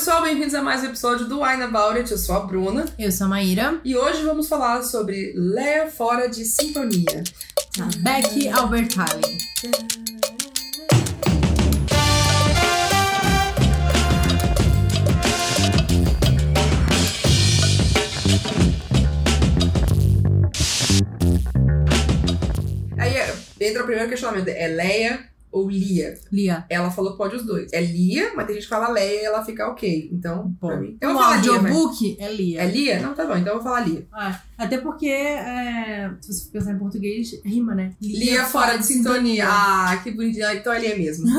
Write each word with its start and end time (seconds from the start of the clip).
pessoal, 0.00 0.22
bem-vindos 0.22 0.54
a 0.54 0.62
mais 0.62 0.82
um 0.82 0.86
episódio 0.86 1.28
do 1.28 1.42
Wine 1.42 1.62
About 1.62 1.98
It. 1.98 2.10
Eu 2.10 2.16
sou 2.16 2.34
a 2.34 2.40
Bruna 2.40 2.86
Eu 2.98 3.12
sou 3.12 3.26
a 3.26 3.28
Maíra. 3.28 3.78
e 3.84 3.94
hoje 3.94 4.22
vamos 4.22 4.48
falar 4.48 4.82
sobre 4.82 5.34
Leia 5.36 5.90
Fora 5.90 6.26
de 6.26 6.42
Sintonia. 6.42 7.22
A 7.78 7.98
Becky 7.98 8.48
Albertalli. 8.48 9.20
Aí 22.96 23.16
é, 23.16 23.36
entra 23.60 23.82
o 23.82 23.84
primeiro 23.84 24.08
questionamento: 24.08 24.48
é 24.48 24.66
Leia 24.66 25.29
ou 25.50 25.68
Lia? 25.68 26.18
Lia. 26.30 26.64
Ela 26.68 26.90
falou 26.90 27.12
que 27.12 27.18
pode 27.18 27.36
os 27.36 27.44
dois. 27.44 27.72
É 27.72 27.80
Lia, 27.80 28.32
mas 28.34 28.46
tem 28.46 28.54
gente 28.54 28.64
que 28.64 28.70
fala 28.70 28.88
Leia 28.88 29.22
e 29.22 29.24
ela 29.24 29.44
fica 29.44 29.68
ok. 29.68 30.10
Então, 30.12 30.54
pra 30.60 30.76
Bom, 30.76 30.80
mim. 30.80 30.96
Eu 31.00 31.10
o 31.10 31.12
vou 31.14 31.22
falar 31.22 31.36
Lia. 31.42 31.52
audiobook 31.52 32.16
é 32.20 32.32
Lia. 32.32 32.62
É 32.62 32.66
Lia? 32.66 33.00
Não, 33.00 33.14
tá 33.14 33.26
bom. 33.26 33.36
Então 33.36 33.54
eu 33.54 33.60
vou 33.60 33.62
falar 33.62 33.86
Lia. 33.86 34.06
Ah, 34.12 34.40
até 34.60 34.76
porque, 34.76 35.08
é, 35.08 36.10
se 36.20 36.34
você 36.34 36.50
pensar 36.50 36.72
em 36.72 36.78
português, 36.78 37.30
rima, 37.42 37.74
né? 37.74 37.94
Lia 37.98 38.44
fora 38.44 38.76
de 38.76 38.84
sintonia. 38.86 39.46
Ah, 39.48 39.98
que 40.02 40.10
bonitinho. 40.10 40.52
Então 40.52 40.70
é 40.70 40.80
Lia 40.80 40.98
mesmo. 40.98 41.26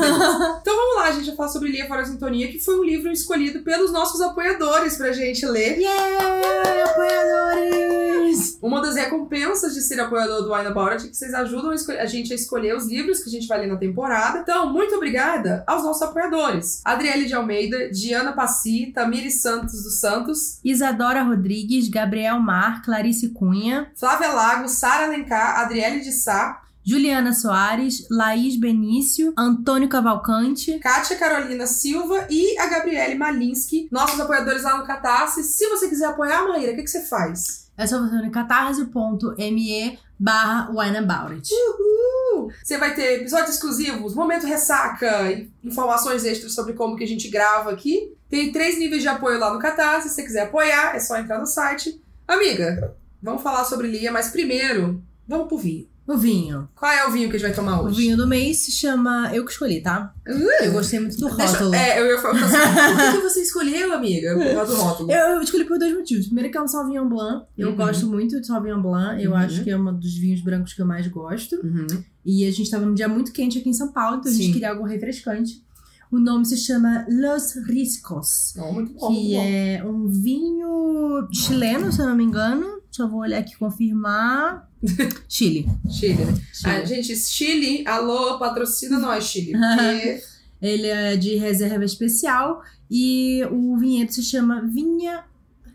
então 0.60 0.76
vamos 0.76 0.96
lá, 0.96 1.04
a 1.06 1.12
gente 1.12 1.26
vai 1.26 1.36
falar 1.36 1.48
sobre 1.48 1.70
Lia 1.70 1.86
fora 1.86 2.02
de 2.02 2.08
sintonia, 2.08 2.48
que 2.48 2.58
foi 2.58 2.80
um 2.80 2.84
livro 2.84 3.12
escolhido 3.12 3.60
pelos 3.60 3.92
nossos 3.92 4.20
apoiadores 4.20 4.96
pra 4.96 5.12
gente 5.12 5.46
ler. 5.46 5.78
Yeah, 5.78 6.84
apoiadores! 6.90 8.58
Uma 8.60 8.82
das 8.82 8.96
recompensas 8.96 9.72
de 9.74 9.82
ser 9.82 10.00
apoiador 10.00 10.42
do 10.42 10.52
Wine 10.52 10.66
About 10.66 10.90
It 10.90 11.06
é 11.06 11.08
que 11.10 11.16
vocês 11.16 11.32
ajudam 11.32 11.70
a 11.70 12.06
gente 12.06 12.32
a 12.32 12.36
escolher 12.36 12.76
os 12.76 12.86
livros 12.88 13.22
que 13.22 13.28
a 13.28 13.32
gente 13.32 13.46
vai 13.46 13.60
ler 13.60 13.68
na 13.68 13.76
temporada. 13.76 14.40
Então, 14.40 14.72
muito 14.72 14.96
obrigada 14.96 15.62
aos 15.66 15.84
nossos 15.84 16.02
apoiadores. 16.02 16.80
Adriele 16.84 17.26
de 17.26 17.34
Almeida, 17.34 17.88
Diana 17.90 18.32
Passi, 18.32 18.90
Tamires 18.92 19.40
Santos 19.40 19.82
dos 19.84 20.00
Santos, 20.00 20.58
Isadora 20.64 21.22
Rodrigues, 21.22 21.88
Gabriel 21.88 22.40
Mar, 22.40 22.82
Clarice 22.82 23.11
Cunha, 23.34 23.90
Flávia 23.96 24.32
Lago, 24.32 24.68
Sara 24.68 25.04
Alencar, 25.04 25.60
Adriele 25.60 26.00
de 26.00 26.12
Sá, 26.12 26.62
Juliana 26.84 27.32
Soares, 27.32 28.06
Laís 28.10 28.58
Benício, 28.58 29.32
Antônio 29.38 29.88
Cavalcante, 29.88 30.78
Kátia 30.80 31.16
Carolina 31.16 31.66
Silva 31.66 32.26
e 32.28 32.58
a 32.58 32.66
Gabriele 32.66 33.14
Malinsky, 33.14 33.88
nossos 33.90 34.18
apoiadores 34.18 34.64
lá 34.64 34.76
no 34.76 34.84
Catarse. 34.84 35.44
Se 35.44 35.68
você 35.68 35.88
quiser 35.88 36.06
apoiar, 36.06 36.46
Maíra, 36.48 36.72
o 36.72 36.76
que, 36.76 36.82
que 36.82 36.90
você 36.90 37.02
faz? 37.02 37.62
é 37.76 37.86
só 37.86 37.98
você 38.00 38.16
no 38.16 38.30
catarse.me 38.30 39.98
barra 40.18 40.70
wineaboutit. 40.70 41.52
Uh! 41.52 42.48
Você 42.62 42.78
vai 42.78 42.94
ter 42.94 43.20
episódios 43.20 43.56
exclusivos, 43.56 44.14
momento 44.14 44.46
ressaca, 44.46 45.32
informações 45.64 46.24
extras 46.24 46.54
sobre 46.54 46.74
como 46.74 46.96
que 46.96 47.04
a 47.04 47.08
gente 47.08 47.28
grava 47.28 47.70
aqui. 47.72 48.14
Tem 48.28 48.52
três 48.52 48.78
níveis 48.78 49.02
de 49.02 49.08
apoio 49.08 49.38
lá 49.38 49.52
no 49.52 49.58
Catarse. 49.58 50.08
Se 50.08 50.14
você 50.14 50.22
quiser 50.22 50.42
apoiar, 50.42 50.94
é 50.94 51.00
só 51.00 51.16
entrar 51.16 51.38
no 51.38 51.46
site. 51.46 52.00
Amiga, 52.26 52.94
vamos 53.22 53.42
falar 53.42 53.64
sobre 53.64 53.88
Lia, 53.88 54.10
mas 54.12 54.28
primeiro, 54.30 55.02
vamos 55.26 55.48
pro 55.48 55.58
vinho. 55.58 55.86
O 56.04 56.16
vinho. 56.16 56.68
Qual 56.74 56.90
é 56.90 57.06
o 57.06 57.12
vinho 57.12 57.30
que 57.30 57.36
a 57.36 57.38
gente 57.38 57.46
vai 57.48 57.54
tomar 57.56 57.80
O 57.80 57.84
hoje? 57.86 57.96
vinho 58.02 58.16
do 58.16 58.26
mês 58.26 58.58
se 58.64 58.72
chama 58.72 59.30
Eu 59.32 59.44
Que 59.44 59.52
Escolhi, 59.52 59.80
tá? 59.80 60.12
Eu 60.26 60.72
gostei 60.72 60.98
muito 60.98 61.16
do 61.16 61.28
Deixa- 61.36 61.52
rótulo. 61.52 61.74
é, 61.76 62.00
eu 62.00 62.06
ia 62.06 62.18
falar 62.18 62.42
assim, 62.42 62.56
por 63.12 63.20
que, 63.22 63.28
você 63.28 63.42
escolheu, 63.42 63.92
amiga? 63.92 64.34
Por 64.36 64.52
causa 64.52 64.74
do 64.74 64.82
rótulo. 64.82 65.12
Eu, 65.12 65.36
eu 65.36 65.42
escolhi 65.42 65.64
por 65.64 65.78
dois 65.78 65.94
motivos. 65.94 66.26
Primeiro 66.26 66.50
que 66.50 66.58
é 66.58 66.60
um 66.60 66.66
Sauvignon 66.66 67.08
Blanc. 67.08 67.46
Eu 67.56 67.68
Uhum. 67.70 67.76
gosto 67.76 68.08
muito 68.08 68.40
de 68.40 68.46
Sauvignon 68.48 68.82
Blanc. 68.82 69.22
Eu 69.22 69.30
Uhum. 69.30 69.36
acho 69.36 69.62
que 69.62 69.70
é 69.70 69.76
um 69.78 69.94
dos 69.96 70.14
vinhos 70.16 70.40
brancos 70.40 70.72
que 70.74 70.82
eu 70.82 70.86
mais 70.86 71.06
gosto. 71.06 71.54
Uhum. 71.64 71.86
E 72.26 72.44
a 72.48 72.50
gente 72.50 72.68
tava 72.68 72.84
num 72.84 72.94
dia 72.94 73.06
muito 73.08 73.32
quente 73.32 73.58
aqui 73.58 73.68
em 73.68 73.72
São 73.72 73.92
Paulo, 73.92 74.16
então 74.18 74.30
a 74.30 74.34
gente 74.34 74.52
queria 74.52 74.70
algo 74.70 74.82
refrescante. 74.84 75.62
O 76.10 76.18
nome 76.18 76.44
se 76.44 76.56
chama 76.58 77.06
Los 77.08 77.54
Riscos. 77.68 78.54
Muito 78.72 78.92
bom, 78.94 79.08
Que 79.14 79.34
é 79.36 79.82
um 79.86 80.08
vinho 80.08 81.26
chileno, 81.32 81.92
se 81.92 82.00
eu 82.00 82.06
não 82.06 82.16
me 82.16 82.24
engano. 82.24 82.71
Deixa 82.92 83.04
eu 83.04 83.08
vou 83.08 83.20
olhar 83.20 83.38
aqui 83.38 83.54
e 83.54 83.56
confirmar. 83.56 84.70
Chile. 85.26 85.66
Chile, 85.90 86.26
né? 86.26 86.34
Chile. 86.52 86.74
Ah, 86.74 86.84
gente, 86.84 87.16
Chile, 87.16 87.88
alô, 87.88 88.38
patrocina 88.38 88.98
nós, 88.98 89.24
Chile. 89.24 89.52
Porque 89.56 90.22
Ele 90.60 90.88
é 90.88 91.16
de 91.16 91.36
reserva 91.36 91.86
especial 91.86 92.62
e 92.90 93.42
o 93.50 93.78
vinhedo 93.78 94.12
se 94.12 94.22
chama 94.22 94.60
Vinha 94.66 95.24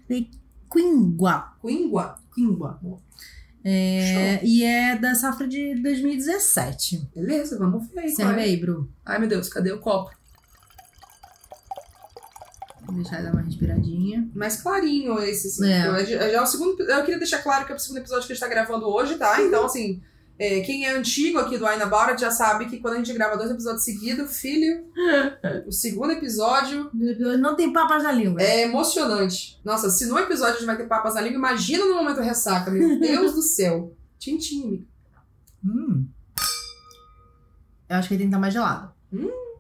de 0.08 0.30
Quingua. 0.72 1.54
Quingua. 1.60 2.18
Quingua. 2.36 2.80
É, 3.64 4.40
e 4.46 4.64
é 4.64 4.96
da 4.96 5.16
safra 5.16 5.48
de 5.48 5.74
2017. 5.82 7.10
Beleza, 7.16 7.58
vamos 7.58 7.88
ver 7.90 8.02
aí. 8.02 8.10
Serve 8.12 8.42
aí, 8.42 8.58
Bru. 8.58 8.92
Ai, 9.04 9.18
meu 9.18 9.28
Deus, 9.28 9.50
cadê 9.50 9.72
o 9.72 9.80
copo? 9.80 10.12
Vou 12.88 12.96
deixar 12.96 13.18
ele 13.18 13.26
dar 13.26 13.34
uma 13.34 13.42
respiradinha. 13.42 14.30
Mais 14.34 14.62
clarinho 14.62 15.20
esse, 15.20 15.48
assim. 15.48 15.72
É. 15.72 15.88
Eu, 15.88 16.06
já 16.06 16.24
é 16.24 16.42
o 16.42 16.46
segundo, 16.46 16.82
eu 16.82 17.02
queria 17.02 17.18
deixar 17.18 17.40
claro 17.40 17.66
que 17.66 17.72
é 17.72 17.76
o 17.76 17.80
segundo 17.80 17.98
episódio 17.98 18.26
que 18.26 18.32
a 18.32 18.36
gente 18.36 18.44
tá 18.44 18.50
gravando 18.50 18.88
hoje, 18.88 19.16
tá? 19.16 19.42
Então, 19.42 19.66
assim, 19.66 20.02
é, 20.40 20.62
quem 20.62 20.86
é 20.86 20.96
antigo 20.96 21.40
aqui 21.40 21.58
do 21.58 21.66
Aina 21.66 21.86
About 21.86 22.22
já 22.22 22.30
sabe 22.30 22.68
que 22.68 22.78
quando 22.78 22.94
a 22.94 22.98
gente 22.98 23.12
grava 23.14 23.36
dois 23.36 23.50
episódios 23.50 23.84
seguidos, 23.84 24.38
filho, 24.38 24.86
o 25.66 25.72
segundo 25.72 26.12
episódio 26.12 26.90
Não 26.94 27.56
tem 27.56 27.74
papas 27.74 28.04
na 28.04 28.12
língua. 28.12 28.42
é 28.42 28.64
emocionante. 28.64 29.60
Nossa, 29.66 29.90
se 29.90 30.06
no 30.06 30.18
episódio 30.18 30.54
a 30.54 30.58
gente 30.58 30.68
vai 30.68 30.78
ter 30.78 30.88
papas 30.88 31.16
na 31.16 31.22
língua, 31.22 31.38
imagina 31.38 31.86
no 31.86 31.96
momento 31.96 32.22
ressaca, 32.22 32.70
meu 32.70 33.00
Deus 33.00 33.34
do 33.34 33.42
céu. 33.42 33.94
Tintim. 34.20 34.88
Hum. 35.66 36.08
Eu 37.90 37.96
acho 37.98 38.08
que 38.08 38.14
ele 38.14 38.24
tem 38.24 38.28
que 38.28 38.32
estar 38.32 38.40
mais 38.40 38.54
gelado. 38.54 38.92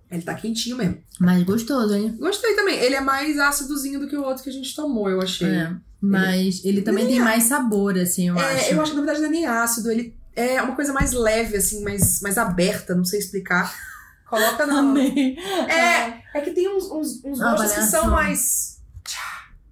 Ele 0.10 0.22
tá 0.22 0.34
quentinho 0.34 0.78
mesmo. 0.78 0.98
Mais 1.20 1.44
gostoso, 1.44 1.94
hein? 1.94 2.16
Gostei 2.20 2.56
também. 2.56 2.78
Ele 2.80 2.96
é 2.96 3.02
mais 3.02 3.38
ácidozinho 3.38 4.00
do 4.00 4.08
que 4.08 4.16
o 4.16 4.24
outro 4.24 4.44
que 4.44 4.50
a 4.50 4.54
gente 4.54 4.74
tomou, 4.76 5.10
eu 5.10 5.22
achei. 5.22 5.50
É. 5.50 5.76
Mas 6.00 6.64
ele 6.64 6.82
também 6.82 7.06
Nem 7.06 7.16
tem 7.16 7.24
mais 7.24 7.44
sabor, 7.46 7.98
assim, 7.98 8.30
eu 8.30 8.38
É, 8.38 8.56
acho. 8.56 8.74
eu 8.74 8.82
acho 8.82 8.92
que 8.92 8.98
na 8.98 9.04
verdade 9.04 9.22
não 9.22 9.28
é 9.30 9.32
nem 9.32 9.46
ácido, 9.48 9.92
ele 9.92 10.16
é 10.36 10.62
uma 10.62 10.76
coisa 10.76 10.94
mais 10.94 11.12
leve, 11.12 11.58
assim, 11.58 11.84
mais, 11.84 12.22
mais 12.22 12.38
aberta, 12.38 12.94
não 12.96 13.04
sei 13.04 13.20
explicar. 13.20 13.74
Coloca 14.30 14.66
na. 14.66 14.80
Amei. 14.80 15.36
É, 15.68 16.22
é 16.38 16.42
que 16.42 16.52
tem 16.52 16.70
uns, 16.70 16.86
uns, 16.92 17.24
uns 17.26 17.42
Ah, 17.42 17.52
gostos 17.56 17.74
que 17.74 17.84
são 17.84 18.12
mais. 18.12 18.78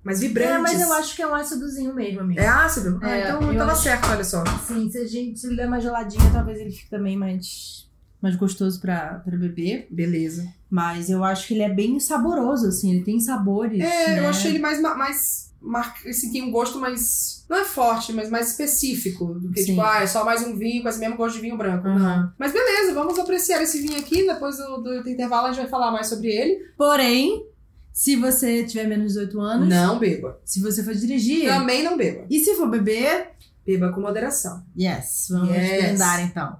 mais 0.04 0.20
vibrantes. 0.20 0.52
É, 0.52 0.58
mas 0.60 0.82
eu 0.82 0.94
acho 0.94 1.16
que 1.16 1.22
é 1.22 1.28
um 1.28 1.36
ácidozinho 1.36 1.94
mesmo, 1.94 2.22
amigo. 2.22 2.40
É 2.40 2.48
ácido? 2.48 3.00
Ah, 3.02 3.18
É, 3.18 3.24
então 3.24 3.42
eu 3.44 3.52
eu 3.54 3.58
tava 3.60 3.72
acho- 3.74 3.84
certo, 3.84 4.10
olha 4.10 4.24
só. 4.24 4.44
Sim, 4.68 4.90
se 4.90 4.98
a 4.98 5.06
gente 5.08 5.40
se 5.40 5.48
ele 5.48 5.56
der 5.58 5.68
mais 5.70 5.84
geladinho, 5.84 6.32
talvez 6.34 6.60
ele 6.60 6.72
fique 6.72 6.90
também 6.90 7.16
mais, 7.18 7.85
mais 8.26 8.36
gostoso 8.36 8.80
pra 8.82 9.22
beber. 9.26 9.88
Beleza. 9.92 10.48
Mas 10.70 11.10
eu 11.10 11.24
acho 11.24 11.48
que 11.48 11.54
ele 11.54 11.64
é 11.64 11.70
bem 11.74 12.00
saboroso, 12.00 12.68
assim, 12.68 12.92
ele 12.94 13.04
tem 13.04 13.20
sabores. 13.20 13.80
É, 13.80 14.18
eu 14.20 14.24
né? 14.24 14.28
achei 14.30 14.52
ele 14.52 14.60
mais. 14.60 14.82
ma- 14.82 14.96
mais 14.96 15.54
mar... 15.62 15.96
assim, 16.08 16.32
tem 16.32 16.42
um 16.42 16.52
gosto 16.52 16.80
mais. 16.80 17.46
Não 17.48 17.58
é 17.58 17.64
forte, 17.64 18.12
mas 18.12 18.30
mais 18.30 18.50
específico. 18.52 19.26
Do 19.40 19.52
que, 19.52 19.60
Sim. 19.62 19.66
tipo, 19.68 19.82
ah, 19.82 20.02
é 20.02 20.08
só 20.08 20.26
mais 20.26 20.42
um 20.46 20.56
vinho 20.58 20.82
com 20.82 20.90
esse 20.90 21.00
mesmo 21.00 21.16
gosto 21.16 21.36
de 21.36 21.42
vinho 21.42 21.58
branco. 21.58 21.88
Não. 21.88 22.24
Uhum. 22.24 22.30
Mas 22.40 22.52
beleza, 22.52 22.94
vamos 22.94 23.18
apreciar 23.20 23.62
esse 23.62 23.80
vinho 23.82 23.98
aqui. 24.00 24.26
Depois 24.26 24.58
do, 24.58 24.78
do 24.82 25.10
intervalo 25.10 25.48
a 25.48 25.52
gente 25.52 25.62
vai 25.62 25.70
falar 25.70 25.92
mais 25.92 26.08
sobre 26.08 26.30
ele. 26.30 26.60
Porém, 26.76 27.46
se 27.94 28.16
você 28.16 28.64
tiver 28.66 28.88
menos 28.88 29.14
de 29.14 29.20
18 29.20 29.40
anos, 29.40 29.70
Não 29.70 30.00
beba. 30.00 30.40
se 30.44 30.60
você 30.62 30.84
for 30.84 30.94
dirigir, 30.96 31.46
Também 31.48 31.84
não 31.84 31.96
beba. 31.96 32.26
e 32.30 32.40
se 32.40 32.56
for 32.56 32.68
beber, 32.70 33.30
Beba 33.66 33.92
com 33.92 34.00
moderação. 34.02 34.64
yes, 34.78 35.28
vamos 35.30 35.50
Yes. 35.56 35.84
brindar 35.84 36.22
então. 36.24 36.58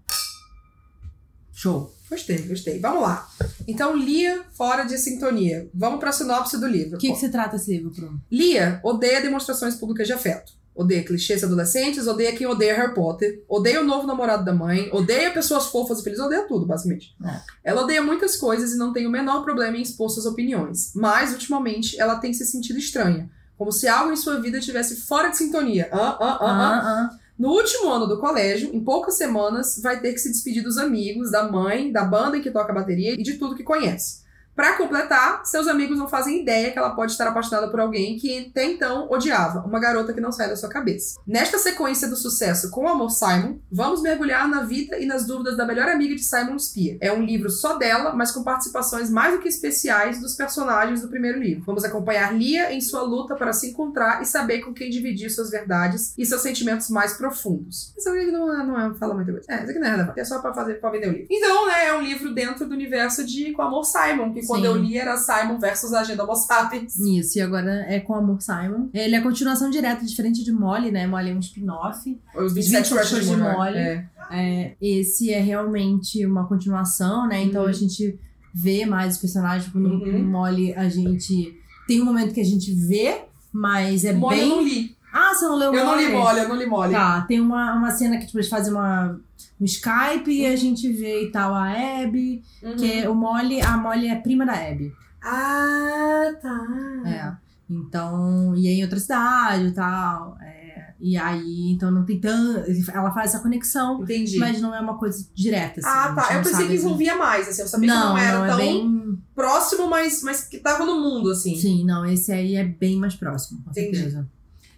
Show. 1.56 1.96
Gostei, 2.10 2.38
gostei. 2.40 2.80
Vamos 2.80 3.02
lá. 3.02 3.28
Então, 3.66 3.96
Lia 3.96 4.44
fora 4.54 4.84
de 4.84 4.98
sintonia. 4.98 5.68
Vamos 5.74 6.00
para 6.00 6.10
a 6.10 6.14
sinopse 6.14 6.60
do 6.60 6.68
livro. 6.68 6.98
O 6.98 7.00
que, 7.00 7.12
que 7.12 7.18
se 7.18 7.30
trata 7.30 7.56
esse 7.56 7.72
livro, 7.72 7.90
Bruno? 7.90 8.22
Lia 8.30 8.80
odeia 8.84 9.22
demonstrações 9.22 9.76
públicas 9.76 10.06
de 10.06 10.14
afeto. 10.14 10.54
Odeia 10.76 11.06
clichês 11.06 11.42
adolescentes, 11.42 12.06
odeia 12.06 12.36
quem 12.36 12.46
odeia 12.46 12.76
Harry 12.76 12.94
Potter, 12.94 13.46
odeia 13.48 13.80
o 13.80 13.86
novo 13.86 14.06
namorado 14.06 14.44
da 14.44 14.54
mãe, 14.54 14.90
odeia 14.92 15.32
pessoas 15.32 15.68
fofas 15.68 16.02
e 16.02 16.04
felizes, 16.04 16.26
odeia 16.26 16.46
tudo, 16.46 16.66
basicamente. 16.66 17.16
É. 17.24 17.40
Ela 17.64 17.84
odeia 17.84 18.04
muitas 18.04 18.36
coisas 18.36 18.74
e 18.74 18.78
não 18.78 18.92
tem 18.92 19.08
o 19.08 19.10
menor 19.10 19.42
problema 19.46 19.78
em 19.78 19.82
expor 19.82 20.10
suas 20.10 20.26
opiniões. 20.26 20.92
Mas, 20.94 21.32
ultimamente, 21.32 21.98
ela 21.98 22.18
tem 22.18 22.34
se 22.34 22.46
sentido 22.46 22.78
estranha. 22.78 23.30
Como 23.58 23.72
se 23.72 23.88
algo 23.88 24.12
em 24.12 24.18
sua 24.18 24.42
vida 24.42 24.58
estivesse 24.58 24.98
fora 24.98 25.30
de 25.30 25.38
sintonia. 25.38 25.88
Ah, 25.94 26.18
ah, 26.20 26.20
ah, 26.20 26.38
ah. 26.42 26.82
ah. 26.84 27.20
No 27.38 27.50
último 27.50 27.92
ano 27.92 28.08
do 28.08 28.20
colégio, 28.20 28.74
em 28.74 28.80
poucas 28.82 29.18
semanas, 29.18 29.80
vai 29.82 30.00
ter 30.00 30.14
que 30.14 30.20
se 30.20 30.32
despedir 30.32 30.64
dos 30.64 30.78
amigos, 30.78 31.32
da 31.32 31.52
mãe, 31.52 31.92
da 31.92 32.04
banda 32.04 32.38
em 32.38 32.42
que 32.42 32.52
toca 32.52 32.72
bateria 32.72 33.14
e 33.14 33.24
de 33.24 33.34
tudo 33.34 33.56
que 33.56 33.64
conhece. 33.64 34.25
Pra 34.56 34.74
completar, 34.78 35.46
seus 35.46 35.68
amigos 35.68 35.98
não 35.98 36.08
fazem 36.08 36.42
ideia 36.42 36.72
que 36.72 36.80
ela 36.80 36.96
pode 36.96 37.12
estar 37.12 37.28
apaixonada 37.28 37.70
por 37.70 37.80
alguém 37.80 38.18
que 38.18 38.48
até 38.50 38.64
então 38.66 39.08
odiava, 39.12 39.60
uma 39.68 39.80
garota 39.80 40.14
que 40.14 40.22
não 40.22 40.32
sai 40.32 40.48
da 40.48 40.56
sua 40.56 40.70
cabeça. 40.70 41.20
Nesta 41.28 41.58
sequência 41.60 42.08
do 42.08 42.16
sucesso 42.16 42.70
com 42.72 42.86
o 42.86 42.88
amor 42.88 43.10
Simon, 43.10 43.58
vamos 43.72 44.02
mergulhar 44.02 44.48
na 44.48 44.64
vida 44.64 44.98
e 44.98 45.06
nas 45.06 45.26
dúvidas 45.28 45.58
da 45.58 45.66
melhor 45.66 45.90
amiga 45.90 46.16
de 46.16 46.24
Simon 46.24 46.58
Spear. 46.58 46.98
É 47.02 47.12
um 47.12 47.22
livro 47.24 47.50
só 47.50 47.78
dela, 47.78 48.14
mas 48.14 48.32
com 48.32 48.44
participações 48.44 49.10
mais 49.10 49.34
do 49.34 49.40
que 49.42 49.48
especiais 49.50 50.20
dos 50.22 50.36
personagens 50.36 51.02
do 51.02 51.10
primeiro 51.10 51.40
livro. 51.40 51.64
Vamos 51.66 51.84
acompanhar 51.84 52.34
Lia 52.34 52.72
em 52.74 52.80
sua 52.80 53.02
luta 53.02 53.36
para 53.36 53.52
se 53.52 53.72
encontrar 53.72 54.22
e 54.22 54.26
saber 54.26 54.60
com 54.62 54.74
quem 54.74 54.90
dividir 54.90 55.30
suas 55.30 55.50
verdades 55.50 56.14
e 56.18 56.26
seus 56.26 56.42
sentimentos 56.42 56.90
mais 56.90 57.14
profundos. 57.18 57.94
Isso 57.98 58.10
aqui 58.10 58.32
não, 58.32 58.54
é- 58.54 58.66
não 58.66 58.80
é, 58.80 58.94
fala 58.96 59.14
muita 59.14 59.32
coisa. 59.32 59.46
É, 59.50 59.62
isso 59.62 59.72
aqui 59.72 59.80
não 59.80 59.88
é. 59.88 60.14
É 60.16 60.24
só 60.24 60.40
pra 60.40 60.54
fazer 60.54 60.76
pra 60.76 60.90
vender 60.92 61.10
o 61.10 61.12
livro. 61.12 61.28
Então, 61.30 61.68
né, 61.68 61.88
é 61.88 61.94
um 61.94 62.02
livro 62.02 62.34
dentro 62.34 62.66
do 62.66 62.74
universo 62.74 63.26
de 63.26 63.52
Com 63.52 63.62
Amor 63.62 63.84
Simon, 63.84 64.34
que 64.34 64.45
quando 64.48 64.66
eu 64.66 64.76
li 64.78 64.98
era 64.98 65.18
Simon 65.18 65.60
versus 65.60 65.94
a 65.94 66.02
Agenda 66.02 66.24
Homo 66.24 66.36
Sapiens. 66.36 66.96
Isso, 66.98 67.38
e 67.38 67.42
agora 67.42 67.86
é 67.88 68.00
com 68.00 68.14
Amor 68.16 68.42
Simon. 68.42 68.90
Ele 68.94 69.16
é 69.16 69.18
a 69.18 69.22
continuação 69.24 69.70
direta, 69.70 70.06
diferente 70.06 70.44
de 70.44 70.52
Molly, 70.52 70.92
né? 70.92 71.06
Molly 71.08 71.32
é 71.32 71.36
um 71.36 71.40
spin-off. 71.40 72.18
Os 72.36 72.54
27 72.54 72.90
27 72.94 73.10
Crushes 73.10 73.30
de 73.30 73.38
Molly. 73.38 73.56
Molly. 73.58 73.78
É. 73.78 74.10
É, 74.32 74.76
esse 74.82 75.32
é 75.32 75.40
realmente 75.40 76.26
uma 76.26 76.48
continuação, 76.48 77.28
né? 77.28 77.44
Então 77.44 77.64
Uhum. 77.64 77.70
a 77.70 77.72
gente 77.74 78.20
vê 78.54 78.86
mais 78.86 79.14
os 79.16 79.20
personagens. 79.22 79.66
Tipo, 79.66 79.80
no 79.80 79.90
Uhum. 80.04 80.20
no 80.20 80.26
Molly, 80.32 80.74
a 80.74 80.90
gente. 80.90 81.56
Tem 81.88 82.02
um 82.02 82.06
momento 82.06 82.34
que 82.34 82.42
a 82.42 82.46
gente 82.46 82.74
vê, 82.74 83.22
mas 83.54 84.04
é 84.04 84.14
Molly 84.14 84.36
bem. 84.36 84.50
eu 84.50 84.56
não 84.56 84.64
li. 84.64 84.95
Ah, 85.18 85.34
você 85.34 85.46
não 85.46 85.56
leu 85.56 85.74
Eu 85.74 85.86
não 85.86 85.96
li 85.98 86.12
Molly, 86.12 86.40
eu 86.40 86.50
não 86.50 86.56
li 86.58 86.66
Molly. 86.66 86.92
Tá, 86.92 87.22
tem 87.22 87.40
uma, 87.40 87.74
uma 87.74 87.90
cena 87.92 88.18
que 88.18 88.26
tipo, 88.26 88.38
eles 88.38 88.50
fazem 88.50 88.74
uma, 88.74 89.18
um 89.62 89.64
Skype 89.66 90.30
e 90.30 90.46
a 90.46 90.56
gente 90.58 90.92
vê 90.92 91.24
e 91.28 91.32
tal 91.32 91.54
a 91.54 91.70
Abby, 92.04 92.44
Uhum. 92.62 92.76
que 92.76 93.00
é 93.00 93.10
o 93.10 93.16
Molly, 93.16 93.62
a 93.62 93.78
Molly 93.78 94.08
é 94.10 94.16
prima 94.16 94.46
da 94.46 94.54
Abby. 94.54 94.92
Ah, 95.24 96.32
tá. 96.42 96.66
É. 97.06 97.46
Então, 97.70 98.54
e 98.56 98.68
é 98.68 98.72
em 98.72 98.84
outra 98.84 99.00
cidade 99.00 99.68
e 99.68 99.72
tal. 99.72 100.38
é, 100.42 100.94
e 101.00 101.18
aí, 101.18 101.72
então 101.72 101.90
não 101.92 102.06
tem 102.06 102.20
tanto. 102.20 102.64
Ela 102.92 103.12
faz 103.12 103.34
essa 103.34 103.40
conexão, 103.44 104.02
Entendi. 104.04 104.38
mas 104.38 104.62
não 104.62 104.74
é 104.74 104.80
uma 104.80 104.98
coisa 104.98 105.28
direta. 105.34 105.80
Assim, 105.80 105.90
ah, 105.90 106.14
tá. 106.14 106.34
Eu 106.36 106.44
pensei 106.44 106.68
que 106.68 106.74
assim. 106.76 106.86
envolvia 106.86 107.16
mais, 107.18 107.48
assim. 107.48 107.62
Eu 107.62 107.68
sabia 107.68 107.88
Não, 107.94 108.02
que 108.02 108.08
não 108.10 108.18
era 108.18 108.40
não, 108.40 108.48
tão 108.48 108.60
é 108.60 108.64
bem. 108.64 109.20
próximo, 109.34 109.90
mas, 109.90 110.22
mas 110.24 110.44
que 110.48 110.58
tava 110.60 110.86
no 110.86 111.00
mundo, 111.02 111.32
assim. 111.32 111.56
Sim, 111.56 111.86
não, 111.86 112.06
esse 112.06 112.32
aí 112.32 112.56
é 112.56 112.64
bem 112.64 112.98
mais 112.98 113.16
próximo, 113.16 113.62
com 113.64 113.72
Entendi. 113.72 113.96
certeza. 113.98 114.28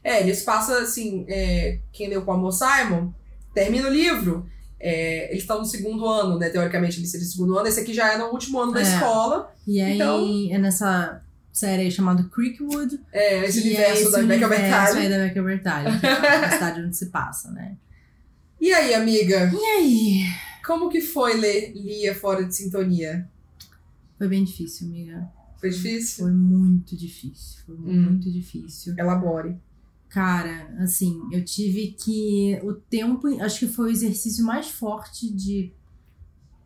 É, 0.09 0.21
eles 0.21 0.41
passam 0.43 0.77
assim, 0.77 1.25
é, 1.27 1.79
quem 1.91 2.07
leu 2.07 2.21
com 2.23 2.31
o 2.31 2.33
Amor 2.35 2.53
Simon, 2.53 3.11
termina 3.53 3.87
o 3.89 3.91
livro. 3.91 4.47
é, 4.79 5.29
eles 5.31 5.41
estão 5.41 5.57
no 5.59 5.65
segundo 5.65 6.05
ano, 6.07 6.37
né? 6.37 6.49
Teoricamente, 6.49 6.99
eles 6.99 7.09
seriam 7.09 7.25
no 7.25 7.31
segundo 7.31 7.57
ano. 7.57 7.67
Esse 7.67 7.79
aqui 7.79 7.93
já 7.95 8.13
é 8.13 8.17
no 8.19 8.25
último 8.27 8.59
ano 8.61 8.71
da 8.71 8.79
É. 8.79 8.83
escola. 8.83 9.51
E 9.65 9.81
aí 9.81 9.95
Então- 9.95 10.47
é 10.51 10.57
nessa 10.59 11.19
série 11.51 11.89
chamada 11.89 12.23
Creekwood. 12.25 12.99
É, 13.11 13.43
esse 13.43 13.59
universo 13.61 13.91
é 13.91 14.01
esse 14.03 14.11
da 14.11 14.21
Becca 14.21 14.45
universo 14.47 14.93
Bertalli. 14.93 14.99
aí 14.99 15.09
da 15.09 15.17
Becca 15.25 15.41
Bertalli, 15.43 15.99
que 15.99 16.05
é 16.05 16.11
a 16.45 16.51
cidade 16.51 16.81
onde 16.81 16.95
se 16.95 17.07
passa, 17.07 17.49
né? 17.51 17.75
E 18.61 18.71
aí, 18.71 18.93
amiga? 18.93 19.51
E 19.51 19.65
aí? 19.65 20.21
Como 20.65 20.89
que 20.89 21.01
foi 21.01 21.35
ler 21.35 21.73
Lia 21.75 22.13
fora 22.13 22.45
de 22.45 22.55
sintonia? 22.55 23.27
Foi 24.17 24.27
bem 24.27 24.43
difícil, 24.43 24.87
amiga. 24.87 25.27
Foi 25.59 25.71
difícil? 25.71 26.23
Foi 26.25 26.33
muito 26.33 26.95
difícil. 26.95 27.61
Foi 27.65 27.75
Hum. 27.75 28.01
muito 28.03 28.31
difícil. 28.31 28.93
Elabore. 28.95 29.57
Cara, 30.09 30.73
assim, 30.79 31.21
eu 31.31 31.43
tive 31.43 31.87
que. 31.91 32.59
O 32.63 32.73
tempo. 32.73 33.27
Acho 33.41 33.59
que 33.59 33.67
foi 33.67 33.89
o 33.89 33.91
exercício 33.91 34.43
mais 34.45 34.69
forte 34.69 35.31
de 35.33 35.71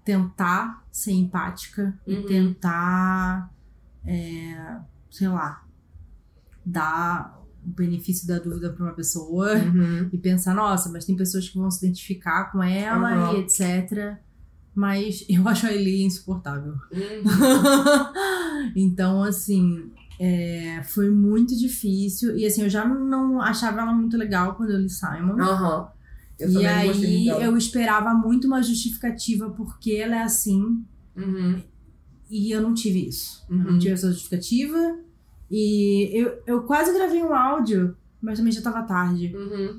tentar 0.06 0.84
ser 0.92 1.12
empática 1.14 2.00
e 2.08 2.16
Uhum. 2.16 2.26
tentar. 2.26 3.52
é, 4.06 4.78
sei 5.12 5.28
lá. 5.28 5.64
Dar 6.66 7.40
o 7.64 7.70
benefício 7.70 8.28
da 8.28 8.40
dúvida 8.40 8.72
pra 8.74 8.86
uma 8.86 8.94
pessoa 8.94 9.54
Uhum. 9.56 10.10
e 10.12 10.18
pensar, 10.18 10.56
nossa, 10.56 10.90
mas 10.90 11.06
tem 11.06 11.16
pessoas 11.16 11.48
que 11.48 11.58
vão 11.58 11.70
se 11.70 11.86
identificar 11.86 12.52
com 12.52 12.64
ela 12.64 13.30
Uhum. 13.32 13.38
e 13.38 13.40
etc. 13.42 14.18
Mas 14.74 15.24
eu 15.30 15.46
acho 15.50 15.68
a 15.68 15.72
Eli 15.74 16.04
insuportável. 16.04 16.74
Uhum. 16.92 17.22
então, 18.76 19.24
assim, 19.24 19.92
é, 20.24 20.84
foi 20.84 21.10
muito 21.10 21.58
difícil. 21.58 22.38
E 22.38 22.46
assim, 22.46 22.62
eu 22.62 22.70
já 22.70 22.88
não 22.88 23.42
achava 23.42 23.82
ela 23.82 23.92
muito 23.92 24.16
legal 24.16 24.54
quando 24.54 24.70
eu 24.70 24.80
li 24.80 24.88
Simon. 24.90 25.42
Aham. 25.42 25.88
Eu 26.38 26.50
e 26.52 26.66
aí 26.66 27.28
eu 27.28 27.58
esperava 27.58 28.14
muito 28.14 28.46
uma 28.46 28.62
justificativa 28.62 29.50
porque 29.50 29.94
ela 29.94 30.16
é 30.18 30.22
assim. 30.24 30.84
Uhum. 31.16 31.62
E 32.30 32.52
eu 32.52 32.62
não 32.62 32.74
tive 32.74 33.08
isso. 33.08 33.44
Eu 33.50 33.58
Uhum. 33.58 33.64
não 33.72 33.80
tive 33.80 33.94
essa 33.94 34.12
justificativa. 34.12 35.00
E 35.50 36.10
eu, 36.14 36.42
eu 36.46 36.62
quase 36.64 36.94
gravei 36.94 37.22
um 37.24 37.34
áudio, 37.34 37.96
mas 38.22 38.38
também 38.38 38.54
já 38.54 38.62
tava 38.62 38.84
tarde. 38.84 39.36
Uhum. 39.36 39.78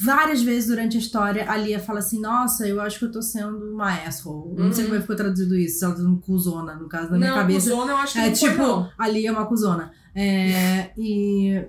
Várias 0.00 0.42
vezes 0.42 0.68
durante 0.68 0.96
a 0.96 1.00
história, 1.00 1.50
a 1.50 1.56
Lia 1.56 1.80
fala 1.80 1.98
assim: 1.98 2.20
Nossa, 2.20 2.66
eu 2.68 2.80
acho 2.80 2.98
que 2.98 3.04
eu 3.06 3.12
tô 3.12 3.20
sendo 3.22 3.56
uma 3.72 3.92
asshole. 4.06 4.56
Eu 4.56 4.64
Não 4.66 4.72
sei 4.72 4.84
Uhum. 4.84 4.90
como 4.90 4.94
é 4.94 4.98
que 4.98 5.02
ficou 5.02 5.16
traduzido 5.16 5.56
isso, 5.56 5.78
se 5.78 5.84
ela 5.84 5.94
tá 5.94 6.00
sendo 6.00 6.16
cuzona, 6.18 6.74
no 6.74 6.88
caso 6.88 7.10
da 7.10 7.16
minha 7.18 7.30
não, 7.30 7.36
cabeça. 7.38 7.70
cuzona 7.70 7.92
eu 7.92 7.96
acho 7.96 8.12
que 8.12 8.18
É 8.20 8.28
não 8.30 8.36
foi, 8.36 8.48
tipo, 8.50 8.62
não. 8.62 8.90
a 8.96 9.08
Lia 9.08 9.28
é 9.28 9.32
uma 9.32 9.46
cuzona. 9.46 9.90
É, 10.14 10.90
e, 10.96 11.64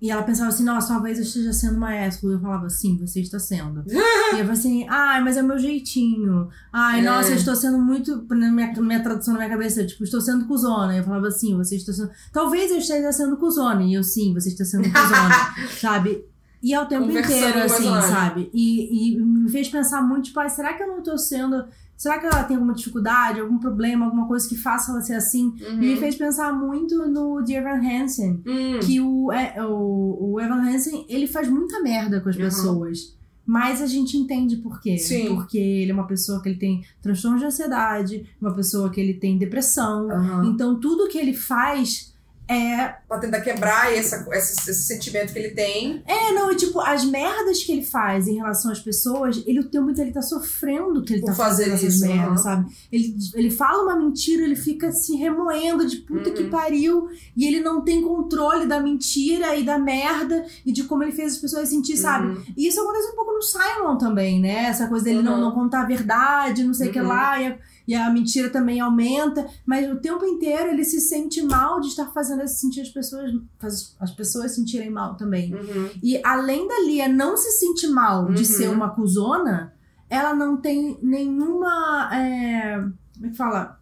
e 0.00 0.10
ela 0.10 0.22
pensava 0.22 0.48
assim: 0.50 0.64
Nossa, 0.64 0.88
talvez 0.88 1.18
eu 1.18 1.24
esteja 1.24 1.52
sendo 1.52 1.76
uma 1.76 1.90
asshole. 2.06 2.34
Eu 2.34 2.40
falava: 2.40 2.68
Sim, 2.68 2.96
você 2.98 3.20
está 3.20 3.38
sendo. 3.38 3.82
e 3.88 4.38
eu 4.40 4.50
assim: 4.50 4.86
Ai, 4.88 5.20
mas 5.22 5.36
é 5.36 5.42
o 5.42 5.46
meu 5.46 5.58
jeitinho. 5.58 6.48
Ai, 6.72 7.00
É. 7.00 7.02
nossa, 7.02 7.30
eu 7.30 7.36
estou 7.36 7.56
sendo 7.56 7.78
muito. 7.78 8.24
Na 8.30 8.50
minha, 8.52 8.72
minha 8.80 9.02
tradução 9.02 9.34
na 9.34 9.40
minha 9.40 9.50
cabeça, 9.50 9.84
tipo, 9.86 10.04
estou 10.04 10.20
sendo 10.20 10.44
cuzona. 10.46 10.94
E 10.94 10.98
eu 10.98 11.04
falava 11.04 11.28
assim: 11.28 11.56
Você 11.56 11.76
está 11.76 11.92
sendo. 11.92 12.10
Talvez 12.32 12.70
eu 12.70 12.78
esteja 12.78 13.10
sendo 13.12 13.36
cuzona. 13.36 13.82
E 13.82 13.94
eu, 13.94 14.02
sim, 14.02 14.32
você 14.34 14.48
está 14.50 14.64
sendo 14.64 14.84
cuzona. 14.84 15.34
sabe? 15.80 16.24
E 16.64 16.72
ao 16.72 16.86
tempo 16.86 17.04
Conversando 17.04 17.36
inteiro, 17.36 17.58
assim, 17.62 17.84
sabe? 17.84 18.50
E, 18.54 19.12
e 19.12 19.20
me 19.20 19.50
fez 19.50 19.68
pensar 19.68 20.00
muito, 20.00 20.24
tipo, 20.24 20.40
ah, 20.40 20.48
será 20.48 20.72
que 20.72 20.82
eu 20.82 20.88
não 20.88 21.02
tô 21.02 21.18
sendo. 21.18 21.62
Será 21.94 22.18
que 22.18 22.24
ela 22.26 22.42
tem 22.42 22.56
alguma 22.56 22.72
dificuldade, 22.74 23.38
algum 23.38 23.58
problema, 23.58 24.06
alguma 24.06 24.26
coisa 24.26 24.48
que 24.48 24.56
faça 24.56 24.90
ela 24.90 25.02
ser 25.02 25.14
assim? 25.14 25.54
Uhum. 25.60 25.74
E 25.74 25.76
me 25.76 25.96
fez 25.96 26.16
pensar 26.16 26.52
muito 26.54 27.06
no 27.06 27.42
de 27.42 27.52
Evan 27.52 27.80
Hansen. 27.86 28.42
Hum. 28.46 28.80
Que 28.82 28.98
o, 29.00 29.30
é, 29.30 29.62
o, 29.64 30.32
o 30.32 30.40
Evan 30.40 30.62
Hansen, 30.62 31.04
ele 31.08 31.26
faz 31.26 31.48
muita 31.48 31.80
merda 31.82 32.20
com 32.20 32.30
as 32.30 32.36
Uhum. 32.36 32.42
pessoas. 32.42 33.14
Mas 33.46 33.82
a 33.82 33.86
gente 33.86 34.16
entende 34.16 34.56
por 34.56 34.80
quê. 34.80 34.96
Sim. 34.96 35.34
Porque 35.34 35.58
ele 35.58 35.90
é 35.90 35.94
uma 35.94 36.06
pessoa 36.06 36.40
que 36.42 36.48
ele 36.48 36.58
tem 36.58 36.82
transtorno 37.02 37.38
de 37.38 37.44
ansiedade, 37.44 38.26
uma 38.40 38.54
pessoa 38.54 38.88
que 38.88 38.98
ele 38.98 39.12
tem 39.14 39.36
depressão. 39.36 40.08
Então 40.46 40.80
tudo 40.80 41.08
que 41.08 41.18
ele 41.18 41.34
faz 41.34 42.13
é 42.48 42.94
Pra 43.08 43.18
tentar 43.18 43.40
quebrar 43.42 43.92
essa, 43.94 44.26
esse, 44.32 44.70
esse 44.70 44.84
sentimento 44.86 45.32
que 45.32 45.38
ele 45.38 45.50
tem. 45.50 46.02
É, 46.06 46.32
não, 46.32 46.50
e 46.50 46.56
tipo, 46.56 46.80
as 46.80 47.04
merdas 47.04 47.62
que 47.62 47.70
ele 47.72 47.82
faz 47.84 48.26
em 48.26 48.34
relação 48.36 48.72
às 48.72 48.80
pessoas, 48.80 49.42
ele 49.46 49.60
o 49.60 49.64
tempo 49.70 49.88
inteiro 49.90 50.08
ele 50.08 50.14
tá 50.14 50.22
sofrendo 50.22 51.02
que 51.04 51.12
ele 51.14 51.20
Por 51.20 51.28
tá 51.28 51.34
fazer 51.34 51.64
fazendo 51.64 51.74
essas 51.74 51.94
isso, 51.94 52.06
merdas, 52.06 52.26
aham. 52.26 52.62
sabe? 52.62 52.74
Ele, 52.90 53.16
ele 53.34 53.50
fala 53.50 53.82
uma 53.84 53.96
mentira, 53.96 54.42
ele 54.42 54.56
fica 54.56 54.90
se 54.92 55.14
remoendo 55.16 55.86
de 55.86 55.98
puta 55.98 56.30
que 56.30 56.42
Uhum. 56.44 56.50
pariu, 56.50 57.08
e 57.36 57.46
ele 57.46 57.60
não 57.60 57.82
tem 57.82 58.02
controle 58.02 58.66
da 58.66 58.80
mentira 58.80 59.54
e 59.56 59.62
da 59.64 59.78
merda 59.78 60.44
e 60.66 60.72
de 60.72 60.84
como 60.84 61.02
ele 61.04 61.12
fez 61.12 61.34
as 61.34 61.38
pessoas 61.38 61.68
sentir, 61.68 61.96
sabe? 61.96 62.28
Uhum. 62.28 62.42
E 62.56 62.66
isso 62.66 62.80
acontece 62.80 63.12
um 63.12 63.16
pouco 63.16 63.32
no 63.32 63.42
Simon 63.42 63.96
também, 63.96 64.40
né? 64.40 64.64
Essa 64.64 64.88
coisa 64.88 65.04
dele 65.04 65.22
não, 65.22 65.34
Uhum. 65.34 65.40
não 65.40 65.52
contar 65.52 65.82
a 65.82 65.86
verdade, 65.86 66.64
não 66.64 66.74
sei 66.74 66.88
o 66.88 66.92
que 66.92 67.00
Uhum. 67.00 67.06
lá, 67.08 67.40
e 67.40 67.46
a, 67.46 67.58
e 67.86 67.94
a 67.94 68.10
mentira 68.10 68.48
também 68.50 68.80
aumenta, 68.80 69.46
mas 69.66 69.90
o 69.90 69.96
tempo 69.96 70.24
inteiro 70.24 70.70
ele 70.70 70.84
se 70.84 71.00
sente 71.00 71.42
mal 71.42 71.80
de 71.80 71.88
estar 71.88 72.06
fazendo 72.12 72.46
sentir 72.48 72.80
as 72.80 72.88
pessoas, 72.88 73.30
as 74.00 74.10
pessoas 74.10 74.52
sentirem 74.54 74.90
mal 74.90 75.16
também. 75.16 75.54
Uhum. 75.54 75.90
E 76.02 76.20
além 76.24 76.66
da 76.66 76.80
Lia 76.80 77.08
não 77.08 77.36
se 77.36 77.50
sentir 77.52 77.88
mal 77.88 78.26
de 78.32 78.38
Uhum. 78.38 78.44
ser 78.44 78.68
uma 78.70 78.90
cuzona, 78.90 79.72
ela 80.08 80.34
não 80.34 80.56
tem 80.56 80.98
nenhuma. 81.02 82.10
é, 82.14 82.76
como 83.14 83.26
é 83.26 83.28
que 83.30 83.36
fala? 83.36 83.80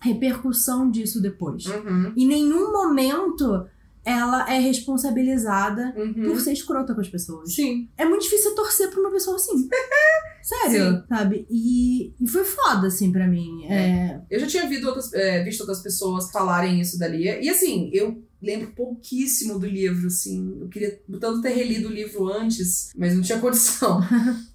Repercussão 0.00 0.90
disso 0.90 1.20
depois. 1.22 1.64
Uhum. 1.66 2.12
Em 2.16 2.26
nenhum 2.26 2.72
momento 2.72 3.66
ela 4.04 4.50
é 4.52 4.58
responsabilizada 4.58 5.94
Uhum. 5.96 6.12
por 6.24 6.40
ser 6.40 6.52
escrota 6.52 6.94
com 6.94 7.00
as 7.00 7.08
pessoas. 7.08 7.54
Sim. 7.54 7.88
É 7.96 8.04
muito 8.04 8.22
difícil 8.22 8.54
torcer 8.54 8.90
pra 8.90 9.00
uma 9.00 9.10
pessoa 9.10 9.36
assim. 9.36 9.68
Sério, 10.42 11.02
sabe? 11.08 11.46
E, 11.50 12.12
e 12.20 12.28
foi 12.28 12.44
foda, 12.44 12.88
assim, 12.88 13.10
pra 13.10 13.26
mim. 13.26 13.64
É, 13.66 14.20
Eu 14.30 14.38
já 14.40 14.46
tinha 14.46 14.68
visto 14.68 14.84
outras, 14.86 15.10
é, 15.14 15.42
visto 15.42 15.60
outras 15.60 15.80
pessoas 15.82 16.30
falarem 16.30 16.80
isso 16.80 16.98
da 16.98 17.08
Lia. 17.08 17.42
E 17.42 17.48
assim, 17.48 17.88
eu 17.94 18.22
lembro 18.42 18.72
pouquíssimo 18.76 19.58
do 19.58 19.66
livro, 19.66 20.06
assim. 20.06 20.58
Eu 20.60 20.68
queria 20.68 21.00
tanto 21.18 21.40
ter 21.40 21.48
relido 21.54 21.88
o 21.88 21.92
livro 21.92 22.28
antes, 22.30 22.90
mas 22.94 23.14
não 23.14 23.22
tinha 23.22 23.38
condição. 23.40 24.00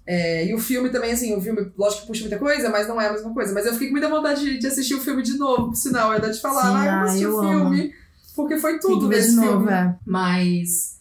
É, 0.06 0.46
e 0.46 0.54
o 0.54 0.60
filme 0.60 0.90
também, 0.90 1.10
assim, 1.10 1.34
o 1.34 1.40
filme, 1.40 1.72
lógico 1.76 2.02
que 2.02 2.06
puxa 2.06 2.20
muita 2.20 2.38
coisa, 2.38 2.68
mas 2.68 2.86
não 2.86 3.00
é 3.00 3.08
a 3.08 3.12
mesma 3.12 3.34
coisa. 3.34 3.52
Mas 3.52 3.66
eu 3.66 3.72
fiquei 3.72 3.88
com 3.88 3.94
muita 3.94 4.08
vontade 4.08 4.42
de, 4.44 4.58
de 4.58 4.66
assistir 4.68 4.94
o 4.94 5.00
filme 5.00 5.22
de 5.24 5.36
novo, 5.36 5.70
por 5.70 5.76
sinal. 5.76 6.10
Eu 6.10 6.14
ia 6.14 6.20
dar 6.20 6.28
de 6.30 6.40
falar, 6.40 6.62
Sim, 6.62 6.88
ah, 6.88 6.94
eu 7.00 7.00
assisti 7.08 7.26
o 7.26 7.40
amo. 7.40 7.90
Porque 8.42 8.58
foi 8.58 8.78
tudo 8.78 9.08
ver 9.08 9.16
nesse 9.16 9.30
de 9.30 9.36
novo, 9.36 9.50
filme. 9.66 9.72
é. 9.72 9.94
Mas 10.06 10.99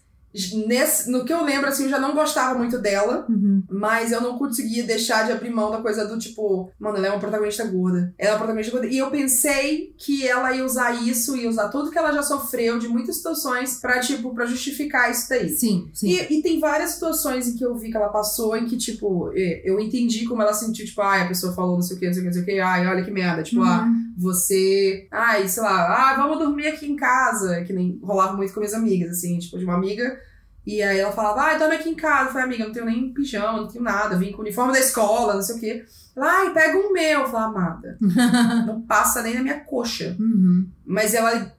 nesse, 0.67 1.09
no 1.09 1.25
que 1.25 1.33
eu 1.33 1.43
lembro, 1.43 1.67
assim, 1.67 1.83
eu 1.85 1.89
já 1.89 1.99
não 1.99 2.13
gostava 2.13 2.57
muito 2.57 2.77
dela. 2.77 3.25
Uhum. 3.29 3.63
Mas 3.69 4.11
eu 4.11 4.21
não 4.21 4.37
conseguia 4.37 4.83
deixar 4.83 5.25
de 5.25 5.31
abrir 5.31 5.49
mão 5.49 5.71
da 5.71 5.81
coisa 5.81 6.05
do 6.07 6.17
tipo, 6.19 6.71
mano, 6.79 6.97
ela 6.97 7.07
é 7.07 7.09
uma 7.09 7.19
protagonista 7.19 7.63
gorda. 7.65 8.13
Ela 8.17 8.29
é 8.29 8.33
uma 8.33 8.37
protagonista 8.39 8.71
gorda. 8.71 8.87
E 8.87 8.97
eu 8.97 9.09
pensei 9.09 9.93
que 9.97 10.27
ela 10.27 10.53
ia 10.55 10.63
usar 10.65 10.91
isso, 11.03 11.35
ia 11.35 11.49
usar 11.49 11.69
tudo 11.69 11.91
que 11.91 11.97
ela 11.97 12.11
já 12.11 12.23
sofreu 12.23 12.77
de 12.79 12.87
muitas 12.87 13.17
situações 13.17 13.79
pra, 13.79 13.99
tipo, 13.99 14.33
pra 14.33 14.45
justificar 14.45 15.09
isso 15.11 15.27
daí. 15.29 15.49
Sim, 15.49 15.89
sim. 15.93 16.09
E, 16.09 16.39
e 16.39 16.41
tem 16.41 16.59
várias 16.59 16.91
situações 16.91 17.47
em 17.47 17.55
que 17.55 17.65
eu 17.65 17.75
vi 17.75 17.89
que 17.91 17.97
ela 17.97 18.09
passou, 18.09 18.55
em 18.55 18.65
que, 18.65 18.77
tipo, 18.77 19.31
eu 19.33 19.79
entendi 19.79 20.25
como 20.25 20.41
ela 20.41 20.53
sentiu, 20.53 20.85
tipo, 20.85 21.01
ai, 21.01 21.23
a 21.23 21.27
pessoa 21.27 21.53
falou 21.53 21.75
não 21.75 21.81
sei 21.81 21.95
o 21.97 21.99
que, 21.99 22.05
não 22.07 22.13
sei 22.13 22.21
o 22.21 22.23
que, 22.23 22.27
não 22.27 22.33
sei 22.33 22.41
o 22.41 22.45
que, 22.45 22.59
ai, 22.59 22.87
olha 22.87 23.03
que 23.03 23.11
merda. 23.11 23.43
Tipo, 23.43 23.61
ah, 23.63 23.83
Uhum. 23.85 24.13
você. 24.17 25.07
Ai, 25.11 25.47
sei 25.47 25.63
lá, 25.63 26.11
ah, 26.11 26.15
vamos 26.17 26.37
dormir 26.39 26.67
aqui 26.67 26.85
em 26.89 26.95
casa. 26.95 27.63
Que 27.63 27.73
nem 27.73 27.99
rolava 28.03 28.35
muito 28.35 28.53
com 28.53 28.59
minhas 28.59 28.73
amigas, 28.73 29.11
assim, 29.11 29.37
tipo, 29.39 29.57
de 29.57 29.65
uma 29.65 29.75
amiga 29.75 30.18
E 30.65 30.83
aí 30.83 30.99
ela 30.99 31.11
falava, 31.11 31.41
ai, 31.41 31.57
dorme 31.57 31.75
aqui 31.75 31.89
em 31.89 31.95
casa. 31.95 32.29
Eu 32.29 32.33
falei, 32.33 32.45
amiga, 32.45 32.63
eu 32.63 32.67
não 32.67 32.73
tenho 32.73 32.85
nem 32.85 33.13
pijama, 33.13 33.61
não 33.61 33.67
tenho 33.67 33.83
nada. 33.83 34.15
Eu 34.15 34.19
vim 34.19 34.31
com 34.31 34.39
o 34.39 34.41
uniforme 34.41 34.73
da 34.73 34.79
escola, 34.79 35.35
não 35.35 35.41
sei 35.41 35.55
o 35.55 35.59
quê. 35.59 35.85
Ela, 36.15 36.31
ai, 36.31 36.53
pega 36.53 36.77
um 36.77 36.91
meu. 36.91 37.21
Eu 37.21 37.29
falei, 37.29 37.47
amada, 37.47 37.97
não 38.67 38.81
passa 38.81 39.21
nem 39.21 39.35
na 39.35 39.41
minha 39.41 39.59
coxa. 39.61 40.15
Uhum. 40.19 40.67
Mas 40.85 41.13
ela, 41.13 41.51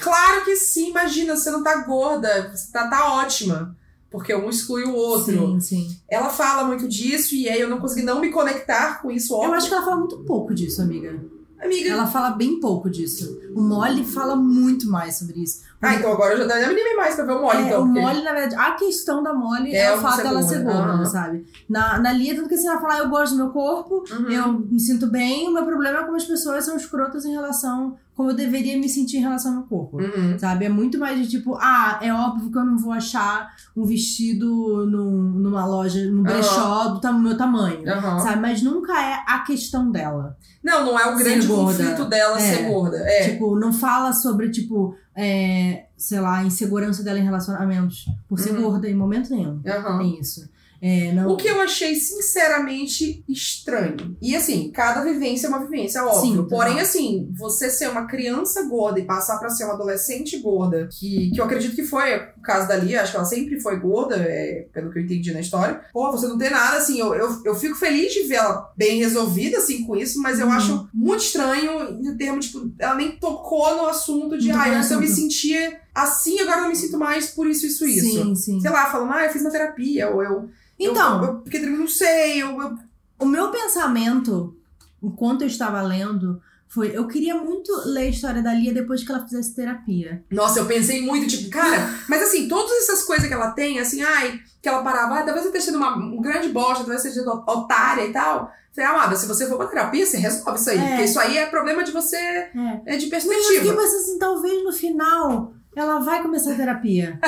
claro 0.00 0.44
que 0.44 0.56
sim, 0.56 0.90
imagina, 0.90 1.36
você 1.36 1.50
não 1.50 1.62
tá 1.62 1.82
gorda, 1.84 2.50
você 2.54 2.72
tá, 2.72 2.88
tá 2.88 3.14
ótima. 3.14 3.76
Porque 4.10 4.34
um 4.34 4.48
exclui 4.48 4.82
o 4.84 4.94
outro. 4.94 5.60
Sim, 5.60 5.60
sim. 5.60 5.96
Ela 6.08 6.30
fala 6.30 6.64
muito 6.64 6.88
disso 6.88 7.34
e 7.36 7.48
aí 7.48 7.60
eu 7.60 7.70
não 7.70 7.78
consegui 7.78 8.02
não 8.02 8.20
me 8.20 8.30
conectar 8.30 9.00
com 9.00 9.10
isso, 9.10 9.34
óbvio. 9.34 9.50
Eu 9.50 9.54
acho 9.54 9.68
que 9.68 9.74
ela 9.74 9.84
fala 9.84 9.96
muito 9.98 10.18
pouco 10.24 10.52
disso, 10.52 10.82
amiga. 10.82 11.20
Amiga, 11.62 11.90
Ela 11.90 12.06
fala 12.06 12.30
bem 12.30 12.58
pouco 12.58 12.88
disso. 12.88 13.38
O 13.54 13.60
Molly 13.60 14.04
fala 14.04 14.34
muito 14.34 14.88
mais 14.88 15.18
sobre 15.18 15.42
isso. 15.42 15.62
Ah, 15.82 15.94
então 15.94 16.12
agora 16.12 16.34
eu 16.34 16.48
já 16.48 16.56
me 16.56 16.64
animei 16.64 16.96
mais 16.96 17.14
pra 17.14 17.24
ver 17.24 17.32
o 17.32 17.40
Molly, 17.42 17.58
É, 17.58 17.66
então. 17.66 17.82
o 17.82 17.86
porque- 17.86 18.00
Molly, 18.00 18.22
na 18.22 18.32
verdade, 18.32 18.54
a 18.56 18.72
questão 18.72 19.22
da 19.22 19.32
Molly 19.32 19.72
É 19.74 19.84
é, 19.86 19.94
o 19.94 19.98
fato 19.98 20.22
dela 20.22 20.42
ser 20.42 20.62
gorda. 20.62 20.92
Aham. 20.92 21.04
sabe? 21.06 21.46
Na, 21.68 21.98
na 21.98 22.12
Lia, 22.12 22.34
tudo 22.34 22.48
que 22.48 22.54
assim, 22.54 22.68
ela 22.68 22.80
fala, 22.80 22.98
eu 22.98 23.08
gosto 23.08 23.32
do 23.32 23.38
meu 23.44 23.50
corpo, 23.50 24.04
Uhum. 24.12 24.28
eu 24.30 24.52
me 24.52 24.78
sinto 24.80 25.06
bem, 25.06 25.48
o 25.48 25.52
meu 25.54 25.64
problema 25.64 26.00
é 26.00 26.04
como 26.04 26.16
as 26.16 26.24
pessoas 26.24 26.64
são 26.64 26.76
escrotas 26.76 27.24
em 27.24 27.32
relação, 27.32 27.96
como 28.14 28.30
eu 28.32 28.36
deveria 28.36 28.78
me 28.78 28.86
sentir 28.88 29.16
em 29.16 29.20
relação 29.22 29.52
ao 29.52 29.58
meu 29.60 29.66
corpo. 29.66 29.96
Uhum. 29.98 30.38
Sabe? 30.38 30.66
É 30.66 30.68
muito 30.68 30.98
mais 30.98 31.18
de 31.18 31.28
tipo, 31.28 31.54
ah, 31.56 31.98
é 32.02 32.12
óbvio 32.12 32.50
que 32.50 32.58
eu 32.58 32.64
não 32.64 32.76
vou 32.76 32.92
achar 32.92 33.48
um 33.74 33.84
vestido 33.86 34.84
num- 34.86 35.32
numa 35.40 35.64
loja, 35.64 36.04
num 36.10 36.22
brechó 36.22 36.88
do 36.88 37.00
tam- 37.00 37.18
meu 37.18 37.36
tamanho. 37.36 37.88
Aham. 37.88 38.18
Sabe? 38.20 38.40
Mas 38.40 38.60
nunca 38.62 38.92
é 38.92 39.14
a 39.26 39.38
questão 39.40 39.90
dela. 39.90 40.36
Não, 40.62 40.84
não 40.84 40.98
é 40.98 41.06
o 41.06 41.16
grande 41.16 41.46
conflito 41.46 42.04
dela 42.04 42.36
É. 42.36 42.40
ser 42.40 42.68
gorda. 42.68 42.98
É. 42.98 43.30
Tipo, 43.30 43.58
não 43.58 43.72
fala 43.72 44.12
sobre, 44.12 44.50
tipo, 44.50 44.94
é, 45.16 45.86
sei 45.96 46.20
lá, 46.20 46.38
a 46.38 46.44
insegurança 46.44 47.02
dela 47.02 47.18
em 47.18 47.24
relacionamentos 47.24 48.06
por 48.28 48.38
ser 48.38 48.52
Uhum. 48.52 48.62
gorda 48.62 48.88
em 48.88 48.94
momento 48.94 49.30
nenhum. 49.30 49.60
Aham. 49.66 49.98
Tem 49.98 50.20
isso. 50.20 50.48
É. 50.82 51.12
O 51.26 51.36
que 51.36 51.48
eu 51.48 51.60
achei 51.60 51.94
sinceramente 51.94 53.22
estranho. 53.28 54.16
E 54.20 54.34
assim, 54.34 54.70
cada 54.72 55.02
vivência 55.02 55.46
é 55.46 55.50
uma 55.50 55.60
vivência, 55.64 56.04
óbvio. 56.04 56.42
Sim. 56.42 56.48
Porém, 56.48 56.80
assim, 56.80 57.28
você 57.36 57.70
ser 57.70 57.88
uma 57.90 58.06
criança 58.06 58.62
gorda 58.62 58.98
e 58.98 59.04
passar 59.04 59.38
pra 59.38 59.50
ser 59.50 59.64
uma 59.64 59.74
adolescente 59.74 60.38
gorda, 60.38 60.88
que, 60.90 61.30
que 61.30 61.40
eu 61.40 61.44
acredito 61.44 61.74
que 61.74 61.84
foi 61.84 62.16
o 62.16 62.40
caso 62.42 62.66
da 62.68 62.76
Lia, 62.76 63.02
acho 63.02 63.12
que 63.12 63.16
ela 63.16 63.26
sempre 63.26 63.60
foi 63.60 63.78
gorda, 63.78 64.16
é, 64.16 64.66
pelo 64.72 64.90
que 64.90 64.98
eu 64.98 65.02
entendi 65.02 65.32
na 65.32 65.40
história. 65.40 65.80
Pô, 65.92 66.10
você 66.10 66.26
não 66.26 66.38
tem 66.38 66.50
nada, 66.50 66.78
assim, 66.78 66.98
eu, 66.98 67.14
eu, 67.14 67.42
eu 67.44 67.54
fico 67.54 67.76
feliz 67.76 68.12
de 68.12 68.22
ver 68.22 68.36
ela 68.36 68.72
bem 68.76 68.98
resolvida, 68.98 69.58
assim, 69.58 69.84
com 69.84 69.96
isso, 69.96 70.20
mas 70.20 70.38
eu 70.38 70.46
Uhum. 70.46 70.52
acho 70.52 70.88
muito 70.92 71.22
estranho 71.22 72.00
em 72.02 72.16
termos, 72.16 72.46
tipo, 72.46 72.72
ela 72.78 72.94
nem 72.94 73.12
tocou 73.12 73.76
no 73.76 73.86
assunto 73.86 74.36
de, 74.38 74.50
ah, 74.50 74.68
eu 74.90 75.00
me 75.00 75.06
sentia 75.06 75.78
assim, 76.02 76.40
agora 76.40 76.58
eu 76.58 76.62
não 76.62 76.68
me 76.70 76.76
sinto 76.76 76.98
mais 76.98 77.28
por 77.28 77.46
isso, 77.46 77.66
isso, 77.66 77.86
isso 77.86 78.22
Sim, 78.22 78.34
sim. 78.34 78.60
sei 78.60 78.70
lá, 78.70 78.86
falando, 78.90 79.12
ah, 79.12 79.24
eu 79.24 79.30
fiz 79.32 79.42
uma 79.42 79.50
terapia, 79.50 80.08
ou 80.10 80.22
eu. 80.22 80.48
Então, 80.78 81.22
Eu, 81.22 81.28
eu, 81.28 81.34
porque 81.40 81.56
eu 81.58 81.70
não 81.70 81.86
sei, 81.88 82.42
eu. 82.42 82.60
eu- 82.60 82.78
o 83.18 83.26
meu 83.26 83.50
pensamento, 83.50 84.56
enquanto 85.02 85.42
eu 85.42 85.46
estava 85.48 85.82
lendo, 85.82 86.40
foi: 86.68 86.96
eu 86.96 87.06
queria 87.06 87.34
muito 87.34 87.70
ler 87.84 88.02
a 88.06 88.08
história 88.10 88.42
da 88.42 88.54
Lia 88.54 88.72
depois 88.72 89.04
que 89.04 89.10
ela 89.12 89.22
fizesse 89.24 89.54
terapia. 89.54 90.24
Nossa, 90.30 90.60
eu 90.60 90.66
pensei 90.66 91.02
muito, 91.04 91.26
tipo, 91.26 91.50
cara, 91.50 91.90
mas 92.08 92.22
assim, 92.22 92.48
todas 92.48 92.70
essas 92.78 93.02
coisas 93.02 93.26
que 93.28 93.34
ela 93.34 93.50
tem, 93.50 93.78
assim, 93.78 94.02
ai, 94.02 94.40
que 94.62 94.68
ela 94.68 94.82
parava, 94.82 95.16
ah, 95.18 95.22
talvez 95.22 95.44
eu 95.44 95.52
tenha 95.52 95.62
sido 95.62 95.76
uma 95.76 95.96
um 95.96 96.20
grande 96.20 96.48
bosta, 96.48 96.78
talvez 96.84 97.04
eu 97.04 97.12
tenha 97.12 97.24
sido 97.24 97.30
otária 97.46 98.06
e 98.06 98.12
tal. 98.12 98.50
Falei, 98.74 98.88
amada, 98.88 99.16
se 99.16 99.26
você 99.26 99.46
for 99.48 99.56
pra 99.58 99.66
terapia, 99.66 100.06
você 100.06 100.16
resolve 100.16 100.58
isso 100.60 100.70
aí. 100.70 100.78
É. 100.78 100.88
Porque 100.90 101.02
isso 101.02 101.18
aí 101.20 101.36
é 101.38 101.46
problema 101.46 101.82
de 101.82 101.90
você, 101.90 102.16
É. 102.16 102.82
é 102.86 102.96
de 102.96 103.10
Mas 103.10 103.24
eu 103.24 103.30
fiquei 103.32 103.36
perspectiva. 103.36 103.76
pensando 103.76 104.00
assim, 104.00 104.18
talvez 104.18 104.64
no 104.64 104.72
final 104.72 105.52
ela 105.74 105.98
vai 106.00 106.22
começar 106.22 106.52
a 106.52 106.56
terapia. 106.56 107.18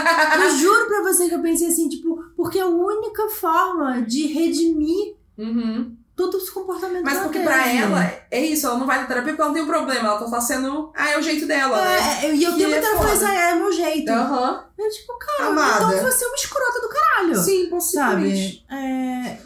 eu 0.43 0.57
juro 0.57 0.87
pra 0.87 1.03
você 1.03 1.29
que 1.29 1.35
eu 1.35 1.43
pensei 1.43 1.69
assim, 1.69 1.89
tipo, 1.89 2.17
porque 2.37 2.59
é 2.59 2.63
a 2.63 2.67
única 2.67 3.29
forma 3.29 4.03
de 4.03 4.27
redimir 4.27 5.17
Uhum. 5.39 5.97
todo 6.15 6.37
esse 6.37 6.53
comportamento 6.53 7.05
Mas 7.05 7.19
porque 7.21 7.41
pra 7.41 7.67
ela, 7.73 8.05
é 8.31 8.41
isso, 8.45 8.67
ela 8.67 8.77
não 8.79 8.87
vai 8.87 9.01
na 9.01 9.07
terapia 9.07 9.31
porque 9.33 9.41
ela 9.41 9.49
não 9.49 9.55
tem 9.55 9.63
um 9.65 9.67
problema, 9.67 10.09
ela 10.09 10.19
tá 10.19 10.29
só 10.29 10.41
sendo, 10.41 10.93
ah, 10.95 11.11
é 11.11 11.19
o 11.19 11.23
jeito 11.23 11.47
dela, 11.47 11.81
né? 11.83 11.97
É, 12.23 12.27
é, 12.27 12.35
e 12.35 12.45
eu 12.45 12.53
tenho 12.55 12.69
é 12.75 12.81
muita 12.81 12.97
foda. 12.99 13.15
isso, 13.15 13.25
é, 13.25 13.51
é 13.51 13.55
meu 13.55 13.73
jeito. 13.73 14.11
Aham. 14.11 14.65
Eu, 14.79 14.91
tipo, 14.91 15.13
cara, 15.19 15.49
Amada. 15.51 15.97
então 15.97 16.11
você 16.11 16.25
é 16.25 16.29
uma 16.29 16.37
escrota 16.37 16.81
do 16.83 16.89
caralho. 16.89 17.37
Sim, 17.37 17.67
possivelmente. 17.71 18.65
Sabe? 18.69 18.83
É, 18.85 19.39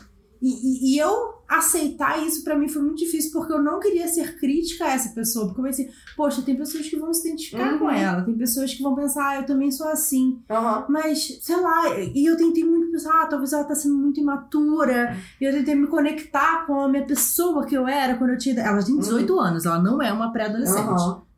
e, 0.43 0.49
e- 0.49 0.95
e 0.95 0.99
eu 0.99 1.36
aceitar 1.49 2.23
isso 2.27 2.43
pra 2.45 2.57
mim 2.57 2.69
foi 2.69 2.83
muito 2.83 2.99
difícil, 2.99 3.31
porque 3.33 3.53
eu 3.53 3.63
não 3.63 3.79
queria 3.81 4.07
ser 4.09 4.39
crítica 4.39 4.85
a 4.85 4.93
essa 4.93 5.11
pessoa. 5.11 5.47
Porque 5.47 5.61
eu 5.61 5.65
pensei, 5.65 5.89
poxa, 6.17 6.43
tem 6.43 6.57
pessoas 6.57 6.89
que 6.89 6.97
vão 6.97 7.13
se 7.13 7.27
identificar 7.29 7.73
Uhum. 7.73 7.79
com 7.79 7.91
ela, 7.91 8.23
tem 8.23 8.35
pessoas 8.37 8.75
que 8.75 8.83
vão 8.83 8.95
pensar, 8.95 9.29
ah, 9.31 9.37
eu 9.37 9.47
também 9.47 9.71
sou 9.71 9.89
assim. 9.89 10.39
Aham. 10.51 10.87
Mas, 10.89 11.39
sei 11.41 11.57
lá, 11.61 11.99
e 11.99 12.25
eu 12.27 12.37
tentei 12.37 12.65
muito 12.65 12.91
pensar, 12.91 13.23
ah, 13.23 13.27
talvez 13.27 13.53
ela 13.53 13.65
tá 13.65 13.75
sendo 13.75 13.97
muito 13.97 14.21
imatura. 14.21 15.17
E 15.41 15.45
eu 15.45 15.53
tentei 15.53 15.75
me 15.75 15.87
conectar 15.87 16.67
com 16.67 16.81
a 16.81 16.89
minha 16.89 17.05
pessoa 17.07 17.65
que 17.67 17.75
eu 17.77 17.87
era 17.87 18.17
quando 18.17 18.31
eu 18.31 18.39
tinha. 18.39 18.61
Ela 18.61 18.83
tem 18.85 18.99
18 18.99 19.39
anos, 19.39 19.67
ela 19.67 19.79
não 19.83 20.01
é 20.03 20.13
uma 20.13 20.33
pré-adolescente. 20.33 20.87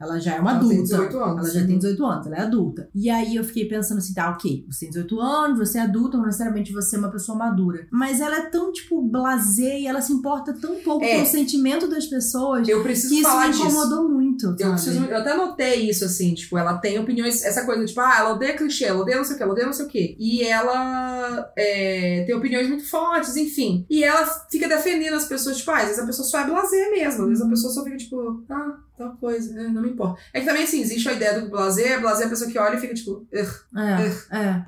Ela 0.01 0.19
já 0.21 0.35
é 0.37 0.41
uma 0.41 0.51
Ela 0.51 0.59
adulta. 0.61 0.75
tem 0.77 0.83
18 0.85 1.19
anos. 1.19 1.39
Ela 1.49 1.61
já 1.61 1.67
tem 1.67 1.77
18 1.79 2.05
anos, 2.07 2.27
ela 2.27 2.37
é 2.37 2.41
adulta. 2.43 2.89
E 2.95 3.11
aí 3.11 3.35
eu 3.37 3.45
fiquei 3.45 3.67
pensando 3.69 3.99
assim, 3.99 4.15
tá, 4.15 4.31
ok, 4.31 4.65
você 4.71 4.81
tem 4.87 4.91
18 4.91 5.21
anos, 5.21 5.59
você 5.59 5.79
é 5.79 5.83
adulta, 5.83 6.17
não 6.17 6.25
necessariamente 6.27 6.73
você 6.73 6.97
é 6.97 6.99
uma 6.99 7.11
pessoa 7.11 7.37
madura. 7.37 7.87
Mas 7.91 8.21
ela 8.21 8.37
é 8.37 8.43
tão, 8.47 8.73
tipo, 8.73 9.03
blasé 9.03 9.81
e 9.81 9.87
ela 9.87 10.01
se 10.01 10.13
importa 10.13 10.53
tão 10.53 10.77
pouco 10.77 11.05
É. 11.05 11.17
com 11.17 11.23
o 11.23 11.27
sentimento 11.27 11.89
das 11.89 12.07
pessoas 12.07 12.69
Eu 12.69 12.83
preciso 12.83 13.09
que 13.15 13.21
isso 13.21 13.29
falar 13.29 13.47
me 13.49 13.53
disso. 13.53 13.65
incomodou 13.67 14.09
muito. 14.09 14.47
Eu, 14.59 14.71
preciso, 14.73 15.05
eu 15.05 15.17
até 15.19 15.37
notei 15.37 15.91
isso, 15.91 16.05
assim, 16.05 16.35
tipo, 16.35 16.57
ela 16.57 16.79
tem 16.79 16.99
opiniões, 16.99 17.43
essa 17.45 17.65
coisa, 17.65 17.85
tipo, 17.85 18.01
ah, 18.01 18.17
ela 18.19 18.33
odeia 18.35 18.57
clichê, 18.57 18.85
ela 18.85 19.01
odeia 19.01 19.17
não 19.19 19.25
sei 19.25 19.35
o 19.35 19.37
que, 19.37 19.43
ela 19.43 19.53
odeia 19.53 19.67
não 19.67 19.73
sei 19.73 19.85
o 19.85 19.89
que. 19.89 20.17
E 20.19 20.43
ela 20.45 21.51
é, 21.57 22.25
tem 22.27 22.35
opiniões 22.35 22.69
muito 22.69 22.89
fortes, 22.89 23.37
enfim. 23.37 23.85
E 23.91 24.05
ela 24.05 24.25
fica 24.51 24.69
defendendo 24.69 25.15
as 25.15 25.25
pessoas, 25.27 25.57
tipo, 25.59 25.71
ah, 25.71 25.79
às 25.79 25.85
vezes 25.87 25.99
a 25.99 26.07
pessoa 26.07 26.27
só 26.29 26.41
é 26.41 26.47
blazer 26.47 26.91
mesmo, 26.91 27.23
às 27.25 27.29
vezes 27.29 27.45
a 27.45 27.49
pessoa 27.49 27.73
só 27.73 27.85
fica, 27.85 27.97
tipo, 27.97 28.45
ah, 28.51 28.77
tal 28.99 29.17
coisa, 29.17 29.53
né, 29.55 29.69
não 29.69 29.81
me 29.81 29.91
importa. 29.91 30.21
É 30.33 30.41
que 30.41 30.47
também, 30.47 30.65
assim, 30.65 30.81
existe 30.81 31.09
a 31.09 31.13
ideia 31.13 31.41
do 31.41 31.49
blazer, 31.49 32.01
blazer 32.01 32.25
é 32.25 32.27
a 32.27 32.31
pessoa 32.31 32.51
que 32.51 32.59
olha 32.59 32.77
e 32.77 32.81
fica, 32.81 32.93
tipo, 32.93 33.27
É, 33.33 33.45
é. 34.37 34.65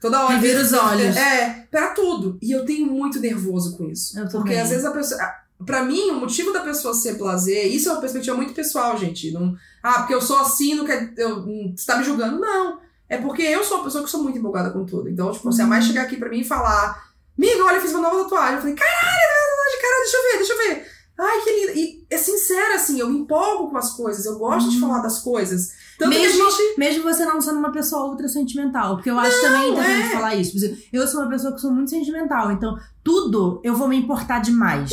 Toda 0.00 0.24
hora. 0.24 0.36
Revira 0.36 0.62
os 0.62 0.72
olhos. 0.72 1.16
É, 1.16 1.66
pra 1.70 1.88
tudo. 1.88 2.38
E 2.40 2.52
eu 2.52 2.64
tenho 2.64 2.86
muito 2.86 3.18
nervoso 3.20 3.76
com 3.76 3.90
isso. 3.90 4.18
Eu 4.18 4.28
Porque 4.28 4.54
às 4.54 4.70
vezes 4.70 4.84
a 4.84 4.92
pessoa. 4.92 5.20
Pra 5.64 5.82
mim, 5.82 6.10
o 6.10 6.20
motivo 6.20 6.52
da 6.52 6.60
pessoa 6.60 6.92
ser 6.92 7.14
blazer, 7.14 7.66
isso 7.74 7.88
é 7.88 7.92
uma 7.92 8.00
perspectiva 8.00 8.36
muito 8.36 8.52
pessoal, 8.52 8.96
gente. 8.98 9.32
Não, 9.32 9.56
ah, 9.82 10.00
porque 10.00 10.14
eu 10.14 10.20
sou 10.20 10.38
assim, 10.38 10.74
não 10.74 10.84
quer. 10.84 11.12
Eu, 11.16 11.38
hum, 11.38 11.72
você 11.74 11.86
tá 11.86 11.96
me 11.96 12.04
julgando? 12.04 12.38
Não. 12.38 12.78
É 13.08 13.16
porque 13.16 13.42
eu 13.42 13.64
sou 13.64 13.78
uma 13.78 13.84
pessoa 13.84 14.04
que 14.04 14.10
sou 14.10 14.22
muito 14.22 14.38
empolgada 14.38 14.70
com 14.70 14.84
tudo. 14.84 15.08
Então, 15.08 15.32
tipo, 15.32 15.50
se 15.52 15.62
a 15.62 15.66
mais 15.66 15.86
chegar 15.86 16.02
aqui 16.02 16.16
pra 16.16 16.28
mim 16.28 16.40
e 16.40 16.44
falar, 16.44 17.10
amiga, 17.38 17.64
olha, 17.64 17.76
eu 17.76 17.80
fiz 17.80 17.92
uma 17.92 18.02
nova 18.02 18.24
tatuagem. 18.24 18.56
Eu 18.56 18.60
falei, 18.60 18.74
caralho, 18.74 19.80
caralho, 19.80 20.02
deixa 20.02 20.16
eu 20.16 20.22
ver, 20.22 20.36
deixa 20.38 20.52
eu 20.52 20.58
ver. 20.58 20.95
Ai, 21.18 21.40
que 21.42 21.50
linda. 21.50 21.72
E 21.80 22.04
é 22.10 22.18
sincera, 22.18 22.74
assim, 22.74 23.00
eu 23.00 23.08
me 23.08 23.20
empolgo 23.20 23.70
com 23.70 23.76
as 23.78 23.92
coisas, 23.94 24.26
eu 24.26 24.38
gosto 24.38 24.68
de 24.70 24.76
Hum. 24.76 24.80
falar 24.80 24.98
das 25.00 25.18
coisas. 25.20 25.70
Tanto 25.98 26.10
Mesmo, 26.10 26.50
gente. 26.50 26.78
mesmo 26.78 27.02
você 27.04 27.24
não 27.24 27.40
sendo 27.40 27.58
uma 27.58 27.72
pessoa 27.72 28.06
ultra 28.10 28.28
sentimental. 28.28 28.96
Porque 28.96 29.10
eu 29.10 29.18
acho 29.18 29.40
também 29.40 29.70
interessante 29.72 30.06
é. 30.06 30.10
falar 30.10 30.34
isso. 30.34 30.76
Eu 30.92 31.08
sou 31.08 31.20
uma 31.22 31.30
pessoa 31.30 31.54
que 31.54 31.60
sou 31.60 31.72
muito 31.72 31.88
sentimental. 31.88 32.52
Então, 32.52 32.78
tudo 33.02 33.60
eu 33.64 33.74
vou 33.74 33.88
me 33.88 33.96
importar 33.96 34.40
demais. 34.40 34.90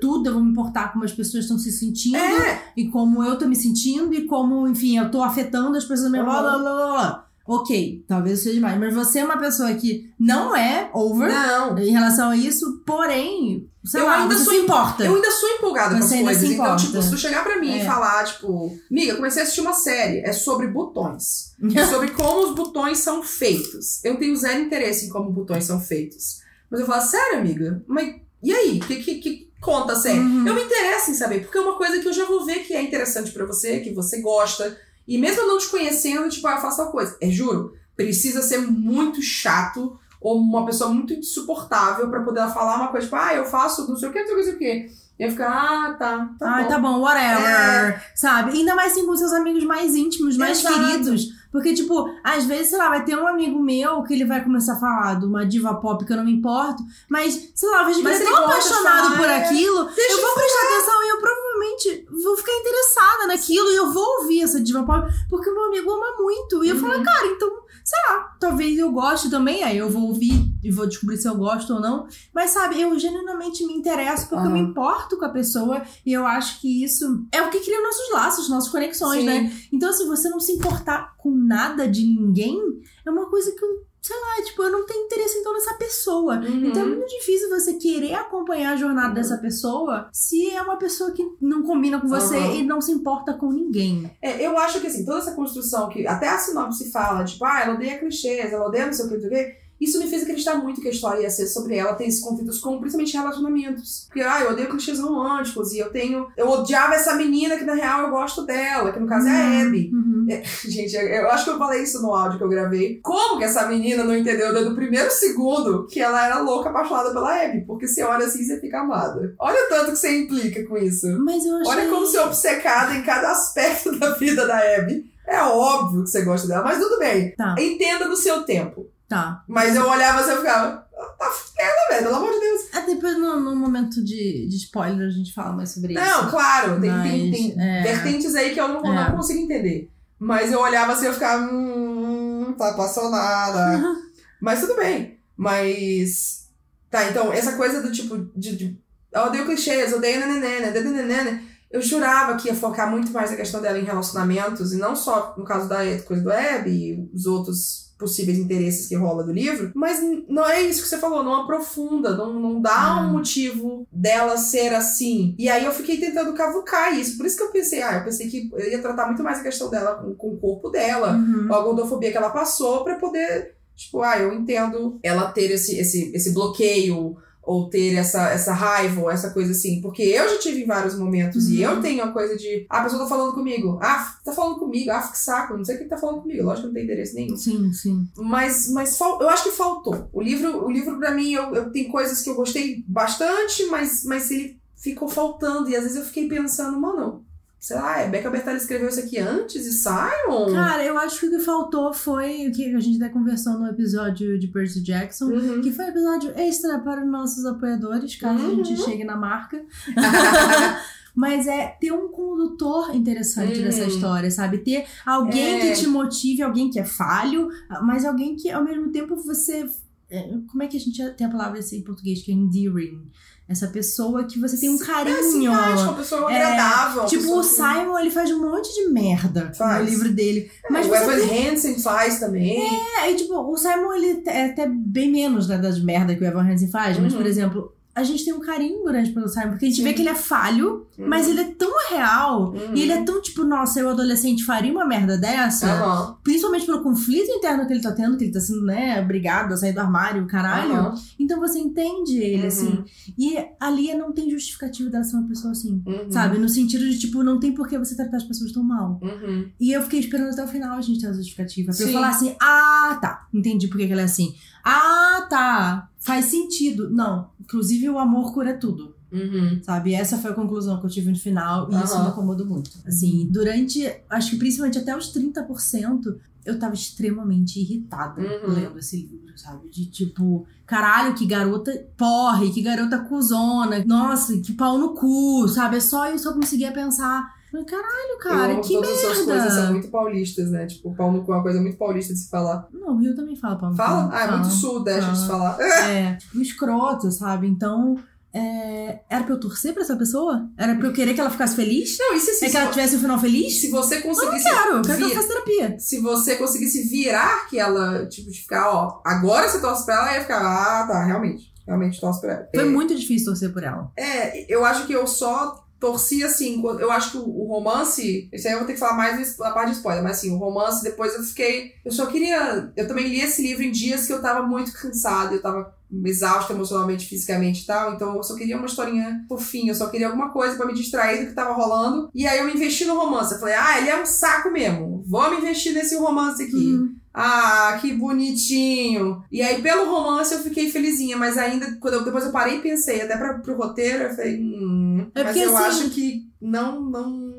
Tudo 0.00 0.26
eu 0.30 0.32
vou 0.34 0.42
me 0.42 0.50
importar 0.50 0.90
como 0.92 1.04
as 1.04 1.12
pessoas 1.12 1.44
estão 1.44 1.58
se 1.58 1.70
sentindo. 1.70 2.16
Uhum. 2.16 2.22
É, 2.42 2.62
E 2.76 2.88
como 2.88 3.22
eu 3.22 3.36
tô 3.38 3.46
me 3.46 3.54
sentindo. 3.56 4.14
E 4.14 4.26
como, 4.26 4.66
enfim, 4.66 4.96
eu 4.96 5.10
tô 5.10 5.22
afetando 5.22 5.76
as 5.76 5.84
pessoas 5.84 6.04
da 6.04 6.10
minha 6.10 6.22
Uhum. 6.24 6.30
Blá, 6.30 6.40
blá, 6.42 6.58
blá, 6.58 6.74
blá. 6.92 7.27
Ok, 7.50 8.04
talvez 8.06 8.40
seja 8.40 8.56
demais. 8.56 8.78
Mas 8.78 8.94
você 8.94 9.20
é 9.20 9.24
uma 9.24 9.38
pessoa 9.38 9.72
que 9.72 10.12
não 10.20 10.54
é 10.54 10.90
over 10.92 11.28
não. 11.32 11.78
em 11.78 11.90
relação 11.90 12.28
a 12.28 12.36
isso. 12.36 12.82
Porém, 12.84 13.66
sei 13.86 14.02
Eu 14.02 14.04
lá, 14.04 14.22
ainda 14.22 14.36
você 14.36 14.44
sou 14.44 14.52
importa. 14.52 15.02
Eu 15.04 15.14
ainda 15.14 15.30
sou 15.30 15.48
empolgada 15.48 15.94
com 15.94 16.04
as 16.04 16.10
Você 16.10 16.22
coisas. 16.22 16.42
Então, 16.50 16.76
tipo, 16.76 17.02
se 17.02 17.10
tu 17.10 17.16
chegar 17.16 17.42
pra 17.42 17.58
mim 17.58 17.70
É. 17.72 17.82
e 17.82 17.86
falar, 17.86 18.22
tipo, 18.24 18.76
amiga, 18.90 19.16
comecei 19.16 19.40
a 19.40 19.44
assistir 19.44 19.62
uma 19.62 19.72
série, 19.72 20.18
é 20.20 20.30
sobre 20.30 20.66
botões. 20.66 21.54
É 21.74 21.86
sobre 21.88 22.10
como 22.10 22.48
os 22.50 22.54
botões 22.54 22.98
são 22.98 23.22
feitos. 23.22 24.04
Eu 24.04 24.18
tenho 24.18 24.36
zero 24.36 24.60
interesse 24.60 25.06
em 25.06 25.08
como 25.08 25.30
botões 25.30 25.64
são 25.64 25.80
feitos. 25.80 26.40
Mas 26.70 26.80
eu 26.80 26.86
falo, 26.86 27.00
sério, 27.00 27.38
amiga? 27.38 27.82
Mas 27.86 28.14
e 28.42 28.52
aí? 28.52 28.78
Que, 28.78 28.96
que, 28.96 29.14
que 29.16 29.50
conta 29.58 29.96
sério? 29.96 30.20
Uhum. 30.22 30.46
Eu 30.46 30.54
me 30.54 30.64
interesso 30.64 31.10
em 31.10 31.14
saber, 31.14 31.40
porque 31.40 31.56
é 31.56 31.60
uma 31.62 31.78
coisa 31.78 31.98
que 31.98 32.06
eu 32.06 32.12
já 32.12 32.26
vou 32.26 32.44
ver 32.44 32.58
que 32.58 32.74
é 32.74 32.82
interessante 32.82 33.30
pra 33.32 33.46
você, 33.46 33.80
que 33.80 33.94
você 33.94 34.20
gosta. 34.20 34.76
E 35.08 35.16
mesmo 35.16 35.40
eu 35.40 35.48
não 35.48 35.58
te 35.58 35.68
conhecendo, 35.68 36.28
tipo, 36.28 36.46
ah, 36.46 36.56
eu 36.56 36.60
faço 36.60 36.76
tal 36.76 36.92
coisa. 36.92 37.16
É, 37.20 37.30
juro, 37.30 37.72
precisa 37.96 38.42
ser 38.42 38.58
muito 38.58 39.22
chato 39.22 39.98
ou 40.20 40.38
uma 40.38 40.66
pessoa 40.66 40.90
muito 40.90 41.14
insuportável 41.14 42.10
pra 42.10 42.20
poder 42.22 42.46
falar 42.52 42.76
uma 42.76 42.88
coisa, 42.88 43.06
tipo, 43.06 43.16
ah, 43.16 43.34
eu 43.34 43.44
faço 43.46 43.88
não 43.88 43.96
sei 43.96 44.08
o 44.08 44.12
que, 44.12 44.20
não 44.20 44.26
sei 44.26 44.34
o 44.34 44.36
que, 44.36 44.42
não 44.42 44.44
sei 44.44 44.54
o 44.54 44.58
que. 44.58 45.08
E 45.18 45.24
eu 45.24 45.30
ficar, 45.30 45.48
ah, 45.50 45.94
tá, 45.94 46.30
tá 46.38 46.50
Ai, 46.50 46.62
bom. 46.64 46.68
tá 46.68 46.78
bom, 46.78 47.00
whatever. 47.00 48.04
Sabe? 48.14 48.52
Ainda 48.52 48.74
mais 48.76 48.92
assim 48.92 49.04
com 49.04 49.16
seus 49.16 49.32
amigos 49.32 49.64
mais 49.64 49.96
íntimos, 49.96 50.36
mais 50.36 50.60
Exato. 50.60 50.74
queridos. 50.78 51.37
Porque, 51.50 51.72
tipo, 51.74 52.08
às 52.22 52.44
vezes, 52.44 52.68
sei 52.70 52.78
lá, 52.78 52.88
vai 52.90 53.04
ter 53.04 53.16
um 53.16 53.26
amigo 53.26 53.58
meu 53.62 54.02
que 54.02 54.12
ele 54.12 54.24
vai 54.26 54.42
começar 54.44 54.74
a 54.74 54.80
falar 54.80 55.18
de 55.18 55.24
uma 55.24 55.46
diva 55.46 55.74
pop 55.76 56.04
que 56.04 56.12
eu 56.12 56.16
não 56.18 56.24
me 56.24 56.32
importo, 56.32 56.82
mas, 57.08 57.50
sei 57.54 57.68
lá, 57.70 57.90
eu 57.90 58.02
Mas 58.02 58.20
ele 58.20 58.28
é 58.28 58.32
tão 58.32 58.44
apaixonado 58.44 59.16
por 59.16 59.28
aquilo, 59.28 59.84
Deixa 59.86 60.12
eu 60.12 60.20
vou 60.20 60.34
prestar 60.34 60.62
atenção 60.66 61.02
e 61.04 61.08
eu 61.08 61.18
provavelmente 61.20 62.06
vou 62.22 62.36
ficar 62.36 62.52
interessada 62.52 63.26
naquilo 63.28 63.70
e 63.70 63.76
eu 63.76 63.90
vou 63.92 64.20
ouvir 64.20 64.42
essa 64.42 64.60
diva 64.60 64.82
pop, 64.84 65.08
porque 65.30 65.48
o 65.50 65.54
meu 65.54 65.64
amigo 65.66 65.90
ama 65.90 66.16
muito. 66.18 66.64
E 66.64 66.68
eu 66.68 66.74
Uhum. 66.76 66.80
falo, 66.82 67.02
cara, 67.04 67.26
então, 67.28 67.50
sei 67.88 67.98
lá, 68.10 68.36
talvez 68.38 68.78
eu 68.78 68.92
goste 68.92 69.30
também, 69.30 69.64
aí 69.64 69.78
eu 69.78 69.88
vou 69.88 70.08
ouvir 70.08 70.52
e 70.62 70.70
vou 70.70 70.86
descobrir 70.86 71.16
se 71.16 71.26
eu 71.26 71.34
gosto 71.34 71.72
ou 71.72 71.80
não. 71.80 72.06
Mas, 72.34 72.50
sabe, 72.50 72.78
eu 72.78 72.98
genuinamente 72.98 73.64
me 73.64 73.72
interesso 73.72 74.28
porque 74.28 74.46
eu 74.46 74.50
me 74.50 74.60
importo 74.60 75.16
com 75.16 75.24
a 75.24 75.30
pessoa 75.30 75.80
e 76.04 76.12
eu 76.12 76.26
acho 76.26 76.60
que 76.60 76.84
isso 76.84 77.26
é 77.32 77.40
o 77.40 77.48
que 77.48 77.60
cria 77.60 77.80
nossos 77.80 78.12
laços, 78.12 78.50
nossas 78.50 78.70
conexões, 78.70 79.20
Sim. 79.20 79.26
né? 79.26 79.52
Então, 79.72 79.88
assim, 79.88 80.06
você 80.06 80.28
não 80.28 80.38
se 80.38 80.52
importar 80.52 81.16
com 81.16 81.30
nada 81.30 81.88
de 81.88 82.04
ninguém 82.04 82.60
é 83.06 83.10
uma 83.10 83.30
coisa 83.30 83.52
que 83.52 83.64
eu, 83.64 83.86
sei 84.00 84.16
lá, 84.16 84.44
tipo, 84.44 84.62
eu 84.62 84.70
não 84.70 84.86
tenho 84.86 85.04
interesse 85.04 85.38
então 85.38 85.52
nessa 85.52 85.74
pessoa. 85.74 86.36
Uhum. 86.36 86.66
Então 86.66 86.82
é 86.82 86.86
muito 86.86 87.08
difícil 87.08 87.48
você 87.48 87.74
querer 87.74 88.14
acompanhar 88.14 88.72
a 88.72 88.76
jornada 88.76 89.14
dessa 89.14 89.38
pessoa 89.38 90.08
se 90.12 90.50
é 90.50 90.62
uma 90.62 90.76
pessoa 90.76 91.12
que 91.12 91.24
não 91.40 91.62
combina 91.62 92.00
com 92.00 92.08
você 92.08 92.36
Aham. 92.36 92.54
e 92.54 92.62
não 92.62 92.80
se 92.80 92.92
importa 92.92 93.34
com 93.34 93.52
ninguém. 93.52 94.10
É, 94.22 94.44
eu 94.44 94.56
acho 94.58 94.80
que 94.80 94.86
assim, 94.86 95.04
toda 95.04 95.18
essa 95.18 95.34
construção 95.34 95.88
que 95.88 96.06
até 96.06 96.28
a 96.28 96.38
sinopse 96.38 96.90
fala, 96.90 97.24
tipo, 97.24 97.44
ah, 97.44 97.62
ela 97.62 97.74
odeia 97.74 97.98
clichês, 97.98 98.52
ela 98.52 98.66
odeia 98.66 98.86
não 98.86 98.92
sei 98.92 99.06
o 99.06 99.08
que, 99.08 99.14
não 99.14 99.20
sei 99.20 99.28
o 99.28 99.32
que, 99.32 99.56
isso 99.80 99.98
me 99.98 100.06
fez 100.08 100.22
acreditar 100.22 100.56
muito 100.56 100.80
que 100.80 100.88
a 100.88 100.90
história 100.90 101.22
ia 101.22 101.30
ser 101.30 101.46
sobre 101.46 101.76
ela, 101.76 101.94
tem 101.94 102.08
esses 102.08 102.20
conflitos 102.20 102.58
com 102.58 102.78
principalmente 102.78 103.16
relacionamentos. 103.16 104.04
Porque, 104.06 104.20
ah, 104.20 104.40
eu 104.42 104.50
odeio 104.50 104.68
clichês 104.68 104.98
românticos 105.00 105.72
e 105.72 105.78
eu 105.78 105.90
tenho. 105.90 106.26
Eu 106.36 106.48
odiava 106.48 106.94
essa 106.94 107.14
menina 107.14 107.56
que 107.56 107.64
na 107.64 107.74
real 107.74 108.02
eu 108.02 108.10
gosto 108.10 108.44
dela, 108.44 108.92
que 108.92 108.98
no 108.98 109.06
caso 109.06 109.26
é 109.28 109.30
a 109.30 109.62
Abby. 109.62 109.90
Uhum. 109.92 110.26
Gente, 110.68 110.94
eu- 110.94 111.02
eu 111.02 111.30
acho 111.30 111.44
que 111.44 111.50
eu 111.50 111.58
falei 111.58 111.82
isso 111.82 112.02
no 112.02 112.14
áudio 112.14 112.38
que 112.38 112.44
eu 112.44 112.48
gravei. 112.48 113.00
Como 113.02 113.38
que 113.38 113.44
essa 113.44 113.66
menina 113.66 114.04
não 114.04 114.16
entendeu 114.16 114.52
desde 114.52 114.70
o 114.72 114.74
primeiro 114.74 115.10
segundo 115.10 115.86
que 115.86 116.00
ela 116.00 116.24
era 116.26 116.40
louca, 116.40 116.70
apaixonada 116.70 117.10
pela 117.12 117.44
Abby? 117.44 117.64
Porque 117.66 117.86
você 117.86 118.02
olha 118.02 118.26
assim 118.26 118.40
e 118.40 118.44
você 118.44 118.60
fica 118.60 118.80
amada. 118.80 119.34
Olha 119.38 119.64
o 119.66 119.68
tanto 119.68 119.92
que 119.92 119.96
você 119.98 120.18
implica 120.22 120.66
com 120.66 120.76
isso. 120.76 121.06
Mas 121.24 121.44
eu 121.44 121.56
achei... 121.56 121.72
Olha 121.72 121.88
como 121.88 122.06
você 122.06 122.16
é 122.18 122.24
obcecada 122.24 122.94
em 122.94 123.02
cada 123.02 123.30
aspecto 123.30 123.92
da 123.98 124.10
vida 124.14 124.46
da 124.46 124.58
Abby. 124.76 125.04
É 125.26 125.42
óbvio 125.42 126.04
que 126.04 126.10
você 126.10 126.22
gosta 126.22 126.48
dela, 126.48 126.64
mas 126.64 126.78
tudo 126.78 126.98
bem. 126.98 127.34
Tá. 127.36 127.54
Entenda 127.58 128.06
no 128.08 128.16
seu 128.16 128.44
tempo. 128.44 128.86
Tá. 129.08 129.42
Mas 129.48 129.74
eu 129.74 129.88
olhava 129.88 130.20
assim 130.20 130.32
e 130.32 130.36
ficava, 130.36 130.86
"Ah, 130.96 131.04
tá 131.18 131.30
fudendo, 131.30 131.72
velho, 131.88 132.02
pelo 132.04 132.16
amor 132.16 132.32
de 132.32 132.40
Deus. 132.40 132.60
Até 132.74 132.94
depois 132.94 133.18
no, 133.18 133.40
no 133.40 133.56
momento 133.56 134.04
de, 134.04 134.46
de 134.46 134.56
spoiler 134.56 135.06
a 135.06 135.10
gente 135.10 135.32
fala 135.32 135.54
mais 135.56 135.70
sobre 135.70 135.94
isso. 135.94 136.02
Não, 136.04 136.30
claro, 136.30 136.78
tem, 136.80 136.90
tem, 137.02 137.30
Mas, 137.30 137.36
tem 137.38 137.54
é. 137.58 137.82
vertentes 137.82 138.34
aí 138.34 138.52
que 138.52 138.60
eu 138.60 138.68
não, 138.68 138.84
É. 138.84 139.08
não 139.08 139.16
consigo 139.16 139.40
entender. 139.40 139.90
Mas 140.18 140.52
eu 140.52 140.60
olhava 140.60 140.92
assim 140.92 141.04
e 141.04 141.08
eu 141.08 141.14
ficava, 141.14 141.42
hum, 141.50 142.54
tá 142.58 142.70
apaixonada. 142.70 143.82
Mas 144.40 144.60
tudo 144.60 144.76
bem. 144.76 145.18
Mas. 145.36 146.48
Tá, 146.90 147.04
então, 147.04 147.32
essa 147.32 147.52
coisa 147.56 147.80
do 147.80 147.90
tipo 147.92 148.16
de. 148.36 148.56
de 148.56 148.78
eu 149.12 149.22
odeio 149.22 149.46
clichês, 149.46 149.90
eu 149.90 149.98
odeio 149.98 150.20
nananana, 150.20 150.70
nananana. 150.70 151.42
Eu 151.70 151.80
jurava 151.80 152.36
que 152.36 152.48
ia 152.48 152.54
focar 152.54 152.90
muito 152.90 153.10
mais 153.12 153.30
na 153.30 153.36
questão 153.36 153.60
dela 153.60 153.78
em 153.78 153.84
relacionamentos, 153.84 154.72
e 154.72 154.76
não 154.76 154.94
só 154.96 155.34
no 155.36 155.44
caso 155.44 155.68
da 155.68 155.78
coisa 156.06 156.22
do 156.22 156.28
Web 156.30 156.70
e 156.70 157.10
os 157.14 157.26
outros 157.26 157.87
possíveis 157.98 158.38
interesses 158.38 158.86
que 158.86 158.94
rola 158.94 159.24
do 159.24 159.32
livro, 159.32 159.72
mas 159.74 160.00
não 160.28 160.48
é 160.48 160.62
isso 160.62 160.82
que 160.82 160.88
você 160.88 160.98
falou, 160.98 161.22
não 161.24 161.34
aprofunda, 161.42 162.16
não, 162.16 162.32
não 162.38 162.60
dá 162.60 163.00
um 163.02 163.08
Hum. 163.08 163.12
motivo 163.12 163.86
dela 163.92 164.36
ser 164.36 164.72
assim. 164.74 165.34
E 165.38 165.48
aí 165.48 165.64
eu 165.64 165.72
fiquei 165.72 165.98
tentando 165.98 166.32
cavucar 166.34 166.98
isso, 166.98 167.16
por 167.16 167.26
isso 167.26 167.36
que 167.36 167.42
eu 167.42 167.50
pensei, 167.50 167.82
ah, 167.82 167.94
eu 167.98 168.04
pensei 168.04 168.28
que 168.28 168.48
eu 168.52 168.70
ia 168.70 168.80
tratar 168.80 169.06
muito 169.06 169.22
mais 169.22 169.40
a 169.40 169.42
questão 169.42 169.68
dela 169.68 169.96
com, 169.96 170.14
com 170.14 170.28
o 170.34 170.36
corpo 170.38 170.70
dela, 170.70 171.14
Uhum. 171.16 171.52
a 171.52 171.60
gordofobia 171.60 172.10
que 172.12 172.16
ela 172.16 172.30
passou 172.30 172.84
pra 172.84 172.94
poder, 172.96 173.54
tipo, 173.74 174.00
ah, 174.02 174.18
eu 174.18 174.32
entendo 174.32 174.98
ela 175.02 175.30
ter 175.32 175.50
esse, 175.50 175.76
esse, 175.78 176.12
esse 176.14 176.30
bloqueio 176.32 177.16
ou 177.48 177.70
ter 177.70 177.94
essa, 177.94 178.28
essa 178.28 178.52
raiva 178.52 179.00
ou 179.00 179.10
essa 179.10 179.30
coisa 179.30 179.52
assim, 179.52 179.80
porque 179.80 180.02
eu 180.02 180.28
já 180.28 180.38
tive 180.38 180.62
em 180.62 180.66
vários 180.66 180.98
momentos 180.98 181.48
e 181.48 181.64
Uhum. 181.64 181.72
eu 181.72 181.80
tenho 181.80 182.04
a 182.04 182.12
coisa 182.12 182.36
de, 182.36 182.66
ah, 182.68 182.80
a 182.80 182.84
pessoa 182.84 183.02
tá 183.04 183.08
falando 183.08 183.32
comigo, 183.32 183.78
ah, 183.82 184.16
tá 184.22 184.32
falando 184.32 184.58
comigo, 184.58 184.90
ah, 184.90 185.00
que 185.00 185.16
saco, 185.18 185.56
não 185.56 185.64
sei 185.64 185.76
o 185.76 185.78
que 185.78 185.84
tá 185.86 185.96
falando 185.96 186.20
comigo, 186.20 186.44
lógico 186.44 186.62
que 186.62 186.66
não 186.68 186.74
tem 186.74 186.84
interesse 186.84 187.14
nenhum. 187.14 187.36
Sim, 187.36 187.72
sim. 187.72 188.06
Mas, 188.18 188.68
mas 188.70 189.00
eu 189.00 189.28
acho 189.30 189.44
que 189.44 189.50
faltou. 189.56 190.08
O 190.12 190.20
livro, 190.20 190.62
o 190.64 190.70
livro 190.70 190.98
para 190.98 191.12
mim, 191.14 191.32
eu, 191.32 191.54
eu 191.54 191.70
tem 191.70 191.88
coisas 191.88 192.20
que 192.20 192.28
eu 192.28 192.34
gostei 192.34 192.84
bastante, 192.86 193.64
mas, 193.66 194.04
mas 194.04 194.30
ele 194.30 194.58
ficou 194.76 195.08
faltando. 195.08 195.70
E 195.70 195.76
às 195.76 195.84
vezes 195.84 195.96
eu 195.96 196.04
fiquei 196.04 196.28
pensando, 196.28 196.78
mano, 196.78 197.24
sei 197.60 197.76
lá, 197.76 197.98
é 198.00 198.08
Becca 198.08 198.30
Bertalli 198.30 198.56
escreveu 198.58 198.88
isso 198.88 199.00
aqui 199.00 199.18
antes 199.18 199.66
e 199.66 199.72
Simon? 199.72 200.52
Cara, 200.52 200.84
eu 200.84 200.96
acho 200.96 201.18
que 201.20 201.26
o 201.26 201.30
que 201.30 201.38
faltou 201.40 201.92
foi 201.92 202.46
o 202.48 202.52
que 202.52 202.74
a 202.74 202.78
gente 202.80 203.02
até 203.02 203.12
conversou 203.12 203.54
no 203.58 203.66
episódio 203.66 204.38
de 204.38 204.46
Percy 204.48 204.80
Jackson. 204.82 205.26
Uhum. 205.26 205.60
Que 205.60 205.72
foi 205.72 205.86
um 205.86 205.88
episódio 205.88 206.32
extra 206.36 206.78
para 206.78 207.04
os 207.04 207.10
nossos 207.10 207.44
apoiadores, 207.44 208.14
caso 208.16 208.46
a 208.46 208.54
gente 208.54 208.70
Uhum. 208.74 208.84
chegue 208.84 209.04
na 209.04 209.16
marca. 209.16 209.60
Mas 211.14 211.48
é 211.48 211.66
ter 211.80 211.90
um 211.92 212.08
condutor 212.08 212.94
interessante 212.94 213.58
Uhum. 213.58 213.64
dessa 213.64 213.84
história, 213.84 214.30
sabe? 214.30 214.58
Ter 214.58 214.84
alguém 215.04 215.56
É. 215.56 215.60
que 215.72 215.80
te 215.80 215.86
motive, 215.88 216.42
alguém 216.42 216.70
que 216.70 216.78
é 216.78 216.84
falho, 216.84 217.48
mas 217.82 218.04
alguém 218.04 218.36
que 218.36 218.48
ao 218.50 218.62
mesmo 218.62 218.92
tempo 218.92 219.16
você. 219.16 219.68
é, 220.10 220.30
Como 220.48 220.62
é 220.62 220.68
que 220.68 220.76
a 220.76 220.80
gente 220.80 221.02
tem 221.16 221.26
a 221.26 221.30
palavra 221.30 221.58
assim 221.58 221.78
em 221.78 221.82
português? 221.82 222.22
Que 222.22 222.30
é 222.30 222.34
endearing. 222.34 223.02
Essa 223.48 223.66
pessoa 223.68 224.24
que 224.24 224.38
você 224.38 224.58
tem 224.58 224.68
um 224.68 224.76
É 224.76 224.84
carinho. 224.84 225.22
simpático, 225.22 225.80
uma 225.82 225.94
pessoa 225.94 226.30
É, 226.30 226.36
agradável. 226.36 227.06
Tipo, 227.06 227.22
pessoa 227.22 227.40
o 227.40 227.42
que- 227.42 227.54
Simon, 227.54 227.98
ele 227.98 228.10
faz 228.10 228.30
um 228.30 228.40
monte 228.40 228.74
de 228.74 228.90
merda 228.90 229.52
Faz. 229.56 229.84
no 229.84 229.90
livro 229.90 230.10
dele. 230.12 230.50
É, 230.64 230.70
Mas 230.70 230.86
o 230.86 230.94
Evan 230.94 231.14
Hansen 231.52 231.78
faz 231.78 232.20
também. 232.20 232.60
é, 232.60 233.10
e 233.10 233.14
tipo, 233.16 233.34
o 233.34 233.56
Simon, 233.56 233.94
ele 233.94 234.22
é 234.26 234.46
até 234.50 234.66
bem 234.68 235.10
menos, 235.10 235.48
né, 235.48 235.56
das 235.56 235.80
merda 235.82 236.14
que 236.14 236.22
o 236.22 236.26
Evan 236.26 236.42
Hansen 236.42 236.70
faz, 236.70 236.98
mas, 236.98 237.12
Uhum. 237.14 237.18
por 237.20 237.26
exemplo, 237.26 237.72
a 237.98 238.04
gente 238.04 238.24
tem 238.24 238.32
um 238.32 238.40
carinho 238.40 238.84
grande 238.84 239.10
pelo 239.10 239.28
Simon, 239.28 239.50
porque 239.50 239.66
a 239.66 239.68
gente 239.68 239.78
Sim. 239.78 239.84
vê 239.84 239.92
que 239.92 240.02
ele 240.02 240.08
é 240.08 240.14
falho, 240.14 240.86
Uhum. 240.98 241.08
mas 241.08 241.28
ele 241.28 241.40
é 241.40 241.44
tão 241.44 241.70
real, 241.90 242.52
Uhum. 242.52 242.74
e 242.74 242.82
ele 242.82 242.92
é 242.92 243.02
tão, 243.04 243.20
tipo, 243.22 243.44
nossa, 243.44 243.78
eu 243.80 243.88
adolescente 243.90 244.44
faria 244.44 244.72
uma 244.72 244.84
merda 244.84 245.16
dessa, 245.18 245.66
Aham, 245.70 246.16
principalmente 246.24 246.66
pelo 246.66 246.82
conflito 246.82 247.30
interno 247.30 247.66
que 247.66 247.72
ele 247.72 247.82
tá 247.82 247.92
tendo, 247.92 248.16
que 248.16 248.24
ele 248.24 248.32
tá 248.32 248.40
sendo, 248.40 248.64
né, 248.64 249.00
obrigado 249.00 249.52
a 249.52 249.56
sair 249.56 249.72
do 249.72 249.80
armário, 249.80 250.26
caralho. 250.26 250.92
Então 251.18 251.38
você 251.40 251.58
entende 251.58 252.18
ele, 252.18 252.42
Uhum. 252.42 252.48
assim. 252.48 252.84
E 253.18 253.36
a 253.60 253.70
Lia 253.70 253.96
não 253.96 254.12
tem 254.12 254.30
justificativo 254.30 254.90
dela 254.90 255.04
ser 255.04 255.16
uma 255.16 255.28
pessoa 255.28 255.52
assim. 255.52 255.82
uhum, 255.86 256.10
Sabe? 256.10 256.38
No 256.38 256.48
sentido 256.48 256.88
de, 256.88 256.98
tipo, 256.98 257.22
não 257.22 257.38
tem 257.40 257.52
por 257.52 257.68
que 257.68 257.78
você 257.78 257.94
tratar 257.96 258.16
as 258.18 258.24
pessoas 258.24 258.52
tão 258.52 258.62
mal. 258.62 258.98
uhum. 259.02 259.46
E 259.60 259.72
eu 259.72 259.82
fiquei 259.82 260.00
esperando 260.00 260.30
até 260.30 260.44
o 260.44 260.48
final 260.48 260.76
a 260.78 260.80
gente 260.80 261.00
ter 261.00 261.06
a 261.08 261.12
justificativa. 261.12 261.72
Pra 261.72 261.84
eu 261.86 261.92
falar 261.92 262.08
assim, 262.10 262.34
ah, 262.40 262.98
tá. 263.00 263.26
Entendi 263.32 263.68
por 263.68 263.76
que 263.78 263.86
que 263.86 263.92
ela 263.92 264.02
é 264.02 264.04
assim. 264.04 264.34
Ah, 264.64 265.26
tá. 265.30 265.88
Faz 266.08 266.24
sentido. 266.24 266.88
Não. 266.90 267.30
Inclusive, 267.40 267.88
o 267.90 267.98
amor 267.98 268.32
cura 268.32 268.54
tudo. 268.54 268.94
Uhum. 269.12 269.60
Sabe? 269.62 269.94
Essa 269.94 270.18
foi 270.18 270.30
a 270.30 270.34
conclusão 270.34 270.78
que 270.80 270.86
eu 270.86 270.90
tive 270.90 271.10
no 271.10 271.18
final. 271.18 271.70
E 271.70 271.74
isso 271.84 271.94
Aham. 271.94 272.04
me 272.04 272.10
incomodou 272.10 272.46
muito. 272.46 272.70
Assim, 272.86 273.26
durante, 273.30 273.86
acho 274.10 274.30
que 274.30 274.36
principalmente 274.36 274.78
até 274.78 274.96
os 274.96 275.12
30%, 275.12 276.16
eu 276.44 276.58
tava 276.58 276.74
extremamente 276.74 277.60
irritada 277.60 278.20
Uhum. 278.20 278.52
lendo 278.54 278.78
esse 278.78 278.96
livro, 278.96 279.36
sabe? 279.38 279.68
De 279.70 279.86
tipo, 279.86 280.46
caralho, 280.66 281.14
que 281.14 281.26
garota 281.26 281.70
porre, 281.96 282.50
que 282.52 282.62
garota 282.62 282.98
cuzona, 282.98 283.84
nossa, 283.86 284.36
que 284.38 284.52
pau 284.54 284.78
no 284.78 284.94
cu, 284.94 285.46
sabe? 285.48 285.76
É 285.76 285.80
só 285.80 286.12
isso 286.14 286.28
eu 286.28 286.34
conseguia 286.34 286.72
pensar. 286.72 287.37
Caralho, 287.66 288.18
cara, 288.20 288.52
eu 288.52 288.60
que 288.60 288.74
todas 288.74 288.90
as 288.90 288.98
suas 289.00 289.18
coisas 289.22 289.44
são 289.52 289.54
merda. 289.56 289.72
muito 289.72 289.88
paulistas, 289.88 290.50
né? 290.50 290.66
Tipo, 290.66 290.94
pau 290.94 291.10
no 291.12 291.24
cu 291.24 291.32
é 291.32 291.36
uma 291.36 291.42
coisa 291.42 291.60
muito 291.60 291.76
paulista 291.78 292.12
de 292.12 292.20
se 292.20 292.28
falar. 292.30 292.66
Não, 292.72 292.94
o 292.94 292.98
Rio 292.98 293.14
também 293.16 293.36
fala 293.36 293.56
pau 293.58 293.70
no 293.70 293.76
cu. 293.76 293.82
Fala? 293.82 294.10
Ah, 294.12 294.24
é 294.24 294.30
muito 294.32 294.48
sul, 294.48 294.84
deixa 294.84 295.10
de 295.10 295.18
se 295.18 295.26
fala. 295.26 295.54
falar. 295.54 295.58
É, 295.88 296.14
tipo, 296.16 296.40
escroto, 296.40 297.10
sabe? 297.10 297.46
Então, 297.48 297.96
é, 298.34 299.00
era 299.08 299.24
pra 299.24 299.32
eu 299.34 299.40
torcer 299.40 299.72
pra 299.72 299.82
essa 299.82 299.96
pessoa? 299.96 300.48
Era 300.58 300.74
pra 300.76 300.86
eu 300.88 300.92
querer 300.92 301.14
que 301.14 301.20
ela 301.20 301.30
ficasse 301.30 301.56
feliz? 301.56 301.96
Não, 301.98 302.18
se, 302.18 302.34
se, 302.34 302.44
É 302.44 302.50
que 302.50 302.56
ela 302.56 302.70
tivesse 302.70 302.96
um 302.96 303.00
final 303.00 303.18
feliz? 303.18 303.60
se 303.60 303.70
você 303.70 304.00
conseguisse. 304.00 304.48
Claro, 304.48 304.76
eu 304.76 304.82
quero 304.82 304.98
que 304.98 305.04
vir- 305.04 305.12
ela 305.12 305.14
faça 305.22 305.28
terapia. 305.28 305.78
se 305.78 306.00
você 306.00 306.36
conseguisse 306.36 306.82
virar 306.88 307.48
que 307.48 307.58
ela, 307.58 308.06
tipo, 308.06 308.30
de 308.30 308.40
ficar, 308.40 308.70
ó, 308.70 309.00
agora 309.04 309.48
você 309.48 309.60
torce 309.60 309.84
pra 309.86 309.94
ela, 309.96 310.14
ia 310.14 310.20
ficar, 310.20 310.40
ah, 310.40 310.86
tá, 310.86 311.04
realmente. 311.04 311.48
Realmente 311.66 312.00
torce 312.00 312.20
pra 312.20 312.32
ela. 312.32 312.48
Foi 312.54 312.64
é, 312.64 312.66
muito 312.68 312.94
difícil 312.94 313.26
torcer 313.26 313.52
por 313.52 313.62
ela. 313.62 313.90
É, 313.96 314.52
eu 314.52 314.64
acho 314.64 314.86
que 314.86 314.92
eu 314.92 315.06
só 315.06 315.64
torci 315.80 316.24
assim, 316.24 316.62
eu 316.80 316.90
acho 316.90 317.12
que 317.12 317.18
o, 317.18 317.46
romance, 317.46 318.28
isso 318.32 318.46
aí 318.46 318.54
eu 318.54 318.58
vou 318.58 318.66
ter 318.66 318.74
que 318.74 318.78
falar 318.78 318.96
mais 318.96 319.36
da 319.36 319.50
parte 319.50 319.70
de 319.70 319.76
spoiler, 319.76 320.02
mas 320.02 320.18
assim, 320.18 320.30
o 320.30 320.38
romance, 320.38 320.82
depois 320.82 321.14
eu 321.14 321.22
fiquei, 321.22 321.72
eu 321.84 321.92
só 321.92 322.06
queria, 322.06 322.72
eu 322.76 322.88
também 322.88 323.06
li 323.06 323.20
esse 323.20 323.42
livro 323.42 323.62
em 323.62 323.70
dias 323.70 324.06
que 324.06 324.12
eu 324.12 324.20
tava 324.20 324.46
muito 324.46 324.72
cansada, 324.72 325.34
eu 325.34 325.42
tava 325.42 325.76
exausta 326.04 326.52
emocionalmente, 326.52 327.06
fisicamente 327.06 327.62
e 327.62 327.66
tal, 327.66 327.94
então 327.94 328.14
eu 328.16 328.22
só 328.22 328.34
queria 328.34 328.56
uma 328.56 328.66
historinha 328.66 329.24
fofinha, 329.28 329.70
eu 329.70 329.76
só 329.76 329.86
queria 329.88 330.08
alguma 330.08 330.30
coisa 330.30 330.56
pra 330.56 330.66
me 330.66 330.74
distrair 330.74 331.20
do 331.20 331.26
que 331.28 331.34
tava 331.34 331.54
rolando, 331.54 332.10
e 332.14 332.26
aí 332.26 332.38
eu 332.38 332.44
me 332.44 332.54
investi 332.54 332.84
no 332.84 332.98
romance, 332.98 333.32
eu 333.32 333.40
falei, 333.40 333.54
ah, 333.54 333.78
ele 333.78 333.88
é 333.88 334.02
um 334.02 334.06
saco 334.06 334.50
mesmo, 334.50 335.02
vamos 335.06 335.38
investir 335.38 335.72
nesse 335.72 335.96
romance 335.96 336.42
aqui. 336.42 336.74
Uhum. 336.74 336.98
Ah, 337.20 337.76
que 337.80 337.92
bonitinho. 337.94 339.24
E 339.32 339.42
aí, 339.42 339.60
pelo 339.60 339.90
romance, 339.90 340.32
eu 340.32 340.38
fiquei 340.38 340.70
felizinha, 340.70 341.16
mas 341.16 341.36
ainda, 341.36 341.76
quando 341.80 341.94
eu, 341.94 342.04
depois 342.04 342.24
eu 342.24 342.30
parei 342.30 342.58
e 342.58 342.62
pensei, 342.62 343.00
até 343.00 343.16
pra, 343.16 343.34
pro 343.40 343.56
roteiro, 343.56 344.04
eu 344.04 344.14
falei, 344.14 344.38
hum, 344.38 344.87
É 345.14 345.24
mas 345.24 345.32
porque, 345.32 345.38
eu 345.48 345.56
assim- 345.56 345.66
acho 345.82 345.90
que 345.90 346.22
não, 346.40 346.80
não. 346.80 347.38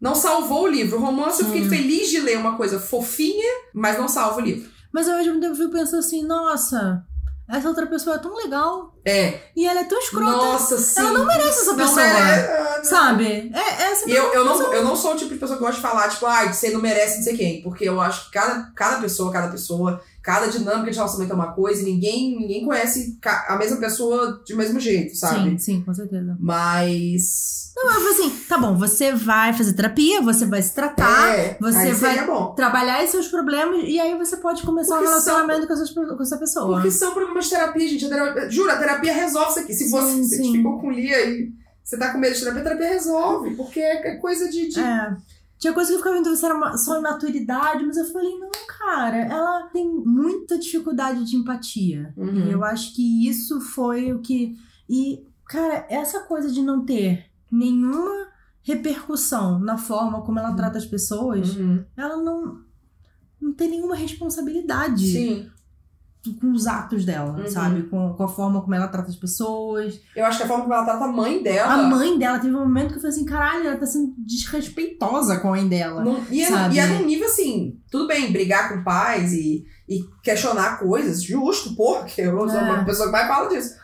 não 0.00 0.14
salvou 0.14 0.64
o 0.64 0.68
livro. 0.68 0.98
O 0.98 1.00
romance 1.00 1.40
eu 1.40 1.46
fiquei 1.46 1.64
Sim. 1.64 1.68
feliz 1.70 2.08
de 2.10 2.20
ler 2.20 2.38
uma 2.38 2.56
coisa 2.56 2.78
fofinha, 2.80 3.52
mas 3.74 3.98
não 3.98 4.08
salva 4.08 4.38
o 4.38 4.44
livro. 4.44 4.68
Mas 4.92 5.08
ao 5.08 5.16
mesmo 5.18 5.40
tempo 5.40 5.60
eu 5.60 5.70
pensando 5.70 5.98
assim, 6.00 6.24
nossa, 6.24 7.04
essa 7.48 7.68
outra 7.68 7.86
pessoa 7.86 8.16
é 8.16 8.18
tão 8.18 8.34
legal. 8.34 8.94
É. 9.04 9.40
E 9.54 9.66
ela 9.66 9.80
é 9.80 9.84
tão 9.84 9.98
escrota. 9.98 10.32
Nossa, 10.32 10.78
sim. 10.78 10.98
Ela 11.00 11.12
não 11.12 11.26
merece 11.26 11.60
essa 11.60 11.72
Não 11.72 11.76
pessoa. 11.76 12.02
merece. 12.02 12.88
Sabe? 12.88 13.52
É, 13.54 13.82
essa 13.90 14.08
E 14.08 14.12
eu, 14.14 14.32
eu, 14.32 14.44
não, 14.44 14.72
eu 14.72 14.84
não 14.84 14.96
sou 14.96 15.12
o 15.14 15.16
tipo 15.16 15.32
de 15.34 15.38
pessoa 15.40 15.56
que 15.58 15.64
gosta 15.64 15.76
de 15.80 15.86
falar, 15.86 16.08
tipo, 16.08 16.24
ai, 16.26 16.52
você 16.52 16.70
não 16.70 16.80
merece 16.80 17.16
não 17.18 17.24
sei 17.24 17.36
quem. 17.36 17.62
Porque 17.62 17.84
eu 17.88 18.00
acho 18.00 18.26
que 18.26 18.32
cada, 18.32 18.70
cada 18.74 19.00
pessoa, 19.00 19.30
cada 19.32 19.48
pessoa, 19.48 20.00
cada 20.26 20.48
dinâmica 20.48 20.90
de 20.90 20.96
relacionamento 20.96 21.32
é 21.32 21.36
uma 21.36 21.52
coisa 21.52 21.80
e 21.82 21.84
ninguém, 21.84 22.36
ninguém 22.36 22.64
conhece 22.64 23.16
a 23.46 23.56
mesma 23.56 23.76
pessoa 23.76 24.42
de 24.44 24.56
mesmo 24.56 24.80
jeito, 24.80 25.14
sabe? 25.16 25.50
Sim, 25.50 25.58
sim, 25.58 25.82
com 25.84 25.94
certeza. 25.94 26.36
Mas. 26.40 27.70
Não, 27.76 28.00
eu 28.02 28.10
assim, 28.10 28.30
tá 28.48 28.58
bom, 28.58 28.74
você 28.76 29.12
vai 29.14 29.52
fazer 29.52 29.74
terapia, 29.74 30.20
você 30.22 30.44
vai 30.46 30.60
se 30.62 30.74
tratar, 30.74 31.38
é, 31.38 31.56
você 31.60 31.92
vai- 31.92 32.26
bom. 32.26 32.54
trabalhar 32.54 32.98
esses 33.00 33.12
seus 33.12 33.28
problemas 33.28 33.84
e 33.86 34.00
aí 34.00 34.16
você 34.18 34.36
pode 34.38 34.62
começar 34.62 34.96
Porque 34.96 35.08
um 35.08 35.20
são- 35.20 35.34
relacionamento 35.36 35.66
com, 35.68 35.72
essas, 35.74 35.90
com 35.92 36.22
essa 36.22 36.38
pessoa. 36.38 36.74
Porque 36.76 36.90
são 36.90 37.12
problemas 37.12 37.44
de 37.44 37.50
terapia, 37.50 37.88
gente. 37.88 38.06
A 38.06 38.08
terapia, 38.08 38.50
juro, 38.50 38.70
a 38.72 38.76
terapia 38.76 39.12
resolve 39.12 39.50
isso 39.50 39.58
aqui. 39.60 39.74
Se 39.74 39.84
Sim, 39.84 39.90
você, 39.90 40.36
sim. 40.38 40.52
ficou 40.52 40.80
com 40.80 40.90
Lia 40.90 41.24
e 41.26 41.52
você 41.84 41.96
tá 41.96 42.10
com 42.12 42.18
medo 42.18 42.34
de 42.34 42.40
terapia, 42.40 42.60
a 42.62 42.64
terapia 42.64 42.88
resolve. 42.88 43.54
Porque 43.54 43.78
é 43.78 44.08
é 44.12 44.16
coisa 44.16 44.48
de. 44.48 44.68
de- 44.70 44.80
É. 44.80 45.16
Tinha 45.58 45.72
coisa 45.72 45.88
que 45.90 45.94
eu 45.94 45.98
ficava 45.98 46.16
vendo 46.16 46.36
se 46.36 46.44
era 46.44 46.54
uma- 46.54 46.76
só 46.76 46.98
imaturidade, 46.98 47.84
mas 47.84 47.96
eu 47.96 48.04
falei, 48.12 48.38
não, 48.38 48.50
cara, 48.68 49.16
ela 49.16 49.62
tem 49.72 49.88
muita 49.88 50.58
dificuldade 50.58 51.24
de 51.24 51.36
empatia. 51.36 52.12
Uhum. 52.16 52.46
E 52.48 52.52
eu 52.52 52.62
acho 52.64 52.94
que 52.94 53.28
isso 53.28 53.60
foi 53.60 54.12
o 54.12 54.20
que. 54.20 54.54
E, 54.88 55.24
cara, 55.46 55.86
essa 55.88 56.20
coisa 56.20 56.50
de 56.52 56.60
não 56.62 56.84
ter 56.84 57.26
nenhuma 57.50 58.26
repercussão 58.62 59.58
na 59.58 59.78
forma 59.78 60.20
como 60.22 60.38
ela 60.38 60.52
trata 60.54 60.76
as 60.78 60.84
pessoas, 60.84 61.56
Uhum. 61.56 61.84
ela 61.96 62.16
não, 62.22 62.60
não 63.40 63.52
tem 63.52 63.70
nenhuma 63.70 63.96
responsabilidade 63.96 65.06
Sim. 65.06 65.50
Com 66.34 66.52
os 66.52 66.66
atos 66.66 67.04
dela, 67.04 67.38
Uhum. 67.38 67.48
sabe? 67.48 67.82
Com, 67.84 68.12
com 68.14 68.22
a 68.24 68.28
forma 68.28 68.60
como 68.60 68.74
ela 68.74 68.88
trata 68.88 69.08
as 69.08 69.16
pessoas. 69.16 70.00
Eu 70.14 70.24
acho 70.24 70.38
que 70.38 70.44
a 70.44 70.46
forma 70.48 70.62
como 70.64 70.74
ela 70.74 70.84
trata 70.84 71.04
a 71.04 71.08
mãe 71.08 71.42
dela. 71.42 71.72
A 71.72 71.82
mãe 71.82 72.18
dela 72.18 72.38
teve 72.38 72.54
um 72.54 72.60
momento 72.60 72.88
que 72.90 72.96
eu 72.96 73.00
falei 73.00 73.16
assim: 73.16 73.24
caralho, 73.24 73.66
ela 73.68 73.76
tá 73.76 73.86
sendo 73.86 74.14
desrespeitosa 74.18 75.38
com 75.38 75.48
a 75.48 75.50
mãe 75.52 75.68
dela. 75.68 76.04
Não- 76.04 76.24
e, 76.30 76.42
é, 76.42 76.48
e 76.72 76.78
é 76.78 76.86
num 76.86 77.04
nível 77.06 77.26
assim, 77.26 77.78
tudo 77.90 78.06
bem, 78.06 78.32
brigar 78.32 78.68
com 78.72 78.82
pais 78.82 79.32
e, 79.32 79.64
e 79.88 80.00
questionar 80.22 80.78
coisas, 80.78 81.22
justo, 81.22 81.74
porque 81.76 82.22
eu 82.22 82.48
sou 82.48 82.58
É. 82.58 82.72
uma 82.72 82.84
pessoa 82.84 83.06
que 83.06 83.12
mais 83.12 83.28
fala 83.28 83.48
disso. 83.48 83.74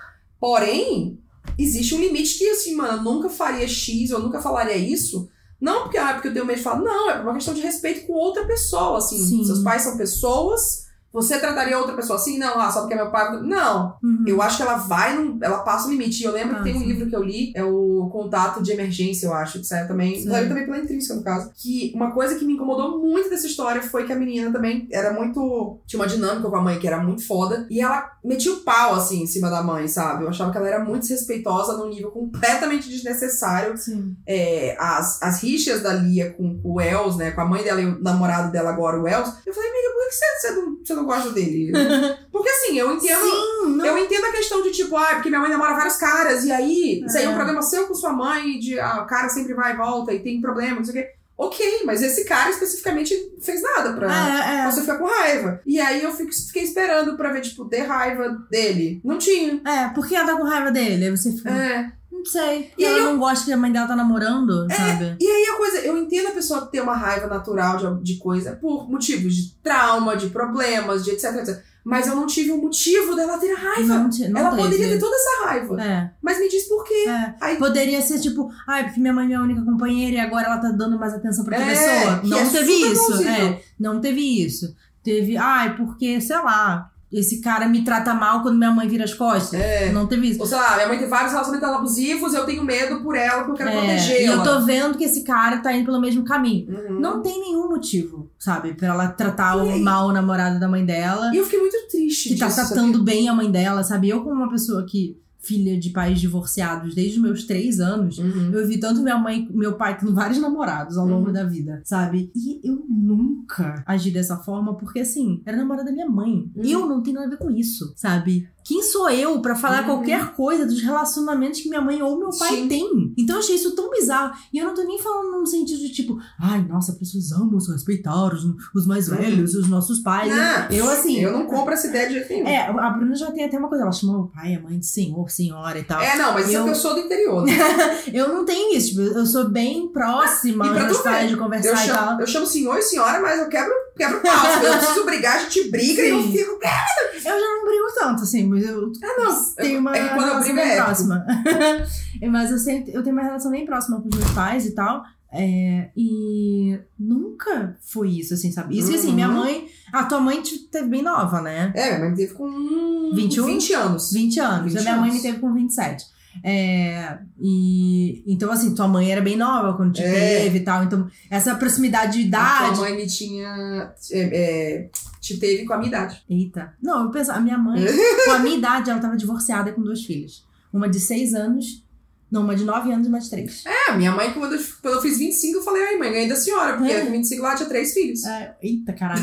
Porém, 0.41 1.19
existe 1.59 1.95
um 1.95 2.01
limite 2.01 2.37
que, 2.39 2.49
assim, 2.51 2.75
mano, 2.75 2.99
eu 2.99 3.03
nunca 3.03 3.29
faria 3.29 3.67
X, 3.69 4.11
eu 4.11 4.19
nunca 4.19 4.41
falaria 4.41 4.77
isso. 4.77 5.29
Não 5.61 5.83
porque, 5.85 5.97
ah, 5.97 6.15
porque 6.15 6.27
eu 6.29 6.33
tenho 6.33 6.45
medo 6.45 6.57
de 6.59 6.63
falar, 6.65 6.81
não, 6.81 7.11
é 7.11 7.15
por 7.19 7.23
uma 7.27 7.35
questão 7.35 7.55
de 7.55 7.61
respeito 7.61 8.05
com 8.07 8.15
outra 8.15 8.45
pessoa, 8.45 8.99
assim. 8.99 9.17
Sim. 9.19 9.45
Seus 9.45 9.63
pais 9.63 9.83
são 9.83 9.97
pessoas, 9.97 10.82
você 11.12 11.38
trataria 11.38 11.79
outra 11.79 11.94
pessoa 11.94 12.18
assim? 12.18 12.38
Não, 12.38 12.61
ah, 12.61 12.70
só 12.70 12.81
porque 12.81 12.94
é 12.94 12.96
meu 12.96 13.11
pai. 13.11 13.40
Não. 13.42 13.96
Uhum. 14.03 14.25
Eu 14.27 14.40
acho 14.40 14.57
que 14.57 14.62
ela 14.62 14.77
vai, 14.77 15.14
num, 15.16 15.38
ela 15.42 15.59
passa 15.59 15.88
o 15.88 15.90
limite. 15.90 16.22
E 16.22 16.27
eu 16.27 16.33
lembro 16.33 16.57
Ah, 16.57 16.59
que 16.59 16.64
tem 16.64 16.77
um 16.77 16.81
sim. 16.81 16.87
livro 16.87 17.09
que 17.09 17.16
eu 17.16 17.22
li, 17.22 17.53
é 17.55 17.62
o 17.64 18.09
Contato 18.11 18.62
de 18.62 18.72
Emergência, 18.72 19.27
eu 19.27 19.35
acho, 19.35 19.59
que 19.61 19.66
saiu 19.66 19.87
também. 19.87 20.20
Saiu 20.22 20.48
também 20.48 20.64
pela 20.64 20.79
Intrínseca, 20.79 21.14
no 21.14 21.22
caso. 21.22 21.51
Que 21.55 21.92
uma 21.94 22.12
coisa 22.12 22.37
que 22.37 22.44
me 22.44 22.55
incomodou 22.55 22.98
muito 23.01 23.29
dessa 23.31 23.46
história 23.46 23.83
foi 23.83 24.05
que 24.05 24.12
a 24.12 24.16
menina 24.16 24.51
também 24.53 24.88
era 24.90 25.12
muito. 25.12 25.81
Tinha 25.87 26.01
uma 26.01 26.09
dinâmica 26.09 26.48
com 26.48 26.57
a 26.57 26.62
mãe 26.62 26.79
que 26.79 26.87
era 26.87 27.03
muito 27.03 27.27
foda. 27.27 27.66
E 27.70 27.81
ela 27.81 28.11
metia 28.25 28.53
o 28.53 28.61
pau, 28.61 28.94
assim, 28.94 29.22
em 29.22 29.27
cima 29.27 29.51
da 29.51 29.62
mãe, 29.62 29.88
sabe? 29.88 30.25
Eu 30.25 30.29
achava 30.29 30.51
que 30.51 30.57
ela 30.59 30.68
era 30.68 30.85
muito 30.85 31.03
desrespeitosa 31.03 31.77
num 31.77 31.88
nível 31.88 32.11
completamente 32.11 32.88
desnecessário. 32.88 33.77
Sim. 33.77 34.16
É, 34.27 34.77
as, 34.79 35.22
as 35.22 35.42
rixas 35.42 35.83
da 35.83 35.92
Lia 35.92 36.31
com, 36.33 36.61
com 36.61 36.72
o 36.75 36.81
Els, 36.81 37.16
né? 37.16 37.31
Com 37.31 37.40
a 37.40 37.44
mãe 37.44 37.62
dela 37.62 37.81
e 37.81 37.87
o 37.87 38.03
namorado 38.03 38.51
dela 38.51 38.70
agora, 38.70 39.01
o 39.01 39.07
Els. 39.07 39.29
Eu 39.46 39.53
falei, 39.55 39.70
amiga, 39.70 39.92
por 39.92 40.09
que 40.09 40.14
você, 40.14 40.25
você, 40.40 40.51
não, 40.53 40.77
você 40.85 40.94
não 40.94 41.02
gosta 41.05 41.31
dele? 41.31 41.73
Porque 42.33 42.49
assim, 42.49 42.79
eu 42.79 42.93
entendo. 42.93 43.21
Sim. 43.23 43.87
Eu 43.87 43.99
entendo 43.99 44.25
a 44.27 44.33
questão 44.33 44.62
de 44.62 44.71
tipo, 44.71 44.97
ah, 44.97 45.15
porque 45.15 45.29
minha 45.29 45.41
mãe 45.41 45.51
namora 45.51 45.75
vários 45.75 45.97
caras, 45.97 46.45
e 46.45 46.51
aí, 46.53 47.05
isso 47.07 47.17
aí 47.17 47.25
é 47.25 47.29
um 47.29 47.33
É. 47.33 47.37
problema 47.37 47.62
seu 47.62 47.87
com 47.87 47.95
sua 47.95 48.12
mãe, 48.12 48.59
de 48.59 48.79
ah, 48.79 49.03
o 49.03 49.07
cara 49.07 49.29
sempre 49.29 49.55
vai 49.55 49.73
e 49.73 49.77
volta 49.77 50.12
e 50.12 50.21
tem 50.21 50.41
problema, 50.41 50.77
não 50.77 50.85
sei 50.85 51.01
o 51.01 51.05
quê. 51.05 51.11
Ok, 51.37 51.83
mas 51.85 52.03
esse 52.03 52.25
cara 52.25 52.51
especificamente 52.51 53.15
fez 53.41 53.61
nada 53.62 53.95
pra 53.95 54.07
É, 54.09 54.67
é. 54.67 54.71
você 54.71 54.83
ficar 54.83 54.99
com 54.99 55.07
raiva. 55.07 55.61
E 55.67 55.81
aí 55.81 56.03
eu 56.03 56.12
fico- 56.12 56.31
fiquei 56.33 56.62
esperando 56.62 57.17
pra 57.17 57.33
ver, 57.33 57.41
tipo, 57.41 57.65
ter 57.65 57.81
raiva 57.81 58.29
dele. 58.51 59.01
Não 59.05 59.19
tinha. 59.19 59.61
É, 59.67 59.88
por 59.88 60.07
que 60.07 60.15
ela 60.15 60.27
tá 60.27 60.37
com 60.37 60.45
raiva 60.45 60.71
dele? 60.71 61.05
Aí 61.07 61.11
você 61.11 61.33
fica. 61.33 61.51
É. 61.51 61.93
Não 62.12 62.25
sei. 62.27 62.70
E 62.79 62.85
ela 62.85 63.01
não 63.01 63.18
gosta 63.18 63.44
que 63.46 63.53
a 63.53 63.57
mãe 63.57 63.72
dela 63.72 63.88
tá 63.88 63.96
namorando, 63.96 64.70
É. 64.70 64.75
sabe? 64.75 65.16
E 65.18 65.27
aí 65.27 65.46
a 65.46 65.57
coisa, 65.57 65.79
eu 65.79 65.96
entendo 65.96 66.29
a 66.29 66.33
pessoa 66.33 66.66
ter 66.66 66.81
uma 66.83 66.94
raiva 66.96 67.27
natural 67.27 67.77
de, 67.96 68.12
de 68.14 68.18
coisa 68.20 68.53
por 68.61 68.88
motivos 68.88 69.35
de 69.35 69.51
trauma, 69.62 70.16
de 70.16 70.29
problemas, 70.29 71.05
de 71.05 71.11
etc, 71.12 71.35
etc. 71.37 71.62
Mas 71.85 72.07
eu 72.07 72.14
não 72.14 72.27
tive 72.29 72.53
o 72.53 72.59
motivo 72.62 73.16
dela 73.16 73.38
ter 73.38 73.53
raiva. 73.55 73.83
Não, 73.88 74.09
não 74.09 74.40
Ela 74.40 74.51
teve. 74.51 74.62
poderia 74.62 74.88
ter 74.88 74.98
toda 75.01 75.16
essa 75.16 75.44
raiva. 75.46 75.83
É, 75.83 76.11
Mas 76.22 76.38
me 76.38 76.48
diz 76.48 76.62
por 76.68 76.85
quê. 76.85 77.09
é. 77.09 77.35
Aí- 77.40 77.57
Poderia 77.57 78.01
ser 78.01 78.20
tipo, 78.20 78.48
ai, 78.68 78.85
porque 78.85 79.01
minha 79.01 79.12
mãe 79.12 79.25
é 79.25 79.27
minha 79.27 79.42
única 79.42 79.64
companheira 79.64 80.16
e 80.18 80.20
agora 80.20 80.46
ela 80.46 80.59
tá 80.59 80.70
dando 80.70 80.96
mais 80.96 81.12
atenção 81.12 81.44
pra 81.44 81.59
outra 81.59 81.72
É, 81.72 81.75
pessoa. 81.75 82.20
Não 82.22 82.38
é 82.38 82.48
teve 82.51 82.72
isso. 82.72 83.22
É, 83.25 83.61
não 83.81 84.01
teve 84.01 84.20
isso. 84.44 84.77
Teve, 85.03 85.37
ai, 85.37 85.75
porque, 85.77 86.20
sei 86.20 86.37
lá, 86.37 86.92
esse 87.12 87.40
cara 87.40 87.68
me 87.68 87.85
trata 87.85 88.14
mal 88.14 88.42
quando 88.42 88.57
minha 88.57 88.70
mãe 88.70 88.88
vira 88.88 89.05
as 89.05 89.12
costas. 89.12 89.61
É. 89.61 89.92
Não 89.92 90.07
teve 90.07 90.29
isso. 90.31 90.40
Ou 90.40 90.46
sei 90.46 90.57
lá, 90.57 90.75
minha 90.77 90.88
mãe 90.88 90.98
tem 90.98 91.09
vários 91.09 91.33
relacionamentos 91.33 91.77
abusivos, 91.77 92.35
eu 92.35 92.46
tenho 92.46 92.64
medo 92.64 93.03
por 93.03 93.14
ela, 93.14 93.44
porque 93.44 93.62
eu 93.62 93.66
quero 93.66 93.70
É, 93.70 93.81
proteger 93.81 94.22
e 94.22 94.25
eu 94.25 94.42
tô 94.42 94.61
vendo 94.62 94.96
que 94.96 95.05
esse 95.05 95.22
cara 95.22 95.59
tá 95.59 95.72
indo 95.72 95.85
pelo 95.85 96.01
mesmo 96.01 96.25
caminho. 96.25 96.66
Uhum. 96.68 97.01
Não 97.01 97.20
tem 97.22 97.38
nenhum 97.40 97.68
motivo, 97.68 98.31
sabe, 98.38 98.75
pra 98.75 98.88
ela 98.88 99.09
tratar 99.09 99.57
o 99.57 99.79
mal 99.79 100.09
o 100.09 100.12
namorado 100.12 100.59
da 100.59 100.68
mãe 100.68 100.85
dela. 100.85 101.31
E 101.35 101.37
eu 101.37 101.44
fiquei 101.44 101.61
muito 101.61 101.77
triste 101.90 102.31
que 102.31 102.38
tá 102.38 102.46
disso, 102.46 102.66
tratando 102.66 103.03
bem 103.03 103.29
a 103.29 103.35
mãe 103.35 103.51
dela, 103.51 103.83
sabe? 103.83 104.09
Eu, 104.09 104.22
como 104.22 104.37
uma 104.37 104.51
pessoa 104.51 104.85
que, 104.87 105.16
filha 105.43 105.79
de 105.79 105.91
pais 105.91 106.21
divorciados 106.21 106.95
desde 106.95 107.17
os 107.19 107.23
meus 107.23 107.45
três 107.45 107.81
anos? 107.81 108.19
Uhum. 108.19 108.53
eu 108.53 108.67
vi 108.67 108.79
tanto 108.79 109.03
minha 109.03 109.19
mãe, 109.19 109.49
meu 109.53 109.75
pai 109.77 109.99
tendo 109.99 110.15
vários 110.15 110.39
namorados 110.41 110.97
ao 110.97 111.07
longo 111.07 111.27
Uhum. 111.27 111.33
da 111.33 111.45
vida, 111.45 111.83
sabe? 111.85 112.31
E 112.35 112.61
eu 112.67 112.85
nunca 112.89 113.83
agi 113.87 114.11
dessa 114.11 114.37
forma, 114.39 114.75
porque 114.77 115.01
assim, 115.01 115.43
era 115.45 115.57
namorada 115.57 115.87
da 115.87 115.93
minha 115.93 116.09
mãe. 116.09 116.51
Uhum. 116.55 116.63
Eu 116.65 116.87
não 116.87 117.03
tenho 117.03 117.17
nada 117.17 117.27
a 117.27 117.31
ver 117.31 117.39
com 117.39 117.51
isso, 117.51 117.93
sabe? 117.97 118.49
Quem 118.64 118.83
sou 118.83 119.09
eu 119.11 119.40
pra 119.40 119.55
falar 119.55 119.81
Uhum. 119.81 119.87
qualquer 119.96 120.33
coisa 120.35 120.64
dos 120.66 120.81
relacionamentos 120.83 121.61
que 121.61 121.68
minha 121.68 121.81
mãe 121.81 122.01
ou 122.03 122.18
meu 122.18 122.31
pai 122.38 122.48
Sim. 122.51 122.68
tem? 122.68 123.14
Então 123.18 123.37
eu 123.37 123.40
achei 123.40 123.57
isso 123.57 123.75
tão 123.75 123.90
bizarro. 123.90 124.35
E 124.53 124.59
eu 124.59 124.66
não 124.66 124.75
tô 124.75 124.83
nem 124.85 124.98
falando 125.01 125.33
num 125.33 125.46
sentido 125.46 125.79
de 125.81 125.90
tipo, 125.90 126.18
ai, 126.40 126.64
nossa, 126.68 126.92
precisamos 126.94 127.68
respeitar 127.68 128.14
os, 128.33 128.44
os 128.75 128.87
mais 128.87 129.09
Uhum. 129.09 129.16
velhos, 129.16 129.55
os 129.55 129.68
nossos 129.68 130.01
pais. 130.01 130.35
Não, 130.35 130.70
eu 130.70 130.88
assim. 130.88 131.18
Eu 131.20 131.33
não 131.33 131.46
compro 131.46 131.72
essa 131.75 131.87
ideia 131.88 132.07
de 132.09 132.14
jeito 132.14 132.29
nenhum. 132.29 132.46
É, 132.46 132.66
a 132.68 132.90
Bruna 132.90 133.14
já 133.14 133.31
tem 133.33 133.44
até 133.44 133.59
uma 133.59 133.68
coisa, 133.68 133.85
ela 133.85 133.92
chama 133.92 134.18
o 134.18 134.29
pai 134.29 134.53
e 134.53 134.57
a 134.57 134.61
mãe 134.61 134.79
de 134.79 134.87
senhor, 134.87 135.29
senhora 135.31 135.79
e 135.79 135.85
tal. 135.85 136.01
É, 136.01 136.16
não, 136.16 136.33
mas 136.33 136.46
isso 136.48 136.57
é 136.57 136.61
Eu- 136.61 136.66
eu 136.68 136.75
sou 136.75 136.94
do 136.94 137.01
interior. 137.01 137.44
Né? 137.44 137.53
Eu 138.12 138.29
não 138.29 138.44
tenho 138.44 138.77
isso, 138.77 138.88
tipo, 138.90 139.01
eu 139.01 139.25
sou 139.27 139.48
bem 139.48 139.88
próxima 139.92 140.66
E 140.66 140.70
pra 140.70 140.85
dos 140.85 140.98
pais 140.98 141.29
de 141.29 141.35
Eu 141.35 141.38
conversar 141.38 141.85
e 141.85 141.88
tal. 141.88 142.07
chamo, 142.09 142.20
eu 142.20 142.27
chamo 142.27 142.46
senhor 142.46 142.77
e 142.79 142.83
senhora, 142.83 143.20
mas 143.20 143.38
eu 143.40 143.48
quebro, 143.48 143.72
quebro 143.97 144.21
pau. 144.21 144.61
Se 144.61 144.67
eu 144.67 144.79
preciso 144.79 145.05
brigar, 145.05 145.37
a 145.37 145.41
gente 145.41 145.71
briga 145.71 146.03
e 146.03 146.09
eu 146.11 146.23
Sim. 146.23 146.33
fico. 146.33 146.51
Eu 146.53 147.23
já 147.23 147.39
não 147.39 147.65
brigo 147.65 147.87
tanto, 147.99 148.23
assim, 148.23 148.47
mas 148.47 148.65
eu 148.65 148.91
Ah, 149.03 149.21
não. 149.21 149.55
tenho 149.55 149.81
uma 149.81 149.97
é 149.97 150.09
quando 150.09 150.29
eu 150.29 150.41
brigo 150.41 150.59
é 150.59 150.63
bem 150.63 150.73
épico. 150.73 150.85
próxima. 150.87 151.27
mas 152.31 152.51
eu 152.51 152.59
sempre 152.59 152.93
eu 152.95 153.03
tenho 153.03 153.15
uma 153.17 153.23
relação 153.25 153.51
bem 153.51 153.65
próxima 153.67 154.01
com 154.01 154.09
os 154.09 154.19
meus 154.19 154.31
pais 154.33 154.67
e 154.67 154.71
tal. 154.75 155.03
é, 155.35 155.89
e 155.97 156.79
nunca 156.99 157.77
foi 157.81 158.11
isso, 158.11 158.35
assim, 158.35 158.53
sabe? 158.53 158.77
Isso 158.79 158.91
que 158.91 158.97
assim, 158.97 159.09
Uhum. 159.09 159.15
minha 159.15 159.29
mãe. 159.29 159.67
A 159.93 160.05
tua 160.05 160.21
mãe 160.21 160.43
te 160.43 160.59
teve 160.71 160.89
bem 160.89 161.03
nova, 161.03 161.41
né? 161.41 161.73
É, 161.75 161.87
minha 161.89 161.99
mãe 162.01 162.11
me 162.11 162.17
teve 162.17 162.35
com 162.35 163.11
21? 163.15 163.47
20 163.47 163.73
anos. 163.75 164.11
20 164.13 164.41
anos. 164.41 164.73
20 164.75 164.79
a 164.79 164.83
minha 164.83 164.97
mãe 164.97 165.05
me 165.05 165.11
anos. 165.13 165.23
teve 165.23 165.39
com 165.39 165.53
27. 165.55 166.05
É, 166.42 167.18
e 167.40 168.23
então 168.27 168.51
assim, 168.51 168.75
tua 168.75 168.88
mãe 168.88 169.11
era 169.11 169.21
bem 169.21 169.37
nova 169.37 169.77
quando 169.77 169.92
te 169.95 170.03
É. 170.03 170.40
teve 170.42 170.59
e 170.59 170.61
tal. 170.62 170.85
Então, 170.85 171.09
essa 171.31 171.55
proximidade 171.55 172.12
de 172.14 172.18
A 172.25 172.27
idade. 172.27 172.75
tua 172.77 172.85
mãe 172.88 172.97
me 172.97 173.07
tinha. 173.07 173.92
é, 174.11 174.21
é, 174.21 174.90
te 175.21 175.37
teve 175.38 175.64
com 175.64 175.73
a 175.75 175.77
minha 175.79 175.88
idade. 175.88 176.23
Eita. 176.29 176.73
Não, 176.83 177.05
eu 177.05 177.11
penso, 177.11 177.31
a 177.33 177.40
minha 177.40 177.59
mãe, 177.59 177.81
com 178.25 178.31
a 178.33 178.38
minha 178.38 178.57
idade, 178.57 178.90
ela 178.90 179.01
tava 179.01 179.16
divorciada 179.16 179.73
com 179.73 179.83
duas 179.83 180.03
filhas. 180.05 180.45
Uma 180.73 180.88
de 180.88 180.99
seis 180.99 181.35
anos, 181.35 181.85
não, 182.33 182.42
uma 182.42 182.57
de 182.57 182.64
nove 182.64 182.90
anos 182.90 183.07
e 183.07 183.11
uma 183.11 183.21
de 183.21 183.29
três. 183.31 183.62
É, 183.66 183.92
minha 183.95 184.11
mãe, 184.12 184.33
quando 184.33 184.55
eu, 184.55 184.61
quando 184.81 184.95
eu 184.95 185.03
fiz 185.03 185.18
25, 185.18 185.59
eu 185.59 185.62
falei, 185.62 185.83
ai, 185.85 185.97
mãe, 185.99 186.11
ganhei 186.11 186.29
da 186.29 186.35
senhora, 186.37 186.77
porque 186.79 186.90
É. 186.90 187.05
com 187.05 187.12
25 187.12 187.42
lá 187.42 187.55
tinha 187.55 187.68
três 187.68 187.92
filhos. 187.92 188.25
É, 188.25 188.57
eita, 188.62 188.92
caralho. 188.95 189.23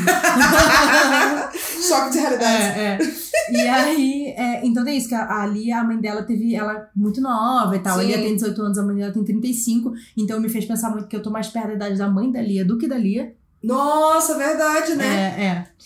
Choque 1.86 2.12
de 2.12 2.18
realidade. 2.18 2.62
É, 2.78 2.98
é. 3.00 3.52
E 3.52 3.60
aí, 3.68 4.24
é, 4.36 4.64
então 4.66 4.84
tem 4.84 4.96
isso, 4.96 5.08
que 5.08 5.14
a, 5.14 5.42
a 5.42 5.46
Lia, 5.46 5.80
a 5.80 5.84
mãe 5.84 5.98
dela 5.98 6.22
teve 6.22 6.54
ela 6.54 6.88
muito 6.94 7.20
nova 7.20 7.74
e 7.76 7.80
tal. 7.80 7.98
A 7.98 8.02
Sim. 8.02 8.06
Lia 8.08 8.18
tem 8.18 8.34
18 8.34 8.62
anos, 8.62 8.78
a 8.78 8.82
mãe 8.82 8.96
dela 8.96 9.12
tem 9.12 9.24
35. 9.24 9.92
Então 10.16 10.40
me 10.40 10.48
fez 10.48 10.64
pensar 10.64 10.90
muito 10.90 11.06
que 11.08 11.16
eu 11.16 11.22
tô 11.22 11.30
mais 11.30 11.48
perto 11.48 11.68
da 11.68 11.74
idade 11.74 11.98
da 11.98 12.08
mãe 12.08 12.30
da 12.30 12.40
Lia 12.40 12.64
do 12.64 12.78
que 12.78 12.86
da 12.86 12.96
Lia. 12.96 13.34
Nossa, 13.62 14.36
verdade, 14.38 14.94
né? 14.94 15.06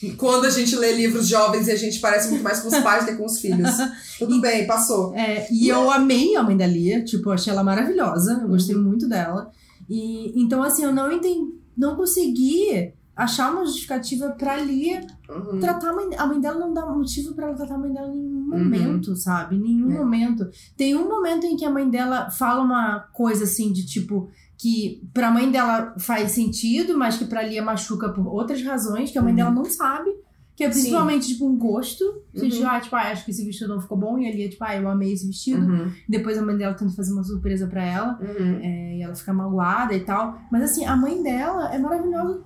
É, 0.00 0.04
é. 0.06 0.10
Quando 0.16 0.44
a 0.44 0.50
gente 0.50 0.76
lê 0.76 0.92
livros 0.92 1.26
jovens 1.26 1.66
e 1.66 1.72
a 1.72 1.76
gente 1.76 1.98
parece 2.00 2.28
muito 2.30 2.42
mais 2.42 2.60
com 2.60 2.68
os 2.68 2.78
pais 2.78 3.04
do 3.04 3.10
que 3.12 3.16
com 3.16 3.24
os 3.26 3.38
filhos. 3.40 3.70
Tudo 4.18 4.40
bem, 4.40 4.66
passou. 4.66 5.14
É, 5.14 5.46
e 5.52 5.68
eu 5.68 5.90
amei 5.90 6.36
a 6.36 6.42
mãe 6.42 6.56
da 6.56 6.66
Lia, 6.66 7.04
tipo, 7.04 7.30
achei 7.30 7.52
ela 7.52 7.64
maravilhosa, 7.64 8.40
eu 8.42 8.48
gostei 8.48 8.76
muito 8.76 9.08
dela. 9.08 9.50
E 9.88 10.32
então, 10.40 10.62
assim, 10.62 10.84
eu 10.84 10.92
não 10.92 11.10
entendi, 11.12 11.52
não 11.76 11.96
consegui 11.96 12.92
achar 13.16 13.52
uma 13.52 13.64
justificativa 13.64 14.30
pra 14.30 14.56
Lia 14.56 15.00
Uhum. 15.28 15.58
tratar 15.60 15.90
a 15.90 15.92
mãe, 15.94 16.08
a 16.18 16.26
mãe 16.26 16.38
dela 16.40 16.58
não 16.58 16.74
dá 16.74 16.84
motivo 16.84 17.32
pra 17.34 17.46
ela 17.46 17.56
tratar 17.56 17.76
a 17.76 17.78
mãe 17.78 17.92
dela 17.92 18.08
em 18.08 18.18
nenhum 18.20 18.46
momento, 18.48 19.16
sabe? 19.16 19.56
Em 19.56 19.60
nenhum 19.60 19.90
É. 19.92 19.94
momento. 19.98 20.46
Tem 20.76 20.94
um 20.94 21.08
momento 21.08 21.46
em 21.46 21.56
que 21.56 21.64
a 21.64 21.70
mãe 21.70 21.88
dela 21.88 22.28
fala 22.30 22.60
uma 22.62 23.00
coisa 23.12 23.44
assim 23.44 23.72
de 23.72 23.86
tipo 23.86 24.28
que 24.58 25.02
pra 25.12 25.30
mãe 25.30 25.50
dela 25.50 25.94
faz 25.98 26.30
sentido, 26.32 26.96
mas 26.96 27.16
que 27.16 27.24
pra 27.24 27.42
Lia 27.42 27.62
machuca 27.62 28.08
por 28.10 28.26
outras 28.26 28.62
razões 28.62 29.10
que 29.10 29.18
a 29.18 29.22
mãe 29.22 29.30
Uhum. 29.32 29.36
dela 29.36 29.50
não 29.50 29.64
sabe. 29.64 30.10
Que 30.56 30.62
é 30.62 30.70
Sim. 30.70 30.78
principalmente, 30.82 31.26
tipo, 31.26 31.48
um 31.48 31.58
gosto. 31.58 32.04
Uhum. 32.32 32.48
diz, 32.48 32.62
ah, 32.64 32.80
tipo, 32.80 32.94
ah, 32.94 33.10
acho 33.10 33.24
que 33.24 33.32
esse 33.32 33.44
vestido 33.44 33.74
não 33.74 33.80
ficou 33.80 33.98
bom. 33.98 34.16
E 34.18 34.28
a 34.28 34.32
Lia, 34.32 34.48
tipo, 34.48 34.62
ah, 34.64 34.76
eu 34.76 34.88
amei 34.88 35.12
esse 35.12 35.26
vestido. 35.26 35.66
Uhum. 35.66 35.90
Depois 36.08 36.38
a 36.38 36.42
mãe 36.42 36.56
dela 36.56 36.74
tenta 36.74 36.92
fazer 36.92 37.12
uma 37.12 37.24
surpresa 37.24 37.66
pra 37.66 37.84
ela. 37.84 38.16
Uhum. 38.20 38.60
é, 38.62 38.96
e 38.98 39.02
ela 39.02 39.14
fica 39.16 39.32
magoada 39.32 39.92
e 39.94 40.04
tal. 40.04 40.38
Mas 40.52 40.62
assim, 40.62 40.84
a 40.84 40.94
mãe 40.96 41.20
dela 41.24 41.74
é 41.74 41.78
maravilhosa 41.78 42.40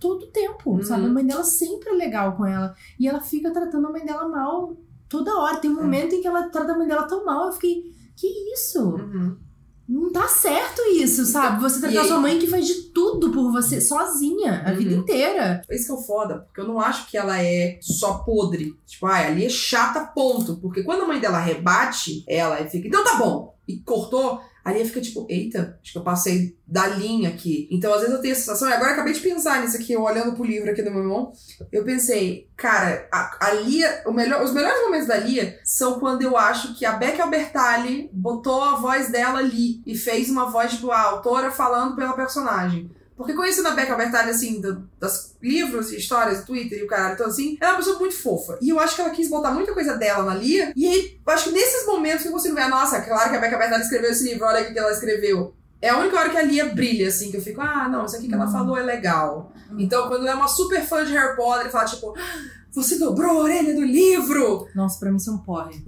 todo 0.00 0.24
o 0.24 0.26
tempo, 0.32 0.72
Uhum. 0.72 0.82
sabe? 0.82 1.06
A 1.06 1.08
mãe 1.08 1.24
dela 1.24 1.44
sempre 1.44 1.90
é 1.90 1.92
legal 1.92 2.36
com 2.36 2.44
ela. 2.44 2.74
E 2.98 3.06
ela 3.06 3.20
fica 3.20 3.52
tratando 3.52 3.86
a 3.86 3.92
mãe 3.92 4.04
dela 4.04 4.28
mal 4.28 4.76
toda 5.08 5.32
hora. 5.38 5.56
É. 5.56 5.60
Tem 5.60 5.70
um 5.70 5.76
momento 5.76 6.12
em 6.16 6.20
que 6.20 6.26
ela 6.26 6.48
trata 6.48 6.72
a 6.72 6.76
mãe 6.76 6.88
dela 6.88 7.04
tão 7.04 7.24
mal. 7.24 7.46
Eu 7.46 7.52
fiquei, 7.52 7.84
que 8.16 8.26
isso? 8.52 8.82
Uhum. 8.96 9.36
Não 9.88 10.10
tá 10.10 10.26
certo 10.26 10.80
isso, 10.96 11.26
sabe? 11.26 11.60
Você 11.60 11.78
tratar 11.80 12.00
aí- 12.00 12.08
sua 12.08 12.18
mãe 12.18 12.38
que 12.38 12.46
faz 12.46 12.66
de 12.66 12.74
tudo 12.94 13.30
por 13.30 13.52
você, 13.52 13.80
sozinha, 13.80 14.62
a 14.66 14.70
Uhum. 14.70 14.76
vida 14.78 14.94
inteira. 14.94 15.60
Isso 15.70 15.86
que 15.86 15.92
é 15.92 15.94
o 15.94 15.98
foda, 16.02 16.38
porque 16.38 16.60
eu 16.60 16.66
não 16.66 16.80
acho 16.80 17.06
que 17.10 17.16
ela 17.18 17.38
é 17.42 17.78
só 17.82 18.14
podre. 18.24 18.74
Tipo, 18.86 19.06
ah, 19.06 19.26
ali 19.26 19.44
é 19.44 19.48
chata, 19.50 20.00
ponto. 20.14 20.56
Porque 20.56 20.82
quando 20.82 21.02
a 21.02 21.06
mãe 21.06 21.20
dela 21.20 21.38
rebate 21.38 22.24
ela 22.26 22.60
e 22.62 22.70
fica, 22.70 22.88
então 22.88 23.04
tá 23.04 23.16
bom, 23.16 23.54
e 23.68 23.76
cortou, 23.78 24.40
ali 24.64 24.84
fica 24.84 25.00
tipo, 25.00 25.26
eita, 25.28 25.78
acho 25.82 25.92
que 25.92 25.98
eu 25.98 26.02
passei 26.02 26.56
da 26.66 26.86
linha 26.86 27.28
aqui. 27.28 27.68
Então, 27.70 27.92
às 27.92 28.00
vezes 28.00 28.14
eu 28.14 28.20
tenho 28.22 28.32
a 28.32 28.36
sensação, 28.36 28.68
e 28.68 28.72
agora 28.72 28.90
eu 28.90 28.94
acabei 28.94 29.12
de 29.12 29.20
pensar 29.20 29.60
nisso 29.60 29.76
aqui, 29.76 29.92
eu 29.92 30.02
olhando 30.02 30.34
pro 30.34 30.44
livro 30.44 30.70
aqui 30.70 30.82
do 30.82 30.90
meu 30.90 31.00
irmão, 31.00 31.32
eu 31.70 31.84
pensei, 31.84 32.48
cara, 32.56 33.06
a, 33.12 33.48
a 33.48 33.52
Lia, 33.52 34.02
melhor, 34.08 34.42
os 34.42 34.54
melhores 34.54 34.80
momentos 34.80 35.06
da 35.06 35.18
Lia 35.18 35.60
são 35.62 36.00
quando 36.00 36.22
eu 36.22 36.36
acho 36.36 36.74
que 36.74 36.86
a 36.86 36.92
Beck 36.92 37.20
Albertalli 37.20 38.08
botou 38.10 38.62
a 38.62 38.76
voz 38.76 39.10
dela 39.10 39.40
ali 39.40 39.82
e 39.86 39.94
fez 39.94 40.30
uma 40.30 40.50
voz, 40.50 40.82
a 40.90 41.00
autora 41.02 41.50
falando 41.50 41.94
pela 41.94 42.14
personagem. 42.14 42.90
Porque 43.16 43.32
conhecendo 43.34 43.68
a 43.68 43.72
Becca 43.72 43.92
Albertalli, 43.92 44.30
assim, 44.30 44.60
do, 44.60 44.88
das 44.98 45.36
livros 45.40 45.92
e 45.92 45.96
histórias, 45.96 46.44
Twitter 46.44 46.80
e 46.80 46.82
o 46.82 46.86
caralho, 46.86 47.14
então 47.14 47.26
assim, 47.26 47.56
ela 47.60 47.70
é 47.70 47.72
uma 47.74 47.78
pessoa 47.78 47.98
muito 47.98 48.16
fofa. 48.16 48.58
E 48.60 48.70
eu 48.70 48.80
acho 48.80 48.96
que 48.96 49.00
ela 49.00 49.10
quis 49.10 49.28
botar 49.28 49.52
muita 49.52 49.72
coisa 49.72 49.96
dela 49.96 50.24
na 50.24 50.34
Lia. 50.34 50.72
E 50.74 50.86
aí, 50.86 51.20
eu 51.24 51.32
acho 51.32 51.44
que 51.44 51.52
nesses 51.52 51.86
momentos 51.86 52.22
que 52.22 52.28
eu 52.28 52.32
consigo 52.32 52.54
ver, 52.54 52.68
nossa, 52.68 53.00
claro 53.00 53.30
que 53.30 53.36
a 53.36 53.40
Becca 53.40 53.54
Albertalli 53.54 53.84
escreveu 53.84 54.10
esse 54.10 54.24
livro, 54.24 54.44
olha 54.44 54.68
o 54.68 54.72
que 54.72 54.78
ela 54.78 54.92
escreveu. 54.92 55.54
É 55.82 55.90
a 55.90 55.98
única 55.98 56.18
hora 56.18 56.30
que 56.30 56.36
a 56.38 56.42
Lia 56.42 56.66
brilha, 56.74 57.08
assim, 57.08 57.30
que 57.30 57.36
eu 57.36 57.42
fico, 57.42 57.60
ah, 57.60 57.88
não, 57.88 58.06
isso 58.06 58.16
aqui 58.16 58.26
que 58.28 58.34
ela 58.34 58.46
Hum. 58.46 58.52
falou 58.52 58.76
é 58.78 58.82
legal. 58.82 59.52
Hum. 59.70 59.76
Então, 59.78 60.08
quando 60.08 60.22
ela 60.22 60.30
é 60.30 60.34
uma 60.34 60.48
super 60.48 60.82
fã 60.82 61.04
de 61.04 61.12
Harry 61.12 61.36
Potter, 61.36 61.66
e 61.66 61.70
fala, 61.70 61.84
tipo, 61.84 62.14
"Ah, 62.16 62.38
você 62.72 62.98
dobrou 62.98 63.30
a 63.30 63.42
orelha 63.42 63.74
do 63.74 63.82
livro! 63.84 64.66
Nossa, 64.74 64.98
pra 64.98 65.10
mim 65.10 65.18
isso 65.18 65.28
é 65.30 65.32
um 65.34 65.38
porre. 65.38 65.84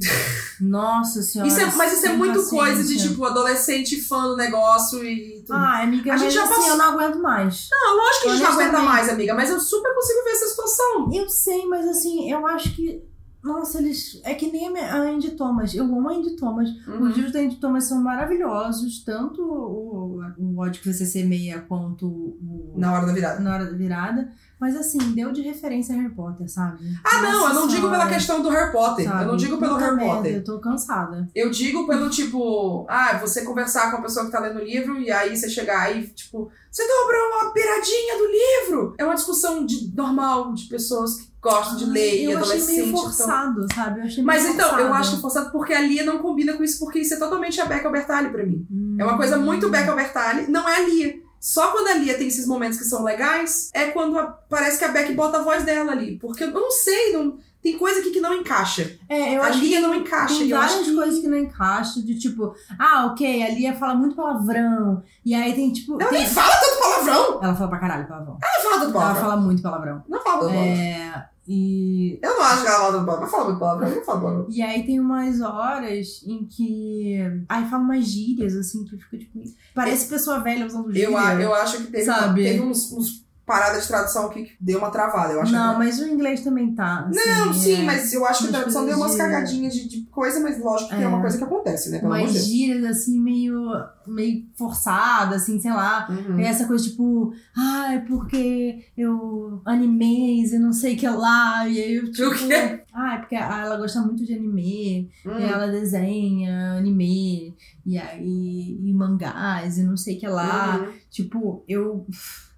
Nossa 0.60 1.22
senhora. 1.22 1.48
Isso 1.50 1.60
é- 1.60 1.66
mas 1.76 1.92
isso 1.94 2.06
é 2.06 2.12
muito 2.12 2.42
coisa 2.48 2.82
de, 2.82 2.88
paciência. 2.94 3.08
tipo, 3.10 3.24
adolescente 3.24 4.00
fã 4.02 4.22
do 4.28 4.36
negócio 4.36 5.02
e 5.04 5.42
tudo. 5.46 5.54
Ah, 5.56 5.82
amiga, 5.82 6.12
A 6.12 6.16
gente 6.16 6.32
já 6.34 6.44
assim, 6.44 6.54
passou- 6.54 6.68
eu 6.70 6.76
não 6.76 6.84
aguento 6.90 7.20
mais. 7.20 7.68
Não, 7.70 7.96
lógico 7.96 8.22
que 8.22 8.28
a 8.28 8.32
gente 8.32 8.42
não 8.42 8.52
aguenta 8.52 8.78
mais, 8.80 9.08
amiga, 9.08 9.34
mas 9.34 9.50
eu 9.50 9.60
super 9.60 9.94
consigo 9.94 10.24
ver 10.24 10.30
essa 10.30 10.46
situação. 10.48 11.10
Eu 11.12 11.28
sei, 11.28 11.66
mas 11.66 11.86
assim, 11.88 12.30
eu 12.30 12.46
acho 12.46 12.74
que. 12.74 13.02
Nossa, 13.46 13.78
eles. 13.78 14.20
É 14.24 14.34
que 14.34 14.50
nem 14.50 14.76
a 14.76 14.96
Andy 14.96 15.30
Thomas. 15.30 15.72
Eu 15.72 15.84
amo 15.84 16.08
a 16.08 16.14
Andy 16.14 16.34
Thomas. 16.34 16.68
Uhum. 16.84 17.08
Os 17.08 17.14
livros 17.14 17.32
da 17.32 17.38
Andy 17.38 17.56
Thomas 17.56 17.84
são 17.84 18.02
maravilhosos. 18.02 19.04
Tanto 19.04 19.40
o, 19.40 20.20
o 20.36 20.58
ódio 20.58 20.82
que 20.82 20.92
você 20.92 21.06
semeia 21.06 21.60
quanto 21.60 22.08
o. 22.08 22.74
Na 22.76 22.92
hora 22.92 23.06
da 23.06 23.12
virada. 23.12 23.40
na 23.40 23.54
hora 23.54 23.66
da 23.66 23.76
virada. 23.76 24.32
Mas 24.58 24.74
assim, 24.74 24.98
deu 25.12 25.32
de 25.32 25.42
referência 25.42 25.94
a 25.94 25.98
Harry 25.98 26.14
Potter, 26.14 26.50
sabe? 26.50 26.78
Ah, 27.04 27.20
não, 27.20 27.40
Nossa 27.40 27.50
eu 27.50 27.54
não 27.60 27.68
digo 27.68 27.90
pela 27.90 28.08
questão 28.08 28.42
do 28.42 28.48
Harry 28.48 28.72
Potter. 28.72 29.04
sabe? 29.04 29.22
Eu 29.22 29.28
não 29.28 29.36
digo 29.36 29.58
pelo 29.58 29.74
Puta 29.74 29.84
Harry 29.84 29.96
merda, 29.96 30.14
Potter. 30.16 30.34
Eu 30.34 30.44
tô 30.44 30.58
cansada. 30.58 31.28
Eu 31.34 31.50
digo 31.50 31.86
pelo 31.86 32.08
tipo, 32.08 32.86
ah, 32.88 33.18
você 33.18 33.44
conversar 33.44 33.90
com 33.90 33.98
a 33.98 34.02
pessoa 34.02 34.24
que 34.24 34.32
tá 34.32 34.40
lendo 34.40 34.58
o 34.58 34.64
livro 34.64 34.98
e 34.98 35.10
aí 35.12 35.36
você 35.36 35.48
chegar 35.48 35.94
e, 35.94 36.08
tipo, 36.08 36.50
você 36.70 36.82
dobrou 36.88 37.20
uma 37.28 37.52
piradinha 37.52 38.16
do 38.16 38.26
livro. 38.26 38.94
É 38.98 39.04
uma 39.04 39.14
discussão 39.14 39.64
de, 39.66 39.94
normal 39.94 40.54
de 40.54 40.64
pessoas 40.68 41.16
que 41.16 41.35
gostam 41.50 41.76
de 41.76 41.84
ler 41.86 42.20
e 42.20 42.24
eu 42.24 42.30
achei 42.38 42.42
adolescente. 42.52 42.76
meio 42.76 42.88
então- 42.88 43.02
forçado, 43.02 43.66
sabe? 43.74 44.00
Eu 44.00 44.04
achei 44.04 44.16
meio 44.16 44.26
Mas 44.26 44.44
então, 44.44 44.66
eu 44.70 44.74
forçado. 44.88 44.94
acho 44.94 45.20
forçado 45.20 45.50
porque 45.52 45.72
a 45.72 45.80
Lia 45.80 46.04
não 46.04 46.18
combina 46.18 46.54
com 46.54 46.64
isso, 46.64 46.78
porque 46.78 46.98
isso 47.00 47.14
é 47.14 47.18
totalmente 47.18 47.60
a 47.60 47.64
Becca 47.64 47.86
Albertalli 47.86 48.30
pra 48.30 48.44
mim. 48.44 48.66
Hum. 48.70 48.96
É 48.98 49.04
uma 49.04 49.16
coisa 49.16 49.36
muito 49.36 49.68
Becca 49.68 49.90
Albertalli, 49.90 50.50
não 50.50 50.68
é 50.68 50.76
a 50.76 50.80
Lia. 50.80 51.14
Só 51.38 51.68
quando 51.70 51.88
a 51.88 51.94
Lia 51.94 52.16
tem 52.18 52.26
esses 52.26 52.46
momentos 52.46 52.78
que 52.78 52.84
são 52.84 53.04
legais, 53.04 53.70
é 53.72 53.86
quando 53.86 54.18
a- 54.18 54.26
parece 54.48 54.78
que 54.78 54.84
a 54.84 54.88
Beck 54.88 55.12
bota 55.12 55.38
a 55.38 55.42
voz 55.42 55.62
dela 55.64 55.92
ali. 55.92 56.18
Porque 56.18 56.42
eu 56.42 56.50
não 56.50 56.70
sei, 56.72 57.12
não, 57.12 57.38
tem 57.62 57.78
coisa 57.78 58.00
aqui 58.00 58.10
que 58.10 58.20
não 58.20 58.34
encaixa. 58.34 58.98
É, 59.08 59.36
eu 59.36 59.42
a 59.42 59.46
acho 59.48 59.60
Lia 59.60 59.76
que 59.80 59.82
não 59.86 59.94
encaixa. 59.94 60.38
Tem 60.38 60.48
e 60.48 60.50
várias 60.52 60.86
que... 60.86 60.94
coisas 60.94 61.20
que 61.20 61.28
não 61.28 61.36
encaixam, 61.38 62.02
de 62.02 62.18
tipo, 62.18 62.52
ah, 62.78 63.06
ok, 63.12 63.42
a 63.44 63.50
Lia 63.50 63.74
fala 63.76 63.94
muito 63.94 64.16
palavrão. 64.16 65.02
E 65.24 65.34
aí 65.34 65.52
tem 65.54 65.72
tipo. 65.72 66.00
Ela 66.00 66.10
tem- 66.10 66.20
nem 66.20 66.28
fala 66.28 66.52
tanto 66.56 66.78
palavrão. 66.80 67.40
Ela 67.44 67.54
fala 67.54 67.70
pra 67.70 67.78
caralho 67.78 68.08
palavrão. 68.08 68.38
Ela 68.42 68.62
fala 68.62 68.74
tanto 68.74 68.84
Ela 68.90 68.92
palavrão. 68.92 69.22
fala 69.22 69.36
muito 69.36 69.62
palavrão. 69.62 70.04
Não 70.08 70.22
fala 70.22 70.40
tanto 70.40 70.52
palavrão. 70.52 70.72
É. 70.74 71.28
E. 71.48 72.18
Eu 72.22 72.34
não 72.34 72.42
acho 72.42 72.62
que 72.62 72.68
ela 72.68 72.78
fala 72.78 73.04
palavrão. 73.04 73.16
Ela 73.16 73.26
fala 73.28 73.44
muito 73.44 73.58
palavrão. 73.58 73.90
Não 73.94 74.04
fala 74.04 74.20
palavrão. 74.20 74.46
E 74.50 74.62
aí 74.62 74.84
tem 74.84 75.00
umas 75.00 75.40
horas 75.40 76.22
em 76.26 76.44
que. 76.44 77.18
Aí 77.48 77.68
fala 77.68 77.82
umas 77.82 78.04
gírias, 78.04 78.56
assim, 78.56 78.84
que 78.84 78.96
fica 78.96 79.18
tipo. 79.18 79.42
Parece 79.74 80.08
pessoa 80.08 80.40
velha 80.40 80.66
usando 80.66 80.92
gíria. 80.92 81.06
Eu, 81.06 81.40
eu 81.40 81.54
acho 81.54 81.78
que 81.78 81.92
teve, 81.92 82.04
Sabe? 82.04 82.42
teve 82.42 82.60
uns, 82.60 82.92
uns 82.92 83.25
paradas 83.46 83.82
de 83.82 83.88
tradução 83.88 84.26
aqui 84.26 84.42
que 84.42 84.56
deu 84.60 84.78
uma 84.78 84.90
travada. 84.90 85.32
Eu 85.32 85.40
acho 85.40 85.52
Não, 85.52 85.74
que... 85.74 85.78
mas 85.78 86.00
o 86.00 86.06
inglês 86.06 86.42
também 86.42 86.74
tá. 86.74 87.08
assim, 87.08 87.30
Não, 87.30 87.54
sim, 87.54 87.82
é. 87.82 87.84
mas 87.84 88.12
eu 88.12 88.26
acho 88.26 88.42
que 88.42 88.48
a 88.48 88.58
tradução 88.58 88.84
deu 88.84 88.96
umas 88.96 89.14
cagadinhas 89.14 89.72
de, 89.72 89.88
de 89.88 90.02
coisa, 90.06 90.40
mas 90.40 90.58
lógico 90.58 90.90
que 90.90 90.96
é. 90.96 91.02
É. 91.02 91.06
uma 91.06 91.20
coisa 91.20 91.38
que 91.38 91.44
acontece, 91.44 91.90
né? 91.90 92.00
Pelo 92.00 92.12
Umas 92.12 92.44
gírias, 92.44 92.84
assim, 92.84 93.20
meio, 93.20 93.62
meio 94.04 94.44
forçada, 94.56 95.36
assim, 95.36 95.60
sei 95.60 95.70
lá. 95.70 96.08
Uhum. 96.10 96.40
É 96.40 96.48
essa 96.48 96.66
coisa 96.66 96.82
tipo, 96.82 97.32
ah, 97.56 97.94
é 97.94 98.00
porque 98.00 98.84
eu 98.96 99.62
animes 99.64 100.52
e 100.52 100.58
não 100.58 100.72
sei 100.72 100.94
o 100.94 100.98
que 100.98 101.08
lá. 101.08 101.68
E 101.68 101.80
aí 101.80 101.94
eu, 101.94 102.10
tipo. 102.10 102.34
quê? 102.34 102.82
Ah, 102.92 103.14
é 103.14 103.18
porque 103.18 103.36
ela 103.36 103.76
gosta 103.76 104.00
muito 104.00 104.24
de 104.24 104.34
anime. 104.34 105.08
Hum. 105.24 105.38
E 105.38 105.44
ela 105.44 105.68
desenha 105.68 106.72
anime. 106.78 107.54
E 107.84 107.96
aí. 107.96 108.78
E 108.82 108.92
mangás 108.92 109.78
e 109.78 109.84
não 109.84 109.96
sei 109.96 110.16
o 110.16 110.20
que 110.20 110.26
lá. 110.26 110.78
Uhum. 110.78 110.92
Tipo, 111.10 111.64
eu. 111.68 112.04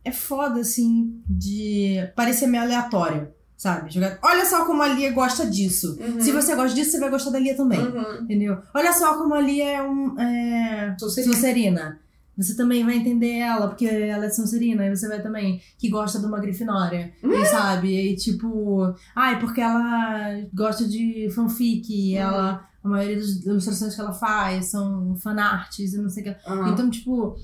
É 0.09 0.13
foda, 0.13 0.61
assim, 0.61 1.21
de 1.29 1.97
parecer 2.17 2.47
meio 2.47 2.63
aleatório, 2.65 3.29
sabe? 3.57 3.91
Jogar. 3.91 4.19
Olha 4.23 4.45
só 4.47 4.65
como 4.65 4.83
a 4.83 4.89
Lia 4.89 5.13
gosta 5.13 5.47
disso. 5.47 5.99
Uhum. 6.01 6.21
Se 6.21 6.33
você 6.33 6.55
gosta 6.55 6.75
disso, 6.75 6.93
você 6.93 7.01
vai 7.01 7.11
gostar 7.11 7.31
da 7.31 7.39
Lia 7.39 7.57
também. 7.57 7.81
Uhum. 7.81 8.23
Entendeu? 8.23 8.59
Olha 8.75 8.93
só 8.93 9.19
como 9.19 9.35
a 9.35 9.41
Lia 9.41 9.65
é 9.65 9.83
um. 9.83 10.19
É... 10.19 10.97
Sonserina. 10.99 11.35
Sonserina. 11.35 12.01
Você 12.37 12.55
também 12.57 12.85
vai 12.85 12.95
entender 12.97 13.39
ela, 13.39 13.67
porque 13.67 13.85
ela 13.85 14.27
é 14.27 14.31
Sonserina, 14.31 14.87
e 14.87 14.95
você 14.97 15.09
vai 15.09 15.21
também, 15.21 15.61
que 15.77 15.89
gosta 15.89 16.21
de 16.21 16.27
uma 16.27 16.39
Grifinória, 16.39 17.13
e 17.21 17.45
sabe? 17.47 17.89
E 18.13 18.15
tipo, 18.15 18.95
ai, 19.15 19.41
porque 19.41 19.61
ela 19.61 20.41
gosta 20.55 20.87
de 20.87 21.29
fanfic, 21.35 22.15
Uhum. 22.15 22.17
ela, 22.17 22.65
a 22.85 22.89
maioria 22.89 23.17
das 23.17 23.45
ilustrações 23.45 23.93
que 23.97 24.01
ela 24.01 24.13
faz 24.13 24.67
são 24.67 25.17
fanarts 25.17 25.93
e 25.95 25.99
não 25.99 26.09
sei 26.09 26.23
o 26.23 26.27
que. 26.27 26.49
Uhum. 26.49 26.69
Então, 26.69 26.89
tipo, 26.89 27.35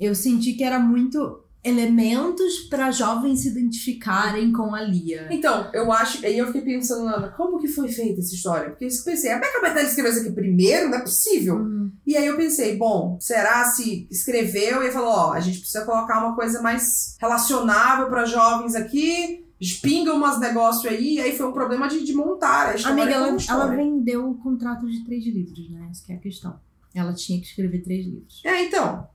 eu 0.00 0.14
senti 0.14 0.54
que 0.54 0.64
era 0.64 0.78
muito 0.80 1.44
elementos 1.64 2.60
pra 2.70 2.90
jovens 2.90 3.40
se 3.40 3.48
identificarem 3.48 4.52
com 4.52 4.74
a 4.74 4.80
Lia. 4.82 5.28
Então, 5.30 5.68
eu 5.72 5.92
acho. 5.92 6.24
Aí 6.24 6.38
eu 6.38 6.46
fiquei 6.46 6.62
pensando, 6.62 7.06
Ana, 7.08 7.28
como 7.28 7.58
que 7.58 7.68
foi 7.68 7.88
feita 7.88 8.20
essa 8.20 8.34
história? 8.34 8.70
Porque 8.70 8.84
eu 8.86 8.90
pensei, 9.04 9.32
a 9.32 9.38
Becca 9.38 9.60
Bettelli 9.60 9.86
escreveu 9.88 10.12
isso 10.12 10.20
aqui 10.22 10.32
primeiro? 10.32 10.88
Não 10.88 10.98
é 10.98 11.02
possível. 11.02 11.56
Hum, 11.56 11.90
E 12.06 12.16
aí 12.16 12.26
eu 12.26 12.36
pensei, 12.36 12.76
bom, 12.76 13.18
será 13.20 13.64
se 13.64 14.06
escreveu 14.10 14.82
e 14.82 14.90
falou, 14.90 15.10
ó, 15.10 15.32
a 15.32 15.40
gente 15.40 15.58
precisa 15.60 15.84
colocar 15.84 16.24
uma 16.24 16.34
coisa 16.34 16.62
mais 16.62 17.16
relacionável 17.20 18.08
pra 18.08 18.24
jovens 18.24 18.74
aqui, 18.74 19.44
espinga 19.60 20.12
umas 20.14 20.38
negócios 20.38 20.86
aí, 20.86 21.14
e 21.14 21.20
aí 21.20 21.36
foi 21.36 21.46
um 21.46 21.52
problema 21.52 21.88
de, 21.88 22.04
de 22.04 22.14
montar 22.14 22.68
a 22.70 22.74
história. 22.76 23.02
Amiga, 23.02 23.16
ela, 23.16 23.36
ela 23.48 23.66
vendeu 23.66 24.30
o 24.30 24.34
contrato 24.36 24.86
de 24.88 25.04
três 25.04 25.24
livros, 25.26 25.68
né? 25.70 25.88
Essa 25.90 26.04
que 26.06 26.12
é 26.12 26.14
a 26.16 26.18
questão. 26.18 26.58
Ela 26.94 27.12
tinha 27.12 27.38
que 27.40 27.46
escrever 27.46 27.82
três 27.82 28.06
livros. 28.06 28.40
É, 28.44 28.64
então. 28.64 29.06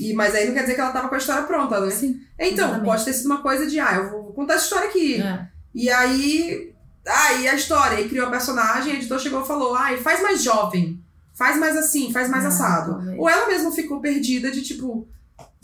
E, 0.00 0.12
mas 0.14 0.34
aí 0.34 0.46
não 0.46 0.54
quer 0.54 0.62
dizer 0.62 0.74
que 0.74 0.80
ela 0.80 0.92
tava 0.92 1.08
com 1.08 1.14
a 1.14 1.18
história 1.18 1.42
pronta, 1.44 1.80
né? 1.80 1.90
Sim. 1.90 2.20
Então, 2.38 2.64
exatamente. 2.66 2.84
pode 2.84 3.04
ter 3.04 3.12
sido 3.12 3.26
uma 3.26 3.42
coisa 3.42 3.66
de, 3.66 3.78
ah, 3.78 3.94
eu 3.96 4.10
vou 4.10 4.32
contar 4.32 4.54
essa 4.54 4.64
história 4.64 4.88
aqui. 4.88 5.20
É. 5.20 5.46
E 5.74 5.90
aí. 5.90 6.72
Ah, 7.06 7.32
e 7.34 7.48
a 7.48 7.54
história? 7.54 7.98
Aí 7.98 8.08
criou 8.08 8.26
a 8.26 8.30
personagem, 8.30 8.92
a 8.92 8.96
editor 8.96 9.18
chegou 9.18 9.42
e 9.42 9.46
falou: 9.46 9.74
ai, 9.74 9.96
faz 9.98 10.22
mais 10.22 10.42
jovem. 10.42 11.02
Faz 11.34 11.58
mais 11.58 11.76
assim, 11.76 12.12
faz 12.12 12.28
mais 12.28 12.44
Ah, 12.44 12.48
assado. 12.48 12.92
talvez. 12.94 13.18
Ou 13.18 13.28
ela 13.28 13.46
mesma 13.48 13.70
ficou 13.72 14.00
perdida 14.00 14.50
de 14.50 14.62
tipo. 14.62 15.08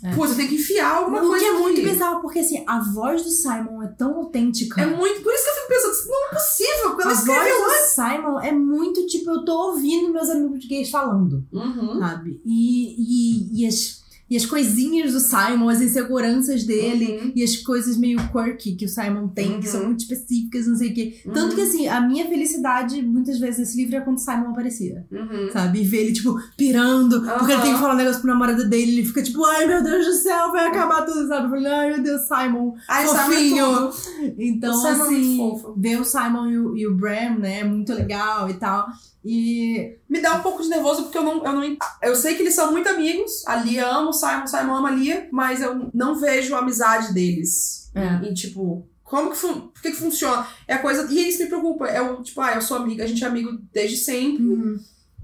É. 0.05 0.15
Putz, 0.15 0.31
eu 0.33 0.37
tenho 0.37 0.49
que 0.51 0.55
enfiar 0.57 0.95
alguma 0.97 1.23
o 1.25 1.29
coisa. 1.29 1.43
que 1.45 1.51
é 1.51 1.53
muito 1.59 1.81
aqui. 1.81 1.89
bizarro, 1.91 2.21
porque 2.21 2.41
assim, 2.41 2.63
a 2.67 2.81
voz 2.81 3.23
do 3.23 3.31
Simon 3.31 3.83
é 3.83 3.89
tão 3.89 4.15
autêntica. 4.17 4.81
É 4.83 4.87
muito. 4.87 5.23
Por 5.23 5.33
isso 5.33 5.45
que 5.45 5.51
eu 5.51 5.55
fico 5.55 5.69
pensando, 5.69 6.09
não 6.11 6.27
é 6.27 6.35
possível, 6.35 6.91
porque 6.91 7.03
a 7.03 7.05
ela 7.07 7.13
escreveu 7.15 7.59
voz 7.61 7.81
do 7.81 7.95
Simon 7.95 8.41
é 8.41 8.53
muito 8.53 9.07
tipo, 9.07 9.31
eu 9.31 9.45
tô 9.45 9.71
ouvindo 9.71 10.13
meus 10.13 10.29
amigos 10.29 10.67
gays 10.67 10.91
falando, 10.91 11.47
Uhum. 11.51 11.99
sabe? 11.99 12.41
E, 12.45 12.95
e, 12.99 13.63
e 13.63 13.67
as, 13.67 14.03
e 14.29 14.37
as 14.37 14.45
coisinhas 14.45 15.13
do 15.13 15.21
Simon, 15.21 15.69
as 15.69 15.81
inseguranças 15.81 16.65
dele 16.65 17.19
Uhum. 17.23 17.33
e 17.35 17.43
as 17.45 17.57
coisas 17.57 17.97
meio 17.97 18.19
quirky 18.33 18.75
que 18.75 18.85
o 18.85 18.89
Simon 18.89 19.29
tem, 19.29 19.61
que 19.61 19.67
Uhum. 19.67 19.73
são 19.73 19.85
muito 19.87 20.01
específicas, 20.01 20.67
não 20.67 20.75
sei 20.77 20.91
o 20.91 20.95
quê. 20.95 21.21
Tanto 21.33 21.51
Uhum. 21.51 21.55
que, 21.55 21.61
assim, 21.61 21.87
a 21.89 22.01
minha 22.01 22.27
felicidade, 22.27 23.01
muitas 23.03 23.39
vezes, 23.39 23.59
nesse 23.61 23.77
livro 23.77 23.97
é 23.97 24.01
quando 24.01 24.17
o 24.17 24.21
Simon 24.21 24.51
aparecia. 24.51 25.07
Uhum. 25.13 25.51
Sabe? 25.53 25.81
E 25.81 25.85
ver 25.85 25.99
ele, 25.99 26.13
tipo, 26.13 26.37
pirando, 26.57 27.21
porque 27.23 27.53
ele 27.53 27.63
tem 27.63 27.75
que 27.75 27.81
falar 27.81 27.95
um 27.95 27.99
negócio 27.99 28.21
pro 28.21 28.31
namorado 28.31 28.69
dele, 28.69 28.93
ele 28.93 29.05
fica 29.05 29.23
tipo, 29.23 29.45
ai 29.45 29.67
meu 29.67 29.83
Deus 29.83 30.07
do 30.07 30.13
céu, 30.15 30.51
vai 30.53 30.67
acabar 30.67 31.03
tudo, 31.03 31.27
sabe? 31.29 31.47
Eu 31.47 31.51
falei, 31.51 31.67
ai 31.73 31.89
meu 31.95 32.03
Deus, 32.03 32.23
Simon. 32.27 32.75
Ai, 32.89 33.07
sabe 33.07 33.35
Fofinho. 33.35 33.91
Então, 34.39 34.75
Simon 34.75 34.89
é 34.89 34.97
muito 34.97 35.15
assim, 35.17 35.37
fofo. 35.37 35.75
ver 35.79 36.01
o 36.01 36.05
Simon 36.05 36.47
e 36.51 36.59
o, 36.59 36.77
e 36.77 36.87
o 36.87 36.95
Bram, 36.97 37.39
né, 37.39 37.61
é 37.61 37.65
muito 37.65 37.93
legal 37.93 38.49
e 38.51 38.55
tal. 38.55 38.87
E. 39.27 39.99
Me 40.09 40.21
dá 40.21 40.35
um 40.35 40.41
pouco 40.41 40.63
de 40.63 40.69
nervoso 40.69 41.03
porque 41.03 41.19
eu 41.19 41.23
não, 41.25 41.45
eu 41.45 41.53
não. 41.53 41.77
Eu 42.01 42.15
sei 42.15 42.37
que 42.37 42.43
eles 42.43 42.55
são 42.55 42.71
muito 42.71 42.89
amigos. 42.89 43.45
A 43.45 43.57
Lia 43.57 43.85
ama 43.85 44.11
o 44.11 44.13
Simon, 44.13 44.45
o 44.45 44.47
Simon 44.47 44.75
ama 44.77 44.89
a 44.89 44.93
Lia, 44.93 45.29
mas 45.33 45.61
eu 45.61 45.91
não 45.93 46.15
vejo 46.15 46.55
a 46.55 46.59
amizade 46.59 47.13
deles. 47.13 47.91
É. 47.93 48.25
Em, 48.25 48.33
tipo. 48.33 48.87
Como 49.03 49.31
que, 49.31 49.37
fun 49.37 49.69
por 49.69 49.83
que, 49.83 49.91
que 49.91 49.97
funciona? 49.97 50.47
É 50.67 50.75
a 50.75 50.79
coisa. 50.79 51.09
E 51.11 51.29
isso 51.29 51.43
me 51.43 51.49
preocupa. 51.49 51.89
É 51.89 52.01
o 52.01 52.23
tipo, 52.23 52.41
ah, 52.41 52.55
eu 52.55 52.63
sou 52.63 52.77
amiga, 52.77 53.03
a 53.03 53.07
gente 53.07 53.23
é 53.25 53.27
amigo 53.27 53.59
desde 53.73 53.97
sempre. 53.97 54.45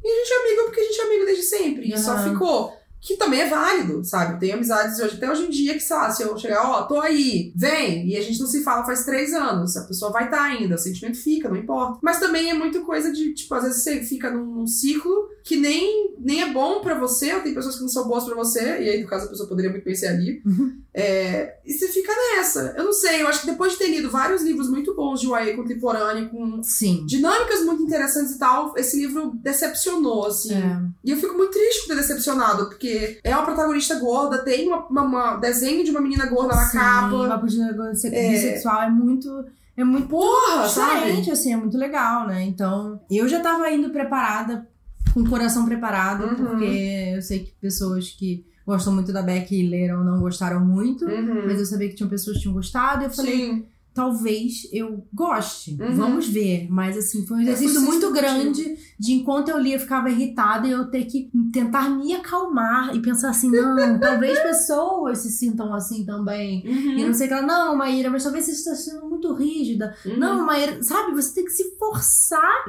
E 0.05 0.09
a 0.09 0.17
gente 0.19 0.33
é 0.33 0.41
amigo 0.41 0.65
porque 0.65 0.81
a 0.81 0.85
gente 0.85 1.01
é 1.01 1.05
amigo 1.05 1.25
desde 1.25 1.43
sempre. 1.45 1.93
E 1.93 1.99
só 1.99 2.19
ficou. 2.25 2.77
Que 3.03 3.17
também 3.17 3.41
é 3.41 3.49
válido, 3.49 4.05
sabe? 4.05 4.39
Tem 4.39 4.53
amizades 4.53 5.01
hoje, 5.01 5.17
até 5.17 5.29
hoje 5.29 5.47
em 5.47 5.51
dia 5.51 5.75
que, 5.75 5.81
sei 5.81 5.97
lá, 5.97 6.09
se 6.11 6.23
eu 6.23 6.39
chegar, 6.39 6.63
ó, 6.65 6.83
tô 6.85 7.01
aí, 7.01 7.53
vem, 7.57 8.09
e 8.09 8.17
a 8.17 8.23
gente 8.23 8.39
não 8.39 8.47
se 8.47 8.63
fala 8.63 8.87
faz 8.87 9.05
três 9.05 9.35
anos, 9.35 9.77
a 9.77 9.85
pessoa 9.85 10.13
vai 10.13 10.27
estar 10.27 10.41
ainda, 10.41 10.77
o 10.77 10.79
sentimento 10.79 11.19
fica, 11.19 11.49
não 11.49 11.57
importa. 11.57 11.99
Mas 12.01 12.21
também 12.21 12.49
é 12.49 12.55
muito 12.55 12.83
coisa 12.83 13.11
de, 13.11 13.35
tipo, 13.35 13.53
às 13.57 13.65
vezes 13.65 13.83
você 13.83 14.01
fica 14.03 14.31
num, 14.31 14.45
num 14.45 14.67
ciclo 14.69 15.29
que 15.43 15.57
nem, 15.57 16.15
nem 16.21 16.43
é 16.43 16.53
bom 16.53 16.81
pra 16.81 16.95
você, 16.95 17.35
ou 17.35 17.41
tem 17.41 17.53
pessoas 17.53 17.75
que 17.75 17.83
não 17.83 17.89
são 17.89 18.07
boas 18.07 18.25
pra 18.25 18.37
você, 18.37 18.61
e 18.61 18.89
aí, 18.89 19.03
no 19.03 19.09
caso, 19.09 19.27
a 19.27 19.29
pessoa 19.29 19.49
poderia 19.49 19.71
muito 19.71 19.83
pensar 19.83 20.11
ali. 20.11 20.41
Uhum. 20.47 20.81
É, 20.95 21.57
e 21.65 21.73
você 21.73 21.89
fica 21.89 22.13
nessa. 22.13 22.75
Eu 22.77 22.85
não 22.85 22.93
sei, 22.93 23.23
eu 23.23 23.27
acho 23.27 23.41
que 23.41 23.47
depois 23.47 23.73
de 23.73 23.79
ter 23.79 23.89
lido 23.89 24.11
vários 24.11 24.43
livros 24.43 24.69
muito 24.69 24.95
bons 24.95 25.21
de 25.21 25.27
YA 25.27 25.57
contemporâneo, 25.57 26.29
com 26.31 26.63
Sim. 26.63 27.05
dinâmicas 27.07 27.65
muito 27.65 27.83
interessantes 27.83 28.37
e 28.37 28.39
tal, 28.39 28.75
esse 28.77 28.97
livro 28.97 29.33
decepcionou, 29.43 30.27
assim. 30.27 30.55
É. 30.55 30.81
E 31.03 31.11
eu 31.11 31.17
fico 31.17 31.37
muito 31.37 31.51
triste 31.51 31.81
por 31.81 31.89
ter 31.89 31.97
decepcionado, 31.97 32.67
porque 32.67 32.92
é 33.25 33.35
uma 33.37 33.45
protagonista 33.45 33.99
gorda, 33.99 34.39
tem 34.45 34.69
uma, 34.69 34.87
uma- 34.87 35.03
uma 35.03 35.37
desenho 35.37 35.85
de 35.85 35.91
uma 35.91 36.01
menina 36.01 36.27
gorda 36.27 36.55
na 36.55 36.65
Sim, 36.65 36.79
capa. 36.79 37.15
uma 37.15 37.39
postura 37.39 37.95
se- 37.95 38.15
É. 38.15 38.31
bissexual 38.31 38.83
é 38.83 38.91
muito. 38.91 39.45
É 39.77 39.85
muito 39.85 40.07
Porra, 40.09 40.69
sabe? 40.69 40.95
diferente, 40.97 41.31
assim, 41.31 41.53
é 41.55 41.57
muito 41.57 41.79
legal, 41.79 42.27
né? 42.27 42.43
Então, 42.43 43.01
eu 43.11 43.27
já 43.27 43.41
tava 43.41 43.71
indo 43.71 43.89
preparada, 43.91 44.69
com 45.15 45.21
o 45.21 45.29
coração 45.29 45.65
preparado, 45.65 46.25
Uhum. 46.25 46.35
porque 46.37 47.13
eu 47.17 47.23
sei 47.23 47.39
que 47.41 47.53
pessoas 47.61 48.11
que 48.11 48.45
gostam 48.67 48.93
muito 48.93 49.13
da 49.13 49.23
Beck 49.23 49.51
e 49.51 49.67
leram 49.69 50.05
não 50.05 50.21
gostaram 50.21 50.61
muito. 50.61 51.07
Uhum. 51.07 51.47
Mas 51.47 51.59
eu 51.59 51.65
sabia 51.67 51.89
que 51.89 51.95
tinham 51.95 52.09
pessoas 52.11 52.37
que 52.37 52.43
tinham 52.43 52.55
gostado, 52.55 53.03
e 53.03 53.07
eu 53.07 53.11
falei, 53.11 53.37
Sim. 53.47 53.67
Talvez 53.95 54.69
eu 54.73 55.07
goste. 55.13 55.77
Uhum. 55.81 55.95
Vamos 55.95 56.29
ver. 56.29 56.67
Mas 56.71 56.97
assim, 56.97 57.27
foi 57.27 57.39
um 57.39 57.41
exercício 57.41 57.81
muito 57.83 58.11
grande 58.13 58.77
de 58.99 59.13
enquanto 59.13 59.49
eu 59.51 59.59
lia, 59.59 59.77
eu 59.77 59.81
ficava 59.81 60.11
irritada 60.11 60.67
e 60.67 60.71
eu 60.71 60.87
ter 60.91 61.05
que 61.05 61.31
tentar 61.53 61.89
me 61.91 62.15
acalmar 62.15 62.95
e 62.97 63.01
pensar 63.03 63.31
assim, 63.31 63.51
não, 63.51 63.99
talvez 64.01 64.39
pessoas 64.41 65.19
se 65.19 65.31
sintam 65.31 65.75
assim 65.75 66.05
também. 66.05 66.63
E 66.67 67.03
Uhum. 67.03 67.07
não 67.09 67.15
sei 67.15 67.27
o 67.27 67.29
que 67.29 67.35
ela, 67.35 67.47
não, 67.47 67.77
Maíra, 67.77 68.11
mas 68.11 68.23
talvez 68.23 68.45
você 68.47 68.53
está 68.53 68.75
sendo 68.75 69.07
muito 69.09 69.33
rígida. 69.35 69.95
Uhum. 70.07 70.17
Não, 70.19 70.47
Maíra, 70.47 70.83
sabe, 70.83 71.13
você 71.13 71.35
tem 71.35 71.45
que 71.45 71.51
se 71.53 71.77
forçar 71.79 72.65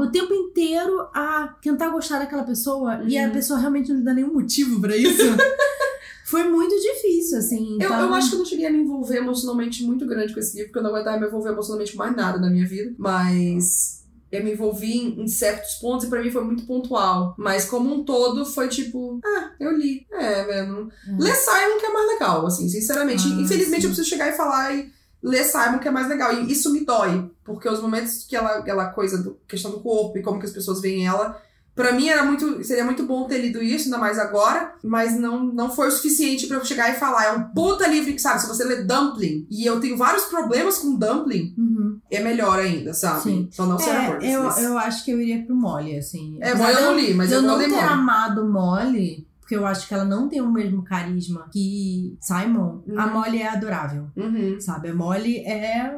o 0.00 0.06
tempo 0.10 0.32
inteiro 0.32 1.08
a 1.14 1.54
tentar 1.60 1.88
gostar 1.90 2.18
daquela 2.18 2.44
pessoa 2.44 3.02
e 3.04 3.18
a 3.18 3.26
Uhum. 3.26 3.32
pessoa 3.32 3.58
realmente 3.58 3.92
não 3.92 4.02
dá 4.02 4.14
nenhum 4.14 4.32
motivo 4.32 4.80
pra 4.80 4.96
isso. 4.96 5.22
Foi 6.28 6.44
muito 6.44 6.74
difícil, 6.78 7.38
assim. 7.38 7.78
Eu, 7.80 7.86
Então... 7.86 8.00
eu 8.02 8.14
acho 8.14 8.28
que 8.28 8.34
eu 8.34 8.38
não 8.40 8.46
cheguei 8.46 8.66
a 8.66 8.70
me 8.70 8.82
envolver 8.82 9.16
emocionalmente 9.16 9.82
muito 9.82 10.06
grande 10.06 10.34
com 10.34 10.40
esse 10.40 10.56
livro, 10.56 10.70
porque 10.70 10.78
eu 10.78 10.82
não 10.82 10.94
aguentava 10.94 11.18
me 11.18 11.26
envolver 11.26 11.50
emocionalmente 11.50 11.96
mais 11.96 12.14
nada 12.14 12.38
na 12.38 12.50
minha 12.50 12.66
vida. 12.66 12.94
Mas 12.98 14.04
eu 14.30 14.44
me 14.44 14.52
envolvi 14.52 14.92
em, 14.92 15.22
em 15.22 15.26
certos 15.26 15.76
pontos 15.76 16.06
e 16.06 16.10
pra 16.10 16.22
mim 16.22 16.30
foi 16.30 16.44
muito 16.44 16.66
pontual. 16.66 17.34
Mas 17.38 17.64
como 17.64 17.94
um 17.94 18.04
todo 18.04 18.44
foi 18.44 18.68
tipo, 18.68 19.18
ah, 19.24 19.52
eu 19.58 19.74
li. 19.74 20.06
É, 20.12 20.44
velho. 20.44 20.90
É. 21.08 21.22
Lê 21.22 21.34
Simon 21.34 21.78
que 21.80 21.86
é 21.86 21.92
mais 21.92 22.08
legal, 22.08 22.46
assim, 22.46 22.68
sinceramente. 22.68 23.24
Ah, 23.26 23.40
Infelizmente 23.40 23.80
sim. 23.80 23.86
eu 23.86 23.90
preciso 23.90 24.08
chegar 24.08 24.28
e 24.28 24.36
falar 24.36 24.74
e 24.74 24.92
ler 25.22 25.44
Simon 25.44 25.78
que 25.78 25.88
é 25.88 25.90
mais 25.90 26.08
legal. 26.08 26.34
E 26.34 26.52
isso 26.52 26.70
me 26.70 26.84
dói, 26.84 27.30
porque 27.42 27.70
os 27.70 27.80
momentos 27.80 28.24
que 28.24 28.36
ela, 28.36 28.58
aquela 28.58 28.90
coisa, 28.90 29.16
do, 29.16 29.38
questão 29.48 29.70
do 29.70 29.80
corpo 29.80 30.18
e 30.18 30.22
como 30.22 30.38
que 30.38 30.46
as 30.46 30.52
pessoas 30.52 30.82
veem 30.82 31.06
ela. 31.06 31.40
Pra 31.78 31.92
mim 31.92 32.08
era 32.08 32.24
muito, 32.24 32.62
seria 32.64 32.84
muito 32.84 33.04
bom 33.06 33.24
ter 33.28 33.38
lido 33.38 33.62
isso, 33.62 33.84
ainda 33.86 33.98
mais 33.98 34.18
agora, 34.18 34.74
mas 34.82 35.18
não, 35.18 35.44
não 35.44 35.70
foi 35.70 35.88
o 35.88 35.90
suficiente 35.90 36.46
pra 36.46 36.56
eu 36.56 36.64
chegar 36.64 36.90
e 36.90 36.94
falar. 36.98 37.24
É 37.26 37.32
um 37.32 37.42
puta 37.54 37.86
livro 37.86 38.12
que, 38.12 38.18
sabe, 38.18 38.40
se 38.40 38.48
você 38.48 38.64
lê 38.64 38.82
Dumpling, 38.82 39.46
e 39.50 39.64
eu 39.64 39.78
tenho 39.80 39.96
vários 39.96 40.24
problemas 40.24 40.78
com 40.78 40.96
Dumpling, 40.96 41.54
Uhum. 41.56 41.98
é 42.10 42.20
melhor 42.20 42.58
ainda, 42.58 42.92
sabe? 42.92 43.22
Sim. 43.22 43.48
Só 43.50 43.64
não 43.64 43.78
Sarah 43.78 44.02
É, 44.04 44.08
Burns, 44.10 44.24
eu, 44.24 44.42
mas- 44.42 44.62
eu 44.62 44.78
acho 44.78 45.04
que 45.04 45.10
eu 45.12 45.20
iria 45.20 45.42
pro 45.44 45.54
Molly, 45.56 45.96
assim. 45.96 46.36
É, 46.40 46.54
bom, 46.54 46.64
eu 46.66 46.82
não 46.82 46.96
li, 46.96 47.14
mas 47.14 47.30
eu, 47.30 47.36
eu 47.38 47.42
não 47.42 47.50
não 47.56 47.58
li 47.58 47.64
ter 47.66 47.76
Molly. 47.76 47.84
amado 47.88 48.44
Molly, 48.48 49.26
porque 49.40 49.56
eu 49.56 49.64
acho 49.66 49.86
que 49.88 49.94
ela 49.94 50.04
não 50.04 50.28
tem 50.28 50.40
o 50.42 50.52
mesmo 50.52 50.82
carisma 50.84 51.46
que 51.52 52.16
Simon, 52.20 52.82
a 52.96 53.06
Uhum. 53.06 53.12
Molly 53.14 53.40
é 53.40 53.48
adorável, 53.48 54.08
Uhum. 54.16 54.60
sabe? 54.60 54.88
A 54.90 54.94
Molly 54.94 55.38
é 55.38 55.96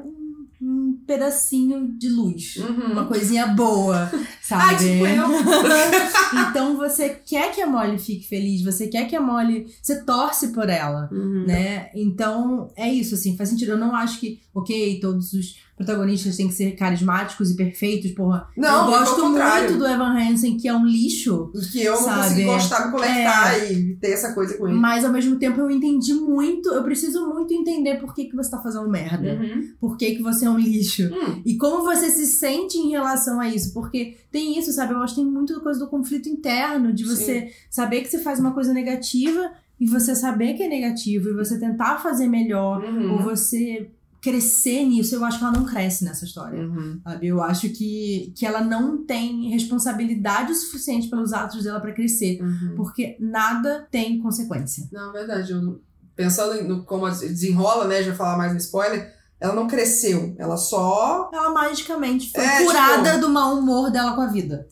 pedacinho 1.10 1.92
de 1.98 2.08
luz. 2.08 2.54
Uhum. 2.56 2.92
Uma 2.92 3.04
coisinha 3.04 3.48
boa, 3.48 4.08
sabe? 4.40 4.62
Ai, 4.62 4.76
tipo 4.76 5.06
eu. 5.06 5.26
então 6.48 6.76
você 6.76 7.08
quer 7.08 7.52
que 7.52 7.60
a 7.60 7.66
Molly 7.66 7.98
fique 7.98 8.28
feliz, 8.28 8.62
você 8.62 8.86
quer 8.86 9.08
que 9.08 9.16
a 9.16 9.20
Molly. 9.20 9.66
Você 9.82 10.04
torce 10.04 10.52
por 10.52 10.68
ela 10.68 11.08
Uhum. 11.10 11.44
né? 11.46 11.90
Então, 11.94 12.70
é 12.76 12.88
isso, 12.88 13.16
assim, 13.16 13.36
faz 13.36 13.48
sentido. 13.48 13.72
Eu 13.72 13.78
não 13.78 13.94
acho 13.96 14.20
que, 14.20 14.40
ok, 14.54 15.00
todos 15.00 15.32
os 15.32 15.56
protagonistas 15.80 16.36
têm 16.36 16.46
que 16.46 16.52
ser 16.52 16.72
carismáticos 16.72 17.50
e 17.50 17.56
perfeitos, 17.56 18.10
porra. 18.10 18.46
Não, 18.54 18.84
eu 18.84 18.98
gosto 18.98 19.28
muito 19.28 19.78
do 19.78 19.86
Evan 19.86 20.12
Hansen, 20.14 20.58
que 20.58 20.68
é 20.68 20.74
um 20.74 20.84
lixo, 20.84 21.50
Que 21.72 21.82
eu 21.82 21.94
não 21.94 22.02
Sabe? 22.02 22.22
consegui 22.22 22.44
gostar, 22.44 22.86
me 22.86 22.92
conectar 22.92 23.58
e 23.72 23.96
ter 23.96 24.10
essa 24.10 24.34
coisa 24.34 24.58
com 24.58 24.68
ele. 24.68 24.76
mas 24.76 25.06
ao 25.06 25.12
mesmo 25.12 25.36
tempo 25.36 25.58
eu 25.58 25.70
entendi 25.70 26.12
muito, 26.12 26.68
eu 26.68 26.82
preciso 26.84 27.26
muito 27.26 27.54
entender 27.54 27.98
por 27.98 28.14
que, 28.14 28.26
que 28.26 28.36
você 28.36 28.50
tá 28.50 28.58
fazendo 28.58 28.88
merda. 28.90 29.40
Uhum. 29.40 29.72
Por 29.80 29.96
que, 29.96 30.16
que 30.16 30.22
você 30.22 30.44
é 30.44 30.50
um 30.50 30.58
lixo. 30.58 31.04
Hum. 31.06 31.40
E 31.46 31.56
como 31.56 31.82
você 31.82 32.10
se 32.10 32.26
sente 32.26 32.76
em 32.76 32.90
relação 32.90 33.40
a 33.40 33.48
isso? 33.48 33.72
Porque 33.72 34.18
tem 34.30 34.58
isso, 34.58 34.72
sabe? 34.72 34.92
Eu 34.92 34.98
acho 34.98 35.14
que 35.14 35.22
tem 35.22 35.30
muito 35.30 35.58
coisa 35.60 35.80
do 35.80 35.88
conflito 35.88 36.28
interno, 36.28 36.92
de 36.92 37.04
você 37.04 37.50
saber 37.70 38.02
que 38.02 38.10
você 38.10 38.18
faz 38.18 38.38
uma 38.38 38.52
coisa 38.52 38.74
negativa 38.74 39.50
e 39.80 39.86
você 39.86 40.14
saber 40.14 40.52
que 40.54 40.62
é 40.62 40.68
negativo 40.68 41.30
e 41.30 41.32
você 41.32 41.58
tentar 41.58 41.98
fazer 41.98 42.26
melhor. 42.26 42.84
Uhum. 42.84 43.12
ou 43.14 43.22
você 43.22 43.88
crescer 44.20 44.84
nisso, 44.84 45.14
eu 45.14 45.24
acho 45.24 45.38
que 45.38 45.44
ela 45.44 45.52
não 45.52 45.64
cresce 45.64 46.04
nessa 46.04 46.24
história. 46.24 46.60
Uhum. 46.60 47.00
Sabe? 47.02 47.26
Eu 47.26 47.42
acho 47.42 47.68
que, 47.70 48.32
que 48.36 48.44
ela 48.44 48.60
não 48.60 49.04
tem 49.04 49.48
responsabilidade 49.50 50.52
o 50.52 50.54
suficiente 50.54 51.08
pelos 51.08 51.32
atos 51.32 51.64
dela 51.64 51.80
pra 51.80 51.92
crescer. 51.92 52.40
Uhum. 52.42 52.74
Porque 52.76 53.16
nada 53.18 53.86
tem 53.90 54.18
consequência. 54.20 54.88
Não, 54.92 55.10
é 55.10 55.12
verdade. 55.12 55.52
Eu, 55.52 55.80
pensando 56.14 56.54
em 56.56 56.68
no, 56.68 56.84
como 56.84 57.08
desenrola, 57.08 57.86
né? 57.86 58.02
Já 58.02 58.14
falar 58.14 58.36
mais 58.36 58.52
no 58.52 58.58
spoiler, 58.58 59.10
ela 59.40 59.54
não 59.54 59.66
cresceu. 59.66 60.34
Ela 60.38 60.56
só. 60.56 61.30
Ela 61.32 61.50
magicamente 61.50 62.30
foi 62.30 62.44
É, 62.44 62.64
curada 62.64 63.18
do 63.18 63.28
mau 63.30 63.58
humor 63.58 63.90
dela 63.90 64.14
com 64.14 64.20
a 64.20 64.26
vida. 64.26 64.68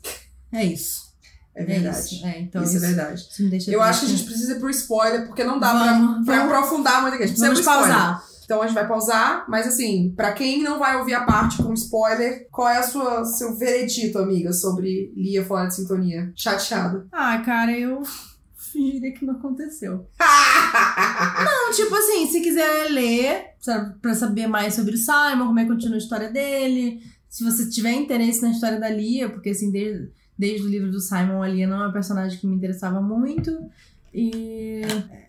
É 0.52 0.62
isso. 0.64 1.08
É 1.54 1.62
É 1.62 1.64
verdade. 1.64 1.98
isso. 1.98 2.26
É, 2.26 2.40
então 2.40 2.62
isso, 2.62 2.76
isso, 2.76 2.84
é 2.84 2.88
verdade. 2.88 3.20
isso 3.30 3.42
me 3.42 3.50
deixa 3.50 3.70
Eu 3.70 3.80
acho 3.82 4.00
que 4.00 4.06
a 4.06 4.08
gente 4.10 4.24
precisa 4.24 4.52
ir 4.52 4.60
pro 4.60 4.68
spoiler, 4.70 5.26
porque 5.26 5.42
não 5.42 5.58
dá 5.58 5.72
Vamos, 5.72 6.24
pra, 6.26 6.34
pra 6.34 6.44
vamos. 6.46 6.52
aprofundar 6.58 7.02
muito 7.02 7.14
aqui. 7.14 7.24
A 7.24 7.26
gente 7.26 7.38
precisa 7.40 7.54
Vamos 7.54 7.64
pro 7.64 7.72
spoiler. 7.72 8.20
Então 8.48 8.62
a 8.62 8.66
gente 8.66 8.76
vai 8.76 8.88
pausar, 8.88 9.44
mas 9.46 9.66
assim, 9.66 10.10
pra 10.16 10.32
quem 10.32 10.62
não 10.62 10.78
vai 10.78 10.96
ouvir 10.96 11.12
a 11.12 11.26
parte 11.26 11.62
com 11.62 11.74
spoiler, 11.74 12.48
qual 12.50 12.66
é 12.66 12.78
a 12.78 12.82
sua 12.82 13.22
seu 13.22 13.54
veredito, 13.58 14.18
amiga, 14.18 14.54
sobre 14.54 15.12
Lia 15.14 15.44
fora 15.44 15.66
de 15.68 15.74
sintonia? 15.74 16.32
Chateada. 16.34 17.06
Ah, 17.12 17.42
cara, 17.44 17.78
eu 17.78 18.00
fingiria 18.56 19.12
que 19.12 19.26
não 19.26 19.34
aconteceu. 19.34 20.08
Não, 21.44 21.72
tipo 21.74 21.94
assim, 21.94 22.26
se 22.26 22.40
quiser 22.40 22.90
ler, 22.90 23.48
pra 24.00 24.14
saber 24.14 24.46
mais 24.46 24.72
sobre 24.72 24.94
o 24.94 24.96
Simon, 24.96 25.48
como 25.48 25.58
é 25.58 25.64
que 25.64 25.70
continua 25.70 25.96
a 25.96 25.98
história 25.98 26.30
dele, 26.30 27.02
se 27.28 27.44
você 27.44 27.68
tiver 27.68 27.92
interesse 27.92 28.40
na 28.40 28.50
história 28.50 28.80
da 28.80 28.88
Lia, 28.88 29.28
porque 29.28 29.50
assim, 29.50 29.70
desde, 29.70 30.10
desde 30.38 30.66
o 30.66 30.70
livro 30.70 30.90
do 30.90 31.00
Simon, 31.00 31.42
a 31.42 31.48
Lia 31.48 31.66
não 31.66 31.82
é 31.82 31.84
uma 31.84 31.92
personagem 31.92 32.38
que 32.38 32.46
me 32.46 32.56
interessava 32.56 33.02
muito. 33.02 33.50
E 34.12 34.80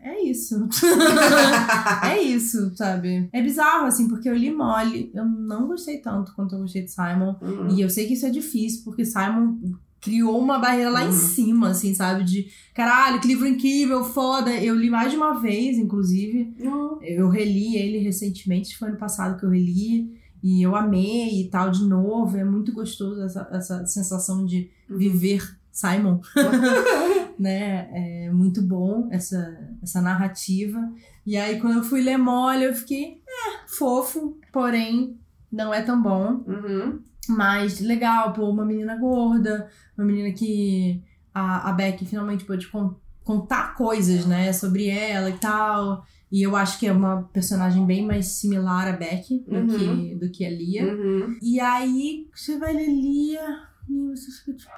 é 0.01 0.23
isso. 0.23 0.67
é 2.03 2.21
isso, 2.21 2.75
sabe? 2.75 3.29
É 3.31 3.41
bizarro, 3.41 3.85
assim, 3.85 4.07
porque 4.07 4.29
eu 4.29 4.35
li 4.35 4.51
Molly, 4.51 5.11
eu 5.13 5.25
não 5.25 5.67
gostei 5.67 5.97
tanto 5.97 6.33
quanto 6.33 6.55
eu 6.55 6.59
gostei 6.59 6.83
de 6.83 6.91
Simon. 6.91 7.35
Uhum. 7.41 7.69
E 7.75 7.81
eu 7.81 7.89
sei 7.89 8.07
que 8.07 8.13
isso 8.13 8.25
é 8.25 8.29
difícil, 8.29 8.83
porque 8.83 9.05
Simon 9.05 9.57
criou 10.01 10.39
uma 10.39 10.57
barreira 10.59 10.89
lá 10.89 11.03
em 11.03 11.07
Uhum. 11.07 11.11
cima, 11.13 11.69
assim, 11.71 11.93
sabe? 11.93 12.23
De 12.23 12.47
caralho, 12.73 13.19
que 13.19 13.27
livro 13.27 13.45
incrível, 13.47 14.03
foda. 14.03 14.49
Eu 14.51 14.75
li 14.75 14.89
mais 14.89 15.11
de 15.11 15.17
uma 15.17 15.39
vez, 15.39 15.77
inclusive. 15.77 16.53
Uhum. 16.59 16.97
Eu 17.01 17.29
reli 17.29 17.75
ele 17.75 17.97
recentemente, 17.97 18.77
foi 18.77 18.87
ano 18.89 18.97
passado 18.97 19.37
que 19.37 19.45
eu 19.45 19.49
reli. 19.49 20.17
E 20.41 20.61
eu 20.61 20.73
amei 20.73 21.41
e 21.41 21.49
tal, 21.49 21.69
de 21.69 21.83
novo. 21.83 22.37
É 22.37 22.45
muito 22.45 22.71
gostoso 22.71 23.21
essa, 23.21 23.45
essa 23.51 23.85
sensação 23.85 24.45
de 24.45 24.69
Uhum. 24.89 24.97
viver 24.97 25.58
Simon, 25.79 26.19
né? 27.37 27.89
É 28.25 28.31
muito 28.31 28.61
bom 28.61 29.07
essa, 29.11 29.57
essa 29.81 30.01
narrativa. 30.01 30.91
E 31.25 31.37
aí, 31.37 31.59
quando 31.59 31.77
eu 31.77 31.83
fui 31.83 32.01
ler 32.01 32.17
mole, 32.17 32.65
eu 32.65 32.73
fiquei, 32.73 33.21
é, 33.27 33.67
fofo, 33.67 34.37
porém, 34.51 35.17
não 35.51 35.73
é 35.73 35.81
tão 35.81 36.01
bom. 36.01 36.43
Uhum. 36.47 36.99
Mas 37.29 37.79
legal, 37.79 38.33
pô, 38.33 38.49
uma 38.49 38.65
menina 38.65 38.95
gorda, 38.97 39.69
uma 39.97 40.05
menina 40.05 40.31
que 40.33 41.01
a, 41.33 41.69
a 41.69 41.73
Beck 41.73 42.03
finalmente 42.05 42.43
pôde 42.43 42.67
con- 42.67 42.95
contar 43.23 43.75
coisas, 43.75 44.25
né, 44.25 44.51
sobre 44.51 44.87
ela 44.89 45.29
e 45.29 45.37
tal. 45.37 46.03
E 46.31 46.41
eu 46.43 46.55
acho 46.55 46.79
que 46.79 46.87
é 46.87 46.91
uma 46.91 47.23
personagem 47.33 47.85
bem 47.85 48.05
mais 48.05 48.25
similar 48.27 48.87
a 48.87 48.93
Beck 48.97 49.43
do, 49.47 49.55
Uhum. 49.55 49.67
que, 49.67 50.15
do 50.15 50.29
que 50.31 50.45
a 50.45 50.49
Lia. 50.49 50.85
Uhum. 50.93 51.37
E 51.41 51.59
aí, 51.59 52.27
você 52.35 52.57
vai 52.57 52.73
ler 52.73 52.87
Lia 52.87 53.59
e 53.87 54.09
você 54.09 54.31
fica 54.31 54.53
tipo, 54.53 54.71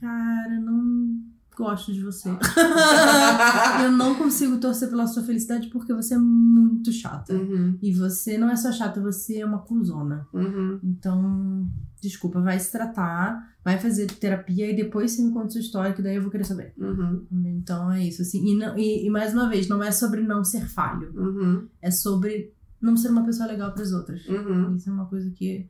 cara, 0.00 0.60
não 0.60 1.20
gosto 1.56 1.92
de 1.92 2.02
você. 2.02 2.30
eu 3.84 3.92
não 3.92 4.14
consigo 4.14 4.58
torcer 4.58 4.88
pela 4.88 5.06
sua 5.06 5.22
felicidade 5.22 5.68
porque 5.68 5.92
você 5.92 6.14
é 6.14 6.18
muito 6.18 6.90
chata. 6.92 7.34
Uhum. 7.34 7.78
E 7.82 7.92
você 7.92 8.38
não 8.38 8.50
é 8.50 8.56
só 8.56 8.72
chata, 8.72 9.00
você 9.00 9.38
é 9.38 9.46
uma 9.46 9.58
cuzona. 9.58 10.26
Uhum. 10.32 10.78
Então, 10.82 11.68
desculpa, 12.00 12.40
vai 12.40 12.58
se 12.58 12.72
tratar, 12.72 13.54
vai 13.64 13.78
fazer 13.78 14.06
terapia 14.06 14.70
e 14.70 14.76
depois 14.76 15.12
você 15.12 15.22
me 15.22 15.32
conta 15.32 15.50
sua 15.50 15.60
história, 15.60 15.92
que 15.92 16.00
daí 16.02 16.16
eu 16.16 16.22
vou 16.22 16.30
querer 16.30 16.44
saber. 16.44 16.72
Uhum. 16.78 17.26
Então 17.30 17.90
é 17.92 18.06
isso, 18.06 18.22
assim. 18.22 18.42
E, 18.46 18.56
não- 18.56 18.78
e- 18.78 19.06
e 19.06 19.10
mais 19.10 19.34
uma 19.34 19.48
vez, 19.48 19.68
não 19.68 19.82
é 19.82 19.90
sobre 19.90 20.22
não 20.22 20.42
ser 20.42 20.66
falho, 20.66 21.12
Uhum. 21.14 21.66
é 21.82 21.90
sobre 21.90 22.52
não 22.80 22.96
ser 22.96 23.10
uma 23.10 23.24
pessoa 23.24 23.46
legal 23.46 23.72
para 23.72 23.82
as 23.82 23.92
outras. 23.92 24.26
Uhum. 24.26 24.76
Isso 24.76 24.88
é 24.88 24.92
uma 24.92 25.04
coisa 25.06 25.30
que. 25.30 25.68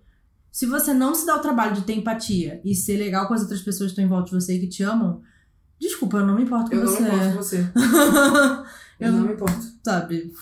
Se 0.52 0.66
você 0.66 0.92
não 0.92 1.14
se 1.14 1.24
dá 1.26 1.36
o 1.36 1.40
trabalho 1.40 1.74
de 1.74 1.82
ter 1.82 1.94
empatia 1.94 2.60
e 2.64 2.74
ser 2.74 2.96
legal 2.96 3.26
com 3.28 3.34
as 3.34 3.42
outras 3.42 3.60
pessoas 3.60 3.90
que 3.90 3.92
estão 3.92 4.04
em 4.04 4.08
volta 4.08 4.30
de 4.30 4.34
você 4.44 4.54
e 4.56 4.60
que 4.60 4.66
te 4.68 4.82
amam, 4.82 5.20
desculpa, 5.80 6.18
eu 6.18 6.26
não 6.26 6.34
me 6.36 6.42
importo 6.42 6.70
com 6.70 6.76
Eu 6.76 6.84
não 6.84 6.92
você. 6.92 7.02
me 7.02 7.08
importo 7.08 7.28
com 7.30 7.36
você. 7.36 7.70
Eu 9.00 9.06
Eu 9.06 9.12
não 9.12 9.18
não- 9.20 9.26
me 9.28 9.32
importo. 9.34 9.60
Sabe? 9.84 10.32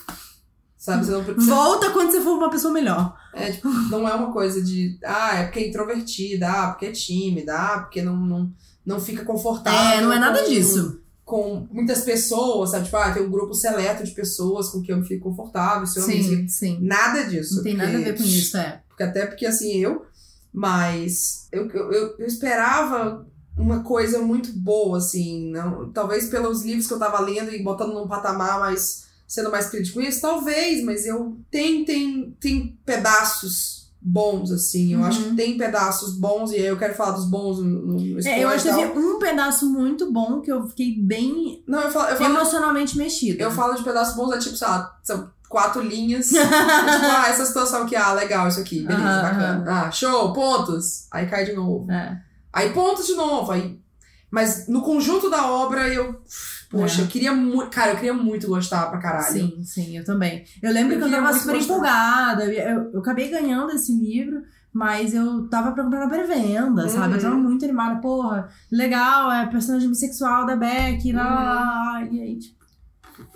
Sabe? 0.77 1.05
Você 1.05 1.13
não 1.13 1.25
precisa. 1.25 1.55
Volta 1.55 1.91
quando 1.91 2.11
você 2.11 2.21
for 2.21 2.37
uma 2.39 2.51
pessoa 2.51 2.73
melhor. 2.73 3.17
É, 3.35 3.53
tipo, 3.53 3.69
não 3.69 4.09
é 4.09 4.15
uma 4.15 4.33
coisa 4.33 4.63
de. 4.63 4.99
Ah, 5.05 5.37
é 5.39 5.45
porque 5.45 5.61
é 5.61 5.69
introvertida, 5.69 6.49
ah, 6.51 6.69
porque 6.71 6.87
é 6.87 6.93
tímida, 6.93 7.55
ah, 7.57 7.81
porque 7.81 8.01
não, 8.03 8.17
não, 8.17 8.53
não 8.87 9.01
fica 9.01 9.25
confortável. 9.25 9.99
É, 9.99 10.01
não 10.01 10.13
é 10.13 10.19
nada 10.19 10.43
com- 10.43 10.49
disso. 10.49 11.01
Com 11.25 11.69
muitas 11.71 12.01
pessoas, 12.03 12.71
sabe? 12.71 12.87
Tipo, 12.87 12.97
ah, 12.97 13.13
tem 13.13 13.23
um 13.23 13.31
grupo 13.31 13.53
seleto 13.55 14.03
de 14.03 14.13
pessoas 14.13 14.71
com 14.71 14.81
quem 14.81 14.95
eu 14.95 15.01
me 15.03 15.07
fico 15.07 15.29
confortável, 15.29 15.87
se 15.87 15.99
eu 15.99 16.03
não 16.03 16.09
me 16.09 16.25
Sim, 16.25 16.49
sim. 16.49 16.79
Nada 16.81 17.25
disso. 17.25 17.57
Não 17.57 17.63
tem 17.63 17.75
nada 17.77 17.91
a 17.91 17.93
porque- 17.93 18.13
ver 18.13 18.17
com 18.19 18.25
isso, 18.25 18.57
é. 18.57 18.81
Porque 18.99 19.03
até 19.05 19.27
porque 19.27 19.47
assim, 19.47 19.77
eu. 19.79 20.05
Mas 20.53 21.47
eu, 21.53 21.71
eu, 21.71 21.93
eu, 22.19 22.27
esperava 22.27 23.25
uma 23.57 23.85
coisa 23.85 24.19
muito 24.19 24.51
boa, 24.53 24.99
assim. 24.99 25.51
Não, 25.53 25.93
talvez 25.93 26.29
pelos 26.29 26.65
livros 26.65 26.89
que 26.89 26.95
eu 26.95 26.99
tava 26.99 27.21
lendo 27.21 27.55
e 27.55 27.63
botando 27.63 27.95
num 27.95 28.09
patamar 28.09 28.59
mais. 28.59 29.07
sendo 29.27 29.51
mais 29.53 29.69
crítico 29.69 30.01
com 30.01 30.05
isso, 30.05 30.21
talvez, 30.21 30.83
mas 30.83 31.07
eu. 31.07 31.37
Tem, 31.49 31.85
tem, 31.85 32.37
tem 32.41 32.77
pedaços 32.85 33.93
bons, 34.01 34.51
assim. 34.51 34.95
Eu 34.95 35.01
Uhum. 35.01 35.05
acho 35.07 35.23
que 35.25 35.35
tem 35.37 35.57
pedaços 35.57 36.15
bons, 36.19 36.51
e 36.51 36.57
aí 36.57 36.67
eu 36.67 36.79
quero 36.79 36.95
falar 36.95 37.13
dos 37.13 37.27
bons 37.31 37.59
no, 37.59 37.65
no 37.87 38.21
É, 38.27 38.43
eu 38.43 38.49
acho 38.49 38.65
que 38.69 38.75
teve 38.75 38.99
um 38.99 39.19
pedaço 39.19 39.71
muito 39.71 40.11
bom 40.13 40.41
que 40.41 40.51
eu 40.51 40.67
fiquei 40.69 40.97
bem 41.01 41.63
Não, 41.69 41.81
eu 41.83 41.91
falo, 41.91 42.09
eu 42.11 42.17
falo, 42.17 42.35
emocionalmente 42.35 42.97
mexida. 42.97 43.43
eu 43.43 43.51
falo 43.51 43.75
de 43.75 43.85
pedaços 43.85 44.17
bons, 44.17 44.33
é 44.33 44.39
tipo, 44.39 44.57
sei 44.57 44.67
lá, 44.69 44.99
quatro 45.49 45.83
linhas. 45.83 46.29
Tipo, 46.39 46.47
ah, 46.55 47.27
essa 47.29 47.45
situação 47.47 47.83
aqui, 47.83 47.97
ah, 47.97 48.13
legal 48.13 48.49
isso 48.49 48.61
aqui, 48.61 48.81
beleza, 48.87 49.23
bacana. 49.23 49.65
Ah, 49.69 49.91
show, 49.91 50.33
pontos. 50.33 51.07
Aí 51.11 51.27
cai 51.27 51.45
de 51.45 51.53
novo. 51.55 51.91
É. 51.91 52.21
Aí 52.53 52.71
pontos 52.73 53.07
de 53.07 53.15
novo. 53.15 53.51
Aí... 53.53 53.79
Mas 54.31 54.69
no 54.69 54.83
conjunto 54.83 55.31
da 55.31 55.47
obra, 55.51 55.89
eu. 55.89 56.21
Poxa, 56.71 57.01
É. 57.01 57.05
eu 57.05 57.09
queria 57.09 57.33
muito. 57.33 57.71
Cara, 57.71 57.93
eu 57.93 57.97
queria 57.97 58.13
muito 58.13 58.47
gostar 58.47 58.87
pra 58.91 58.99
caralho. 58.99 59.33
Sim, 59.33 59.63
sim, 59.65 59.97
eu 59.97 60.05
também. 60.05 60.45
Eu 60.63 60.71
lembro 60.71 60.93
Eu 60.95 60.99
que 60.99 61.05
eu 61.07 61.11
tava 61.11 61.33
super 61.33 61.55
gostar. 61.55 61.65
empolgada. 61.73 62.45
Eu, 62.45 62.91
eu 62.93 63.01
acabei 63.01 63.31
ganhando 63.31 63.71
esse 63.73 63.91
livro, 63.91 64.43
mas 64.71 65.15
eu 65.15 65.49
tava 65.49 65.73
pra 65.73 65.83
comprar 65.83 66.01
na 66.01 66.09
pré-venda, 66.11 66.87
sabe? 66.91 67.15
Eu 67.15 67.21
tava 67.23 67.37
Uhum. 67.37 67.43
muito 67.43 67.65
animada. 67.65 68.01
Porra, 68.03 68.49
legal, 68.71 69.33
é 69.33 69.47
personagem 69.47 69.89
bissexual 69.89 70.45
da 70.45 70.57
Beck, 70.57 71.11
lá, 71.11 71.25
lá, 71.25 71.43
lá. 71.55 72.05
E 72.11 72.21
aí, 72.21 72.39
tipo, 72.39 72.58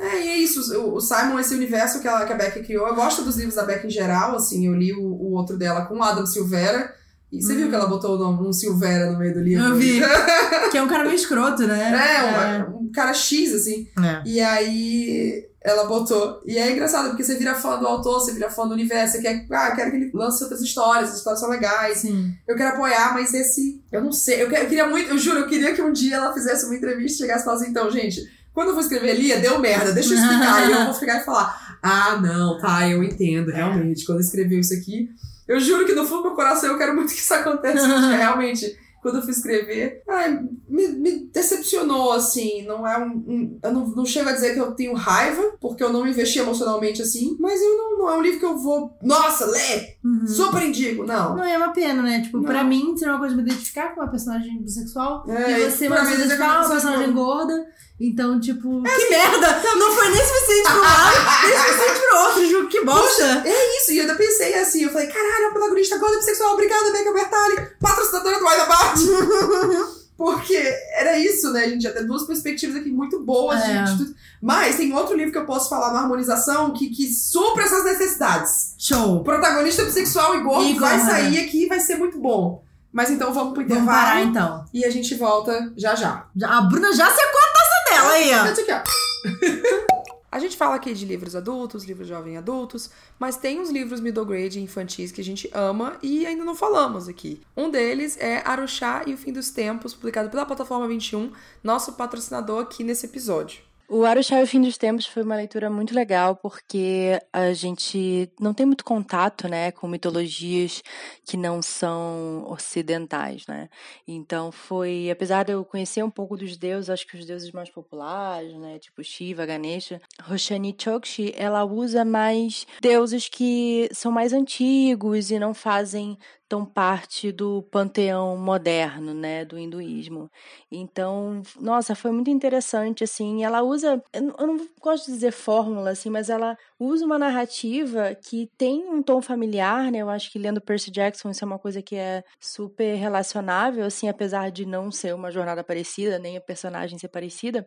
É, 0.03 0.25
e 0.25 0.29
é 0.29 0.37
isso. 0.37 0.61
O, 0.95 1.01
Simon, 1.01 1.39
esse 1.39 1.55
universo 1.55 2.01
que, 2.01 2.09
ela, 2.09 2.25
que 2.27 2.33
a 2.33 2.37
Beck 2.37 2.63
criou. 2.65 2.87
Eu 2.89 2.95
gosto 2.95 3.23
dos 3.23 3.37
livros 3.37 3.55
da 3.55 3.63
Beck 3.65 3.87
em 3.87 3.91
geral, 3.91 4.35
assim. 4.37 4.67
Eu 4.67 4.75
li 4.75 4.93
o, 4.93 5.01
o 5.03 5.33
outro 5.33 5.57
dela 5.57 5.87
com 5.87 5.97
o 5.99 6.03
Adam 6.03 6.27
Silveira. 6.27 6.93
E 7.31 7.41
você 7.43 7.55
Hum. 7.55 7.57
viu 7.57 7.69
que 7.71 7.75
ela 7.75 7.87
botou 7.87 8.17
o 8.17 8.19
nome, 8.19 8.47
um 8.47 8.53
Silveira 8.53 9.11
no 9.11 9.19
meio 9.19 9.33
do 9.33 9.41
livro? 9.41 9.65
Eu 9.65 9.75
vi. 9.77 10.01
que 10.71 10.77
é 10.77 10.83
um 10.83 10.89
cara 10.89 11.05
meio 11.05 11.15
escroto, 11.15 11.67
né? 11.67 11.93
É, 12.19 12.65
um, 12.71 12.81
um 12.89 12.93
cara 12.93 13.15
X, 13.15 13.55
assim. 13.55 13.89
É. 14.05 14.23
E 14.29 14.39
aí 14.41 15.45
ela 15.65 15.85
botou. 15.85 16.41
E 16.45 16.59
é 16.59 16.71
engraçado, 16.73 17.09
porque 17.11 17.23
você 17.25 17.37
vira 17.37 17.55
fã 17.55 17.79
do 17.79 17.87
autor, 17.87 18.21
você 18.21 18.33
vira 18.33 18.51
fã 18.51 18.67
do 18.67 18.75
universo, 18.75 19.17
você 19.17 19.23
quer. 19.23 19.47
Ah, 19.51 19.69
eu 19.71 19.77
quero 19.77 19.91
que 19.93 19.97
ele 19.97 20.11
lance 20.13 20.43
outras 20.43 20.61
histórias, 20.61 21.11
as 21.11 21.17
histórias 21.19 21.41
são 21.41 21.49
legais. 21.49 21.99
Sim. 21.99 22.35
Eu 22.47 22.57
quero 22.57 22.75
apoiar, 22.75 23.15
mas 23.15 23.33
esse. 23.33 23.83
Eu 23.91 24.03
não 24.03 24.13
sei. 24.13 24.43
Eu, 24.43 24.49
que- 24.51 24.57
eu 24.57 24.67
queria 24.67 24.87
muito. 24.89 25.09
Eu 25.11 25.17
juro, 25.19 25.39
eu 25.39 25.47
queria 25.47 25.73
que 25.73 25.81
um 25.81 25.93
dia 25.93 26.17
ela 26.17 26.35
fizesse 26.35 26.67
uma 26.67 26.75
entrevista 26.75 27.17
e 27.17 27.19
chegasse 27.27 27.43
e 27.43 27.45
falasse: 27.47 27.67
então, 27.71 27.91
gente, 27.91 28.21
quando 28.55 28.69
eu 28.69 28.75
vou 28.75 28.83
escrever 28.83 29.15
Lia, 29.15 29.39
deu 29.41 29.59
merda, 29.59 29.93
deixa 29.93 30.15
eu 30.15 30.19
explicar. 30.19 30.69
e 30.69 30.73
eu 30.73 30.85
vou 30.85 30.95
ficar 30.95 31.21
e 31.21 31.25
falar: 31.25 31.79
ah, 31.83 32.17
não, 32.21 32.59
tá, 32.59 32.89
eu 32.89 33.03
entendo, 33.03 33.51
realmente. 33.51 34.05
Quando 34.05 34.21
escreveu 34.21 34.61
isso 34.61 34.75
aqui. 34.75 35.09
Eu 35.49 35.59
juro 35.59 35.85
que 35.85 35.93
no 35.93 36.05
fundo 36.07 36.23
do 36.23 36.29
meu 36.29 36.37
coração 36.37 36.71
eu 36.71 36.79
quero 36.79 36.95
muito 36.95 37.13
que 37.13 37.19
isso 37.19 37.35
aconteça. 37.35 37.87
porque 37.87 38.15
realmente, 38.17 38.79
quando 39.03 39.17
eu 39.17 39.23
fui 39.23 39.33
escrever, 39.33 40.01
ai, 40.09 40.41
me, 40.69 40.89
me 40.89 41.29
decepcionou, 41.33 42.13
assim. 42.13 42.65
Não 42.65 42.87
é 42.87 42.97
um. 42.99 43.09
um- 43.27 43.59
eu 43.63 43.73
não, 43.73 43.87
não 43.89 44.07
chego 44.07 44.29
a 44.29 44.33
dizer 44.33 44.55
que 44.55 44.61
eu 44.61 44.73
tenho 44.73 44.95
raiva, 44.95 45.43
porque 45.61 45.83
eu 45.83 45.93
não 45.93 46.05
me 46.05 46.11
investi 46.11 46.39
emocionalmente 46.39 47.03
assim, 47.03 47.37
mas 47.41 47.61
eu 47.61 47.77
não, 47.77 47.99
não 47.99 48.11
é 48.11 48.17
um 48.17 48.23
livro 48.23 48.39
que 48.39 48.47
eu 48.47 48.57
vou. 48.57 48.97
Nossa, 49.03 49.45
lê! 49.47 49.97
Uhum. 50.05 50.27
Super 50.29 50.63
indico! 50.63 51.05
Não. 51.05 51.37
Não 51.37 51.45
é 51.45 51.57
uma 51.59 51.73
pena, 51.73 52.01
né? 52.03 52.21
Tipo, 52.23 52.39
Não. 52.39 52.45
pra 52.45 52.63
mim, 52.63 52.97
seria 52.97 53.13
uma 53.15 53.19
coisa 53.19 53.35
de 53.35 53.43
me 53.43 53.49
identificar 53.49 53.95
com 53.95 54.01
uma 54.01 54.11
personagem 54.11 54.63
bissexual. 54.63 55.25
É, 55.29 55.61
e 55.61 55.71
você, 55.71 55.89
uma 55.89 56.05
mim, 56.05 56.17
pessoa 56.17 56.35
eu 56.35 56.45
uma 56.61 56.69
personagem 56.71 57.13
gorda. 57.13 57.67
Então, 58.01 58.41
tipo, 58.41 58.83
que 58.83 59.11
merda! 59.11 59.63
Não 59.77 59.93
foi 59.93 60.09
nem 60.09 60.25
suficiente 60.27 60.69
pro 60.71 60.81
lado, 60.81 61.17
nem 61.47 61.57
suficiente 61.59 62.01
pro 62.09 62.19
outro, 62.19 62.47
Ju, 62.49 62.69
que 62.69 62.85
bosta! 62.85 63.45
Isso, 63.79 63.93
e 63.93 63.99
eu 63.99 64.03
ainda 64.03 64.15
pensei 64.17 64.55
assim, 64.55 64.83
eu 64.83 64.91
falei, 64.91 65.07
caralho, 65.07 65.49
a 65.49 65.51
protagonista 65.53 65.99
gorda 65.99 66.17
bissexual, 66.17 66.55
obrigada, 66.55 66.91
Becca 66.91 67.13
Bertali, 67.13 67.69
patrocinadora 67.81 68.39
do 68.41 68.49
Aida 68.49 68.67
Bart. 68.67 68.99
Porque 70.17 70.55
era 70.95 71.19
isso, 71.19 71.51
né? 71.53 71.65
A 71.65 71.69
gente 71.69 71.83
já 71.83 71.91
tem 71.91 72.07
duas 72.07 72.25
perspectivas 72.25 72.77
aqui 72.77 72.91
muito 72.91 73.21
boas. 73.25 73.61
É. 73.61 73.83
de. 73.85 74.15
Mas 74.41 74.77
tem 74.77 74.93
outro 74.93 75.17
livro 75.17 75.33
que 75.33 75.39
eu 75.39 75.47
posso 75.47 75.69
falar 75.69 75.93
na 75.93 76.01
harmonização 76.01 76.73
que, 76.73 76.91
que 76.91 77.13
supra 77.13 77.65
essas 77.65 77.85
necessidades. 77.85 78.75
Show! 78.79 79.25
Protagonista 79.25 79.85
bissexual 79.85 80.37
e 80.37 80.41
gordo 80.43 80.65
E 80.65 80.79
vai 80.79 81.01
sair 81.01 81.39
aqui 81.45 81.65
e 81.65 81.69
vai 81.69 81.81
ser 81.81 81.97
muito 81.97 82.19
bom. 82.19 82.63
Mas 82.93 83.11
então 83.11 83.33
vamos 83.33 83.55
pro 83.55 83.67
Vamos 83.67 83.87
parar 83.87 84.21
intervalo 84.23 84.31
então. 84.61 84.65
e 84.73 84.85
a 84.85 84.91
gente 84.91 85.15
volta 85.15 85.73
já 85.77 85.95
já. 85.95 86.27
Já- 86.37 86.59
A 86.59 86.61
Bruna 86.63 86.93
já 86.93 87.07
secou 87.11 87.41
a 87.41 87.53
aí, 87.93 88.35
ó. 88.35 88.45
Mete 88.45 88.61
aqui, 88.61 88.73
ó. 88.73 89.93
A 90.33 90.39
gente 90.39 90.57
fala 90.57 90.77
aqui 90.77 90.95
de 90.95 91.05
livros 91.05 91.37
adultos, 91.37 91.85
livros 91.85 92.09
jovem 92.09 92.39
adultos, 92.39 92.89
mas 93.19 93.37
tem 93.37 93.61
uns 93.61 93.69
livros 93.71 94.01
middle 94.01 94.25
grade 94.25 94.59
e 94.59 94.63
infantis 94.63 95.13
que 95.13 95.21
a 95.21 95.25
gente 95.25 95.51
ama 95.53 95.99
e 96.03 96.25
ainda 96.25 96.43
não 96.43 96.55
falamos 96.55 97.07
aqui. 97.07 97.43
Um 97.55 97.71
deles 97.71 98.17
é 98.19 98.41
Aruxá 98.43 99.03
e 99.07 99.13
o 99.13 99.19
Fim 99.19 99.31
dos 99.31 99.51
Tempos, 99.51 99.93
publicado 99.93 100.31
pela 100.31 100.47
plataforma 100.47 100.89
21, 100.89 101.33
nosso 101.63 101.93
patrocinador 101.93 102.63
aqui 102.63 102.83
nesse 102.83 103.05
episódio. 103.05 103.61
O 103.95 104.07
Aruxá 104.07 104.41
e 104.41 104.43
o 104.43 104.47
Fim 104.47 104.63
dos 104.63 104.79
Tempos 104.79 105.05
foi 105.05 105.23
uma 105.23 105.37
leitura 105.37 105.69
muito 105.69 105.95
legal 105.95 106.35
porque 106.35 107.21
a 107.31 107.53
gente 107.53 108.27
não 108.41 108.55
tem 108.55 108.65
muito 108.65 108.87
contato, 108.87 109.47
né, 109.47 109.71
com 109.71 109.87
mitologias 109.87 110.83
que 111.27 111.37
não 111.37 111.61
são 111.61 112.47
ocidentais, 112.49 113.47
né? 113.47 113.69
Então 114.09 114.51
foi, 114.51 115.11
apesar 115.11 115.43
de 115.43 115.53
eu 115.53 115.63
conhecer 115.63 116.03
um 116.03 116.09
pouco 116.09 116.39
dos 116.39 116.57
deuses, 116.57 116.89
acho 116.89 117.07
que 117.07 117.19
os 117.19 117.27
deuses 117.27 117.53
mais 117.53 117.69
populares, 117.69 118.55
né, 118.55 118.79
tipo 118.79 119.05
Shiva, 119.05 119.45
Ganesha, 119.45 120.01
Roshani 120.23 120.75
Chokshi, 120.75 121.35
ela 121.37 121.63
usa 121.63 122.03
mais 122.03 122.67
deuses 122.81 123.29
que 123.29 123.91
são 123.93 124.11
mais 124.11 124.33
antigos 124.33 125.31
e 125.31 125.39
não 125.39 125.53
fazem 125.53 126.17
tão 126.53 126.67
parte 126.67 127.33
do 127.33 127.63
panteão 127.71 128.37
moderno, 128.37 129.15
né, 129.15 129.43
do 129.43 129.59
hinduísmo. 129.59 130.31
Então, 130.71 131.41
nossa, 131.59 131.95
foi 131.95 132.11
muito 132.13 132.29
interessante, 132.29 133.03
assim, 133.03 133.43
ela 133.43 133.63
usa, 133.63 134.03
eu 134.13 134.23
não- 134.23 134.67
gosto 134.79 135.07
de 135.07 135.13
dizer 135.13 135.33
fórmula, 135.33 135.91
assim, 135.93 136.11
mas 136.11 136.29
ela 136.29 136.55
usa 136.79 137.07
uma 137.07 137.19
narrativa 137.19 138.15
que 138.15 138.51
tem 138.59 138.87
um 138.87 139.03
tom 139.03 139.23
familiar, 139.23 139.91
né, 139.91 139.99
eu 140.03 140.11
acho 140.11 140.31
que 140.31 140.39
lendo 140.39 140.61
Percy 140.61 140.91
Jackson 140.91 141.31
isso 141.31 141.43
é 141.43 141.47
uma 141.47 141.59
coisa 141.59 141.81
que 141.81 141.97
é 141.97 142.23
super 142.39 142.97
relacionável, 142.97 143.87
assim, 143.87 144.09
apesar 144.11 144.51
de 144.51 144.67
não 144.67 144.91
ser 144.91 145.15
uma 145.15 145.31
jornada 145.31 145.65
parecida, 145.65 146.19
nem 146.19 146.37
a 146.37 146.41
personagem 146.41 146.99
ser 146.99 147.09
parecida, 147.09 147.67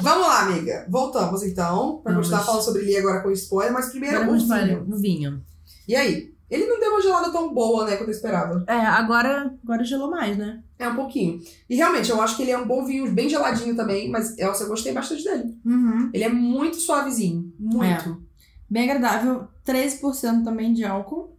Vamos 0.00 0.28
lá, 0.28 0.42
amiga. 0.42 0.86
Voltamos 0.88 1.42
então, 1.42 2.00
para 2.04 2.14
continuar 2.14 2.44
falando 2.44 2.62
sobre 2.62 2.82
Lia 2.82 3.00
agora 3.00 3.22
com 3.22 3.32
spoiler, 3.32 3.72
mas 3.72 3.88
primeiro 3.88 4.30
o 4.30 4.38
vinho. 4.38 4.86
o 4.88 4.96
vinho. 4.96 5.44
E 5.88 5.96
aí? 5.96 6.32
Ele 6.50 6.66
não 6.66 6.80
deu 6.80 6.90
uma 6.90 7.00
gelada 7.00 7.30
tão 7.30 7.54
boa, 7.54 7.84
né, 7.84 7.96
quanto 7.96 8.08
eu 8.08 8.14
esperava. 8.14 8.64
É, 8.66 8.74
agora, 8.74 9.54
agora 9.62 9.84
gelou 9.84 10.10
mais, 10.10 10.36
né? 10.36 10.62
É 10.78 10.88
um 10.88 10.96
pouquinho. 10.96 11.40
E 11.68 11.76
realmente, 11.76 12.10
eu 12.10 12.20
acho 12.20 12.36
que 12.36 12.42
ele 12.42 12.50
é 12.50 12.58
um 12.58 12.66
bom 12.66 12.84
vinho, 12.84 13.12
bem 13.12 13.28
geladinho 13.28 13.76
também, 13.76 14.10
mas 14.10 14.36
Elsa, 14.38 14.64
eu 14.64 14.68
gostei 14.68 14.92
bastante 14.92 15.22
dele. 15.22 15.56
Uhum. 15.64 16.10
Ele 16.12 16.24
é 16.24 16.28
muito 16.28 16.76
suavezinho. 16.78 17.52
Muito. 17.58 18.22
Bem 18.68 18.90
agradável. 18.90 19.48
13% 19.66 20.42
também 20.42 20.72
de 20.72 20.84
álcool. 20.84 21.36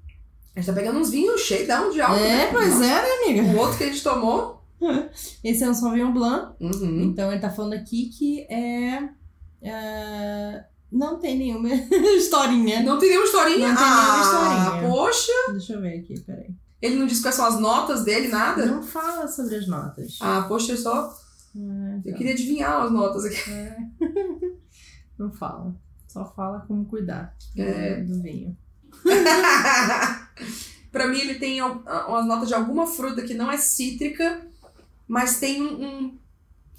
A 0.56 0.60
gente 0.60 0.68
tá 0.68 0.74
pegando 0.74 1.00
uns 1.00 1.10
vinhos 1.10 1.42
cheios, 1.42 1.66
de 1.66 2.02
álcool. 2.02 2.20
é, 2.20 2.38
né? 2.38 2.48
pois 2.52 2.82
é, 2.82 3.02
né, 3.02 3.08
amiga? 3.24 3.42
O 3.44 3.58
outro 3.60 3.78
que 3.78 3.86
a 3.86 3.88
gente 3.88 4.04
tomou. 4.04 4.62
Esse 5.44 5.64
é 5.64 5.70
um 5.70 5.74
Sauvignon 5.74 6.12
Blanc. 6.12 6.54
Uhum. 6.60 7.04
Então 7.04 7.32
ele 7.32 7.42
tá 7.42 7.50
falando 7.50 7.74
aqui 7.74 8.08
que 8.08 8.42
é. 8.50 9.10
é, 9.62 10.64
não 10.92 11.18
tem 11.20 11.38
nenhuma 11.38 11.70
historinha. 12.18 12.84
Não 12.84 12.98
tem 13.00 13.10
nenhuma 13.10 13.26
historinha? 13.28 13.70
Não 13.70 13.76
tem 13.76 13.86
nenhuma 13.86 14.14
ah, 14.14 14.22
historinha. 14.22 14.90
poxa. 14.90 15.32
Deixa 15.52 15.74
eu 15.74 15.82
ver 15.82 16.00
aqui, 16.00 16.20
peraí. 16.22 16.50
Ele 16.82 16.96
não 16.96 17.06
diz 17.06 17.22
quais 17.22 17.36
são 17.36 17.46
as 17.46 17.60
notas 17.60 18.04
dele, 18.04 18.28
nada? 18.28 18.66
Não 18.66 18.82
fala 18.84 19.28
sobre 19.28 19.56
as 19.56 19.68
notas. 19.68 20.18
Ah, 20.20 20.46
poxa, 20.48 20.72
eu 20.74 20.78
só. 20.78 21.14
Ah, 21.56 22.00
Eu 22.04 22.12
tá. 22.12 22.18
queria 22.18 22.34
adivinhar 22.34 22.82
as 22.84 22.92
notas 22.92 23.26
aqui. 23.26 23.38
Não 25.20 25.32
fala. 25.32 25.76
Só 26.08 26.26
fala 26.36 26.62
como 26.68 26.86
cuidar 26.86 27.36
É. 27.56 28.02
do 28.02 28.20
vinho. 28.22 28.58
pra 30.92 31.08
mim, 31.08 31.20
ele 31.20 31.36
tem 31.36 31.62
umas 31.62 32.26
notas 32.26 32.48
de 32.48 32.54
alguma 32.54 32.86
fruta 32.88 33.22
que 33.22 33.34
não 33.34 33.52
é 33.52 33.58
cítrica, 33.58 34.42
mas 35.08 35.40
tem 35.40 35.62
um. 35.62 35.84
um- 35.86 36.21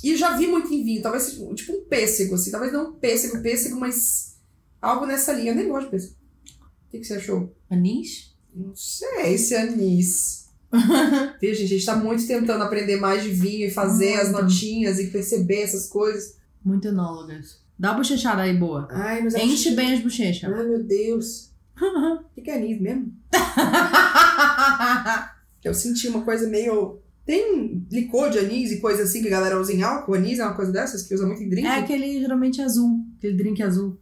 E 0.03 0.11
eu 0.11 0.17
já 0.17 0.37
vi 0.37 0.47
muito 0.47 0.73
em 0.73 0.85
vinho, 0.85 1.03
talvez 1.03 1.39
tipo 1.55 1.73
um 1.73 1.85
pêssego, 1.85 2.35
assim. 2.35 2.51
Talvez 2.51 2.73
não 2.73 2.91
um 2.91 2.93
pêssego, 2.95 3.43
pêssego, 3.43 3.79
mas 3.79 4.37
algo 4.81 5.07
nessa 5.07 5.33
linha. 5.33 5.53
Eu 5.53 5.57
nem 5.57 5.69
gosto 5.69 5.87
de 5.87 5.91
pêssego. 5.91 6.15
O 6.87 6.91
que, 6.91 6.99
que 6.99 7.05
você 7.05 7.15
achou? 7.15 7.55
Anis? 7.71 8.35
Não 8.55 8.75
sei 8.75 9.39
se 9.39 9.55
é 9.55 9.63
anis. 9.63 10.51
Viu, 11.41 11.55
gente? 11.55 11.65
A 11.65 11.77
gente 11.77 11.87
tá 11.87 11.97
muito 11.97 12.27
tentando 12.27 12.65
aprender 12.65 12.97
mais 12.97 13.23
de 13.23 13.31
vinho 13.31 13.67
e 13.67 13.71
fazer 13.71 14.15
as 14.15 14.31
Muito. 14.31 14.45
notinhas 14.45 14.99
e 14.99 15.09
perceber 15.09 15.63
essas 15.63 15.89
coisas. 15.89 16.37
Muito 16.65 16.89
enólogas. 16.89 17.61
Dá 17.79 17.91
uma 17.91 17.99
bochechada 17.99 18.43
aí, 18.43 18.57
boa. 18.57 18.89
Ai, 18.91 19.23
mas 19.23 19.35
Enche 19.35 19.73
bem 19.73 19.95
as 19.95 20.01
bochechas. 20.01 20.53
Ai, 20.53 20.67
meu 20.67 20.83
Deus. 20.83 21.51
O 21.83 22.25
que, 22.35 22.43
que 22.43 22.51
é 22.51 22.57
anis 22.57 22.81
mesmo? 22.81 23.13
Eu 25.65 25.75
senti 25.75 26.09
uma 26.09 26.23
coisa 26.23 26.49
meio. 26.49 27.01
Tem 27.25 27.87
licor 27.91 28.31
de 28.31 28.39
anis 28.39 28.73
e 28.73 28.81
coisa 28.81 29.05
assim 29.05 29.23
que 29.23 29.29
a 29.29 29.31
galera 29.31 29.61
usa 29.61 29.73
em 29.73 29.83
álcool? 29.83 30.15
Anis 30.15 30.39
é 30.41 30.45
uma 30.45 30.55
coisa 30.57 30.73
dessas 30.73 31.03
que 31.05 31.15
usa 31.15 31.27
muito 31.27 31.43
em 31.43 31.49
drink? 31.49 31.67
é 31.67 31.71
aquele 31.79 32.21
geralmente 32.21 32.61
azul. 32.61 32.99
Aquele 33.19 33.35
drink 33.37 33.63
azul. 33.63 33.97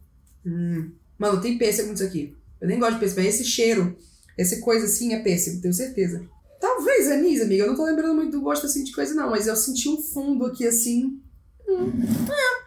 Hum. 0.45 0.91
Mano, 1.19 1.39
tem 1.39 1.57
pêssego 1.57 1.91
nisso 1.91 2.03
aqui. 2.03 2.35
Eu 2.59 2.67
nem 2.67 2.79
gosto 2.79 2.93
de 2.95 2.99
pêssego, 2.99 3.21
mas 3.21 3.35
esse 3.35 3.43
cheiro, 3.45 3.95
essa 4.37 4.59
coisa 4.59 4.85
assim 4.85 5.13
é 5.13 5.19
pêssego, 5.19 5.61
tenho 5.61 5.73
certeza. 5.73 6.25
Talvez 6.59 7.09
anis, 7.11 7.41
amiga. 7.41 7.63
Eu 7.63 7.67
não 7.67 7.75
tô 7.75 7.85
lembrando 7.85 8.15
muito 8.15 8.31
do 8.31 8.41
gosto 8.41 8.65
assim 8.65 8.83
de 8.83 8.91
coisa, 8.91 9.13
não, 9.13 9.29
mas 9.29 9.45
eu 9.47 9.55
senti 9.55 9.87
um 9.89 10.01
fundo 10.01 10.45
aqui 10.45 10.65
assim. 10.65 11.19
Hum. 11.67 11.91
É. 12.01 12.61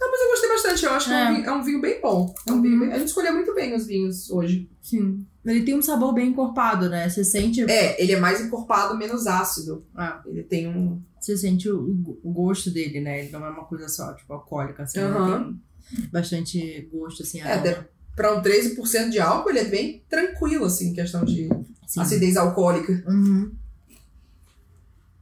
Não, 0.00 0.10
mas 0.10 0.20
eu 0.20 0.28
gostei 0.30 0.48
bastante. 0.48 0.84
Eu 0.84 0.90
acho 0.92 1.06
que 1.08 1.12
é, 1.12 1.16
um, 1.16 1.18
É. 1.18 1.32
vinho, 1.34 1.46
é 1.46 1.52
um 1.52 1.62
vinho 1.62 1.80
bem 1.80 2.00
bom. 2.00 2.32
É 2.46 2.52
um 2.52 2.56
Uhum. 2.56 2.62
vinho 2.62 2.80
bem- 2.80 2.92
A 2.92 2.98
gente 2.98 3.08
escolheu 3.08 3.32
muito 3.34 3.54
bem 3.54 3.74
os 3.74 3.86
vinhos 3.86 4.30
hoje. 4.30 4.68
Sim. 4.82 5.26
Ele 5.44 5.62
tem 5.62 5.74
um 5.76 5.82
sabor 5.82 6.14
bem 6.14 6.28
encorpado, 6.28 6.88
né? 6.88 7.08
Você 7.08 7.22
sente, 7.22 7.62
É, 7.70 8.02
ele 8.02 8.12
é 8.12 8.20
mais 8.20 8.40
encorpado, 8.40 8.96
menos 8.96 9.26
ácido. 9.26 9.84
Ah. 9.94 10.22
Ele 10.26 10.42
tem 10.42 10.66
um. 10.68 11.02
você 11.20 11.36
sente 11.36 11.68
o, 11.68 12.18
o 12.22 12.32
gosto 12.32 12.70
dele, 12.70 13.00
né? 13.00 13.20
Ele 13.20 13.30
não 13.30 13.44
é 13.44 13.50
uma 13.50 13.64
coisa 13.64 13.88
só, 13.88 14.14
tipo, 14.14 14.32
alcoólica, 14.32 14.84
assim. 14.84 15.00
Aham. 15.00 15.58
Tem 15.94 16.08
bastante 16.10 16.88
gosto, 16.90 17.22
assim. 17.22 17.40
É, 17.42 17.52
até 17.52 17.86
pra 18.16 18.34
um 18.34 18.40
13% 18.42 19.10
de 19.10 19.20
álcool, 19.20 19.50
ele 19.50 19.58
é 19.58 19.64
bem 19.64 20.02
tranquilo, 20.08 20.64
assim, 20.64 20.90
em 20.90 20.94
questão 20.94 21.24
de 21.24 21.48
Sim. 21.86 22.00
acidez 22.00 22.36
alcoólica. 22.36 23.04
Uhum. 23.06 23.52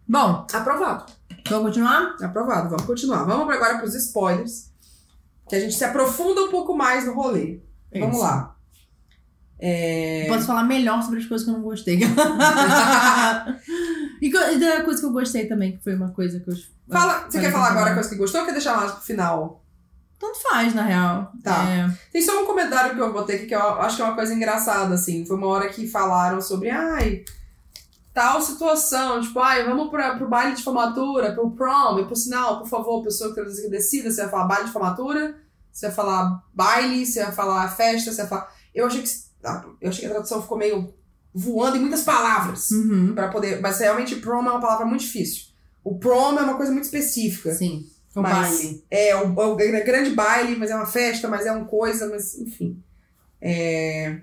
Bom, 0.07 0.47
Aprovado. 0.53 1.13
vamos 1.49 1.67
continuar? 1.69 2.17
Aprovado. 2.21 2.69
Vamos 2.69 2.85
continuar. 2.85 3.25
Vamos 3.25 3.53
agora 3.53 3.79
pros 3.79 3.95
spoilers. 3.95 4.71
Que 5.49 5.57
a 5.57 5.61
gente 5.61 5.75
se 5.75 5.85
aprofunda 5.85 6.43
um 6.45 6.51
pouco 6.51 6.77
mais 6.77 7.07
no 7.07 7.15
rolê. 7.15 7.61
Vamos 7.93 8.17
Isso. 8.17 8.25
lá. 8.25 8.57
É... 9.59 10.27
Posso 10.29 10.47
falar 10.47 10.65
melhor 10.65 11.03
sobre 11.03 11.21
as 11.21 11.27
coisas 11.27 11.45
que 11.45 11.51
eu 11.51 11.55
não 11.55 11.63
gostei. 11.63 12.01
e, 14.21 14.27
e 14.27 14.59
da 14.59 14.83
coisa 14.83 15.01
que 15.01 15.07
eu 15.07 15.13
gostei 15.13 15.47
também, 15.47 15.77
que 15.77 15.85
foi 15.85 15.95
uma 15.95 16.11
coisa 16.11 16.41
que 16.41 16.51
eu. 16.51 16.55
Fala, 16.91 17.27
você 17.29 17.41
quer 17.41 17.53
falar 17.53 17.69
agora 17.69 17.91
a 17.91 17.95
coisa 17.95 18.09
que 18.09 18.17
gostou 18.17 18.41
ou 18.41 18.47
quer 18.47 18.53
deixar 18.53 18.77
mais 18.77 18.93
pro 18.93 19.03
final? 19.03 19.63
Tanto 20.19 20.41
faz, 20.41 20.75
na 20.75 20.83
real. 20.83 21.33
Tá. 21.43 21.69
É, 21.69 21.91
Tem 22.13 22.23
só 22.23 22.43
um 22.43 22.47
comentário 22.47 22.95
que 22.95 23.01
eu 23.01 23.13
botei 23.13 23.37
aqui 23.37 23.47
que 23.47 23.55
eu 23.55 23.61
acho 23.61 23.97
que 23.97 24.03
é 24.03 24.05
uma 24.05 24.15
coisa 24.15 24.33
engraçada, 24.33 24.95
assim. 24.95 25.27
Foi 25.27 25.37
uma 25.37 25.49
hora 25.49 25.69
que 25.69 25.89
falaram 25.89 26.41
sobre, 26.41 26.71
ai, 26.71 27.25
tal 28.15 28.41
situação, 28.41 29.21
tipo, 29.21 29.41
ai, 29.41 29.65
vamos 29.65 29.91
pra, 29.91 30.15
pro 30.17 30.29
baile 30.29 30.55
de 30.55 30.63
formatura, 30.63 31.33
pro 31.33 31.51
prom, 31.51 31.99
e 31.99 32.05
por 32.05 32.15
sinal, 32.15 32.61
por 32.61 32.69
favor, 32.69 33.03
pessoa 33.03 33.35
que 33.35 33.69
decida, 33.69 34.11
você 34.11 34.23
vai 34.23 34.31
falar 34.31 34.45
baile 34.45 34.67
de 34.67 34.73
formatura, 34.73 35.35
você 35.73 35.87
vai 35.87 35.95
falar 35.95 36.43
baile, 36.55 37.07
você 37.07 37.25
vai 37.25 37.33
falar 37.33 37.69
festa, 37.69 38.13
você 38.13 38.19
vai 38.23 38.29
falar... 38.29 38.55
Eu 38.75 38.87
achei 38.87 39.03
que, 39.03 39.11
eu 39.81 39.89
achei 39.89 40.01
que 40.01 40.07
a 40.07 40.11
tradução 40.15 40.43
ficou 40.43 40.59
meio 40.59 40.95
voando 41.35 41.77
em 41.77 41.81
muitas 41.81 42.03
palavras. 42.03 42.71
Uhum. 42.71 43.15
Pra 43.15 43.29
poder, 43.29 43.61
mas 43.61 43.79
realmente 43.81 44.17
prom 44.17 44.39
é 44.47 44.51
uma 44.51 44.61
palavra 44.61 44.87
muito 44.87 45.01
difícil. 45.01 45.47
O 45.83 45.99
prom 45.99 46.39
é 46.39 46.43
uma 46.43 46.57
coisa 46.57 46.71
muito 46.71 46.85
específica. 46.85 47.53
Sim. 47.53 47.87
O 48.15 48.21
Mas- 48.21 48.33
baile. 48.33 48.85
É, 48.91 49.17
o, 49.17 49.33
o 49.33 49.57
grande 49.57 50.11
baile, 50.11 50.57
mas 50.57 50.71
é 50.71 50.77
uma 50.77 50.87
festa, 50.87 51.29
mas 51.29 51.47
é 51.47 51.53
uma 51.53 51.65
coisa, 51.65 52.09
mas 52.09 52.35
enfim. 52.39 52.83
É... 53.41 54.21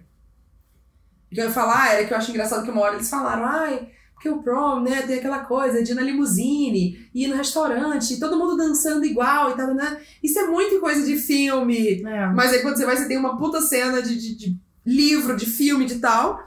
O 1.32 1.36
que 1.36 1.42
eu 1.42 1.46
ia 1.46 1.52
falar 1.52 1.94
era 1.94 2.06
que 2.06 2.14
eu 2.14 2.18
acho 2.18 2.32
engraçado 2.32 2.64
que 2.64 2.72
uma 2.72 2.82
hora 2.82 2.96
eles 2.96 3.10
falaram, 3.10 3.46
ai, 3.46 3.90
porque 4.14 4.30
o 4.30 4.42
prom, 4.42 4.82
né, 4.82 5.04
tem 5.04 5.18
aquela 5.18 5.40
coisa 5.46 5.82
de 5.84 5.92
ir 5.92 5.96
na 5.96 6.02
limusine, 6.02 7.10
ir 7.14 7.28
no 7.28 7.36
restaurante, 7.36 8.20
todo 8.20 8.38
mundo 8.38 8.58
dançando 8.58 9.06
igual 9.06 9.52
e 9.52 9.56
tal, 9.56 9.74
né? 9.74 10.02
Isso 10.22 10.38
é 10.40 10.48
muito 10.48 10.80
coisa 10.80 11.06
de 11.06 11.18
filme. 11.18 12.04
É. 12.04 12.28
Mas 12.28 12.52
aí 12.52 12.62
quando 12.62 12.78
você 12.78 12.86
vai, 12.86 12.98
você 12.98 13.08
tem 13.08 13.18
uma 13.18 13.38
puta 13.38 13.62
cena 13.62 14.02
de, 14.02 14.20
de, 14.20 14.36
de 14.36 14.60
livro, 14.90 15.36
de 15.36 15.46
filme, 15.46 15.86
de 15.86 15.96
tal. 15.96 16.44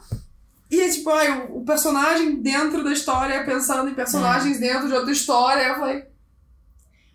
E 0.71 0.81
é 0.81 0.89
tipo, 0.89 1.11
ai, 1.11 1.47
o, 1.51 1.65
personagem 1.65 2.41
dentro 2.41 2.83
da 2.83 2.93
história 2.93 3.45
pensando 3.45 3.91
em 3.91 3.95
personagens 3.95 4.59
dentro 4.59 4.89
de 4.89 4.95
outra 4.95 5.13
história. 5.13 5.63
Eu 5.69 5.75
falei. 5.77 6.05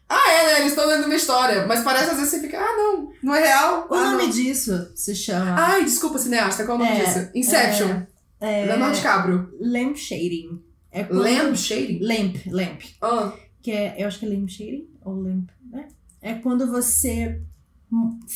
Ah, 0.09 0.31
é, 0.31 0.45
né? 0.45 0.59
Eles 0.59 0.69
estão 0.69 0.85
dentro 0.87 1.01
de 1.03 1.09
uma 1.09 1.15
história. 1.15 1.65
Mas 1.65 1.83
parece 1.83 2.11
às 2.11 2.17
vezes 2.17 2.29
você 2.31 2.39
fica, 2.39 2.57
ah, 2.59 2.77
não, 2.77 3.11
não 3.21 3.35
é 3.35 3.43
real. 3.45 3.87
O 3.89 3.93
ah, 3.93 4.11
nome 4.11 4.23
não. 4.23 4.29
disso 4.29 4.89
se 4.95 5.13
chama. 5.15 5.55
Ai, 5.57 5.83
desculpa, 5.83 6.17
cineasta, 6.17 6.65
qual 6.65 6.79
é 6.79 6.81
o 6.81 6.85
nome 6.85 7.01
É, 7.01 7.03
disso? 7.03 7.29
Inception. 7.35 8.03
é, 8.39 8.65
Leonardo 8.65 8.95
DiCaprio. 8.95 9.49
lamp 9.59 9.95
shading. 9.97 10.61
É 10.91 11.03
quando- 11.03 11.21
Lamp 11.23 11.55
shading? 11.55 11.99
Lamp, 12.01 12.35
lamp. 12.47 12.81
Ah, 13.01 13.33
Que 13.61 13.71
é, 13.71 13.95
eu 14.01 14.07
acho 14.07 14.19
que 14.19 14.25
é 14.25 14.29
lamp 14.29 14.47
shading 14.47 14.87
ou 15.03 15.15
lamp, 15.21 15.49
né? 15.69 15.89
É 16.21 16.35
quando 16.35 16.71
você 16.71 17.41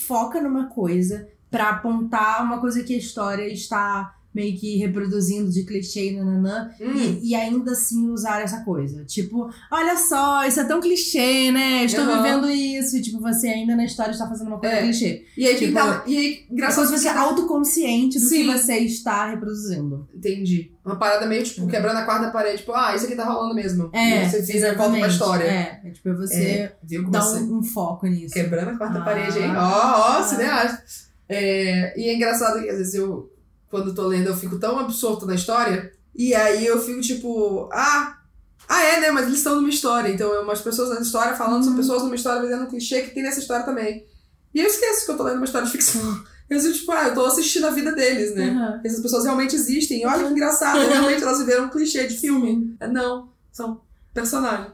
foca 0.08 0.42
numa 0.42 0.68
coisa 0.68 1.28
pra 1.52 1.70
apontar 1.72 2.44
uma 2.44 2.60
coisa 2.60 2.82
que 2.84 2.96
a 2.96 2.98
história 2.98 3.46
está 3.52 4.16
meio 4.34 4.58
que 4.58 4.78
reproduzindo 4.78 5.52
de 5.52 5.66
clichê 5.66 6.12
nananã. 6.12 6.72
Hum. 6.80 6.96
E, 6.96 7.32
e 7.32 7.36
ainda 7.36 7.74
assim 7.74 8.08
usar 8.10 8.42
essa 8.42 8.62
coisa. 8.64 9.04
Tipo, 9.04 9.50
olha 9.70 9.98
só, 9.98 10.46
isso 10.48 10.58
é 10.62 10.64
tão 10.64 10.80
clichê, 10.80 11.52
né? 11.52 11.84
Estou 11.84 12.06
Aham. 12.06 12.24
vivendo 12.24 12.50
isso. 12.50 12.96
E, 12.96 13.02
tipo, 13.02 13.20
você 13.20 13.50
ainda 13.50 13.76
na 13.76 13.84
história 13.84 14.12
está 14.12 14.26
fazendo 14.30 14.48
uma 14.48 14.58
coisa 14.58 14.74
É. 14.74 14.84
clichê. 14.84 15.26
E 15.36 15.46
aí, 15.46 15.58
Tipo, 15.58 15.74
tá, 15.74 16.04
e 16.08 16.18
aí, 16.18 16.46
É 16.50 16.54
engraçado 16.54 16.88
se 16.88 16.98
você 16.98 17.10
é 17.10 17.12
que 17.12 17.18
autoconsciente 17.18 18.20
do 18.20 18.26
Sim. 18.26 18.46
que 18.46 18.58
você 18.58 18.78
está 18.78 19.30
reproduzindo. 19.32 20.08
Entendi. 20.16 20.72
Uma 20.86 20.96
parada 20.96 21.26
meio, 21.26 21.44
tipo, 21.44 21.68
quebrando 21.68 21.98
a 21.98 22.06
quarta 22.06 22.32
parede. 22.32 22.60
Tipo, 22.60 22.72
ah, 22.74 22.96
isso 22.96 23.08
aqui 23.08 23.16
tá 23.18 23.26
rolando 23.26 23.54
mesmo. 23.54 23.90
É, 23.92 24.26
e 24.26 24.30
você 24.30 24.58
e 24.58 24.76
volta 24.76 24.98
pra 24.98 25.08
história. 25.10 25.44
É, 25.44 25.82
é 25.84 25.90
tipo, 25.92 26.16
você 26.16 26.42
É, 26.42 26.76
viu 26.82 27.02
como 27.02 27.12
dá 27.12 27.20
você... 27.20 27.40
um, 27.44 27.58
um 27.58 27.64
foco 27.64 28.08
nisso. 28.08 28.34
Quebrando 28.34 28.70
a 28.70 28.78
quarta 28.78 29.00
Ah. 29.00 29.04
parede, 29.04 29.40
hein? 29.40 29.52
Ó, 29.58 30.20
ó, 30.20 30.24
cineasta. 30.24 31.11
É, 31.34 32.00
e 32.00 32.10
é 32.10 32.14
engraçado 32.16 32.62
que 32.62 32.70
às 32.70 32.78
vezes 32.78 32.94
eu, 32.94 33.32
quando 33.70 33.94
tô 33.96 34.06
lendo, 34.08 34.28
eu 34.28 34.36
fico 34.36 34.60
tão 34.60 34.78
absorto 34.80 35.26
na 35.26 35.36
história. 35.36 35.92
E 36.16 36.36
aí 36.36 36.66
eu 36.66 36.82
fico 36.82 37.00
tipo, 37.02 37.70
ah, 37.72 38.18
ah 38.68 38.84
é, 38.84 39.00
né? 39.00 39.12
Mas 39.12 39.26
eles 39.28 39.38
estão 39.38 39.56
numa 39.56 39.70
história. 39.70 40.10
Então, 40.10 40.34
é 40.34 40.40
umas 40.42 40.62
pessoas 40.62 40.90
na 40.90 41.00
história 41.00 41.36
falando, 41.36 41.64
são 41.64 41.72
Uhum. 41.72 41.78
pessoas 41.80 42.04
numa 42.04 42.16
história 42.16 42.42
vendendo 42.42 42.64
um 42.64 42.68
clichê 42.70 43.02
que 43.02 43.12
tem 43.14 43.24
nessa 43.24 43.40
história 43.40 43.66
também. 43.66 44.06
E 44.54 44.60
eu 44.60 44.66
esqueço 44.68 45.06
que 45.06 45.12
eu 45.12 45.18
tô 45.18 45.24
lendo 45.24 45.38
uma 45.38 45.46
história 45.46 45.66
de 45.66 45.72
ficção. 45.72 46.02
Eu 46.50 46.60
fico 46.60 46.74
tipo, 46.74 46.92
ah, 46.92 47.08
eu 47.08 47.14
tô 47.14 47.26
assistindo 47.26 47.66
a 47.66 47.72
vida 47.72 47.94
deles, 47.94 48.36
né? 48.36 48.50
Aham. 48.50 48.82
Essas 48.84 49.00
pessoas 49.00 49.24
realmente 49.24 49.56
existem. 49.56 50.02
E 50.02 50.06
olha 50.06 50.26
que 50.26 50.32
engraçado, 50.34 50.80
realmente 50.86 51.24
elas 51.24 51.40
viveram 51.40 51.66
um 51.66 51.70
clichê 51.70 52.06
de 52.08 52.18
filme. 52.18 52.76
É, 52.78 52.88
Não, 52.90 53.30
são 53.54 53.80
personagens. 54.14 54.74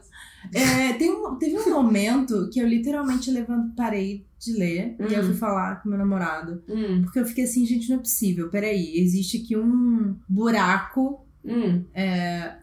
É, 0.52 0.92
tem 0.94 1.10
um- 1.12 1.36
teve 1.36 1.56
um 1.58 1.70
momento 1.70 2.48
que 2.52 2.58
eu 2.60 2.66
literalmente 2.68 3.30
levanto, 3.30 3.74
parei 3.74 4.24
de 4.38 4.52
ler 4.52 4.96
e 5.00 5.12
eu 5.12 5.20
Uhum. 5.20 5.26
fui 5.26 5.34
falar 5.34 5.82
com 5.82 5.88
meu 5.88 5.98
namorado. 5.98 6.62
Hum, 6.68 7.02
Porque 7.02 7.18
eu 7.18 7.26
fiquei 7.26 7.44
assim, 7.44 7.66
gente, 7.66 7.88
não 7.88 7.96
é 7.96 8.00
possível. 8.00 8.48
Peraí, 8.48 8.96
existe 8.98 9.38
aqui 9.42 9.56
um 9.56 10.14
buraco 10.28 11.24
hum, 11.44 11.84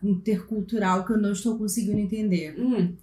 intercultural 0.04 1.06
que 1.06 1.14
eu 1.14 1.18
não 1.18 1.32
estou 1.32 1.58
conseguindo 1.58 2.00
entender. 2.00 2.56
hum. 2.60 2.94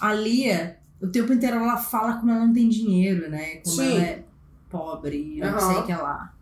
A 0.00 0.14
Lia, 0.14 0.78
o 1.00 1.06
tempo 1.08 1.32
inteiro 1.32 1.56
ela 1.56 1.76
fala 1.76 2.14
como 2.18 2.30
ela 2.32 2.46
não 2.46 2.52
tem 2.52 2.68
dinheiro, 2.68 3.28
né? 3.30 3.56
Como 3.56 3.76
Sim. 3.76 3.82
ela 3.92 4.02
é 4.02 4.24
pobre, 4.68 5.36
não 5.40 5.48
Aham. 5.48 5.60
sei 5.60 5.76
o 5.76 5.86
que 5.86 5.92
é 5.92 5.96
lá. 5.96 6.34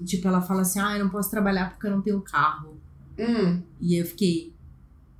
E 0.00 0.04
tipo, 0.04 0.26
ela 0.28 0.40
fala 0.40 0.62
assim, 0.62 0.78
ah, 0.80 0.96
eu 0.96 1.04
não 1.04 1.10
posso 1.10 1.30
trabalhar 1.30 1.70
porque 1.70 1.86
eu 1.86 1.90
não 1.90 2.02
tenho 2.02 2.20
carro. 2.20 2.78
Hum. 3.18 3.60
E 3.80 3.96
eu 3.96 4.04
fiquei, 4.06 4.52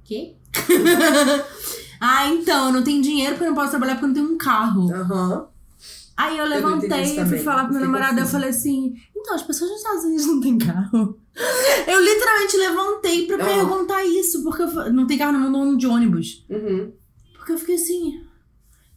quê? 0.04 0.34
ah, 2.00 2.28
então, 2.28 2.66
eu 2.66 2.72
não 2.72 2.82
tenho 2.84 3.02
dinheiro 3.02 3.32
porque 3.32 3.44
eu 3.44 3.48
não 3.50 3.56
posso 3.56 3.70
trabalhar 3.70 3.94
porque 3.94 4.04
eu 4.04 4.08
não 4.08 4.14
tenho 4.14 4.32
um 4.34 4.38
carro. 4.38 4.92
Aham. 4.92 5.46
Aí 6.16 6.38
eu 6.38 6.46
levantei 6.46 7.18
e 7.20 7.26
fui 7.26 7.38
falar 7.38 7.64
pro 7.64 7.72
meu 7.72 7.82
namorado, 7.82 8.20
eu 8.20 8.26
falei 8.26 8.50
assim, 8.50 8.94
então, 9.16 9.34
as 9.34 9.42
pessoas 9.42 9.70
nos 9.70 9.80
Estados 9.80 10.04
Unidos 10.04 10.26
não 10.26 10.40
têm 10.40 10.58
carro. 10.58 11.18
Eu 11.88 12.00
literalmente 12.00 12.56
levantei 12.56 13.26
pra 13.26 13.36
Ah. 13.42 13.44
perguntar 13.44 14.04
isso, 14.04 14.44
porque 14.44 14.62
eu 14.62 14.92
não 14.92 15.04
tem 15.04 15.18
carro 15.18 15.36
no 15.36 15.50
mundo 15.50 15.76
de 15.76 15.84
ônibus. 15.84 16.46
Uhum. 16.48 16.92
Porque 17.36 17.50
eu 17.52 17.58
fiquei 17.58 17.74
assim, 17.74 18.20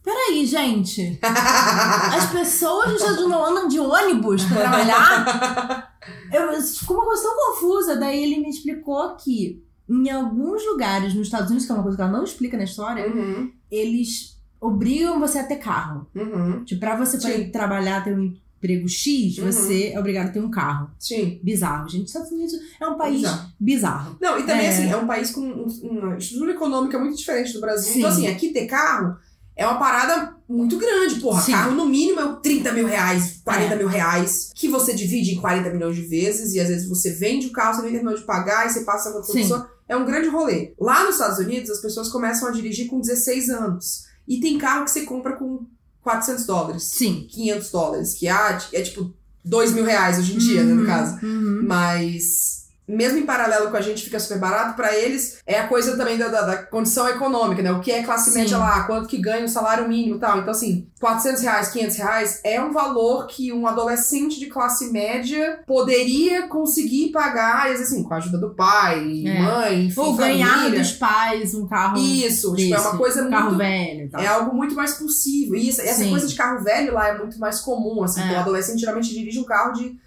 peraí, 0.03 0.45
gente, 0.45 1.17
as 2.15 2.29
pessoas 2.31 2.89
nos 2.91 3.01
Estados 3.01 3.17
Unidos 3.23 3.31
não 3.35 3.43
andam 3.43 3.67
de 3.67 3.79
ônibus 3.79 4.43
pra 4.45 4.57
trabalhar? 4.57 5.97
Eu, 6.31 6.61
ficou 6.61 6.97
uma 6.97 7.05
coisa 7.07 7.23
tão 7.23 7.35
confusa, 7.35 7.95
daí 7.95 8.21
ele 8.23 8.39
me 8.41 8.49
explicou 8.51 9.15
que 9.15 9.63
em 9.89 10.09
alguns 10.09 10.65
lugares 10.65 11.13
nos 11.13 11.27
Estados 11.27 11.47
Unidos, 11.49 11.65
que 11.65 11.71
é 11.71 11.75
uma 11.75 11.83
coisa 11.83 11.97
que 11.97 12.01
ela 12.03 12.11
não 12.11 12.23
explica 12.23 12.57
na 12.57 12.63
história, 12.63 13.07
Uhum. 13.07 13.51
eles 13.71 14.37
obrigam 14.59 15.19
você 15.19 15.39
a 15.39 15.43
ter 15.43 15.57
carro. 15.57 16.07
Uhum. 16.15 16.63
Tipo, 16.65 16.79
pra 16.81 16.95
você 16.97 17.17
poder 17.17 17.51
trabalhar, 17.51 18.03
ter 18.03 18.17
um 18.17 18.33
emprego 18.57 18.87
X, 18.89 19.37
Uhum. 19.37 19.45
você 19.51 19.91
é 19.93 19.99
obrigado 19.99 20.27
a 20.29 20.31
ter 20.31 20.39
um 20.39 20.49
carro. 20.49 20.89
Sim. 20.99 21.39
Bizarro, 21.43 21.87
gente. 21.87 22.03
Os 22.05 22.09
Estados 22.09 22.31
Unidos 22.31 22.53
é 22.81 22.87
um 22.87 22.97
país 22.97 23.21
Bizarro. 23.21 23.49
bizarro. 23.59 24.17
Não, 24.19 24.39
e 24.39 24.43
também 24.43 24.65
É. 24.65 24.69
assim, 24.69 24.89
é 24.89 24.97
um 24.97 25.05
país 25.07 25.29
com 25.31 25.41
um- 25.41 25.67
uma 25.83 26.17
estrutura 26.17 26.51
econômica 26.53 26.97
muito 26.99 27.15
diferente 27.17 27.53
do 27.53 27.61
Brasil. 27.61 27.93
Sim. 27.93 27.99
Então, 27.99 28.09
assim, 28.11 28.27
aqui 28.27 28.49
ter 28.51 28.65
carro 28.65 29.15
é 29.55 29.65
uma 29.65 29.77
parada 29.77 30.35
muito 30.49 30.77
grande, 30.77 31.19
porra. 31.19 31.41
Sim. 31.41 31.51
Carro 31.51 31.75
no 31.75 31.85
mínimo 31.85 32.19
é 32.19 32.35
30 32.41 32.71
mil 32.71 32.87
reais, 32.87 33.41
40 33.43 33.73
É. 33.75 33.77
mil 33.77 33.87
reais, 33.87 34.51
que 34.55 34.67
você 34.67 34.93
divide 34.95 35.33
em 35.35 35.39
40 35.41 35.69
milhões 35.69 35.95
de 35.95 36.01
vezes, 36.03 36.53
e 36.55 36.59
às 36.59 36.67
vezes 36.67 36.87
você 36.89 37.11
vende 37.11 37.47
o 37.47 37.51
carro, 37.51 37.75
você 37.75 37.81
nem 37.83 37.91
terminou 37.91 38.15
de 38.17 38.23
pagar, 38.23 38.65
e 38.65 38.69
você 38.71 38.81
passa 38.83 39.09
pra 39.11 39.19
outra 39.19 39.33
pessoa. 39.33 39.69
É 39.87 39.95
um 39.95 40.05
grande 40.05 40.27
rolê. 40.27 40.73
Lá 40.79 41.03
nos 41.05 41.15
Estados 41.15 41.39
Unidos, 41.39 41.69
as 41.69 41.79
pessoas 41.79 42.09
começam 42.09 42.47
a 42.47 42.51
dirigir 42.51 42.87
com 42.87 42.99
16 42.99 43.49
anos. 43.49 44.05
E 44.27 44.39
tem 44.39 44.57
carro 44.57 44.83
que 44.85 44.91
você 44.91 45.01
compra 45.03 45.33
com 45.37 45.65
400 46.01 46.45
dólares, 46.45 46.83
Sim. 46.83 47.27
500 47.29 47.71
dólares, 47.71 48.13
que 48.13 48.27
ah, 48.27 48.57
é 48.73 48.81
tipo 48.81 49.13
2 49.45 49.71
mil 49.73 49.85
reais 49.85 50.19
hoje 50.19 50.35
em 50.35 50.37
dia, 50.37 50.63
né, 50.63 50.73
no 50.73 50.81
Uhum, 50.81 50.87
caso. 50.87 51.25
uhum. 51.25 51.63
Mas, 51.65 52.66
mesmo 52.87 53.19
em 53.19 53.25
paralelo 53.25 53.69
com 53.69 53.77
a 53.77 53.81
gente, 53.81 54.03
fica 54.03 54.19
super 54.19 54.39
barato. 54.39 54.75
Pra 54.75 54.95
eles, 54.95 55.39
é 55.45 55.59
a 55.59 55.67
coisa 55.67 55.97
também 55.97 56.17
da, 56.17 56.27
da, 56.29 56.41
da 56.43 56.57
condição 56.57 57.07
econômica, 57.09 57.61
né? 57.61 57.71
O 57.71 57.81
que 57.81 57.91
é 57.91 58.01
classe 58.03 58.31
Sim. 58.31 58.39
média 58.39 58.57
lá, 58.57 58.83
quanto 58.83 59.07
que 59.07 59.17
ganha 59.17 59.45
o 59.45 59.49
salário 59.49 59.87
mínimo 59.87 60.15
e 60.15 60.19
tal. 60.19 60.39
Então, 60.39 60.51
assim, 60.51 60.87
400 60.99 61.41
reais, 61.43 61.67
500 61.69 61.95
reais 61.97 62.41
é 62.43 62.61
um 62.61 62.71
valor 62.71 63.27
que 63.27 63.51
um 63.51 63.67
adolescente 63.67 64.39
de 64.39 64.45
classe 64.47 64.91
média 64.91 65.59
poderia 65.67 66.47
conseguir 66.47 67.09
pagar, 67.11 67.71
assim, 67.71 68.03
com 68.03 68.13
a 68.13 68.17
ajuda 68.17 68.37
do 68.37 68.55
pai, 68.55 69.23
É. 69.25 69.41
mãe, 69.41 69.85
enfim, 69.87 69.99
Ou 69.99 70.13
ganhar 70.15 70.47
família. 70.59 70.79
dos 70.79 70.91
pais 70.93 71.53
um 71.53 71.67
carro. 71.67 71.97
Isso, 71.97 72.55
tipo, 72.55 72.73
é 72.73 72.77
uma 72.79 72.85
desse, 72.85 72.97
coisa 72.97 73.23
um 73.23 73.29
carro 73.29 73.45
muito 73.47 73.57
velho 73.57 74.05
e 74.05 74.09
tal. 74.09 74.21
é 74.21 74.27
algo 74.27 74.55
muito 74.55 74.75
mais 74.75 74.93
possível. 74.95 75.55
E 75.55 75.69
isso- 75.69 75.81
essa 75.81 76.03
Sim. 76.03 76.09
coisa 76.09 76.27
de 76.27 76.35
carro 76.35 76.63
velho 76.63 76.93
lá 76.93 77.09
é 77.09 77.17
muito 77.17 77.37
mais 77.39 77.59
comum, 77.59 78.03
assim. 78.03 78.19
É. 78.21 78.23
porque 78.23 78.35
O 78.37 78.39
adolescente 78.39 78.79
geralmente 78.79 79.09
dirige 79.13 79.39
um 79.39 79.43
carro 79.43 79.73
de, 79.73 79.97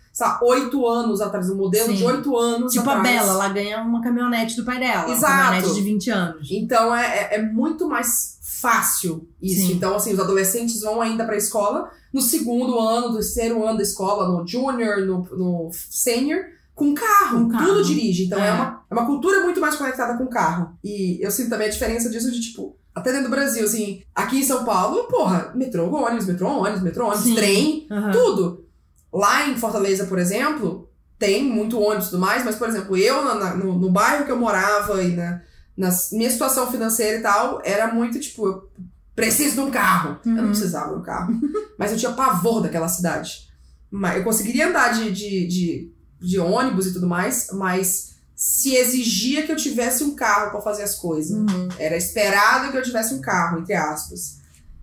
8 0.42 0.86
anos 0.86 1.20
atrás, 1.20 1.50
um 1.50 1.56
modelo 1.56 1.88
Sim. 1.88 1.94
de 1.94 2.04
8 2.04 2.36
anos 2.36 2.72
Tipo 2.72 2.88
a 2.90 2.96
atrás. 2.96 3.16
Bela, 3.16 3.32
ela 3.32 3.48
ganha 3.48 3.82
uma 3.82 4.00
caminhonete 4.02 4.56
do 4.56 4.64
pai 4.64 4.78
dela. 4.78 5.10
Exato. 5.10 5.32
Uma 5.32 5.44
caminhonete 5.44 5.74
de 5.74 5.80
20 5.82 6.10
anos. 6.10 6.48
Então 6.50 6.94
é, 6.94 7.06
é, 7.06 7.34
é 7.36 7.42
muito 7.42 7.88
mais 7.88 8.38
fácil 8.60 9.28
isso. 9.40 9.66
Sim. 9.66 9.72
Então, 9.72 9.94
assim, 9.94 10.12
os 10.12 10.20
adolescentes 10.20 10.80
vão 10.82 11.00
ainda 11.00 11.24
pra 11.24 11.36
escola 11.36 11.90
no 12.12 12.20
segundo 12.20 12.78
ano, 12.78 13.08
no 13.08 13.14
terceiro 13.14 13.64
ano 13.66 13.76
da 13.78 13.82
escola, 13.82 14.28
no 14.28 14.46
junior, 14.46 14.98
no, 15.06 15.22
no 15.36 15.70
senior, 15.72 16.44
com 16.74 16.94
carro. 16.94 17.44
Com 17.44 17.48
carro. 17.48 17.66
Tudo 17.66 17.84
dirige. 17.84 18.24
Então 18.26 18.38
é. 18.42 18.48
É. 18.48 18.52
uma, 18.52 18.82
é 18.90 18.94
uma 18.94 19.06
cultura 19.06 19.40
muito 19.40 19.60
mais 19.60 19.76
conectada 19.76 20.16
com 20.18 20.26
carro. 20.26 20.74
E 20.84 21.18
eu 21.24 21.30
sinto 21.30 21.50
também 21.50 21.68
a 21.68 21.70
diferença 21.70 22.10
disso 22.10 22.30
de, 22.30 22.40
tipo, 22.40 22.76
até 22.94 23.12
dentro 23.12 23.28
do 23.28 23.30
Brasil, 23.30 23.64
assim, 23.64 24.02
aqui 24.14 24.38
em 24.38 24.42
São 24.42 24.64
Paulo, 24.64 25.04
porra, 25.04 25.52
metrô, 25.54 25.90
ônibus, 25.90 26.26
metrô, 26.26 26.48
ônibus, 26.48 26.82
metrô, 26.82 27.06
ônibus, 27.06 27.24
Sim. 27.24 27.34
trem, 27.34 27.86
Aham. 27.90 28.10
tudo. 28.10 28.64
Lá 29.12 29.48
em 29.48 29.56
Fortaleza, 29.56 30.04
por 30.06 30.18
exemplo, 30.18 30.88
tem 31.18 31.42
muito 31.44 31.78
ônibus 31.80 32.06
e 32.06 32.10
tudo 32.10 32.20
mais, 32.20 32.44
mas, 32.44 32.56
por 32.56 32.68
exemplo, 32.68 32.96
eu 32.96 33.22
na- 33.24 33.54
no, 33.54 33.78
no 33.78 33.90
bairro 33.90 34.24
que 34.24 34.30
eu 34.32 34.38
morava 34.38 35.02
e 35.02 35.14
na, 35.16 35.40
na 35.76 35.90
minha 36.12 36.30
situação 36.30 36.70
financeira 36.70 37.18
e 37.18 37.22
tal, 37.22 37.60
era 37.64 37.92
muito 37.92 38.18
tipo, 38.20 38.46
eu 38.46 38.70
preciso 39.14 39.54
de 39.56 39.60
um 39.60 39.70
carro. 39.70 40.18
Eu 40.24 40.30
não 40.32 40.42
Uhum. 40.44 40.48
precisava 40.50 40.94
de 40.94 41.00
um 41.00 41.02
carro. 41.02 41.34
mas 41.78 41.92
eu 41.92 41.98
tinha 41.98 42.12
pavor 42.12 42.62
daquela 42.62 42.88
cidade. 42.88 43.48
Mas 43.90 44.16
eu 44.18 44.24
conseguiria 44.24 44.68
andar 44.68 44.94
de, 44.94 45.10
de, 45.10 45.46
de, 45.46 45.92
de 46.20 46.38
ônibus 46.38 46.86
e 46.86 46.92
tudo 46.92 47.06
mais, 47.08 47.48
mas 47.52 48.10
se 48.36 48.74
exigia 48.74 49.42
que 49.42 49.52
eu 49.52 49.56
tivesse 49.56 50.02
um 50.04 50.14
carro 50.14 50.50
pra 50.52 50.60
fazer 50.62 50.84
as 50.84 50.94
coisas. 50.94 51.32
Uhum. 51.36 51.68
Era 51.78 51.96
esperado 51.96 52.70
que 52.70 52.78
eu 52.78 52.82
tivesse 52.82 53.12
um 53.12 53.20
carro, 53.20 53.58
entre 53.58 53.74
aspas. 53.74 54.38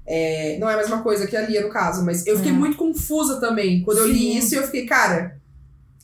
É, 0.09 0.57
não 0.59 0.69
é 0.69 0.75
a 0.75 0.77
mesma 0.77 1.01
coisa 1.01 1.27
que 1.27 1.35
a 1.35 1.41
Lia, 1.41 1.61
no 1.61 1.69
caso, 1.69 2.05
mas 2.05 2.25
eu 2.25 2.37
fiquei 2.37 2.51
É. 2.51 2.55
muito 2.55 2.77
confusa 2.77 3.39
também. 3.41 3.83
Quando 3.83 3.97
eu 3.97 4.07
li 4.07 4.19
Sim. 4.19 4.37
isso, 4.37 4.55
eu 4.55 4.63
fiquei, 4.63 4.85
cara, 4.85 5.37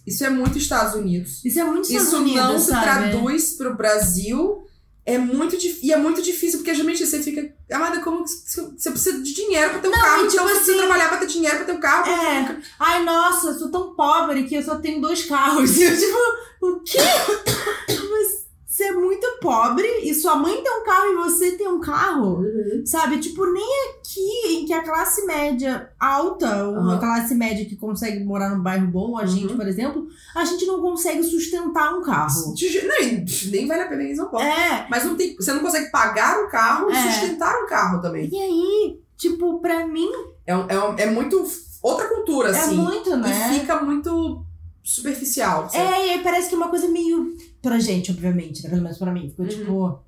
isso 0.06 0.26
é 0.26 0.30
muito 0.30 0.58
Estados 0.58 0.94
Unidos. 0.94 1.44
Isso 1.46 1.60
é 1.60 1.64
muito 1.64 1.86
Estados 1.88 2.08
Isso 2.08 2.18
Unidos, 2.18 2.44
não 2.44 2.60
se 2.60 2.70
sabe? 2.72 2.84
traduz 2.84 3.54
pro 3.54 3.76
Brasil. 3.76 4.60
É 5.06 5.18
muito 5.18 5.58
difícil. 5.58 5.84
E 5.88 5.92
é 5.92 5.98
muito 5.98 6.22
difícil, 6.22 6.60
porque 6.60 6.74
geralmente 6.74 7.06
você 7.06 7.22
fica. 7.22 7.54
Amada, 7.72 8.00
como 8.02 8.26
você 8.26 8.90
precisa 8.92 9.22
de 9.22 9.34
dinheiro 9.34 9.72
pra 9.72 9.80
ter 9.80 9.88
um 9.90 9.92
Não, 9.92 10.00
carro? 10.02 10.24
e 10.24 10.28
Então 10.28 10.30
tipo 10.32 10.44
você 10.44 10.54
precisa 10.56 10.72
assim- 10.72 10.80
trabalhar 10.80 11.10
pra 11.10 11.18
ter 11.18 11.28
dinheiro 11.28 11.56
pra 11.58 11.66
ter 11.66 11.72
um 11.74 11.80
carro. 11.80 12.10
É. 12.10 12.58
Ai, 12.80 13.04
nossa, 13.04 13.48
eu 13.48 13.54
sou 13.60 13.70
tão 13.70 13.96
pobre 13.96 14.44
que 14.44 14.56
eu 14.56 14.64
só 14.64 14.76
tenho 14.78 15.02
dois 15.02 15.26
carros. 15.26 15.76
E 15.78 15.84
eu, 15.84 15.98
tipo, 15.98 16.18
o 16.62 16.80
quê? 16.82 16.98
Mas 17.88 18.33
você 18.74 18.86
é 18.86 18.92
muito 18.92 19.28
pobre 19.40 19.86
e 20.02 20.16
sua 20.16 20.36
mãe 20.36 20.64
tem 20.64 20.80
um 20.80 20.84
carro 20.84 21.12
e 21.12 21.16
você 21.16 21.52
tem 21.52 21.68
um 21.68 21.80
carro? 21.80 22.40
Uhum. 22.40 22.84
Sabe? 22.86 23.20
Tipo, 23.20 23.46
nem 23.46 23.64
aqui 23.92 24.48
em 24.48 24.66
que 24.66 24.74
a 24.74 24.82
classe 24.84 25.24
média 25.28 25.92
alta, 26.00 26.66
ou 26.66 26.78
Aham. 26.78 26.96
a 26.96 26.98
classe 26.98 27.36
média 27.36 27.66
que 27.66 27.76
consegue 27.76 28.24
morar 28.24 28.50
num 28.50 28.64
bairro 28.64 28.88
bom, 28.88 29.16
a 29.20 29.28
gente, 29.28 29.52
Uhum. 29.52 29.58
por 29.58 29.68
exemplo, 29.68 30.08
a 30.36 30.44
gente 30.44 30.66
não 30.66 30.82
consegue 30.82 31.22
sustentar 31.22 31.94
um 31.94 32.02
carro. 32.02 32.56
E 32.60 33.50
nem 33.52 33.68
vale 33.68 33.84
a 33.84 33.88
pena 33.88 34.02
em 34.04 34.16
São 34.16 34.28
Paulo. 34.30 34.44
É. 34.48 34.88
Mas 34.90 35.04
não 35.06 35.16
tem, 35.16 35.36
você 35.36 35.54
não 35.54 35.62
consegue 35.62 35.92
pagar 35.92 36.44
um 36.44 36.50
carro 36.50 36.90
e 36.90 36.96
É. 36.96 37.12
sustentar 37.12 37.56
um 37.64 37.68
carro 37.68 38.02
também. 38.02 38.28
E 38.32 38.36
aí, 38.42 39.00
tipo, 39.16 39.60
pra 39.60 39.86
mim 39.86 40.10
É, 40.48 40.54
é, 40.54 41.04
é 41.04 41.06
muito 41.12 41.46
outra 41.84 42.08
cultura, 42.08 42.50
assim. 42.50 42.74
é 42.74 42.82
muito, 42.82 43.16
né? 43.18 43.52
E 43.56 43.60
fica 43.60 43.80
muito 43.84 44.44
superficial. 44.84 45.70
sabe? 45.70 45.78
É, 45.78 46.08
e 46.08 46.10
aí 46.12 46.24
parece 46.24 46.50
que 46.50 46.56
é 46.56 46.58
uma 46.58 46.70
coisa 46.70 46.88
meio. 46.88 47.36
Pra 47.64 47.80
gente, 47.80 48.12
obviamente, 48.12 48.62
né? 48.64 48.70
Pelo 48.70 48.84
menos 48.84 48.98
pra 49.00 49.12
mim. 49.12 49.30
Ficou 49.30 49.46
Uhum. 49.46 49.52
tipo. 49.52 50.00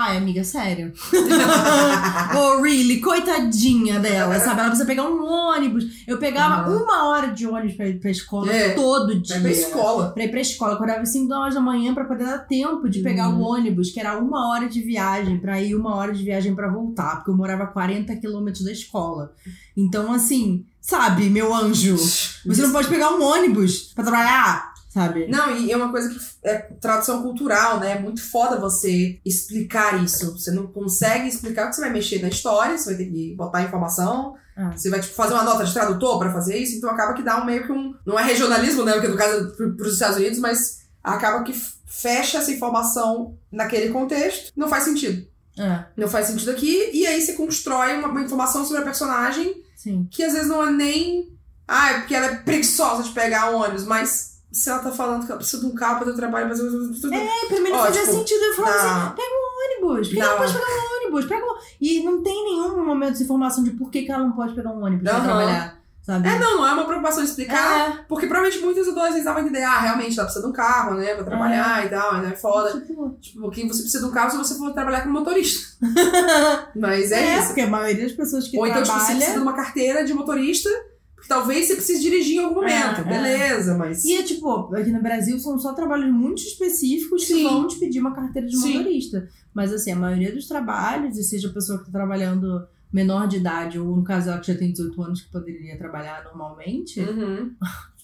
Ai, 0.00 0.16
amiga, 0.16 0.44
sério. 0.44 0.92
oh, 2.36 2.62
really? 2.62 3.00
Coitadinha 3.00 3.98
dela, 3.98 4.38
sabe? 4.38 4.60
Ela 4.60 4.68
precisa 4.68 4.86
pegar 4.86 5.04
um 5.04 5.24
ônibus. 5.24 6.04
Eu 6.06 6.18
pegava 6.18 6.70
Uhum. 6.70 6.84
uma 6.84 7.08
hora 7.08 7.28
de 7.32 7.46
ônibus 7.48 7.74
pra 7.74 7.88
ir 7.88 7.98
pra 7.98 8.10
escola 8.10 8.52
É. 8.52 8.74
todo 8.74 9.18
dia. 9.20 9.34
Vai 9.40 9.42
pra 9.42 9.50
escola. 9.50 10.10
Pra 10.10 10.24
ir 10.24 10.30
pra 10.30 10.40
escola. 10.40 10.74
Acordava 10.74 11.00
às 11.00 11.10
5 11.12 11.34
horas 11.34 11.54
da 11.54 11.60
manhã 11.60 11.92
pra 11.94 12.04
poder 12.04 12.24
dar 12.26 12.38
tempo 12.38 12.88
de 12.88 13.00
pegar 13.00 13.28
Uhum. 13.28 13.40
o 13.40 13.52
ônibus, 13.54 13.90
que 13.90 13.98
era 13.98 14.16
uma 14.18 14.50
hora 14.50 14.68
de 14.68 14.80
viagem, 14.80 15.38
pra 15.40 15.60
ir 15.60 15.74
uma 15.74 15.96
hora 15.96 16.12
de 16.12 16.22
viagem 16.22 16.54
pra 16.54 16.68
voltar, 16.70 17.16
porque 17.16 17.30
eu 17.30 17.36
morava 17.36 17.64
a 17.64 17.68
40 17.68 18.14
quilômetros 18.14 18.64
da 18.64 18.70
escola. 18.70 19.32
Então, 19.76 20.12
assim, 20.12 20.64
sabe, 20.80 21.28
meu 21.28 21.52
anjo, 21.52 21.96
você 21.96 22.62
não 22.62 22.70
pode 22.72 22.86
pegar 22.88 23.10
um 23.14 23.22
ônibus 23.22 23.92
pra 23.94 24.04
trabalhar, 24.04 24.74
sabe? 24.98 25.26
Não, 25.28 25.56
e 25.56 25.70
é 25.70 25.76
uma 25.76 25.90
coisa 25.90 26.08
que 26.10 26.18
é 26.44 26.56
tradução 26.80 27.22
cultural, 27.22 27.78
né? 27.80 27.92
É 27.92 27.98
muito 27.98 28.22
foda 28.22 28.58
você 28.58 29.20
explicar 29.24 30.02
isso. 30.02 30.32
Você 30.38 30.50
não 30.50 30.66
consegue 30.66 31.28
explicar 31.28 31.62
porque 31.62 31.76
você 31.76 31.80
vai 31.82 31.90
mexer 31.92 32.20
na 32.22 32.28
história, 32.28 32.76
você 32.76 32.86
vai 32.94 32.96
ter 32.96 33.10
que 33.10 33.34
botar 33.36 33.62
informação, 33.62 34.34
Ah. 34.56 34.72
você 34.76 34.90
vai 34.90 35.00
tipo, 35.00 35.14
fazer 35.14 35.34
uma 35.34 35.44
nota 35.44 35.64
de 35.64 35.72
tradutor 35.72 36.18
pra 36.18 36.32
fazer 36.32 36.56
isso, 36.58 36.76
então 36.76 36.90
acaba 36.90 37.14
que 37.14 37.22
dá 37.22 37.40
um 37.40 37.44
meio 37.46 37.64
que 37.64 37.72
um. 37.72 37.94
Não 38.04 38.18
é 38.18 38.24
regionalismo, 38.24 38.84
né? 38.84 38.92
Porque 38.92 39.08
no 39.08 39.16
caso 39.16 39.52
pro, 39.56 39.76
pros 39.76 39.92
Estados 39.94 40.16
Unidos, 40.16 40.38
mas 40.38 40.78
acaba 41.02 41.42
que 41.44 41.54
fecha 41.86 42.38
essa 42.38 42.50
informação 42.50 43.38
naquele 43.50 43.90
contexto. 43.90 44.52
Não 44.56 44.68
faz 44.68 44.84
sentido. 44.84 45.26
É, 45.58 45.84
Não 45.96 46.06
faz 46.06 46.26
sentido 46.28 46.52
aqui, 46.52 46.90
e 46.92 47.04
aí 47.04 47.20
você 47.20 47.32
constrói 47.32 47.98
uma, 47.98 48.06
uma 48.08 48.22
informação 48.22 48.64
sobre 48.64 48.82
a 48.82 48.84
personagem 48.84 49.60
sim. 49.76 50.06
que 50.08 50.22
às 50.22 50.32
vezes 50.32 50.48
não 50.48 50.64
é 50.64 50.70
nem. 50.70 51.36
Ah, 51.66 51.90
é 51.90 51.98
porque 51.98 52.14
ela 52.14 52.26
é 52.26 52.36
preguiçosa 52.36 53.02
de 53.02 53.10
pegar 53.10 53.50
ônibus, 53.50 53.84
mas 53.84 54.37
se 54.58 54.68
ela 54.70 54.80
tá 54.80 54.90
falando 54.90 55.24
que 55.24 55.30
ela 55.30 55.38
precisa 55.38 55.62
de 55.62 55.68
um 55.68 55.74
carro 55.74 55.98
pra 55.98 56.06
ter 56.12 56.16
trabalho, 56.16 56.48
mas. 56.48 56.58
É, 56.60 57.46
pra 57.48 57.60
mim 57.60 57.70
não 57.70 57.78
fazia 57.78 58.02
tipo, 58.02 58.12
sentido. 58.14 58.42
Eu 58.42 58.54
falava 58.54 58.76
assim, 58.76 59.16
pega 59.16 59.28
um 59.28 59.84
ônibus. 59.86 60.08
Por 60.08 60.14
que 60.14 60.20
Não. 60.20 60.26
ela 60.26 60.36
pode 60.36 60.52
pegar 60.52 60.66
um 60.66 60.96
ônibus? 60.96 61.24
Pega 61.26 61.46
um... 61.46 61.56
E 61.80 62.02
não 62.04 62.22
tem 62.22 62.44
nenhum 62.44 62.84
momento 62.84 63.16
de 63.16 63.22
informação 63.22 63.62
de 63.64 63.70
por 63.70 63.90
que, 63.90 64.02
que 64.02 64.12
ela 64.12 64.24
não 64.24 64.32
pode 64.32 64.54
pegar 64.54 64.70
um 64.70 64.84
ônibus 64.84 65.08
pra 65.08 65.18
Aham. 65.18 65.24
trabalhar, 65.24 65.80
sabe? 66.02 66.28
É, 66.28 66.38
não, 66.38 66.56
não 66.58 66.66
é 66.68 66.72
uma 66.72 66.84
preocupação 66.84 67.22
de 67.22 67.30
explicar. 67.30 67.90
É. 67.90 68.04
Porque 68.08 68.26
provavelmente 68.26 68.64
muitas 68.64 68.88
adolescentes 68.88 69.26
a 69.26 69.40
entender, 69.40 69.62
ah, 69.62 69.78
realmente 69.80 70.18
ela 70.18 70.24
precisa 70.26 70.44
de 70.44 70.50
um 70.50 70.54
carro, 70.54 70.94
né? 70.94 71.14
Pra 71.14 71.24
trabalhar 71.24 71.86
e 71.86 71.88
tal, 71.88 72.16
então 72.16 72.30
é 72.30 72.36
foda. 72.36 72.80
Tipo, 72.80 73.16
Tipo, 73.20 73.40
porque 73.42 73.66
você 73.66 73.82
precisa 73.82 74.00
de 74.04 74.10
um 74.10 74.12
carro 74.12 74.30
se 74.30 74.36
você 74.36 74.54
for 74.56 74.72
trabalhar 74.72 75.02
como 75.02 75.14
motorista. 75.14 75.76
Mas 76.74 77.12
é, 77.12 77.38
isso. 77.38 77.46
porque 77.48 77.60
a 77.62 77.66
maioria 77.66 78.04
das 78.04 78.12
pessoas 78.12 78.48
que 78.48 78.58
Ou 78.58 78.66
então, 78.66 78.82
tipo, 78.82 78.98
você 78.98 79.14
precisa 79.14 79.34
de 79.34 79.40
uma 79.42 79.52
carteira 79.54 80.04
de 80.04 80.12
motorista, 80.14 80.68
porque 81.18 81.28
talvez 81.28 81.66
você 81.66 81.74
precise 81.74 82.00
dirigir 82.00 82.36
em 82.36 82.44
algum 82.44 82.56
momento. 82.56 82.98
É, 82.98 83.00
é. 83.00 83.04
Beleza, 83.04 83.76
mas. 83.76 84.04
E 84.04 84.16
é 84.16 84.22
tipo, 84.22 84.72
aqui 84.72 84.90
no 84.90 85.02
Brasil 85.02 85.36
são 85.40 85.58
só 85.58 85.72
trabalhos 85.72 86.12
muito 86.12 86.38
específicos 86.38 87.24
que 87.24 87.34
Sim. 87.34 87.42
vão 87.42 87.66
te 87.66 87.76
pedir 87.76 87.98
uma 87.98 88.14
carteira 88.14 88.46
de 88.46 88.56
Sim. 88.56 88.78
motorista. 88.78 89.28
Mas 89.52 89.72
assim, 89.72 89.90
a 89.90 89.96
maioria 89.96 90.32
dos 90.32 90.46
trabalhos, 90.46 91.18
e 91.18 91.24
seja 91.24 91.48
a 91.48 91.52
pessoa 91.52 91.78
que 91.80 91.86
tá 91.86 91.90
trabalhando 91.90 92.64
menor 92.92 93.26
de 93.26 93.36
idade, 93.36 93.80
ou 93.80 93.96
no 93.96 94.04
caso 94.04 94.30
ela 94.30 94.38
que 94.38 94.52
já 94.52 94.56
tem 94.56 94.70
18 94.70 95.02
anos 95.02 95.20
que 95.22 95.32
poderia 95.32 95.76
trabalhar 95.76 96.22
normalmente. 96.24 97.00
Uhum. 97.00 97.52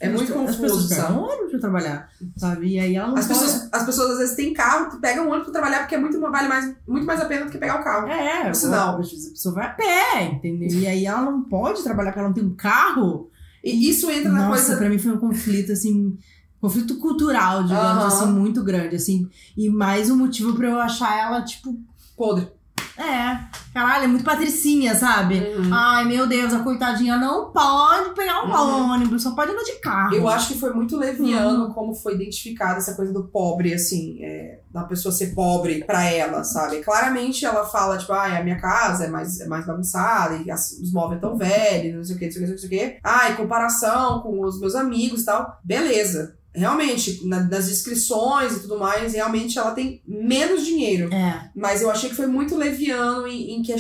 É 0.05 0.09
muito 0.09 0.33
pe- 0.33 0.39
As 0.39 0.57
confuso, 0.57 0.89
pessoas 0.89 1.11
um 1.11 1.19
ônibus 1.21 1.51
pra 1.51 1.61
trabalhar, 1.61 2.09
sabe? 2.37 2.67
E 2.69 2.79
aí 2.79 2.95
ela 2.97 3.09
não 3.09 3.17
As 3.17 3.27
pode- 3.27 3.41
pessoas, 3.41 3.69
as 3.73 3.83
pessoas 3.87 4.11
às 4.13 4.19
vezes 4.19 4.37
têm 4.37 4.53
carro, 4.53 4.91
que 4.91 4.97
pegam 4.99 5.25
um 5.27 5.29
ônibus 5.29 5.45
pra 5.45 5.53
trabalhar 5.61 5.81
porque 5.81 5.95
é 5.95 5.99
muito, 5.99 6.21
vale 6.21 6.49
mais, 6.49 6.75
muito 6.87 7.07
mais 7.07 7.21
a 7.21 7.25
pena 7.27 7.45
do 7.47 7.51
que 7.51 7.59
pegar 7.59 7.81
o 7.81 7.85
carro. 7.85 8.07
É, 8.09 8.45
Por 8.47 8.55
sinal. 8.55 8.97
vezes 8.99 9.27
a 9.27 9.31
pessoa 9.31 9.55
vai 9.55 9.67
a 9.67 9.71
pé, 9.71 10.25
entendeu? 10.33 10.69
E 10.71 10.87
aí 10.87 11.07
ela 11.07 11.23
não 11.23 11.43
pode 11.43 11.83
trabalhar 11.83 12.11
porque 12.11 12.19
ela 12.21 12.29
não 12.29 12.35
tem 12.35 12.45
um 12.45 12.55
carro. 12.55 13.31
E 13.63 13.89
isso 13.89 14.11
entra 14.11 14.31
na 14.31 14.49
Nossa, 14.49 14.63
coisa. 14.67 14.77
pra 14.77 14.89
mim 14.91 14.99
foi 14.99 15.13
um 15.13 15.19
conflito, 15.19 15.73
assim, 15.73 16.17
conflito 16.61 16.99
cultural, 16.99 17.63
digamos 17.63 18.03
Aham. 18.03 18.07
assim, 18.07 18.27
muito 18.33 18.63
grande, 18.63 18.97
assim. 18.97 19.29
E 19.57 19.69
mais 19.71 20.11
um 20.11 20.17
motivo 20.17 20.55
pra 20.55 20.69
eu 20.69 20.79
achar 20.81 21.17
ela, 21.19 21.43
tipo, 21.43 21.75
Podre. 22.17 22.49
É, 22.97 23.39
caralho, 23.73 24.05
é 24.05 24.07
muito 24.07 24.25
patricinha, 24.25 24.95
sabe? 24.95 25.39
Uhum. 25.41 25.71
Ai, 25.73 26.05
meu 26.05 26.27
Deus, 26.27 26.53
a 26.55 26.61
coitadinha 26.61 27.17
não 27.17 27.51
pode 27.51 28.11
pegar 28.15 28.45
um 28.45 28.51
Uhum. 28.51 28.93
ônibus, 28.93 29.23
só 29.23 29.35
pode 29.35 29.51
andar 29.51 29.65
de 29.65 29.81
carro. 29.81 30.15
Eu 30.15 30.29
acho 30.29 30.53
que 30.53 30.61
foi 30.61 30.73
muito 30.73 30.97
leviano 30.97 31.65
Uhum. 31.67 31.73
como 31.73 31.95
foi 31.95 32.15
identificada 32.15 32.79
essa 32.79 32.95
coisa 32.95 33.13
do 33.13 33.25
pobre, 33.25 33.75
assim, 33.75 34.19
é, 34.23 34.61
da 34.71 34.85
pessoa 34.85 35.11
ser 35.13 35.35
pobre 35.35 35.83
pra 35.85 36.05
ela, 36.05 36.45
sabe? 36.45 36.83
Claramente 36.85 37.45
ela 37.45 37.65
fala, 37.65 37.99
tipo, 37.99 38.13
ah, 38.13 38.39
a 38.39 38.43
minha 38.45 38.61
casa 38.61 39.05
é 39.05 39.09
mais, 39.09 39.41
é 39.41 39.47
mais 39.49 39.67
bagunçada, 39.67 40.37
e 40.37 40.51
as- 40.51 40.73
os 40.81 40.93
móveis 40.93 41.21
tão 41.21 41.37
velhos, 41.37 41.97
não 41.97 42.05
sei 42.05 42.17
o 42.17 42.19
que, 42.19 42.25
não 42.27 42.33
sei 42.33 42.43
o 42.43 42.45
que, 42.47 42.51
não 42.53 42.59
sei 42.59 42.67
o 42.67 42.71
que. 42.71 42.99
Ah, 43.03 43.31
em 43.31 43.35
comparação 43.37 44.21
com 44.21 44.41
os 44.41 44.61
meus 44.61 44.75
amigos 44.77 45.23
e 45.23 45.25
tal. 45.27 45.59
Beleza. 45.65 46.37
Realmente, 46.55 47.27
na- 47.27 47.43
nas 47.43 47.67
descrições 47.67 48.53
e 48.57 48.61
tudo 48.61 48.79
mais, 48.79 49.13
realmente 49.13 49.59
ela 49.59 49.73
tem 49.73 50.01
menos 50.07 50.65
dinheiro. 50.65 51.13
É, 51.13 51.51
Mas 51.55 51.83
eu 51.83 51.91
achei 51.91 52.09
que 52.09 52.15
foi 52.17 52.29
muito 52.29 52.57
leviano 52.57 53.27
em, 53.27 53.57
em 53.57 53.63
que 53.63 53.73
a 53.73 53.77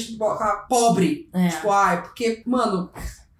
pobre. 0.68 1.28
é. 1.32 1.48
Tipo, 1.48 1.70
ai, 1.70 2.02
porque, 2.02 2.42
mano, 2.44 2.90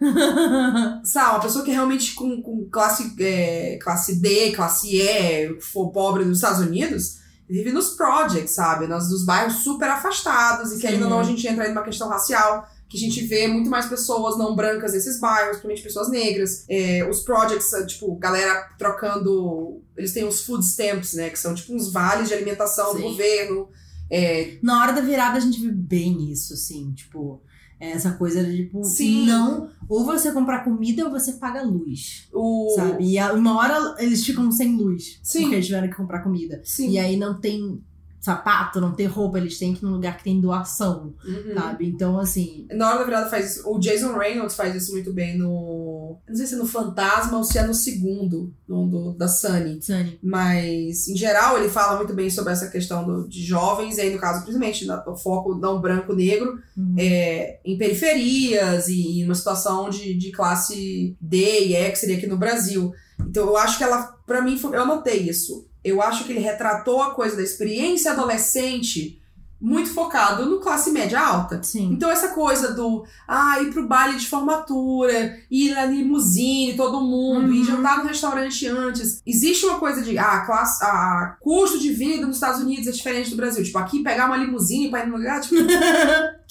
sabe, 1.05 1.30
uma 1.30 1.41
pessoa 1.41 1.64
que 1.64 1.70
é 1.70 1.74
realmente 1.74 2.14
com, 2.14 2.41
com 2.43 2.68
classe, 2.70 3.14
é, 3.20 3.78
classe 3.82 4.16
D, 4.20 4.53
classe 4.53 4.97
E, 4.97 5.55
que 5.55 5.61
for 5.61 5.91
pobre 5.91 6.24
nos 6.24 6.39
Estados 6.39 6.61
Unidos, 6.61 7.18
vive 7.49 7.72
nos 7.72 7.91
projects, 7.91 8.55
sabe? 8.55 8.87
Nos, 8.87 9.11
nos 9.11 9.24
bairros 9.24 9.57
super 9.64 9.89
afastados 9.89 10.72
e 10.72 10.76
que 10.76 10.87
Sim. 10.87 10.95
ainda 10.95 11.09
não 11.09 11.20
a 11.20 11.24
gente 11.24 11.47
entra 11.47 11.64
aí 11.64 11.70
numa 11.70 11.82
questão 11.82 12.09
racial. 12.09 12.68
Que 12.99 13.05
a 13.05 13.09
gente 13.09 13.25
vê 13.27 13.47
muito 13.49 13.69
mais 13.69 13.87
pessoas 13.87 14.39
não 14.39 14.55
brancas 14.55 14.93
nesses 14.93 15.19
bairros, 15.19 15.51
principalmente 15.59 15.83
pessoas 15.83 16.11
negras. 16.11 16.65
É, 16.69 17.09
os 17.09 17.21
projects, 17.21 17.73
é, 17.73 17.85
tipo, 17.87 18.15
galera 18.17 18.69
trocando. 18.79 19.81
Eles 19.97 20.13
têm 20.13 20.25
os 20.27 20.43
food 20.43 20.65
stamps, 20.65 21.15
né? 21.15 21.31
Que 21.31 21.39
são 21.39 21.55
tipo 21.55 21.75
uns 21.75 21.93
vales 21.93 22.29
de 22.29 22.35
alimentação 22.35 22.93
do 22.93 22.99
Sim. 22.99 23.03
governo. 23.09 23.69
É, 24.11 24.59
Na 24.63 24.81
hora 24.83 24.93
da 24.93 25.01
virada 25.01 25.39
a 25.39 25.41
gente 25.41 25.61
vê 25.61 25.73
bem 25.73 26.31
isso, 26.31 26.53
assim, 26.55 26.93
tipo, 26.93 27.43
essa 27.81 28.13
coisa 28.13 28.45
de 28.45 28.65
tipo, 28.67 28.85
Sim. 28.85 29.27
não, 29.27 29.71
ou 29.89 30.05
você 30.05 30.31
comprar 30.31 30.63
comida 30.63 31.05
ou 31.05 31.11
você 31.11 31.33
paga 31.33 31.63
luz, 31.63 32.29
o. 32.33 32.73
sabe? 32.77 33.05
E 33.17 33.21
uma 33.33 33.57
hora 33.57 33.97
eles 33.99 34.25
ficam 34.25 34.51
sem 34.53 34.77
luz, 34.77 35.19
Sim. 35.23 35.41
porque 35.43 35.55
eles 35.57 35.67
tiveram 35.67 35.89
que 35.89 35.97
comprar 35.97 36.23
comida. 36.23 36.61
Sim. 36.65 36.91
E 36.91 36.99
aí 36.99 37.17
não 37.17 37.41
tem 37.41 37.83
sapato, 38.25 38.81
não 38.81 38.93
tem 38.95 39.07
roupa, 39.07 39.39
eles 39.39 39.59
têm 39.59 39.75
que 39.75 39.83
ir 39.83 39.85
num 39.87 39.93
lugar 39.93 40.16
que 40.16 40.25
tem 40.25 40.41
doação, 40.41 41.14
Uhum. 41.25 41.55
sabe? 41.55 41.87
Então, 41.87 42.18
assim, 42.18 42.66
Na 42.72 42.89
hora 42.89 42.99
da 43.01 43.05
virada 43.05 43.31
faz 43.31 43.57
isso. 43.57 43.68
O 43.70 43.79
Jason 43.79 44.16
Reynolds 44.16 44.57
faz 44.57 44.75
isso 44.75 44.93
muito 44.93 45.12
bem 45.12 45.37
no. 45.39 46.16
Não 46.29 46.35
sei 46.37 46.47
se 46.47 46.55
é 46.55 46.59
no 46.59 46.66
Fantasma 46.66 47.37
ou 47.39 47.45
se 47.45 47.59
é 47.59 47.66
no 47.66 47.75
segundo, 47.75 48.53
no 48.66 48.87
do, 48.87 49.12
da 49.12 49.29
Sunny. 49.29 49.81
Sunny. 49.83 50.18
Mas, 50.22 51.07
em 51.09 51.16
geral, 51.16 51.59
ele 51.59 51.68
fala 51.68 51.97
muito 51.97 52.14
bem 52.14 52.31
sobre 52.31 52.53
essa 52.53 52.68
questão 52.68 53.05
do- 53.05 53.29
de 53.29 53.43
jovens, 53.45 53.99
e 53.99 54.01
aí, 54.01 54.12
no 54.12 54.18
caso, 54.18 54.43
principalmente, 54.43 54.87
na- 54.87 55.05
o 55.07 55.16
foco 55.16 55.55
não 55.55 55.81
branco-negro, 55.81 56.59
Uhum. 56.77 56.95
é, 56.99 57.61
em 57.64 57.77
periferias 57.77 58.89
e 58.89 59.20
em 59.20 59.25
uma 59.25 59.35
situação 59.35 59.91
de, 59.91 60.14
de 60.14 60.31
classe 60.33 61.16
D 61.20 61.66
e 61.66 61.77
E, 61.77 61.91
que 61.91 61.99
seria 61.99 62.16
aqui 62.16 62.27
no 62.27 62.37
Brasil. 62.39 62.93
Então, 63.20 63.47
eu 63.47 63.57
acho 63.57 63.79
que 63.79 63.85
ela, 63.85 64.03
pra 64.27 64.43
mim, 64.43 64.59
eu 64.62 64.83
anotei 64.83 65.29
isso. 65.29 65.66
Eu 65.85 66.01
acho 66.01 66.24
que 66.24 66.32
ele 66.32 66.41
retratou 66.41 67.03
a 67.03 67.11
coisa 67.14 67.37
da 67.37 67.43
experiência 67.43 68.12
adolescente 68.12 69.20
muito 69.61 69.95
focado 69.95 70.45
no 70.45 70.61
classe 70.61 70.91
média 70.91 71.18
alta. 71.18 71.62
Sim. 71.62 71.91
Então, 71.93 72.11
essa 72.11 72.28
coisa 72.28 72.74
do 72.74 73.05
ah, 73.26 73.62
ir 73.62 73.72
pro 73.72 73.89
baile 73.89 74.18
de 74.18 74.26
formatura, 74.28 75.39
ir 75.51 75.74
na 75.74 75.87
limusine, 75.87 76.76
todo 76.76 77.01
mundo, 77.01 77.47
Uhum. 77.47 77.55
ir 77.55 77.64
jantar 77.64 77.99
no 77.99 78.05
restaurante 78.09 78.66
antes. 78.66 79.22
Existe 79.26 79.64
uma 79.64 79.78
coisa 79.78 80.03
de 80.03 80.18
ah, 80.18 80.41
classe, 80.45 80.85
ah, 80.85 81.37
custo 81.41 81.78
de 81.78 81.91
vida 81.95 82.26
nos 82.26 82.37
Estados 82.37 82.61
Unidos 82.61 82.89
é 82.89 82.91
diferente 82.91 83.30
do 83.30 83.37
Brasil. 83.37 83.64
Tipo, 83.64 83.78
aqui 83.78 84.03
pegar 84.03 84.26
uma 84.26 84.37
limusine 84.37 84.91
pra 84.91 85.01
ir 85.03 85.07
no 85.09 85.16
lugar, 85.16 85.41
tipo, 85.41 85.55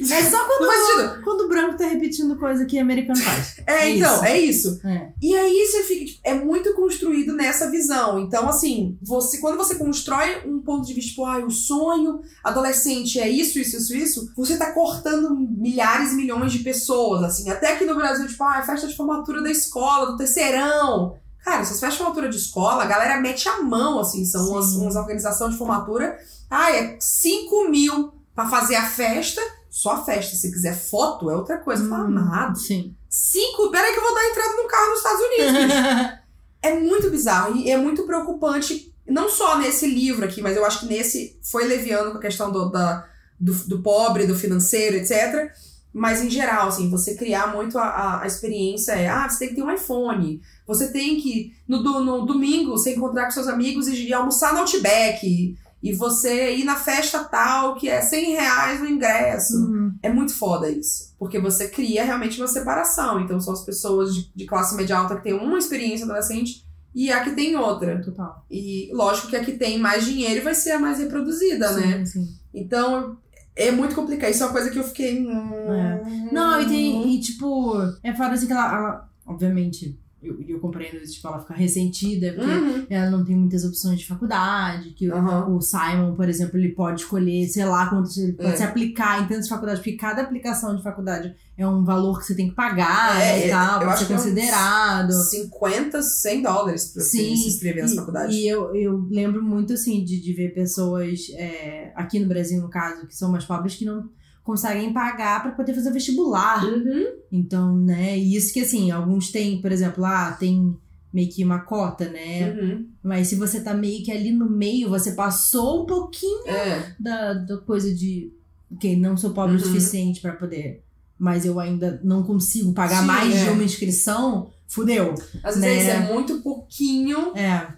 É 0.00 0.22
só 0.24 0.44
quando, 0.44 1.22
quando 1.22 1.40
o 1.42 1.48
branco 1.48 1.76
tá 1.76 1.86
repetindo 1.86 2.36
coisa 2.36 2.64
que 2.64 2.78
americano 2.78 3.20
faz. 3.20 3.54
É, 3.66 3.84
É 3.84 3.96
então, 3.96 4.14
isso. 4.14 4.24
é 4.24 4.38
isso. 4.38 4.80
É. 4.84 5.08
E 5.22 5.34
aí 5.36 5.66
você 5.66 5.82
fica, 5.84 6.04
tipo, 6.04 6.20
é 6.24 6.34
muito 6.34 6.74
construído 6.74 7.34
nessa 7.34 7.70
visão. 7.70 8.18
Então, 8.18 8.48
assim, 8.48 8.98
você 9.02 9.38
quando 9.38 9.56
você 9.56 9.76
constrói 9.76 10.42
um 10.46 10.60
ponto 10.60 10.86
de 10.86 10.94
vista, 10.94 11.10
tipo, 11.10 11.24
ah, 11.24 11.38
o 11.38 11.50
sonho 11.50 12.20
adolescente 12.42 13.20
é 13.20 13.28
isso, 13.28 13.58
isso, 13.58 13.76
isso, 13.76 13.94
isso, 13.94 14.32
você 14.36 14.56
tá 14.56 14.72
cortando 14.72 15.34
milhares 15.34 16.12
e 16.12 16.16
milhões 16.16 16.52
de 16.52 16.58
pessoas, 16.60 17.22
assim. 17.22 17.48
Até 17.50 17.74
aqui 17.74 17.84
no 17.84 17.94
Brasil, 17.94 18.26
tipo, 18.26 18.42
ah, 18.44 18.62
festa 18.62 18.86
de 18.86 18.96
formatura 18.96 19.42
da 19.42 19.50
escola, 19.50 20.12
do 20.12 20.16
terceirão. 20.16 21.16
Cara, 21.44 21.60
essas 21.60 21.78
festas 21.78 21.92
de 21.92 21.98
formatura 21.98 22.28
de 22.28 22.36
escola, 22.36 22.82
a 22.82 22.86
galera 22.86 23.20
mete 23.20 23.48
a 23.48 23.62
mão, 23.62 24.00
assim, 24.00 24.24
são 24.24 24.48
umas, 24.50 24.72
umas 24.74 24.96
organizações 24.96 25.52
de 25.52 25.58
formatura. 25.58 26.18
Ah, 26.50 26.72
é 26.72 26.96
5 26.98 27.68
mil 27.68 28.14
pra 28.34 28.48
fazer 28.48 28.76
a 28.76 28.86
festa. 28.86 29.40
Só 29.76 29.90
a 29.94 30.04
festa. 30.04 30.36
Se 30.36 30.52
quiser 30.52 30.76
foto, 30.78 31.28
é 31.28 31.34
outra 31.36 31.58
coisa. 31.58 31.88
Fala, 31.88 32.04
Hum, 32.04 32.16
amado. 32.16 32.56
Sim. 32.56 32.94
Cinco? 33.10 33.72
Peraí 33.72 33.92
que 33.92 33.98
eu 33.98 34.04
vou 34.04 34.14
dar 34.14 34.28
entrada 34.30 34.56
no 34.56 34.68
carro 34.68 34.90
nos 34.90 34.98
Estados 34.98 35.20
Unidos. 35.26 35.74
é 36.62 36.78
muito 36.78 37.10
bizarro 37.10 37.56
e 37.56 37.68
é 37.68 37.76
muito 37.76 38.04
preocupante. 38.04 38.94
Não 39.04 39.28
só 39.28 39.58
nesse 39.58 39.84
livro 39.88 40.24
aqui, 40.24 40.40
mas 40.40 40.56
eu 40.56 40.64
acho 40.64 40.80
que 40.80 40.86
nesse 40.86 41.36
foi 41.42 41.64
leviano 41.64 42.12
com 42.12 42.18
a 42.18 42.20
questão 42.20 42.52
do, 42.52 42.70
da, 42.70 43.04
do, 43.38 43.52
do 43.52 43.82
pobre, 43.82 44.28
do 44.28 44.36
financeiro, 44.36 44.96
etc. 44.96 45.50
Mas 45.92 46.22
em 46.22 46.30
geral, 46.30 46.68
assim, 46.68 46.88
você 46.88 47.16
criar 47.16 47.52
muito 47.52 47.76
a, 47.76 47.82
a, 47.84 48.22
a 48.22 48.26
experiência 48.28 48.92
é, 48.92 49.08
ah, 49.08 49.28
você 49.28 49.40
tem 49.40 49.48
que 49.48 49.54
ter 49.56 49.62
um 49.64 49.72
iPhone. 49.74 50.40
Você 50.68 50.92
tem 50.92 51.20
que, 51.20 51.52
no, 51.68 51.82
do- 51.82 52.00
no 52.04 52.24
domingo, 52.24 52.70
você 52.72 52.94
encontrar 52.94 53.24
com 53.24 53.30
seus 53.32 53.48
amigos 53.48 53.88
e 53.88 54.12
almoçar 54.12 54.52
no 54.54 54.60
Outback. 54.60 55.56
E, 55.90 55.92
você 55.92 56.56
ir 56.56 56.64
na 56.64 56.76
festa 56.76 57.22
tal, 57.24 57.74
que 57.76 57.88
é 57.88 58.00
100 58.00 58.32
reais 58.32 58.80
o 58.80 58.86
ingresso. 58.86 59.56
Uhum. 59.56 59.94
É 60.02 60.08
muito 60.12 60.34
foda 60.34 60.70
isso. 60.70 61.14
Porque 61.18 61.38
você 61.38 61.68
cria 61.68 62.04
realmente 62.04 62.40
uma 62.40 62.48
separação. 62.48 63.20
Então 63.20 63.40
são 63.40 63.52
as 63.52 63.64
pessoas 63.64 64.14
de, 64.14 64.30
de 64.34 64.46
classe 64.46 64.74
média 64.74 64.96
alta 64.96 65.16
que 65.16 65.22
têm 65.24 65.34
uma 65.34 65.58
experiência 65.58 66.04
adolescente 66.04 66.64
e 66.94 67.10
a 67.12 67.22
que 67.22 67.32
tem 67.32 67.54
outra. 67.56 68.00
Total. 68.02 68.44
E 68.50 68.90
lógico 68.94 69.28
que 69.28 69.36
a 69.36 69.44
que 69.44 69.52
tem 69.52 69.78
mais 69.78 70.04
dinheiro 70.04 70.42
vai 70.44 70.54
ser 70.54 70.72
a 70.72 70.78
mais 70.78 70.98
reproduzida, 70.98 71.70
né? 71.72 72.04
Sim, 72.04 72.06
sim. 72.06 72.28
Então 72.54 73.16
é 73.56 73.70
muito 73.70 73.94
complicado. 73.94 74.30
Isso 74.30 74.42
é 74.42 74.46
uma 74.46 74.52
coisa 74.52 74.70
que 74.70 74.78
eu 74.78 74.84
fiquei. 74.84 75.26
hum, 75.26 75.50
É. 75.72 76.02
Não, 76.32 76.60
e 76.62 76.66
tem. 76.66 77.14
E 77.14 77.20
tipo, 77.20 77.74
é 78.02 78.14
foda 78.14 78.30
assim 78.34 78.46
que 78.46 78.52
ela. 78.52 78.74
ela- 78.76 79.08
obviamente, 79.26 79.98
eu, 80.24 80.40
eu 80.48 80.58
compreendo 80.60 80.96
isso, 80.96 81.14
tipo, 81.14 81.28
ela 81.28 81.40
fica 81.40 81.54
ressentida, 81.54 82.32
porque 82.32 82.50
Uhum. 82.50 82.86
ela 82.90 83.10
não 83.10 83.24
tem 83.24 83.36
muitas 83.36 83.64
opções 83.64 83.98
de 84.00 84.06
faculdade, 84.06 84.90
que 84.90 85.08
o- 85.10 85.14
Aham. 85.14 85.54
o 85.56 85.60
Simon, 85.60 86.14
por 86.14 86.28
exemplo, 86.28 86.58
ele 86.58 86.70
pode 86.70 87.02
escolher, 87.02 87.46
sei 87.48 87.64
lá, 87.64 87.88
quanto 87.88 88.10
ele 88.18 88.32
pode 88.32 88.48
É. 88.52 88.56
se 88.56 88.62
aplicar 88.62 89.22
em 89.22 89.26
tantas 89.28 89.48
faculdades, 89.48 89.80
porque 89.82 89.96
cada 89.96 90.22
aplicação 90.22 90.74
de 90.76 90.82
faculdade 90.82 91.34
é 91.56 91.66
um 91.66 91.84
valor 91.84 92.18
que 92.18 92.26
você 92.26 92.34
tem 92.34 92.48
que 92.48 92.54
pagar 92.54 93.20
É, 93.20 93.46
e 93.46 93.50
tal, 93.50 93.80
pra 93.80 93.92
acho 93.92 94.06
ser 94.06 94.12
é 94.12 94.16
considerado. 94.16 95.12
50, 95.12 96.02
100 96.02 96.42
dólares 96.42 96.86
pra 96.92 97.02
você 97.02 97.18
Sim, 97.18 97.36
se 97.36 97.48
inscrever 97.48 97.82
nas 97.82 97.94
faculdades. 97.94 98.34
e 98.34 98.46
eu, 98.46 98.74
eu 98.74 99.06
lembro 99.10 99.42
muito, 99.42 99.72
assim, 99.72 100.02
de, 100.04 100.20
de 100.20 100.32
ver 100.32 100.52
pessoas, 100.54 101.26
é, 101.34 101.92
aqui 101.94 102.18
no 102.18 102.26
Brasil, 102.28 102.60
no 102.60 102.68
caso, 102.68 103.06
que 103.06 103.14
são 103.16 103.30
mais 103.30 103.44
pobres, 103.44 103.74
que 103.76 103.84
não 103.84 104.08
conseguem 104.44 104.92
pagar 104.92 105.42
pra 105.42 105.52
poder 105.52 105.74
fazer 105.74 105.90
vestibular. 105.90 106.64
Uhum. 106.64 107.06
Então, 107.32 107.76
né, 107.76 108.16
e 108.16 108.36
isso 108.36 108.52
que, 108.52 108.60
assim, 108.60 108.90
alguns 108.92 109.32
têm, 109.32 109.60
por 109.60 109.72
exemplo, 109.72 110.04
ah, 110.04 110.36
tem 110.38 110.76
meio 111.12 111.28
que 111.30 111.42
uma 111.44 111.60
cota, 111.60 112.08
né? 112.10 112.50
Uhum. 112.52 112.86
Mas 113.02 113.28
se 113.28 113.36
você 113.36 113.60
tá 113.60 113.72
meio 113.72 114.04
que 114.04 114.12
ali 114.12 114.30
no 114.32 114.48
meio, 114.50 114.88
você 114.90 115.12
passou 115.12 115.82
um 115.84 115.86
pouquinho 115.86 116.46
É. 116.48 116.94
da, 117.00 117.32
da 117.34 117.56
coisa 117.58 117.92
de, 117.94 118.32
ok, 118.70 118.96
não 118.96 119.16
sou 119.16 119.30
pobre 119.30 119.56
o 119.56 119.58
Uhum. 119.58 119.64
suficiente 119.64 120.20
pra 120.20 120.32
poder, 120.32 120.82
mas 121.18 121.44
eu 121.46 121.58
ainda 121.58 122.00
não 122.04 122.22
consigo 122.22 122.72
pagar 122.74 123.00
Sim, 123.00 123.06
mais 123.06 123.34
é. 123.34 123.44
de 123.44 123.50
uma 123.50 123.62
inscrição, 123.64 124.50
fudeu. 124.66 125.14
Às 125.42 125.56
vezes 125.60 125.86
Né? 125.86 125.90
é 126.08 126.12
muito 126.12 126.42
pouquinho, 126.42 127.32
É, 127.36 127.68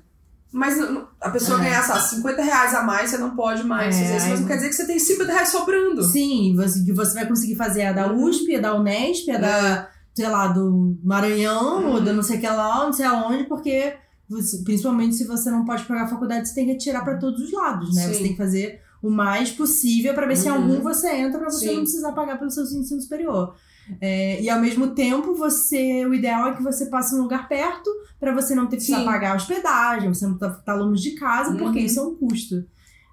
mas 0.56 0.78
a 1.20 1.30
pessoa 1.30 1.58
É. 1.60 1.64
ganhar, 1.64 1.82
sei 1.82 1.94
lá, 1.94 2.00
50 2.00 2.42
reais 2.42 2.74
a 2.74 2.82
mais, 2.82 3.10
você 3.10 3.18
não 3.18 3.36
pode 3.36 3.62
mais 3.62 3.94
É, 3.94 4.00
fazer 4.02 4.16
isso. 4.16 4.28
Mas 4.28 4.40
não 4.40 4.46
quer 4.48 4.56
dizer 4.56 4.68
que 4.70 4.74
você 4.74 4.86
tem 4.86 4.98
50 4.98 5.32
reais 5.32 5.48
sobrando. 5.50 6.02
Sim, 6.02 6.54
você, 6.56 6.82
que 6.84 6.92
você 6.92 7.14
vai 7.14 7.26
conseguir 7.28 7.56
fazer 7.56 7.84
a 7.84 7.92
da. 7.92 8.12
USP, 8.12 8.56
a 8.56 8.60
da 8.60 8.74
Unesp, 8.74 9.28
a 9.30 9.38
da, 9.38 9.88
sei 10.14 10.28
lá, 10.28 10.46
do 10.48 10.98
Maranhão, 11.04 11.78
Uhum. 11.84 11.92
ou 11.92 12.00
da 12.00 12.12
não 12.12 12.22
sei 12.22 12.38
que 12.38 12.46
lá, 12.48 12.84
não 12.86 12.92
sei 12.92 13.04
aonde, 13.06 13.44
porque 13.44 13.94
você- 14.28 14.62
principalmente 14.64 15.14
se 15.14 15.24
você 15.26 15.50
não 15.50 15.64
pode 15.64 15.84
pagar 15.84 16.04
a 16.04 16.08
faculdade, 16.08 16.48
você 16.48 16.54
tem 16.54 16.66
que 16.66 16.72
atirar 16.72 17.04
pra 17.04 17.16
todos 17.18 17.40
os 17.42 17.52
lados, 17.52 17.94
né? 17.94 18.02
Sim. 18.02 18.12
Você 18.14 18.18
tem 18.22 18.32
que 18.32 18.36
fazer 18.38 18.80
o 19.02 19.10
mais 19.10 19.50
possível 19.52 20.14
pra 20.14 20.26
ver 20.26 20.36
se 20.36 20.48
Uhum. 20.48 20.54
algum 20.56 20.80
você 20.80 21.08
entra 21.14 21.38
pra 21.38 21.50
você 21.50 21.68
Sim. 21.68 21.74
não 21.76 21.82
precisar 21.82 22.12
pagar 22.12 22.38
pelo 22.38 22.50
seu 22.50 22.64
ensino 22.64 23.00
superior. 23.00 23.54
É, 24.00 24.40
e 24.42 24.50
ao 24.50 24.60
mesmo 24.60 24.88
tempo, 24.94 25.34
você 25.34 26.04
o 26.06 26.12
ideal 26.14 26.48
é 26.48 26.54
que 26.54 26.62
você 26.62 26.86
passe 26.86 27.14
num 27.14 27.22
lugar 27.22 27.48
perto 27.48 27.90
pra 28.18 28.32
você 28.34 28.54
não 28.54 28.66
ter 28.66 28.78
que 28.78 28.92
pagar 29.04 29.32
a 29.32 29.36
hospedagem, 29.36 30.12
você 30.12 30.26
não 30.26 30.36
tá, 30.38 30.50
tá 30.50 30.74
longe 30.74 31.02
de 31.02 31.16
casa, 31.16 31.56
porque 31.56 31.78
Uhum. 31.80 31.84
isso 31.84 32.00
é 32.00 32.02
um 32.02 32.14
custo. 32.16 32.64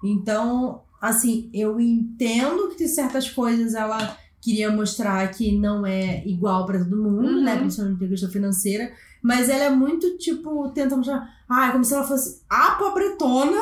Então, 0.02 0.82
assim, 1.00 1.48
eu 1.52 1.80
entendo 1.80 2.68
que 2.70 2.76
tem 2.76 2.88
certas 2.88 3.28
coisas 3.30 3.74
ela 3.74 4.16
queria 4.40 4.70
mostrar 4.70 5.26
que 5.30 5.56
não 5.56 5.86
é 5.86 6.22
igual 6.26 6.66
pra 6.66 6.78
todo 6.78 6.96
mundo, 7.02 7.28
Uhum. 7.28 7.42
né? 7.44 7.56
Principalmente 7.56 8.02
na 8.02 8.08
questão 8.08 8.30
financeira. 8.30 8.92
Mas 9.22 9.48
ela 9.48 9.64
é 9.64 9.70
muito, 9.70 10.18
tipo, 10.18 10.68
tenta 10.70 10.94
mostrar. 10.96 11.26
Ah, 11.48 11.68
é 11.68 11.72
como 11.72 11.82
se 11.84 11.94
ela 11.94 12.04
fosse 12.04 12.42
a 12.50 12.72
pobretona, 12.72 13.58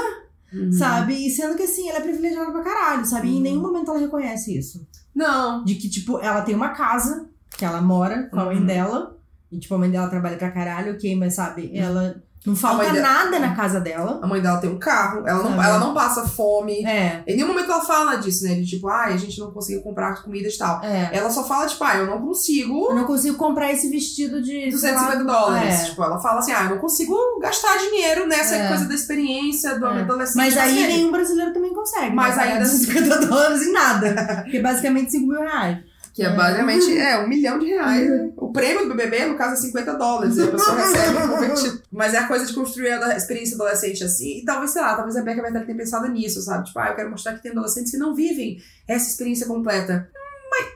Uhum. 0.53 0.73
sabe? 0.73 1.15
E 1.27 1.31
sendo 1.31 1.57
que 1.57 1.63
assim, 1.63 1.89
ela 1.89 1.99
é 1.99 2.03
privilegiada 2.03 2.51
pra 2.51 2.63
caralho, 2.63 3.05
sabe? 3.07 3.29
E 3.29 3.31
em 3.31 3.37
Uhum. 3.37 3.43
nenhum 3.43 3.63
momento 3.63 3.91
ela 3.93 4.01
reconhece 4.01 4.59
isso. 4.59 4.85
Não. 5.15 5.65
De 5.65 5.75
que, 5.75 5.89
tipo, 5.89 6.19
ela 6.21 6.43
tem 6.43 6.55
uma 6.55 6.71
casa 6.71 7.29
que 7.57 7.65
ela 7.65 7.81
mora 7.81 8.29
com 8.29 8.41
a 8.41 8.45
mãe 8.47 8.57
Uhum. 8.59 8.67
dela. 8.67 9.19
E, 9.51 9.59
tipo, 9.59 9.75
a 9.75 9.79
mãe 9.79 9.91
dela 9.91 10.09
trabalha 10.09 10.37
pra 10.39 10.51
caralho, 10.51 10.95
ok, 10.95 11.15
mas 11.17 11.35
sabe, 11.35 11.71
ela 11.77 12.23
não 12.45 12.57
falta 12.57 12.91
dela- 12.91 13.01
nada 13.01 13.39
na 13.39 13.55
casa 13.55 13.79
dela. 13.81 14.19
A 14.23 14.27
mãe 14.27 14.41
dela 14.41 14.59
tem 14.59 14.69
um 14.69 14.79
carro, 14.79 15.23
ela 15.27 15.43
não, 15.43 15.63
ela 15.63 15.79
não 15.79 15.95
passa 15.95 16.27
fome. 16.27 16.85
É, 16.85 17.23
Em 17.27 17.37
nenhum 17.37 17.49
momento 17.49 17.71
ela 17.71 17.81
fala 17.85 18.17
disso, 18.17 18.45
né? 18.45 18.55
De 18.55 18.67
tipo, 18.67 18.89
ai, 18.89 19.13
a 19.13 19.17
gente 19.17 19.39
não 19.39 19.51
conseguiu 19.53 19.81
comprar 19.83 20.21
comida 20.23 20.49
e 20.49 20.59
tal. 20.59 20.83
é. 20.83 21.11
Ela 21.13 21.31
só 21.31 21.45
fala, 21.47 21.67
tipo, 21.67 21.85
ah, 21.85 21.97
eu 21.97 22.07
não 22.07 22.21
consigo 22.21 22.89
Eu 22.91 22.95
não 22.97 23.05
consigo 23.05 23.37
comprar 23.37 23.71
esse 23.73 23.89
vestido 23.89 24.43
de. 24.43 24.51
sei 24.51 24.71
250 24.73 25.23
lá, 25.23 25.41
dólares. 25.41 25.75
é. 25.81 25.85
Tipo, 25.85 26.03
ela 26.03 26.19
fala 26.21 26.41
assim, 26.41 26.53
ah, 26.53 26.65
eu 26.65 26.71
não 26.71 26.79
consigo 26.79 27.17
gastar 27.41 27.77
dinheiro 27.79 28.27
nessa 28.27 28.57
É. 28.57 28.69
coisa 28.69 28.87
da 28.87 28.95
experiência 28.95 29.79
do 29.79 29.87
É. 29.87 30.01
adolescente. 30.01 30.37
Mas 30.37 30.57
aí 30.57 30.75
nenhum 30.89 31.13
brasileiro 31.13 31.53
também 31.53 31.73
consegue. 31.73 32.15
Mas 32.15 32.37
né? 32.37 32.43
Ainda- 32.43 32.61
250 32.65 33.27
dólares 33.27 33.63
em 33.63 33.73
nada. 33.73 34.45
Que 34.51 34.57
é 34.57 34.61
basicamente 34.63 35.13
5 35.13 35.27
mil 35.29 35.41
reais. 35.41 35.79
Que 36.15 36.23
é 36.23 36.27
É. 36.27 36.37
basicamente 36.37 36.99
é, 36.99 37.19
um 37.21 37.29
milhão 37.29 37.59
de 37.59 37.67
reais. 37.67 38.07
O 38.53 38.55
prêmio 38.55 38.87
do 38.87 38.95
BBB, 38.95 39.25
no 39.25 39.35
caso, 39.35 39.55
é 39.55 39.57
50 39.57 39.95
dólares. 39.95 40.37
E 40.37 40.43
a 40.43 40.49
pessoa 40.49 40.77
recebe 40.77 41.27
convertido. 41.27 41.83
Mas 41.91 42.13
é 42.13 42.19
a 42.19 42.29
coisa 42.29 42.45
de 42.45 42.53
construir 42.53 42.91
a 42.91 43.17
experiência 43.17 43.55
adolescente 43.55 44.05
assim. 44.05 44.41
E 44.41 44.45
talvez, 44.45 44.73
sei 44.73 44.83
lá, 44.83 44.95
talvez 44.95 45.17
a 45.17 45.23
Becca 45.23 45.41
Bertelli 45.41 45.65
tenha 45.65 45.79
pensado 45.79 46.07
nisso, 46.09 46.43
sabe? 46.43 46.67
Tipo, 46.67 46.79
ah, 46.79 46.89
eu 46.91 46.95
quero 46.97 47.11
mostrar 47.11 47.33
que 47.33 47.43
tem 47.43 47.51
adolescentes 47.51 47.91
que 47.91 47.97
não 47.97 48.15
vivem 48.15 48.63
essa 48.87 49.09
experiência 49.09 49.47
completa. 49.47 50.07
Mas, 50.51 50.67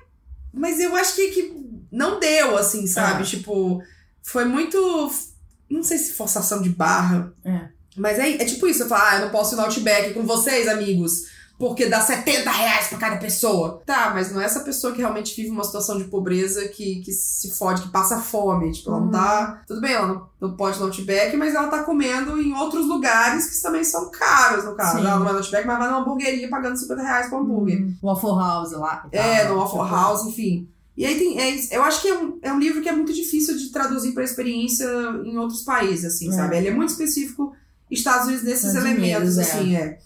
mas 0.54 0.80
eu 0.80 0.96
acho 0.96 1.14
que, 1.14 1.28
que 1.28 1.66
não 1.92 2.18
deu, 2.18 2.56
assim, 2.56 2.86
sabe? 2.86 3.22
É. 3.22 3.26
Tipo, 3.26 3.82
foi 4.22 4.46
muito. 4.46 5.12
Não 5.68 5.82
sei 5.82 5.98
se 5.98 6.14
forçação 6.14 6.62
de 6.62 6.70
barra. 6.70 7.30
É. 7.44 7.68
Mas 7.94 8.18
é, 8.18 8.30
é 8.30 8.44
tipo 8.46 8.66
isso, 8.66 8.84
eu 8.84 8.88
falo, 8.88 9.02
ah, 9.02 9.14
eu 9.16 9.20
não 9.26 9.30
posso 9.30 9.54
ir 9.54 9.56
no 9.56 9.62
Outback 9.64 10.14
com 10.14 10.22
vocês, 10.24 10.66
amigos. 10.66 11.35
Porque 11.58 11.86
dá 11.86 12.00
70 12.02 12.50
reais 12.50 12.88
pra 12.88 12.98
cada 12.98 13.16
pessoa. 13.16 13.82
Tá, 13.86 14.10
mas 14.14 14.30
não 14.30 14.40
é 14.40 14.44
essa 14.44 14.60
pessoa 14.60 14.92
que 14.92 14.98
realmente 14.98 15.34
vive 15.34 15.48
uma 15.50 15.64
situação 15.64 15.96
de 15.96 16.04
pobreza 16.04 16.68
que, 16.68 17.00
que 17.00 17.12
se 17.12 17.50
fode, 17.52 17.80
que 17.82 17.88
passa 17.88 18.18
fome. 18.20 18.72
Tipo, 18.72 18.90
ela 18.90 18.98
não 19.00 19.06
Uhum. 19.06 19.12
tá. 19.12 19.62
Tudo 19.66 19.80
bem, 19.80 19.92
ela 19.92 20.06
não, 20.06 20.28
não 20.38 20.56
pode 20.56 20.78
no 20.78 20.84
Outback, 20.84 21.34
mas 21.36 21.54
ela 21.54 21.68
tá 21.68 21.82
comendo 21.82 22.38
em 22.40 22.52
outros 22.52 22.86
lugares 22.86 23.46
que 23.46 23.62
também 23.62 23.82
são 23.84 24.10
caros, 24.10 24.64
no 24.66 24.74
caso. 24.74 24.98
Sim. 24.98 25.06
Ela 25.06 25.16
não 25.16 25.24
vai 25.24 25.32
no 25.32 25.38
Outback, 25.38 25.66
mas 25.66 25.78
vai 25.78 25.88
numa 25.88 26.00
hamburgueria 26.00 26.48
pagando 26.50 26.76
50 26.78 27.02
reais 27.02 27.28
pro 27.28 27.38
hambúrguer. 27.38 27.80
Hum, 27.82 27.94
Waffle 28.02 28.30
House 28.38 28.72
lá. 28.72 29.06
É, 29.10 29.48
no 29.48 29.56
Waffle 29.56 29.78
House, 29.88 30.26
enfim. 30.26 30.68
E 30.94 31.06
aí 31.06 31.18
tem. 31.18 31.38
É, 31.40 31.76
eu 31.76 31.82
acho 31.82 32.02
que 32.02 32.08
é 32.08 32.18
um, 32.18 32.38
é 32.42 32.52
um 32.52 32.58
livro 32.58 32.82
que 32.82 32.88
é 32.88 32.92
muito 32.92 33.12
difícil 33.14 33.56
de 33.56 33.70
traduzir 33.70 34.12
pra 34.12 34.24
experiência 34.24 34.86
em 35.24 35.36
outros 35.38 35.62
países, 35.62 36.04
assim, 36.04 36.28
É. 36.28 36.32
sabe? 36.32 36.56
Ele 36.58 36.68
é 36.68 36.74
muito 36.74 36.90
específico 36.90 37.54
Estados 37.90 38.26
Unidos 38.26 38.44
nesses 38.44 38.64
Estados 38.66 38.86
elementos, 38.90 39.34
Unidos, 39.34 39.38
é. 39.38 39.42
assim, 39.42 39.76
é. 39.76 39.98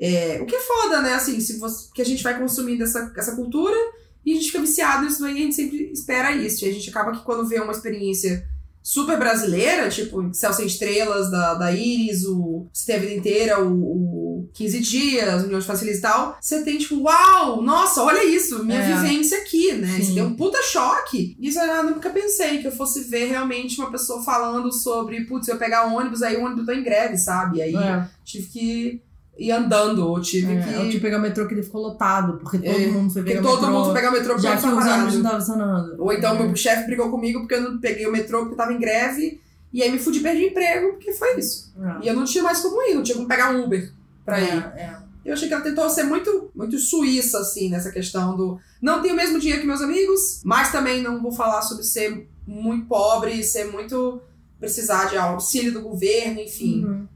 É, 0.00 0.38
O 0.40 0.46
que 0.46 0.54
é 0.54 0.60
foda, 0.60 1.00
né? 1.02 1.14
Assim, 1.14 1.40
se 1.40 1.58
você, 1.58 1.88
que 1.92 2.02
a 2.02 2.04
gente 2.04 2.22
vai 2.22 2.38
consumindo 2.38 2.84
essa, 2.84 3.12
essa 3.16 3.34
cultura 3.34 3.76
e 4.24 4.32
a 4.32 4.34
gente 4.34 4.46
fica 4.46 4.60
viciado 4.60 5.04
nisso 5.04 5.24
aí, 5.24 5.32
a 5.34 5.42
gente 5.42 5.54
sempre 5.54 5.90
espera 5.92 6.32
isso. 6.36 6.64
E 6.64 6.68
a 6.68 6.72
gente 6.72 6.88
acaba 6.90 7.12
que 7.12 7.24
quando 7.24 7.46
vê 7.48 7.58
uma 7.60 7.72
experiência 7.72 8.46
super 8.80 9.18
brasileira, 9.18 9.88
tipo 9.90 10.32
Céu 10.32 10.52
Sem 10.52 10.66
Estrelas, 10.66 11.30
da, 11.30 11.54
da 11.54 11.72
Iris, 11.72 12.24
o 12.24 12.66
Tem 12.86 12.96
a 12.96 12.98
Vida 13.00 13.12
Inteira, 13.12 13.62
o, 13.62 13.72
o 13.74 14.50
15 14.54 14.80
Dias, 14.80 15.42
União 15.44 15.58
de 15.58 15.66
Facilities 15.66 15.98
e 15.98 16.02
tal, 16.02 16.38
você 16.40 16.62
tem 16.62 16.78
tipo, 16.78 17.02
uau, 17.02 17.60
nossa, 17.60 18.02
olha 18.02 18.24
isso, 18.24 18.64
minha 18.64 18.78
É. 18.80 18.94
vivência 19.02 19.38
aqui, 19.38 19.72
né? 19.72 19.98
Você 20.00 20.14
tem 20.14 20.22
um 20.22 20.34
puta 20.34 20.62
choque. 20.62 21.36
Isso 21.38 21.58
eu 21.58 21.84
nunca 21.84 22.08
pensei 22.08 22.58
que 22.58 22.66
eu 22.68 22.72
fosse 22.72 23.02
ver 23.04 23.26
realmente 23.26 23.78
uma 23.80 23.90
pessoa 23.90 24.22
falando 24.22 24.72
sobre, 24.72 25.24
putz, 25.26 25.48
eu 25.48 25.58
pegar 25.58 25.84
ônibus, 25.92 26.22
aí 26.22 26.36
o 26.36 26.44
ônibus 26.44 26.64
tá 26.64 26.74
em 26.74 26.82
greve, 26.82 27.18
sabe? 27.18 27.60
Aí 27.60 27.74
É, 27.76 28.08
tive 28.24 28.46
que 28.46 29.02
ir 29.38 29.52
andando, 29.52 30.06
ou 30.08 30.20
tive 30.20 30.52
é, 30.54 30.60
que. 30.62 30.68
Eu 30.70 30.80
tive 30.82 30.92
que 30.92 31.00
pegar 31.00 31.18
o 31.18 31.22
metrô 31.22 31.46
que 31.46 31.54
ele 31.54 31.62
ficou 31.62 31.80
lotado, 31.82 32.38
porque 32.38 32.58
todo 32.58 32.68
É, 32.76 32.86
mundo 32.88 33.12
foi 33.12 33.22
pegar 33.22 33.40
o 33.40 33.42
todo 33.42 33.60
metrô. 33.60 33.72
mundo 33.72 33.84
foi 33.84 33.94
pegar 33.94 34.08
o 34.08 34.12
metrô 34.12 34.28
porque 34.34 34.42
Já 34.42 34.48
eu 34.54 34.60
que 34.60 34.66
os 34.66 34.74
tava 34.74 34.94
ônibus 34.94 35.12
não 35.14 35.20
estavam 35.20 35.38
funcionando. 35.40 35.96
Ou 35.98 36.12
então 36.12 36.38
meu 36.38 36.56
chefe 36.56 36.86
brigou 36.86 37.10
comigo 37.10 37.40
porque 37.40 37.54
eu 37.54 37.62
não 37.62 37.78
peguei 37.78 38.06
o 38.06 38.12
metrô 38.12 38.40
porque 38.40 38.56
tava 38.56 38.72
em 38.72 38.78
greve. 38.80 39.40
E 39.72 39.82
aí 39.82 39.92
me 39.92 39.98
fudi 39.98 40.20
perdi 40.20 40.46
emprego, 40.46 40.92
porque 40.92 41.12
foi 41.12 41.38
isso. 41.38 41.72
É. 41.78 42.04
E 42.04 42.08
eu 42.08 42.14
não 42.14 42.24
tinha 42.24 42.42
mais 42.42 42.58
como 42.60 42.80
ir, 42.82 42.94
não 42.94 43.02
tinha 43.02 43.16
como 43.16 43.28
pegar 43.28 43.50
um 43.54 43.64
Uber 43.64 43.92
pra 44.24 44.40
ir. 44.40 44.48
É, 44.48 44.80
é. 44.80 44.96
Eu 45.24 45.34
achei 45.34 45.46
que 45.46 45.52
ela 45.52 45.62
tentou 45.62 45.90
ser 45.90 46.04
muito, 46.04 46.50
muito 46.54 46.78
suíça, 46.78 47.38
assim, 47.38 47.68
nessa 47.68 47.90
questão 47.90 48.34
do. 48.34 48.58
Não 48.80 49.02
tenho 49.02 49.12
o 49.12 49.16
mesmo 49.16 49.38
dinheiro 49.38 49.60
que 49.60 49.66
meus 49.66 49.82
amigos, 49.82 50.40
mas 50.42 50.72
também 50.72 51.02
não 51.02 51.20
vou 51.20 51.30
falar 51.30 51.60
sobre 51.60 51.84
ser 51.84 52.26
muito 52.46 52.86
pobre, 52.86 53.44
ser 53.44 53.64
muito. 53.70 54.22
precisar 54.58 55.04
de 55.10 55.16
auxílio 55.18 55.72
do 55.72 55.82
governo, 55.82 56.40
enfim. 56.40 56.82
Uhum. 56.84 57.06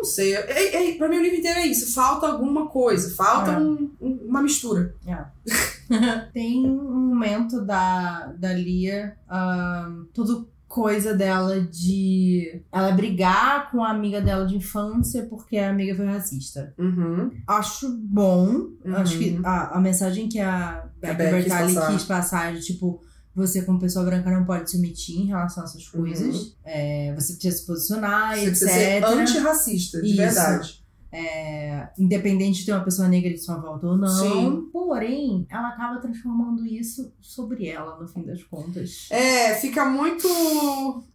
Não 0.00 0.04
sei. 0.04 0.34
É, 0.34 0.90
é, 0.92 0.96
pra 0.96 1.08
mim 1.08 1.18
o 1.18 1.22
livro 1.22 1.36
inteiro 1.38 1.58
é 1.60 1.66
isso. 1.66 1.92
Falta 1.92 2.26
alguma 2.26 2.68
coisa, 2.68 3.14
falta 3.14 3.50
É. 3.52 3.58
um- 3.58 3.90
um- 4.00 4.18
uma 4.28 4.42
mistura. 4.42 4.94
Tem 6.32 6.64
um 6.66 7.08
momento 7.08 7.60
da, 7.64 8.32
da 8.38 8.52
Lia, 8.52 9.16
tudo 10.14 10.48
coisa 10.68 11.12
dela 11.12 11.60
de 11.60 12.62
ela 12.70 12.92
brigar 12.92 13.72
com 13.72 13.82
a 13.82 13.90
amiga 13.90 14.20
dela 14.20 14.46
de 14.46 14.56
infância 14.56 15.26
porque 15.28 15.56
a 15.58 15.68
amiga 15.68 15.96
foi 15.96 16.06
racista. 16.06 16.72
Uhum. 16.78 17.30
Acho 17.46 17.90
bom. 17.98 18.46
Uhum. 18.84 18.94
Acho 18.96 19.18
que 19.18 19.40
a, 19.42 19.76
a 19.76 19.80
mensagem 19.80 20.28
que 20.28 20.38
a 20.38 20.86
Becca 21.00 21.14
Beck 21.14 21.34
quis 21.42 21.44
Bertalli 21.52 21.74
passar. 21.74 21.92
quis 21.92 22.04
passar 22.04 22.54
de 22.54 22.60
tipo. 22.62 23.02
Você, 23.40 23.62
como 23.62 23.80
pessoa 23.80 24.04
branca, 24.04 24.30
não 24.30 24.44
pode 24.44 24.70
se 24.70 24.76
omitir 24.76 25.18
em 25.20 25.26
relação 25.26 25.62
a 25.62 25.66
essas 25.66 25.88
coisas. 25.88 26.54
É, 26.64 27.14
você 27.14 27.32
precisa 27.34 27.56
se 27.58 27.66
posicionar, 27.66 28.34
Uhum. 28.38 28.44
Você 28.44 28.48
etc. 28.48 28.58
precisa 28.58 28.74
ser 28.74 29.04
antirracista, 29.04 30.00
de 30.02 30.08
Isso. 30.08 30.16
verdade. 30.16 30.80
É, 31.12 31.88
independente 31.98 32.60
de 32.60 32.66
ter 32.66 32.72
uma 32.72 32.84
pessoa 32.84 33.08
negra 33.08 33.30
de 33.30 33.38
sua 33.38 33.56
volta 33.56 33.84
ou 33.84 33.96
não. 33.98 34.08
Sim. 34.08 34.68
Porém, 34.72 35.44
ela 35.50 35.70
acaba 35.70 35.98
transformando 36.00 36.64
isso 36.64 37.12
sobre 37.20 37.66
ela, 37.66 37.98
no 37.98 38.06
fim 38.06 38.22
das 38.22 38.44
contas. 38.44 39.08
É, 39.10 39.54
fica 39.56 39.84
muito. 39.86 40.28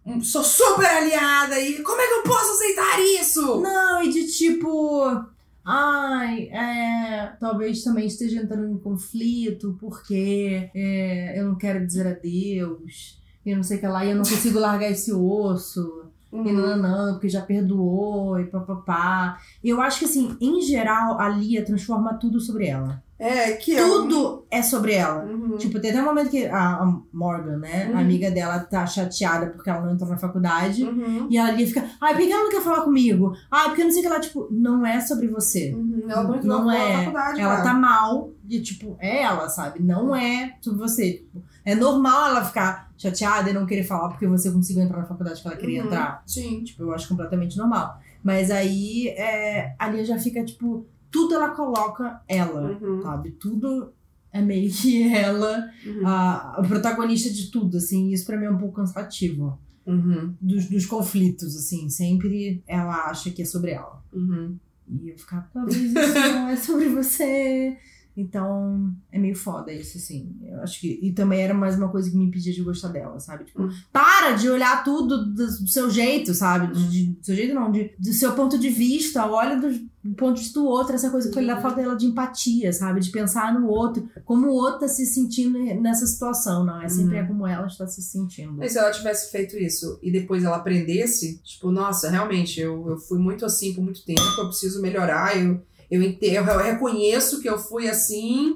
hum, 0.05 0.21
Sou 0.21 0.43
super 0.43 0.85
aliada 0.85 1.57
e 1.61 1.81
como 1.81 2.01
é 2.01 2.07
que 2.07 2.13
eu 2.13 2.23
posso 2.23 2.51
aceitar 2.51 2.99
isso? 3.21 3.61
Não, 3.61 4.03
e 4.03 4.09
de 4.11 4.27
tipo. 4.27 5.23
Ai, 5.65 6.43
é, 6.49 7.33
talvez 7.39 7.83
também 7.83 8.05
esteja 8.05 8.39
entrando 8.41 8.67
em 8.71 8.77
conflito 8.77 9.75
porque 9.79 10.69
é, 10.75 11.39
eu 11.39 11.45
não 11.45 11.55
quero 11.55 11.85
dizer 11.85 12.05
adeus. 12.07 13.19
E 13.45 13.55
não 13.55 13.63
sei 13.63 13.77
o 13.77 13.79
que 13.79 13.87
lá, 13.87 14.05
e 14.05 14.09
eu 14.09 14.15
não 14.15 14.23
consigo 14.23 14.59
largar 14.59 14.89
esse 14.89 15.11
osso. 15.13 16.05
E 16.31 16.37
Uhum. 16.37 16.53
não, 16.53 16.77
não, 16.77 17.13
porque 17.13 17.29
já 17.29 17.41
perdoou 17.41 18.39
e 18.39 18.45
papapá. 18.45 19.39
Eu 19.63 19.79
acho 19.79 19.99
que, 19.99 20.05
assim, 20.05 20.35
em 20.41 20.61
geral, 20.61 21.19
a 21.19 21.29
Lia 21.29 21.63
transforma 21.63 22.15
tudo 22.15 22.39
sobre 22.41 22.67
ela. 22.67 23.01
É, 23.17 23.53
que. 23.53 23.77
Tudo 23.77 24.45
é 24.51 24.61
sobre 24.61 24.93
ela. 24.93 25.23
Uhum. 25.23 25.55
Tipo, 25.57 25.79
tem 25.79 25.91
até 25.91 26.01
um 26.01 26.05
momento 26.05 26.29
que 26.29 26.45
a, 26.47 26.57
a 26.81 26.99
Morgan, 27.13 27.57
né, 27.57 27.87
Uhum. 27.89 27.97
a 27.97 28.01
amiga 28.01 28.29
dela, 28.29 28.59
tá 28.59 28.85
chateada 28.85 29.47
porque 29.47 29.69
ela 29.69 29.81
não 29.85 29.93
entrou 29.93 30.09
na 30.09 30.17
faculdade. 30.17 30.83
Uhum. 30.83 31.27
E 31.29 31.37
a 31.37 31.49
Lia 31.51 31.65
fica, 31.65 31.85
ai, 32.01 32.13
por 32.13 32.21
que 32.25 32.31
ela 32.31 32.43
não 32.43 32.51
quer 32.51 32.61
falar 32.61 32.81
comigo? 32.81 33.33
Ai, 33.49 33.67
porque 33.69 33.83
não 33.85 33.91
sei 33.91 34.01
o 34.01 34.03
que 34.03 34.09
lá, 34.09 34.19
tipo, 34.19 34.47
não 34.51 34.85
é 34.85 34.99
sobre 34.99 35.27
você. 35.29 35.73
Uhum. 35.73 36.03
Ela 36.09 36.23
não, 36.23 36.41
Não 36.43 36.71
é. 36.71 37.05
Ela 37.05 37.11
cara. 37.13 37.63
tá 37.63 37.73
mal 37.73 38.31
e, 38.49 38.59
tipo, 38.61 38.97
é 38.99 39.21
ela, 39.23 39.47
sabe? 39.47 39.81
Não 39.81 40.13
é 40.13 40.55
sobre 40.59 40.79
você. 40.79 41.13
Tipo, 41.13 41.41
é 41.63 41.73
normal 41.73 42.27
ela 42.31 42.43
ficar 42.43 42.91
chateada 42.97 43.49
e 43.49 43.53
não 43.53 43.65
querer 43.65 43.83
falar 43.83 44.09
porque 44.09 44.27
você 44.27 44.51
conseguiu 44.51 44.83
entrar 44.83 44.99
na 44.99 45.05
faculdade 45.05 45.41
que 45.41 45.47
ela 45.47 45.55
queria 45.57 45.79
Uhum. 45.81 45.87
entrar. 45.87 46.21
Sim. 46.27 46.63
Tipo, 46.65 46.83
eu 46.83 46.93
acho 46.93 47.07
completamente 47.07 47.57
normal. 47.57 47.97
Mas 48.23 48.51
aí 48.51 49.07
é, 49.09 49.73
a 49.79 49.87
Lia 49.87 50.03
já 50.03 50.17
fica, 50.19 50.43
tipo, 50.43 50.85
tudo 51.11 51.33
ela 51.35 51.49
coloca 51.49 52.21
ela, 52.27 52.77
Uhum. 52.81 53.01
sabe? 53.01 53.31
Tudo 53.31 53.93
é 54.31 54.41
meio 54.41 54.71
que 54.71 55.03
ela, 55.13 55.63
Uhum. 55.85 56.05
a, 56.07 56.55
a 56.59 56.63
protagonista 56.67 57.29
de 57.29 57.49
tudo, 57.51 57.77
assim. 57.77 58.11
Isso 58.11 58.25
pra 58.25 58.37
mim 58.37 58.45
é 58.45 58.51
um 58.51 58.57
pouco 58.57 58.75
cansativo. 58.75 59.57
Uhum. 59.85 60.33
Dos, 60.41 60.67
dos 60.67 60.85
conflitos, 60.85 61.55
assim. 61.55 61.89
Sempre 61.89 62.63
ela 62.67 63.05
acha 63.09 63.29
que 63.31 63.41
é 63.41 63.45
sobre 63.45 63.71
ela. 63.71 64.03
Uhum. 64.11 64.57
E 65.01 65.09
eu 65.09 65.17
ficava, 65.17 65.47
talvez 65.53 65.77
isso 65.77 65.93
não 65.93 66.49
é 66.49 66.55
sobre 66.55 66.89
você. 66.89 67.77
Então, 68.17 68.93
é 69.11 69.19
meio 69.19 69.35
foda 69.35 69.73
isso, 69.73 69.97
assim. 69.97 70.33
Eu 70.45 70.61
acho 70.61 70.79
que. 70.79 70.99
E 71.01 71.11
também 71.11 71.41
era 71.41 71.53
mais 71.53 71.75
uma 71.75 71.89
coisa 71.89 72.09
que 72.09 72.15
me 72.15 72.25
impedia 72.25 72.53
de 72.53 72.61
gostar 72.63 72.87
dela, 72.89 73.19
sabe? 73.19 73.45
Tipo, 73.45 73.63
Hum. 73.63 73.71
para 73.91 74.31
de 74.33 74.49
olhar 74.49 74.83
tudo 74.83 75.25
do, 75.25 75.35
do 75.35 75.67
seu 75.67 75.89
jeito, 75.89 76.33
sabe? 76.33 76.73
De, 76.73 76.89
de- 76.89 77.05
do 77.13 77.25
seu 77.25 77.35
jeito 77.35 77.53
não, 77.53 77.71
de, 77.71 77.91
do 77.99 78.13
seu 78.13 78.31
ponto 78.33 78.57
de 78.57 78.69
vista. 78.69 79.25
Olha 79.25 79.59
do, 79.59 79.69
do 80.03 80.15
ponto 80.15 80.35
de 80.35 80.41
vista 80.43 80.59
do 80.59 80.65
outro, 80.65 80.95
essa 80.95 81.09
coisa 81.09 81.29
que 81.29 81.45
da 81.45 81.55
Uhum. 81.55 81.61
falta 81.61 81.81
dela 81.81 81.95
de 81.95 82.05
empatia, 82.05 82.71
sabe? 82.71 83.01
De 83.01 83.09
pensar 83.11 83.53
no 83.53 83.67
outro, 83.67 84.07
como 84.23 84.47
o 84.47 84.53
outro 84.53 84.81
tá 84.81 84.87
se 84.87 85.05
sentindo 85.05 85.59
nessa 85.81 86.05
situação, 86.07 86.63
não. 86.63 86.81
É 86.81 86.87
sempre 86.87 87.17
é 87.17 87.23
como 87.23 87.45
ela 87.45 87.67
está 87.67 87.85
se 87.87 88.01
sentindo. 88.01 88.53
Mas 88.53 88.71
se 88.71 88.77
ela 88.77 88.91
tivesse 88.91 89.31
feito 89.31 89.57
isso 89.57 89.99
e 90.01 90.09
depois 90.11 90.43
ela 90.43 90.55
aprendesse, 90.57 91.39
tipo, 91.43 91.69
nossa, 91.71 92.09
realmente, 92.09 92.59
eu, 92.61 92.89
eu 92.91 92.97
fui 92.97 93.19
muito 93.19 93.45
assim 93.45 93.73
por 93.73 93.83
muito 93.83 94.03
tempo, 94.05 94.21
eu 94.37 94.45
preciso 94.47 94.81
melhorar, 94.81 95.37
eu, 95.37 95.61
eu, 95.89 96.01
eu, 96.01 96.57
reconheço 96.57 97.41
que 97.41 97.49
eu 97.49 97.57
fui 97.57 97.87
assim 97.87 98.55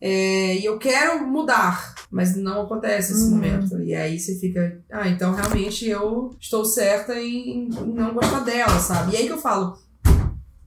é, 0.00 0.56
e 0.56 0.64
eu 0.64 0.78
quero 0.78 1.26
mudar, 1.26 1.94
mas 2.10 2.34
não 2.34 2.62
acontece 2.62 3.12
nesse 3.12 3.24
Uhum. 3.24 3.30
momento. 3.32 3.82
E 3.82 3.94
aí 3.94 4.18
você 4.18 4.38
fica, 4.38 4.80
ah, 4.90 5.08
então 5.08 5.34
realmente 5.34 5.86
eu 5.86 6.34
estou 6.40 6.64
certa 6.64 7.14
em, 7.20 7.68
em 7.68 7.92
não 7.92 8.14
gostar 8.14 8.40
dela, 8.40 8.78
sabe? 8.78 9.12
E 9.12 9.16
aí 9.16 9.26
que 9.26 9.32
eu 9.32 9.38
falo. 9.38 9.76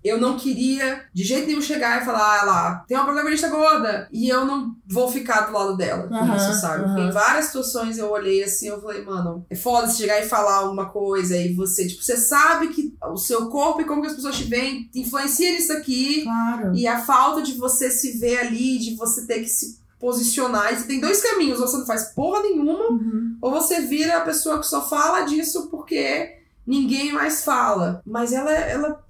Eu 0.03 0.19
não 0.19 0.35
queria 0.37 1.03
de 1.13 1.23
jeito 1.23 1.47
nenhum 1.47 1.61
chegar 1.61 2.01
e 2.01 2.05
falar, 2.05 2.41
ah 2.41 2.45
lá, 2.45 2.85
tem 2.87 2.97
uma 2.97 3.05
protagonista 3.05 3.47
gorda. 3.47 4.07
E 4.11 4.27
eu 4.27 4.45
não 4.45 4.75
vou 4.87 5.09
ficar 5.09 5.41
do 5.41 5.53
lado 5.53 5.77
dela 5.77 6.09
Aham, 6.11 6.35
isso, 6.35 6.59
sabe? 6.59 6.83
Aham. 6.83 7.07
em 7.07 7.11
várias 7.11 7.45
situações 7.45 7.97
eu 7.97 8.09
olhei 8.11 8.43
assim, 8.43 8.67
eu 8.67 8.81
falei, 8.81 9.03
mano, 9.03 9.45
é 9.49 9.55
foda 9.55 9.87
se 9.87 9.97
chegar 9.97 10.19
e 10.23 10.27
falar 10.27 10.69
uma 10.69 10.89
coisa 10.89 11.37
e 11.37 11.53
você, 11.53 11.87
tipo, 11.87 12.03
você 12.03 12.17
sabe 12.17 12.67
que 12.69 12.93
o 13.11 13.17
seu 13.17 13.47
corpo 13.49 13.81
e 13.81 13.85
como 13.85 14.01
que 14.01 14.07
as 14.07 14.15
pessoas 14.15 14.35
te 14.37 14.43
veem 14.43 14.89
influencia 14.93 15.51
nisso 15.53 15.71
aqui. 15.73 16.23
Claro. 16.23 16.75
E 16.75 16.85
a 16.85 16.99
falta 16.99 17.41
de 17.41 17.53
você 17.53 17.89
se 17.89 18.17
ver 18.19 18.39
ali, 18.39 18.77
de 18.79 18.95
você 18.95 19.25
ter 19.25 19.39
que 19.39 19.47
se 19.47 19.81
posicionar. 19.99 20.73
E 20.73 20.77
você 20.79 20.85
tem 20.85 20.99
dois 20.99 21.21
caminhos, 21.21 21.61
ou 21.61 21.67
você 21.67 21.77
não 21.77 21.85
faz 21.85 22.03
porra 22.13 22.41
nenhuma, 22.43 22.89
Uhum. 22.91 23.37
ou 23.41 23.51
você 23.51 23.79
vira 23.81 24.17
a 24.17 24.21
pessoa 24.21 24.59
que 24.59 24.67
só 24.67 24.81
fala 24.87 25.21
disso 25.21 25.69
porque 25.71 26.39
ninguém 26.67 27.13
mais 27.13 27.43
fala. 27.45 28.01
Mas 28.05 28.33
ela, 28.33 28.51
ela, 28.51 29.01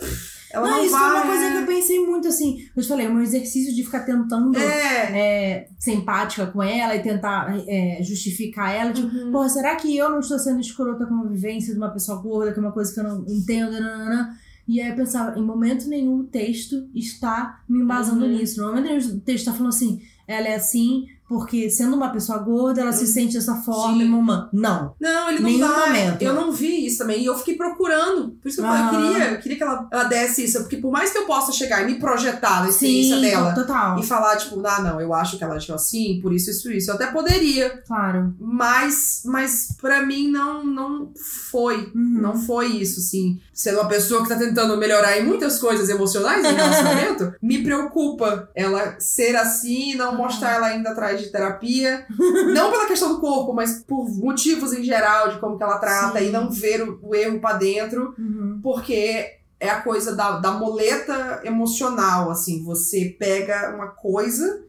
ela 0.54 0.70
não, 0.70 0.78
Não, 0.78 0.84
isso 0.86 0.91
vai. 0.91 1.10
foi 1.10 1.20
uma 1.20 1.26
coisa 1.26 1.51
que 1.51 1.58
eu 1.58 1.66
pensei 1.66 1.99
muito 2.06 2.28
assim. 2.28 2.58
Eu 2.76 2.82
te 2.84 2.88
falei, 2.88 3.08
um 3.10 3.20
exercício 3.20 3.74
de 3.74 3.84
ficar 3.84 4.01
tentando 4.01 4.56
É. 4.58 5.20
é, 5.20 5.68
ser 5.80 5.93
empática 5.93 6.45
com 6.47 6.62
ela 6.62 6.95
e 6.95 7.01
tentar 7.01 7.54
é, 7.68 7.99
justificar 8.04 8.72
ela. 8.74 8.93
Tipo, 8.93 9.08
Uhum. 9.08 9.32
porra, 9.32 9.49
será 9.49 9.76
que 9.76 9.97
eu 9.97 10.10
não 10.10 10.20
estou 10.20 10.38
sendo 10.38 10.60
escrota 10.62 11.06
com 11.06 11.16
a 11.16 11.28
vivência 11.28 11.74
de 11.74 11.80
uma 11.80 11.89
pessoa 11.89 12.22
gorda, 12.22 12.54
que 12.54 12.60
é 12.60 12.62
uma 12.62 12.72
coisa 12.72 12.93
que 12.93 12.99
eu 12.99 13.04
não 13.04 13.26
entendo? 13.28 13.72
nananã? 13.72 14.30
E 14.68 14.80
aí 14.80 14.89
eu 14.91 14.95
pensava, 14.95 15.38
em 15.38 15.43
momento 15.43 15.89
nenhum 15.89 16.20
o 16.20 16.24
texto 16.24 16.88
está 16.95 17.62
me 17.68 17.80
embasando 17.82 18.24
Uhum. 18.24 18.32
nisso. 18.32 18.62
No 18.62 18.68
momento 18.68 18.86
nenhum 18.86 18.97
o 19.18 19.20
texto 19.20 19.39
está 19.47 19.51
falando 19.54 19.74
assim, 19.74 20.01
ela 20.28 20.47
é 20.47 20.56
assim 20.56 21.06
porque 21.34 21.67
sendo 21.67 21.95
uma 21.95 22.09
pessoa 22.11 22.38
gorda, 22.38 22.81
ela 22.81 22.93
se 22.93 23.05
Uhum. 23.05 23.09
sente 23.11 23.34
dessa 23.34 23.55
forma 23.55 23.97
Sim. 24.03 24.07
mamã. 24.07 24.49
Não. 24.53 24.93
Não, 25.01 25.29
ele 25.29 25.39
não 25.39 25.49
Nenhum 25.49 25.67
dá. 25.67 25.79
momento. 25.88 26.21
Eu 26.21 26.34
não 26.36 26.51
vi 26.51 26.86
isso 26.86 26.99
também. 26.99 27.21
E 27.23 27.25
eu 27.25 27.36
fiquei 27.36 27.55
procurando. 27.55 28.38
Por 28.39 28.47
isso 28.47 28.57
que 28.61 28.63
eu, 28.63 28.69
falei, 28.69 28.84
eu 28.84 29.11
queria, 29.11 29.31
eu 29.31 29.39
queria 29.39 29.57
que 29.57 29.63
ela, 29.63 29.88
ela 29.91 30.03
desse 30.03 30.43
isso. 30.45 30.59
Porque 30.59 30.77
por 30.77 30.91
mais 30.91 31.09
que 31.11 31.17
eu 31.17 31.25
possa 31.25 31.51
chegar 31.51 31.81
e 31.81 31.86
me 31.88 31.95
projetar 31.99 32.61
na 32.61 32.69
experiência 32.69 33.15
Sim, 33.15 33.21
dela 33.23 33.51
total. 33.55 33.97
e 33.99 34.03
falar, 34.03 34.38
tipo, 34.38 34.61
ah, 34.63 34.81
não, 34.81 35.01
eu 35.01 35.11
acho 35.11 35.36
que 35.39 35.43
ela 35.43 35.55
agiu 35.55 35.73
assim, 35.73 36.19
por 36.21 36.31
isso, 36.31 36.51
isso, 36.51 36.71
isso. 36.71 36.91
Eu 36.91 36.95
até 36.95 37.07
poderia. 37.07 37.81
Claro. 37.88 38.36
Mas, 38.39 39.21
mas 39.25 39.69
para 39.81 40.05
mim 40.05 40.29
não, 40.29 40.63
não 40.63 41.11
foi. 41.49 41.91
Uhum. 41.95 42.21
Não 42.21 42.38
foi 42.38 42.67
isso, 42.67 42.99
assim. 42.99 43.39
Sendo 43.51 43.79
uma 43.79 43.89
pessoa 43.89 44.21
que 44.21 44.29
tá 44.29 44.36
tentando 44.36 44.77
melhorar 44.77 45.17
em 45.17 45.25
muitas 45.25 45.57
coisas 45.59 45.89
emocionais 45.89 46.45
em 46.45 46.53
relacionamento, 46.53 47.34
me 47.41 47.63
preocupa 47.63 48.49
ela 48.55 48.99
ser 48.99 49.36
assim 49.36 49.93
e 49.93 49.95
não 49.95 50.15
mostrar 50.15 50.51
ela 50.53 50.67
ainda 50.67 50.91
atrás 50.91 51.22
de 51.24 51.32
terapia. 51.32 52.05
não 52.53 52.71
pela 52.71 52.86
questão 52.88 53.09
do 53.09 53.19
corpo, 53.19 53.53
mas 53.53 53.84
por 53.88 54.09
motivos 54.09 54.74
em 54.74 54.84
geral 54.84 55.30
de 55.30 55.39
como 55.39 55.57
que 55.57 55.63
ela 55.63 55.78
trata 55.78 56.19
Sim. 56.19 56.28
e 56.28 56.32
não 56.32 56.49
ver 56.49 56.82
o, 56.88 56.99
o 57.01 57.15
erro 57.15 57.39
pra 57.39 57.53
dentro, 57.53 58.13
Uhum. 58.17 58.59
porque 58.61 59.38
é 59.59 59.69
a 59.69 59.82
coisa 59.82 60.13
da, 60.15 60.39
da 60.39 60.51
moleta 60.51 61.41
emocional, 61.43 62.30
assim. 62.30 62.63
Você 62.63 63.15
pega 63.17 63.74
uma 63.74 63.88
coisa 63.88 64.63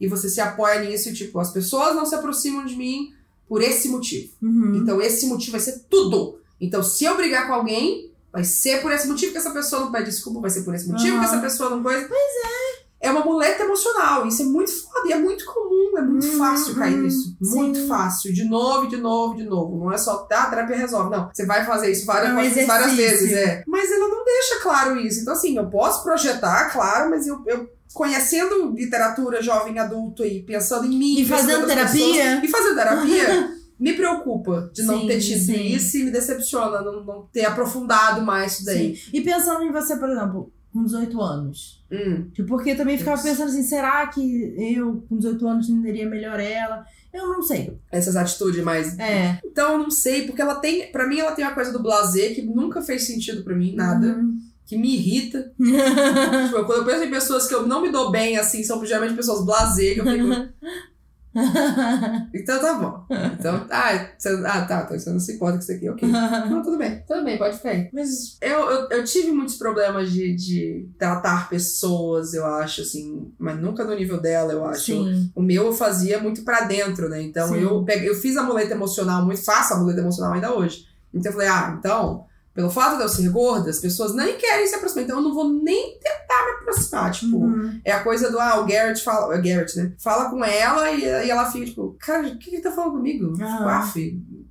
e 0.00 0.08
você 0.08 0.28
se 0.28 0.40
apoia 0.40 0.80
nisso 0.80 1.08
e, 1.08 1.12
tipo, 1.14 1.38
as 1.38 1.52
pessoas 1.52 1.94
não 1.94 2.04
se 2.04 2.14
aproximam 2.14 2.64
de 2.64 2.74
mim 2.76 3.12
por 3.48 3.62
esse 3.62 3.88
motivo. 3.88 4.32
Uhum. 4.42 4.74
Então 4.76 5.00
esse 5.00 5.26
motivo 5.26 5.52
vai 5.52 5.60
ser 5.60 5.84
tudo. 5.88 6.38
Então 6.60 6.82
se 6.82 7.04
eu 7.04 7.16
brigar 7.16 7.46
com 7.46 7.54
alguém, 7.54 8.10
vai 8.32 8.42
ser 8.44 8.80
por 8.80 8.90
esse 8.90 9.06
motivo 9.06 9.30
que 9.32 9.38
essa 9.38 9.50
pessoa 9.50 9.82
não 9.82 9.92
pede 9.92 10.06
desculpa, 10.06 10.40
vai 10.40 10.50
ser 10.50 10.62
por 10.62 10.74
esse 10.74 10.88
motivo 10.88 11.10
que 11.18 11.24
Aham. 11.24 11.24
essa 11.24 11.38
pessoa 11.38 11.70
não 11.70 11.82
coisa. 11.82 12.08
Pois 12.08 12.18
é. 12.20 12.71
É 13.02 13.10
uma 13.10 13.24
muleta 13.24 13.64
emocional. 13.64 14.26
Isso 14.28 14.42
é 14.42 14.44
muito 14.44 14.70
foda 14.70 15.08
e 15.08 15.12
é 15.12 15.18
muito 15.18 15.44
comum, 15.44 15.98
é 15.98 16.02
muito 16.02 16.24
Uhum, 16.26 16.38
fácil 16.38 16.74
cair 16.76 16.94
uhum, 16.94 17.02
nisso. 17.02 17.36
sim. 17.42 17.56
Muito 17.56 17.88
fácil. 17.88 18.32
De 18.32 18.44
novo, 18.44 18.86
de 18.86 18.96
novo, 18.96 19.34
de 19.36 19.42
novo. 19.44 19.76
Não 19.76 19.92
é 19.92 19.98
só, 19.98 20.18
tá, 20.18 20.44
a 20.44 20.50
terapia 20.50 20.76
resolve. 20.76 21.10
Não. 21.10 21.28
Você 21.34 21.44
vai 21.44 21.66
fazer 21.66 21.90
isso 21.90 22.06
várias, 22.06 22.30
É 22.56 22.62
um 22.62 22.66
várias 22.66 22.92
vezes. 22.94 23.32
É. 23.32 23.64
Mas 23.66 23.90
ela 23.90 24.06
não 24.08 24.24
deixa 24.24 24.60
claro 24.62 24.96
isso. 24.96 25.20
Então, 25.20 25.32
assim, 25.34 25.56
eu 25.56 25.68
posso 25.68 26.02
projetar, 26.04 26.70
claro, 26.72 27.10
mas 27.10 27.26
eu. 27.26 27.42
eu 27.46 27.68
Conhecendo 27.94 28.70
literatura 28.74 29.42
jovem 29.42 29.78
adulto 29.78 30.24
e 30.24 30.42
pensando 30.42 30.86
em 30.86 30.98
mim, 30.98 31.20
E 31.20 31.26
fazendo 31.26 31.66
terapia. 31.66 32.02
pessoas, 32.14 32.42
e 32.44 32.48
fazendo 32.48 32.74
terapia, 32.74 33.50
me 33.78 33.92
preocupa 33.92 34.70
de 34.72 34.82
não 34.84 35.00
Sim, 35.00 35.06
ter 35.08 35.20
tido 35.20 35.44
sim. 35.44 35.66
isso 35.66 35.98
e 35.98 36.04
me 36.04 36.10
decepciona 36.10 36.80
não, 36.80 37.04
não 37.04 37.28
ter 37.30 37.44
aprofundado 37.44 38.22
mais 38.22 38.52
isso 38.54 38.64
daí. 38.64 38.96
Sim. 38.96 39.10
E 39.12 39.20
pensando 39.20 39.62
em 39.62 39.70
você, 39.70 39.94
por 39.96 40.08
exemplo, 40.08 40.50
com 40.72 40.84
18 40.84 41.20
anos. 41.20 41.84
Hum. 41.90 42.28
Tipo, 42.32 42.48
porque 42.48 42.70
eu 42.70 42.76
também 42.76 42.96
ficava 42.96 43.16
Isso. 43.16 43.28
pensando 43.28 43.48
assim, 43.48 43.62
será 43.62 44.06
que 44.06 44.54
eu, 44.58 45.04
com 45.08 45.16
18 45.18 45.46
anos, 45.46 45.68
entenderia 45.68 46.08
melhor 46.08 46.40
ela? 46.40 46.84
Eu 47.12 47.28
não 47.28 47.42
sei. 47.42 47.76
Essas 47.90 48.16
atitudes 48.16 48.64
mais. 48.64 48.98
É. 48.98 49.38
Então, 49.44 49.72
eu 49.72 49.78
não 49.78 49.90
sei, 49.90 50.26
porque 50.26 50.40
ela 50.40 50.54
tem. 50.54 50.90
Pra 50.90 51.06
mim, 51.06 51.18
ela 51.18 51.32
tem 51.32 51.44
uma 51.44 51.54
coisa 51.54 51.70
do 51.72 51.82
blazer 51.82 52.34
que 52.34 52.42
nunca 52.42 52.80
fez 52.80 53.06
sentido 53.06 53.44
pra 53.44 53.54
mim, 53.54 53.74
nada. 53.74 54.06
Uhum. 54.16 54.38
Que 54.64 54.78
me 54.78 54.94
irrita. 54.96 55.52
tipo, 55.58 56.56
eu- 56.56 56.64
quando 56.64 56.78
eu 56.78 56.84
penso 56.86 57.04
em 57.04 57.10
pessoas 57.10 57.46
que 57.46 57.54
eu 57.54 57.66
não 57.66 57.82
me 57.82 57.90
dou 57.92 58.10
bem, 58.10 58.38
assim, 58.38 58.62
são 58.64 58.82
geralmente 58.86 59.14
pessoas 59.14 59.44
blazer, 59.44 59.94
que 59.94 60.00
eu 60.00 60.04
fico. 60.06 60.52
Então 62.34 62.60
tá 62.60 62.74
bom. 62.74 63.04
Então, 63.38 63.66
ah, 63.70 64.08
você, 64.16 64.28
ah 64.46 64.64
tá, 64.64 64.82
então 64.84 64.98
você 64.98 65.10
não 65.10 65.20
se 65.20 65.34
importa 65.34 65.54
com 65.54 65.62
isso 65.62 65.72
aqui, 65.72 65.88
ok. 65.88 66.08
Não, 66.08 66.62
tudo 66.62 66.78
bem, 66.78 67.02
tudo 67.06 67.24
bem, 67.24 67.38
pode 67.38 67.56
ficar 67.56 67.70
aí. 67.70 67.88
Mas 67.92 68.36
eu, 68.40 68.58
eu, 68.70 68.88
eu 68.90 69.04
tive 69.04 69.32
muitos 69.32 69.56
problemas 69.56 70.10
de, 70.10 70.34
de 70.34 70.88
tratar 70.98 71.48
pessoas, 71.48 72.34
eu 72.34 72.44
acho, 72.46 72.82
assim, 72.82 73.32
mas 73.38 73.58
nunca 73.60 73.84
no 73.84 73.94
nível 73.94 74.20
dela, 74.20 74.52
eu 74.52 74.64
acho. 74.64 74.84
Sim. 74.84 75.30
O 75.34 75.42
meu 75.42 75.66
eu 75.66 75.72
fazia 75.72 76.18
muito 76.18 76.42
pra 76.42 76.62
dentro, 76.62 77.08
né? 77.08 77.22
Então 77.22 77.48
Sim. 77.48 77.62
eu, 77.62 77.84
peguei, 77.84 78.08
eu 78.08 78.14
fiz 78.14 78.36
a 78.36 78.42
muleta 78.42 78.74
emocional, 78.74 79.24
muito 79.24 79.44
faço 79.44 79.74
a 79.74 79.78
muleta 79.78 80.00
emocional 80.00 80.34
ainda 80.34 80.54
hoje. 80.54 80.86
Então 81.12 81.30
eu 81.30 81.36
falei, 81.36 81.48
ah, 81.48 81.76
então, 81.78 82.24
pelo 82.54 82.70
fato 82.70 82.96
de 82.96 83.02
eu 83.02 83.08
ser 83.08 83.28
gorda, 83.30 83.70
as 83.70 83.78
pessoas 83.78 84.14
nem 84.14 84.36
querem 84.36 84.66
se 84.66 84.74
aproximar. 84.74 85.04
Então 85.04 85.16
eu 85.18 85.22
não 85.22 85.34
vou 85.34 85.48
nem 85.52 85.98
tentar 85.98 86.44
me 86.44 86.50
aproximar. 86.60 87.10
Tipo, 87.12 87.36
Uhum. 87.38 87.80
é 87.84 87.92
a 87.92 88.02
coisa 88.02 88.30
do, 88.30 88.38
ah, 88.38 88.60
o 88.60 88.66
Garrett 88.66 89.02
fala, 89.02 89.26
o 89.26 89.42
Garrett, 89.42 89.76
né? 89.76 89.92
Fala 89.98 90.28
com 90.30 90.44
ela 90.44 90.90
e, 90.90 91.00
e 91.02 91.30
ela 91.30 91.50
fica, 91.50 91.64
tipo, 91.66 91.96
cara, 91.98 92.28
o 92.28 92.38
que 92.38 92.50
ele 92.54 92.62
tá 92.62 92.70
falando 92.70 92.92
comigo? 92.92 93.32
Tipo, 93.32 93.44
Aham. 93.44 93.68
af, 93.70 93.94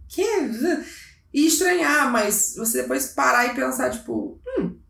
que? 0.08 0.24
E 1.34 1.45
estranhar, 1.47 2.12
mas 2.12 2.56
você 2.58 2.82
depois 2.82 3.08
parar 3.08 3.45
e 3.47 3.56
pensar, 3.56 3.89
tipo, 3.91 4.39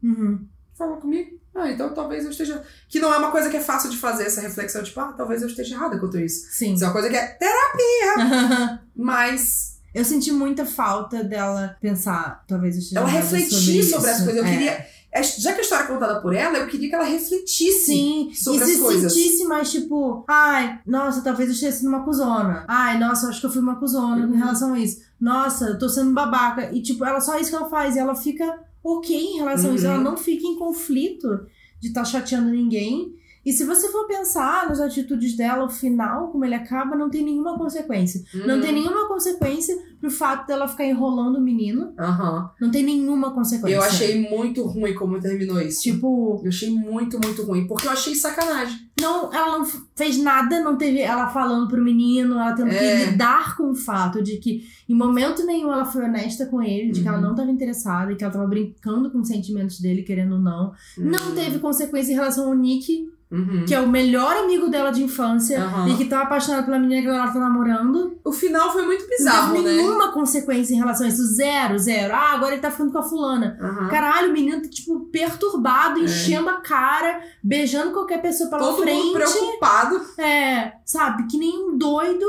Uhum. 0.01 0.47
fala 0.78 0.97
comigo. 0.97 1.39
Ah, 1.53 1.70
então 1.70 1.93
talvez 1.93 2.24
eu 2.24 2.32
esteja. 2.32 2.64
Que 2.88 2.97
não 2.99 3.14
é 3.14 3.18
uma 3.18 3.30
coisa 3.30 3.49
que 3.49 3.57
é 3.57 3.62
fácil 3.62 3.89
de 3.89 3.97
fazer 3.97 4.24
essa 4.24 4.39
reflexão, 4.39 4.82
tipo, 4.82 4.97
ah, 5.01 5.12
talvez 5.12 5.41
eu 5.41 5.49
esteja 5.49 5.76
errada 5.76 5.99
quanto 5.99 6.18
isso. 6.18 6.47
Sim. 6.49 6.74
Isso 6.76 6.84
é 6.86 6.88
uma 6.88 6.93
coisa 6.93 7.09
que 7.09 7.16
é 7.18 7.28
terapia, 7.28 8.80
mas 8.95 9.78
Eu 9.94 10.06
senti 10.06 10.32
muita 10.32 10.66
falta 10.66 11.24
dela 11.24 11.76
pensar, 11.82 12.44
talvez 12.48 12.92
eu 12.94 13.00
ela 13.00 13.10
refletir 13.10 13.84
sobre, 13.84 14.10
as 14.10 14.16
isso. 14.18 14.26
coisas. 14.26 14.36
Eu 14.36 14.46
É. 14.46 14.52
queria. 14.52 14.86
é, 15.12 15.22
Já 15.24 15.52
que 15.52 15.60
a 15.60 15.62
história 15.64 15.84
é 15.84 15.88
contada 15.88 16.22
por 16.22 16.34
ela, 16.34 16.58
eu 16.58 16.68
queria 16.68 16.88
que 16.88 16.96
ela 16.96 17.04
refletisse. 17.04 17.86
Sim, 17.86 18.32
sobre 18.34 18.60
e 18.62 18.64
as 18.64 18.70
se 18.70 18.80
coisas. 18.80 19.14
sentisse 19.14 19.44
mais 19.46 19.70
tipo, 19.70 20.24
ai, 20.30 20.80
nossa, 20.88 21.22
talvez 21.22 21.50
eu 21.50 21.54
esteja 21.56 21.74
sendo 21.76 21.89
uma 21.89 22.04
cuzona. 22.06 22.64
Ai, 22.70 22.98
nossa, 22.98 23.26
eu 23.26 23.30
acho 23.32 23.42
que 23.42 23.46
eu 23.46 23.52
fui 23.52 23.62
uma 23.62 23.76
cuzona 23.80 24.26
Uhum. 24.26 24.34
em 24.34 24.38
relação 24.38 24.74
a 24.74 24.80
isso. 24.80 25.02
Nossa, 25.20 25.66
eu 25.66 25.78
tô 25.80 25.89
sendo 25.89 26.14
babaca. 26.14 26.72
E 26.74 26.82
tipo, 26.82 27.04
ela 27.04 27.20
só 27.20 27.38
isso 27.38 27.50
que 27.50 27.56
ela 27.58 27.70
faz. 27.70 27.96
E 27.96 28.00
ela 28.00 28.16
fica 28.16 28.46
ok 28.84 29.16
em 29.16 29.38
relação 29.39 29.72
a 29.72 29.76
isso. 29.76 29.86
Uhum. 29.86 29.92
Ela 29.94 30.04
não 30.04 30.16
fica 30.16 30.48
em 30.48 30.56
conflito 30.58 31.46
de 31.82 31.89
estar 31.89 32.06
chateando 32.06 32.50
ninguém. 32.50 33.14
E 33.46 33.52
se 33.52 33.64
você 33.66 33.89
for 33.89 34.06
pensar 34.08 34.70
nas 34.70 34.80
atitudes 34.80 35.36
dela, 35.36 35.66
o 35.66 35.70
final, 35.70 36.28
como 36.30 36.46
ele 36.46 36.54
acaba, 36.54 36.96
não 36.96 37.10
tem 37.10 37.24
nenhuma 37.26 37.58
consequência. 37.58 38.22
Não 38.46 38.62
tem 38.62 38.72
nenhuma 38.72 39.08
consequência 39.08 39.76
pro 40.00 40.12
fato 40.12 40.46
dela 40.46 40.68
ficar 40.68 40.86
enrolando 40.86 41.38
o 41.38 41.42
menino. 41.42 41.94
Aham. 41.98 42.52
Não 42.62 42.70
tem 42.70 42.84
nenhuma 42.84 43.32
consequência. 43.32 43.76
Eu 43.76 43.82
achei 43.82 44.30
muito 44.30 44.64
ruim 44.64 44.94
como 44.94 45.20
terminou 45.20 45.60
isso. 45.60 45.82
Tipo, 45.82 46.39
Eu 46.44 46.50
achei 46.50 46.70
muito, 46.70 47.20
muito 47.24 47.42
ruim. 47.44 47.66
Porque 47.66 47.88
eu 47.88 47.92
achei 47.92 48.14
sacanagem. 48.16 48.78
não, 49.02 49.34
ela 49.34 49.58
não 49.58 49.66
fez 49.96 50.18
nada, 50.20 50.60
não 50.62 50.78
teve 50.78 51.00
ela 51.00 51.28
falando 51.30 51.68
pro 51.68 51.84
menino, 51.84 52.36
ela 52.36 52.54
tendo 52.54 52.70
É. 52.70 52.78
que 53.06 53.12
lidar 53.12 53.58
com 53.58 53.72
o 53.72 53.76
fato 53.76 54.22
de 54.22 54.38
que 54.38 54.64
em 54.88 54.94
momento 54.94 55.44
nenhum 55.44 55.74
ela 55.74 55.86
foi 55.86 56.04
honesta 56.06 56.46
com 56.46 56.62
ele, 56.62 56.92
de 56.92 57.02
que 57.02 57.08
ela 57.08 57.18
Uhum. 57.18 57.24
não 57.24 57.32
estava 57.32 57.50
interessada 57.50 58.12
e 58.12 58.16
que 58.16 58.24
ela 58.24 58.32
tava 58.34 58.46
brincando 58.46 59.10
com 59.10 59.20
os 59.22 59.28
sentimentos 59.28 59.80
dele, 59.80 60.04
querendo 60.04 60.34
ou 60.34 60.39
não. 60.39 60.74
Não 60.98 61.32
Hum. 61.32 61.36
teve 61.36 61.58
consequência 61.58 62.12
em 62.12 62.16
relação 62.16 62.48
ao 62.48 62.54
Nick, 62.56 63.10
Uhum. 63.32 63.64
que 63.66 63.74
é 63.74 63.80
o 63.80 63.88
melhor 63.88 64.36
amigo 64.36 64.68
dela 64.70 64.92
de 64.92 65.02
infância 65.02 65.64
Aham. 65.64 65.88
e 65.88 65.96
que 65.96 66.04
tá 66.06 66.22
apaixonado 66.24 66.66
pela 66.66 66.78
menina 66.78 67.02
que 67.02 67.08
ela 67.08 67.32
tá 67.32 67.40
namorando. 67.40 68.20
O 68.26 68.34
final 68.34 68.72
foi 68.74 68.86
muito 68.86 69.04
Não 69.04 69.10
bizarro, 69.10 69.54
teve 69.54 69.64
né? 69.66 69.74
nenhuma 69.78 70.12
consequência 70.12 70.74
em 70.74 70.78
relação 70.78 71.06
a 71.06 71.10
isso. 71.10 71.24
Zero, 71.34 71.80
zero. 71.80 72.14
Ah, 72.14 72.34
agora 72.34 72.52
ele 72.54 72.62
tá 72.62 72.70
ficando 72.70 72.92
com 72.92 72.98
a 72.98 73.04
fulana. 73.04 73.58
Aham. 73.62 73.88
Caralho, 73.88 74.30
o 74.30 74.34
menino 74.34 74.62
tá, 74.62 74.68
tipo, 74.70 75.00
perturbado, 75.12 76.00
enchendo 76.04 76.50
a 76.50 76.58
cara, 76.62 77.22
beijando 77.42 77.92
qualquer 77.94 78.22
pessoa 78.22 78.50
pela 78.50 78.64
É. 78.64 78.66
Todo 78.66 78.82
frente. 78.82 78.98
mundo 79.02 79.14
preocupado. 79.14 80.02
É, 80.20 80.74
sabe, 80.86 81.28
que 81.28 81.38
nem 81.38 81.58
um 81.70 81.78
doido. 81.78 82.26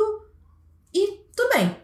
E 0.95 1.19
tudo 1.35 1.49
bem. 1.55 1.77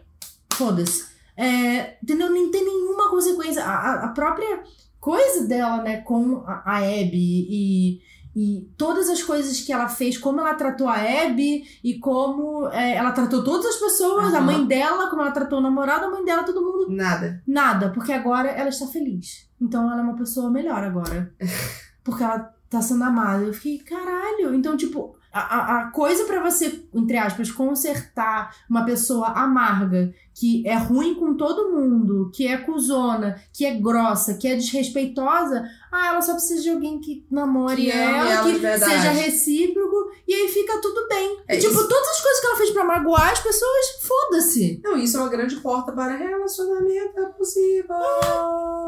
Foda-se. 0.53 1.05
É, 1.35 1.97
entendeu? 2.03 2.29
Não 2.29 2.51
tem 2.51 2.63
nenhuma 2.63 3.09
consequência. 3.09 3.63
A, 3.63 3.73
a- 3.75 4.05
a 4.05 4.07
própria 4.09 4.61
coisa 4.99 5.47
dela, 5.47 5.81
né, 5.81 5.97
com 6.01 6.43
a, 6.45 6.61
a 6.65 6.77
Abby 6.79 7.47
e, 7.49 8.01
e 8.35 8.69
todas 8.77 9.09
as 9.09 9.23
coisas 9.23 9.59
que 9.61 9.73
ela 9.73 9.87
fez, 9.87 10.17
como 10.17 10.39
ela 10.39 10.53
tratou 10.53 10.87
a 10.87 10.95
Abby 10.95 11.63
e 11.83 11.97
como 11.99 12.67
é, 12.69 12.95
ela 12.95 13.11
tratou 13.11 13.43
todas 13.43 13.65
as 13.65 13.75
pessoas, 13.77 14.33
a 14.33 14.37
Aham. 14.37 14.45
mãe 14.45 14.65
dela, 14.65 15.09
como 15.09 15.21
ela 15.21 15.31
tratou 15.31 15.59
o 15.59 15.61
namorado, 15.61 16.05
a 16.05 16.11
mãe 16.11 16.23
dela, 16.23 16.43
todo 16.43 16.61
mundo. 16.61 16.87
Nada. 16.89 17.41
Nada, 17.45 17.89
porque 17.89 18.13
agora 18.13 18.49
ela 18.49 18.69
está 18.69 18.87
feliz. 18.87 19.49
Então 19.59 19.91
ela 19.91 20.01
é 20.01 20.03
uma 20.03 20.15
pessoa 20.15 20.49
melhor 20.49 20.83
agora. 20.83 21.33
Porque 22.01 22.23
ela 22.23 22.53
tá 22.69 22.81
sendo 22.81 23.03
amada. 23.03 23.43
Eu 23.43 23.53
fiquei, 23.53 23.79
caralho. 23.79 24.55
Então, 24.55 24.75
tipo, 24.77 25.15
a, 25.31 25.39
a, 25.39 25.79
a 25.81 25.91
coisa 25.91 26.25
pra 26.25 26.41
você, 26.41 26.85
entre 26.93 27.17
aspas, 27.17 27.51
consertar 27.51 28.55
uma 28.69 28.83
pessoa 28.83 29.27
amarga, 29.27 30.11
que 30.33 30.67
é 30.67 30.75
ruim 30.75 31.15
com 31.15 31.35
todo 31.35 31.71
mundo, 31.71 32.31
que 32.33 32.47
é 32.47 32.57
cuzona, 32.57 33.39
que 33.53 33.65
é 33.65 33.75
grossa, 33.75 34.35
que 34.35 34.47
é 34.47 34.55
desrespeitosa, 34.55 35.69
ah, 35.91 36.07
ela 36.07 36.21
só 36.21 36.33
precisa 36.33 36.61
de 36.61 36.69
alguém 36.69 36.99
que 36.99 37.25
namore 37.31 37.83
Que 37.85 37.91
ame 37.91 38.01
ela, 38.01 38.31
ela 38.31 38.43
que 38.43 38.59
seja 38.59 39.09
recíproco, 39.09 40.11
e 40.27 40.33
aí 40.33 40.47
fica 40.47 40.79
tudo 40.81 41.07
bem. 41.07 41.39
É 41.47 41.55
e, 41.57 41.59
tipo, 41.59 41.73
isso. 41.73 41.87
todas 41.87 42.07
as 42.09 42.21
coisas 42.21 42.39
que 42.39 42.47
ela 42.47 42.55
fez 42.57 42.69
pra 42.71 42.83
magoar 42.85 43.31
as 43.31 43.39
pessoas, 43.39 43.85
foda-se. 44.01 44.81
Não, 44.83 44.97
isso 44.97 45.17
é 45.17 45.19
uma 45.19 45.29
grande 45.29 45.55
porta 45.57 45.91
para 45.91 46.15
relacionamento 46.15 47.19
abusivo. 47.19 47.93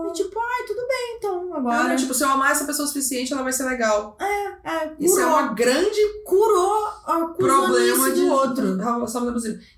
E 0.08 0.14
tipo, 0.14 0.40
ai, 0.40 0.66
tudo 0.68 0.88
bem, 0.88 1.16
então, 1.18 1.50
Ah, 1.54 1.58
agora. 1.58 1.96
tipo, 1.96 2.14
se 2.14 2.24
eu 2.24 2.30
amar 2.30 2.52
essa 2.52 2.66
pessoa 2.66 2.86
o 2.86 2.88
suficiente, 2.88 3.34
ela 3.34 3.44
vai 3.44 3.54
ser 3.54 3.64
legal. 3.64 4.16
é, 4.64 4.94
Isso 5.00 5.20
é 5.20 5.24
curou, 5.24 5.40
uma 5.40 5.54
grande 5.54 6.02
curou 6.26 6.86
a 7.06 7.26
problema 7.38 7.68
problema 7.68 8.12
de 8.12 8.22
do 8.22 8.28
outro. 8.32 8.78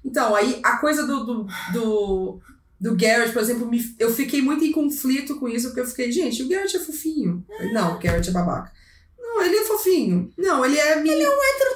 Então, 0.04 0.36
aí 0.36 0.60
a 0.64 0.78
coisa 0.78 1.06
do, 1.06 1.24
do, 1.26 1.48
do, 1.74 2.40
do 2.84 2.96
Garrett, 2.98 3.32
por 3.32 3.42
exemplo, 3.42 3.66
me- 3.68 3.96
eu 3.98 4.14
fiquei 4.14 4.42
muito 4.42 4.64
em 4.66 4.72
conflito 4.72 5.40
com 5.40 5.48
isso, 5.48 5.68
porque 5.68 5.80
eu 5.82 5.88
fiquei, 5.88 6.12
gente, 6.12 6.44
o 6.44 6.50
Garrett 6.50 6.76
é 6.76 6.80
fofinho. 6.80 7.44
Não, 7.74 7.96
o 7.96 8.00
Garrett 8.00 8.30
é 8.30 8.34
babaca. 8.34 8.72
Não, 9.18 9.42
ele 9.42 9.56
é 9.56 9.64
fofinho. 9.64 10.30
Não, 10.38 10.64
ele 10.66 10.78
é 10.78 10.96
menino. 10.98 11.32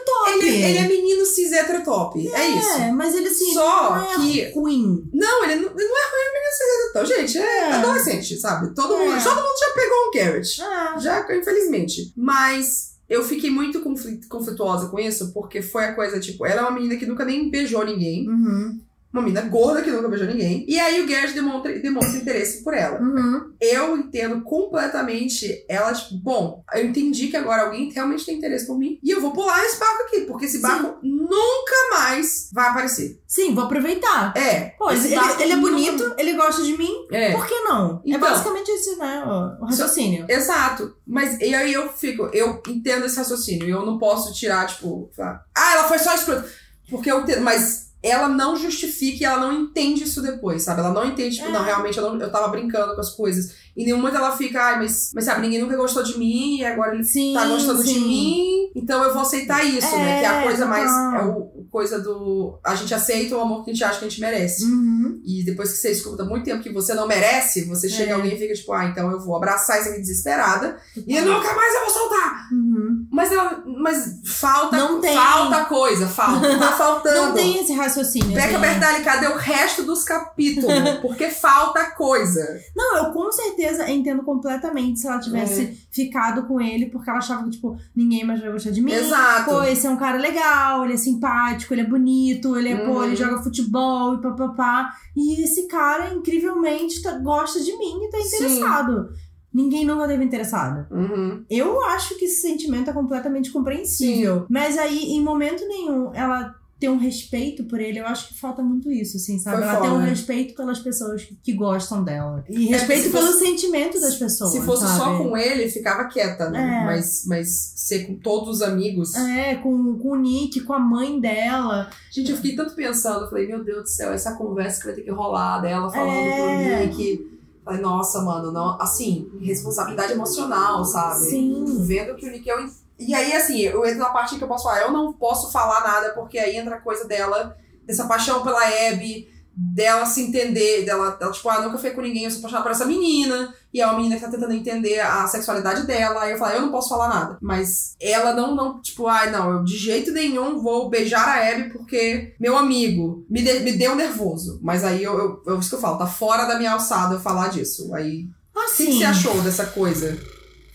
Top. 0.06 0.32
Ele, 0.32 0.48
ele 0.64 0.78
é 0.78 0.88
menino 0.88 1.26
cis 1.26 1.52
hétero 1.52 1.84
top. 1.84 2.28
É, 2.30 2.48
isso. 2.48 2.70
É, 2.78 2.92
mas 2.92 3.14
ele 3.16 3.28
assim, 3.28 3.54
Só 3.54 3.96
não 3.96 4.12
é 4.12 4.16
que- 4.16 4.52
ruim. 4.54 5.10
Não, 5.14 5.44
ele 5.44 5.56
não, 5.56 5.70
ele 5.72 5.88
não 5.88 5.98
é 5.98 6.06
ruim 6.12 6.34
menino 6.34 6.52
cis 6.52 6.68
hétero 6.68 6.94
top. 6.94 7.08
Gente, 7.08 7.38
é, 7.38 7.58
É. 7.70 7.74
adolescente, 7.74 8.36
sabe? 8.38 8.74
Todo, 8.76 8.94
É. 8.96 8.98
mundo, 9.00 9.24
todo 9.24 9.36
mundo 9.36 9.60
já 9.60 9.74
pegou 9.74 9.98
um 10.08 10.12
Garrett. 10.14 10.62
É. 10.62 11.00
Já, 11.00 11.36
infelizmente. 11.38 12.14
Mas 12.16 12.96
eu 13.10 13.24
fiquei 13.24 13.50
muito 13.50 13.80
conflit- 13.82 14.28
conflituosa 14.28 14.88
com 14.90 15.00
isso, 15.00 15.32
porque 15.34 15.62
foi 15.62 15.86
a 15.86 15.94
coisa, 15.96 16.20
tipo, 16.20 16.46
ela 16.46 16.62
é 16.62 16.64
uma 16.64 16.72
menina 16.72 16.96
que 16.96 17.06
nunca 17.06 17.26
nem 17.26 17.50
beijou 17.50 17.86
ninguém. 17.86 18.30
Uhum, 18.30 18.80
Uma 19.18 19.24
menina 19.26 19.42
gorda 19.50 19.82
que 19.82 19.90
nunca 19.90 20.08
beijou 20.08 20.28
ninguém. 20.28 20.64
E 20.68 20.80
aí 20.80 21.02
o 21.02 21.08
Garrett 21.08 21.34
demonstra, 21.34 21.80
demonstra 21.80 22.18
interesse 22.18 22.64
por 22.64 22.74
ela. 22.74 23.00
uhum. 23.02 23.52
Eu 23.60 23.98
entendo 23.98 24.42
completamente 24.44 25.66
ela, 25.68 25.94
tipo, 25.94 26.16
bom, 26.18 26.64
eu 26.74 26.86
entendi 26.86 27.28
que 27.28 27.38
agora 27.38 27.64
alguém 27.64 27.92
realmente 27.92 28.26
tem 28.26 28.38
interesse 28.38 28.68
por 28.68 28.78
mim. 28.78 29.00
E 29.04 29.10
eu 29.10 29.20
vou 29.22 29.32
pular 29.32 29.64
esse 29.66 29.80
barco 29.80 30.04
aqui, 30.04 30.22
porque 30.22 30.46
esse 30.46 30.60
barco 30.60 30.98
nunca 31.04 31.74
mais 31.92 32.50
vai 32.54 32.70
aparecer. 32.70 33.20
Sim, 33.28 33.54
vou 33.56 33.64
aproveitar. 33.66 34.34
É. 34.38 34.76
Pô, 34.78 34.92
ele, 34.92 35.08
ele 35.08 35.16
é 35.16 35.56
nunca- 35.56 35.72
bonito, 35.72 36.14
ele 36.18 36.34
gosta 36.34 36.62
de 36.64 36.78
mim, 36.78 37.08
É. 37.12 37.32
por 37.32 37.46
que 37.48 37.56
não? 37.62 37.98
é 38.06 38.10
Então. 38.10 38.20
basicamente 38.22 38.70
esse, 38.70 38.96
né, 38.98 39.24
o, 39.26 39.66
raciocínio. 39.66 40.26
Exato. 40.30 40.96
Mas 41.06 41.40
e 41.40 41.54
aí 41.56 41.74
eu 41.74 41.90
fico, 41.90 42.30
eu 42.34 42.62
entendo 42.68 43.06
esse 43.06 43.18
raciocínio. 43.18 43.68
Eu 43.68 43.86
não 43.86 43.98
posso 43.98 44.34
tirar, 44.34 44.68
tipo, 44.68 45.10
falar, 45.16 45.44
ah, 45.56 45.74
ela 45.74 45.84
foi 45.86 45.98
só 46.00 46.14
escrota. 46.14 46.48
Porque 46.90 47.12
eu 47.12 47.22
entendo, 47.22 47.42
mas 47.42 47.87
ela 48.10 48.28
não 48.30 48.56
justifica 48.56 49.18
e 49.24 49.26
ela 49.26 49.40
não 49.40 49.52
entende 49.54 50.04
isso 50.04 50.22
depois, 50.22 50.64
sabe? 50.64 50.80
Ela 50.82 50.92
não 50.92 51.06
entende, 51.06 51.36
tipo, 51.38 51.48
É. 51.48 51.52
não, 51.52 51.64
realmente 51.64 51.98
eu, 51.98 52.04
não, 52.14 52.20
eu 52.22 52.32
tava 52.32 52.48
brincando 52.50 52.94
com 52.96 53.02
as 53.02 53.10
coisas. 53.10 53.56
E 53.76 53.84
nenhum 53.86 53.98
momento 53.98 54.18
ela 54.18 54.36
fica, 54.36 54.62
ai, 54.62 54.80
mas, 54.80 55.12
mas 55.14 55.26
sabe, 55.26 55.42
ninguém 55.42 55.62
nunca 55.62 55.78
gostou 55.78 56.02
de 56.04 56.18
mim 56.18 56.58
e 56.58 56.66
agora 56.66 56.96
ele 56.96 57.04
Sim, 57.04 57.34
tá 57.34 57.46
gostando 57.46 57.84
de 57.84 57.94
sim. 57.94 58.00
mim, 58.08 58.72
então 58.76 59.04
eu 59.04 59.14
vou 59.14 59.22
aceitar 59.22 59.64
isso, 59.64 59.96
né? 59.98 60.20
Que 60.20 60.26
é 60.26 60.28
a 60.28 60.42
É, 60.42 60.44
coisa 60.44 60.66
mais. 60.66 60.90
total. 60.90 61.16
É 61.16 61.24
o 61.26 61.57
coisa 61.70 62.00
do. 62.00 62.60
A 62.64 62.76
gente 62.76 62.94
aceita 62.94 63.36
o 63.36 63.42
amor 63.42 63.64
que 63.64 63.72
a 63.72 63.74
gente 63.74 63.84
acha 63.84 64.00
que 64.00 64.06
a 64.06 64.10
gente 64.10 64.22
merece. 64.22 64.64
Uhum. 64.66 65.22
E 65.26 65.44
depois 65.44 65.72
que 65.72 65.78
você 65.78 65.92
escuta 65.92 66.24
muito 66.24 66.46
tempo 66.46 66.62
que 66.64 66.72
você 66.72 66.94
não 66.94 67.08
merece, 67.08 67.66
você 67.66 67.88
chega 67.90 68.12
É. 68.12 68.14
alguém 68.14 68.36
e 68.36 68.38
fica 68.38 68.54
tipo, 68.54 68.72
ah, 68.74 68.86
então 68.86 69.12
eu 69.12 69.20
vou 69.20 69.36
abraçar 69.36 69.80
isso 69.80 69.90
aqui 69.90 70.00
desesperada 70.02 70.78
e 70.96 71.20
nunca 71.22 71.54
mais 71.54 71.74
eu 71.76 71.82
vou 71.82 71.90
soltar. 71.90 72.48
Uhum. 72.52 73.08
Mas 73.12 73.32
ela. 73.32 73.64
Mas 73.82 74.20
falta. 74.26 74.78
Não 74.78 75.00
tem. 75.02 75.16
Falta 75.16 75.66
coisa, 75.66 76.08
falta. 76.08 76.48
Tá 76.58 76.72
faltando. 76.74 77.28
Não 77.28 77.34
tem 77.34 77.62
esse 77.62 77.74
raciocínio. 77.74 78.38
Assim. 78.38 78.58
Bertali, 78.58 79.04
cadê 79.04 79.28
o 79.28 79.36
resto 79.38 79.84
dos 79.84 80.04
capítulos? 80.04 80.74
Porque 81.02 81.30
falta 81.30 81.92
coisa. 81.92 82.46
Não, 82.76 82.98
eu 82.98 83.12
com 83.14 83.32
certeza 83.32 83.90
entendo 83.90 84.24
completamente 84.24 85.00
se 85.00 85.08
ela 85.08 85.20
tivesse 85.20 85.62
É. 85.62 85.74
ficado 85.92 86.48
com 86.48 86.60
ele 86.62 86.88
porque 86.88 87.10
ela 87.10 87.20
achava 87.20 87.44
que, 87.44 87.52
tipo, 87.52 87.78
ninguém 87.96 88.26
mais 88.26 88.40
vai 88.42 88.52
gostar 88.52 88.72
de 88.72 88.82
mim. 88.82 88.92
Exato. 88.92 89.50
Pô, 89.50 89.64
esse 89.64 89.86
é 89.86 89.90
um 89.90 89.98
cara 89.98 90.18
legal, 90.18 90.84
ele 90.86 90.94
é 90.94 90.98
simpático, 90.98 91.67
ele 91.74 91.82
é 91.82 91.88
bonito, 91.88 92.56
ele 92.58 92.70
é, 92.70 92.78
pô, 92.86 92.92
Uhum. 92.94 93.04
ele 93.06 93.16
joga 93.16 93.42
futebol 93.44 94.16
e 94.16 94.22
papapá. 94.22 94.92
E 95.16 95.42
esse 95.44 95.68
cara, 95.68 96.14
incrivelmente, 96.14 97.02
tá- 97.02 97.18
gosta 97.20 97.60
de 97.64 97.76
mim 97.78 98.04
e 98.04 98.10
tá 98.10 98.18
Sim. 98.20 98.28
interessado. 98.28 99.10
Ninguém 99.54 99.86
nunca 99.86 100.08
teve 100.08 100.24
interessado. 100.24 100.86
Uhum. 100.92 101.44
Eu 101.50 101.82
acho 101.86 102.18
que 102.18 102.26
esse 102.26 102.42
sentimento 102.42 102.90
é 102.90 102.94
completamente 102.94 103.50
compreensível. 103.52 104.46
Mas 104.50 104.78
aí, 104.78 105.12
em 105.14 105.22
momento 105.24 105.66
nenhum, 105.68 106.14
ela 106.14 106.54
ter 106.80 106.90
um 106.90 106.98
respeito 106.98 107.64
por 107.64 107.80
ele, 107.80 108.00
eu 108.00 108.06
acho 108.06 108.28
que 108.28 108.40
falta 108.40 108.62
muito 108.62 108.92
isso, 108.92 109.18
assim, 109.18 109.40
sabe? 109.40 109.58
Foi 109.58 109.66
ela 109.68 109.82
ter 109.82 109.90
um 109.90 109.98
respeito 109.98 110.54
pelas 110.56 110.78
pessoas 110.80 111.28
que, 111.44 111.54
gostam 111.54 112.04
dela. 112.04 112.44
E 112.48 112.68
É, 112.68 112.78
respeito 112.78 113.10
pelo 113.12 113.28
fosse- 113.28 113.46
sentimento 113.46 114.00
das 114.00 114.16
pessoas. 114.16 114.52
Se 114.52 114.62
fosse 114.62 114.84
sabe? 114.84 114.98
só 115.00 115.18
com 115.18 115.36
ele, 115.36 115.68
ficava 115.70 116.06
quieta, 116.06 116.50
né? 116.52 116.82
É. 116.84 116.86
Mas, 116.86 117.24
mas 117.26 117.74
ser 117.76 118.06
com 118.06 118.16
todos 118.20 118.58
os 118.58 118.62
amigos. 118.62 119.16
É, 119.16 119.56
com, 119.56 119.98
com 119.98 120.10
o 120.12 120.16
Nick, 120.16 120.62
com 120.62 120.74
a 120.74 120.80
mãe 120.80 121.20
dela. 121.20 121.90
Gente, 122.12 122.30
eu 122.32 122.38
fiquei 122.38 122.56
tanto 122.56 122.76
pensando, 122.76 123.24
eu 123.26 123.30
falei, 123.30 123.48
meu 123.48 123.64
Deus 123.64 123.82
do 123.84 123.90
céu, 123.90 124.12
essa 124.14 124.36
conversa 124.36 124.80
que 124.80 124.86
vai 124.86 124.96
ter 124.96 125.02
que 125.02 125.12
rolar 125.12 125.60
dela 125.62 125.90
falando 125.92 126.12
É. 126.12 126.78
pro 126.88 126.88
Nick. 126.98 127.38
Falei, 127.66 127.82
nossa, 127.82 128.22
mano, 128.22 128.52
não, 128.52 128.80
assim, 128.80 129.28
responsabilidade 129.42 130.14
emocional, 130.14 130.86
sabe? 130.86 131.26
Sim. 131.26 131.66
Vendo 131.86 132.16
que 132.16 132.26
o 132.28 132.32
Nickel. 132.32 132.56
E 133.00 133.14
aí, 133.14 133.34
assim, 133.34 133.60
eu 133.60 133.86
entro 133.86 134.00
na 134.00 134.10
parte 134.10 134.36
que 134.36 134.44
eu 134.44 134.48
posso 134.48 134.64
falar, 134.64 134.82
eu 134.82 134.92
não 134.92 135.14
posso 135.14 135.52
falar 135.52 135.82
nada, 135.82 136.14
porque 136.14 136.40
aí 136.40 136.58
entra 136.58 136.76
a 136.76 136.82
coisa 136.82 137.06
dela, 137.06 137.56
dessa 137.86 138.08
paixão 138.08 138.44
pela 138.44 138.62
Abby, 138.90 139.28
dela 139.60 140.06
se 140.06 140.22
entender, 140.22 140.86
dela, 140.86 141.12
dela, 141.12 141.32
tipo, 141.32 141.50
ah, 141.50 141.62
nunca 141.62 141.80
foi 141.80 141.90
com 141.90 142.02
ninguém, 142.02 142.26
eu 142.26 142.30
sou 142.30 142.40
apaixonada 142.40 142.64
por 142.64 142.72
essa 142.72 142.86
menina, 142.86 143.52
e 143.74 143.82
é 143.82 143.88
uma 143.88 143.96
menina 143.96 144.16
que 144.16 144.22
tá 144.22 144.30
tentando 144.30 144.54
entender 144.54 145.00
a 145.00 145.26
sexualidade 145.26 145.88
dela, 145.88 146.22
aí 146.22 146.32
eu 146.32 146.38
falo, 146.38 146.54
eu 146.54 146.62
não 146.62 146.72
posso 146.72 146.90
falar 146.90 147.10
nada. 147.10 147.40
Mas 147.42 147.96
ela 148.00 148.34
não, 148.34 148.54
não 148.56 148.80
tipo, 148.80 149.08
ai, 149.08 149.32
não, 149.32 149.52
eu 149.52 149.64
de 149.64 149.76
jeito 149.76 150.12
nenhum 150.12 150.62
vou 150.62 150.90
beijar 150.90 151.28
a 151.28 151.52
Abby 151.52 151.72
porque 151.72 152.36
meu 152.40 152.56
amigo 152.56 153.26
me, 153.28 153.42
de, 153.42 153.60
me 153.62 153.72
deu 153.72 153.96
nervoso. 153.96 154.60
Mas 154.62 154.84
aí 154.84 155.04
eu, 155.04 155.18
eu, 155.18 155.44
eu, 155.48 155.60
isso 155.60 155.70
que 155.70 155.76
eu 155.76 155.82
falo, 155.82 155.98
tá 155.98 156.06
fora 156.06 156.46
da 156.46 156.58
minha 156.58 156.74
alçada 156.74 157.16
eu 157.16 157.20
falar 157.20 157.48
disso. 157.48 157.94
Aí, 157.96 158.26
o 158.56 158.60
que, 158.60 158.76
que 158.76 158.84
Assim, 158.84 159.00
você 159.00 159.06
achou 159.06 159.42
dessa 159.42 159.66
coisa? 159.66 160.20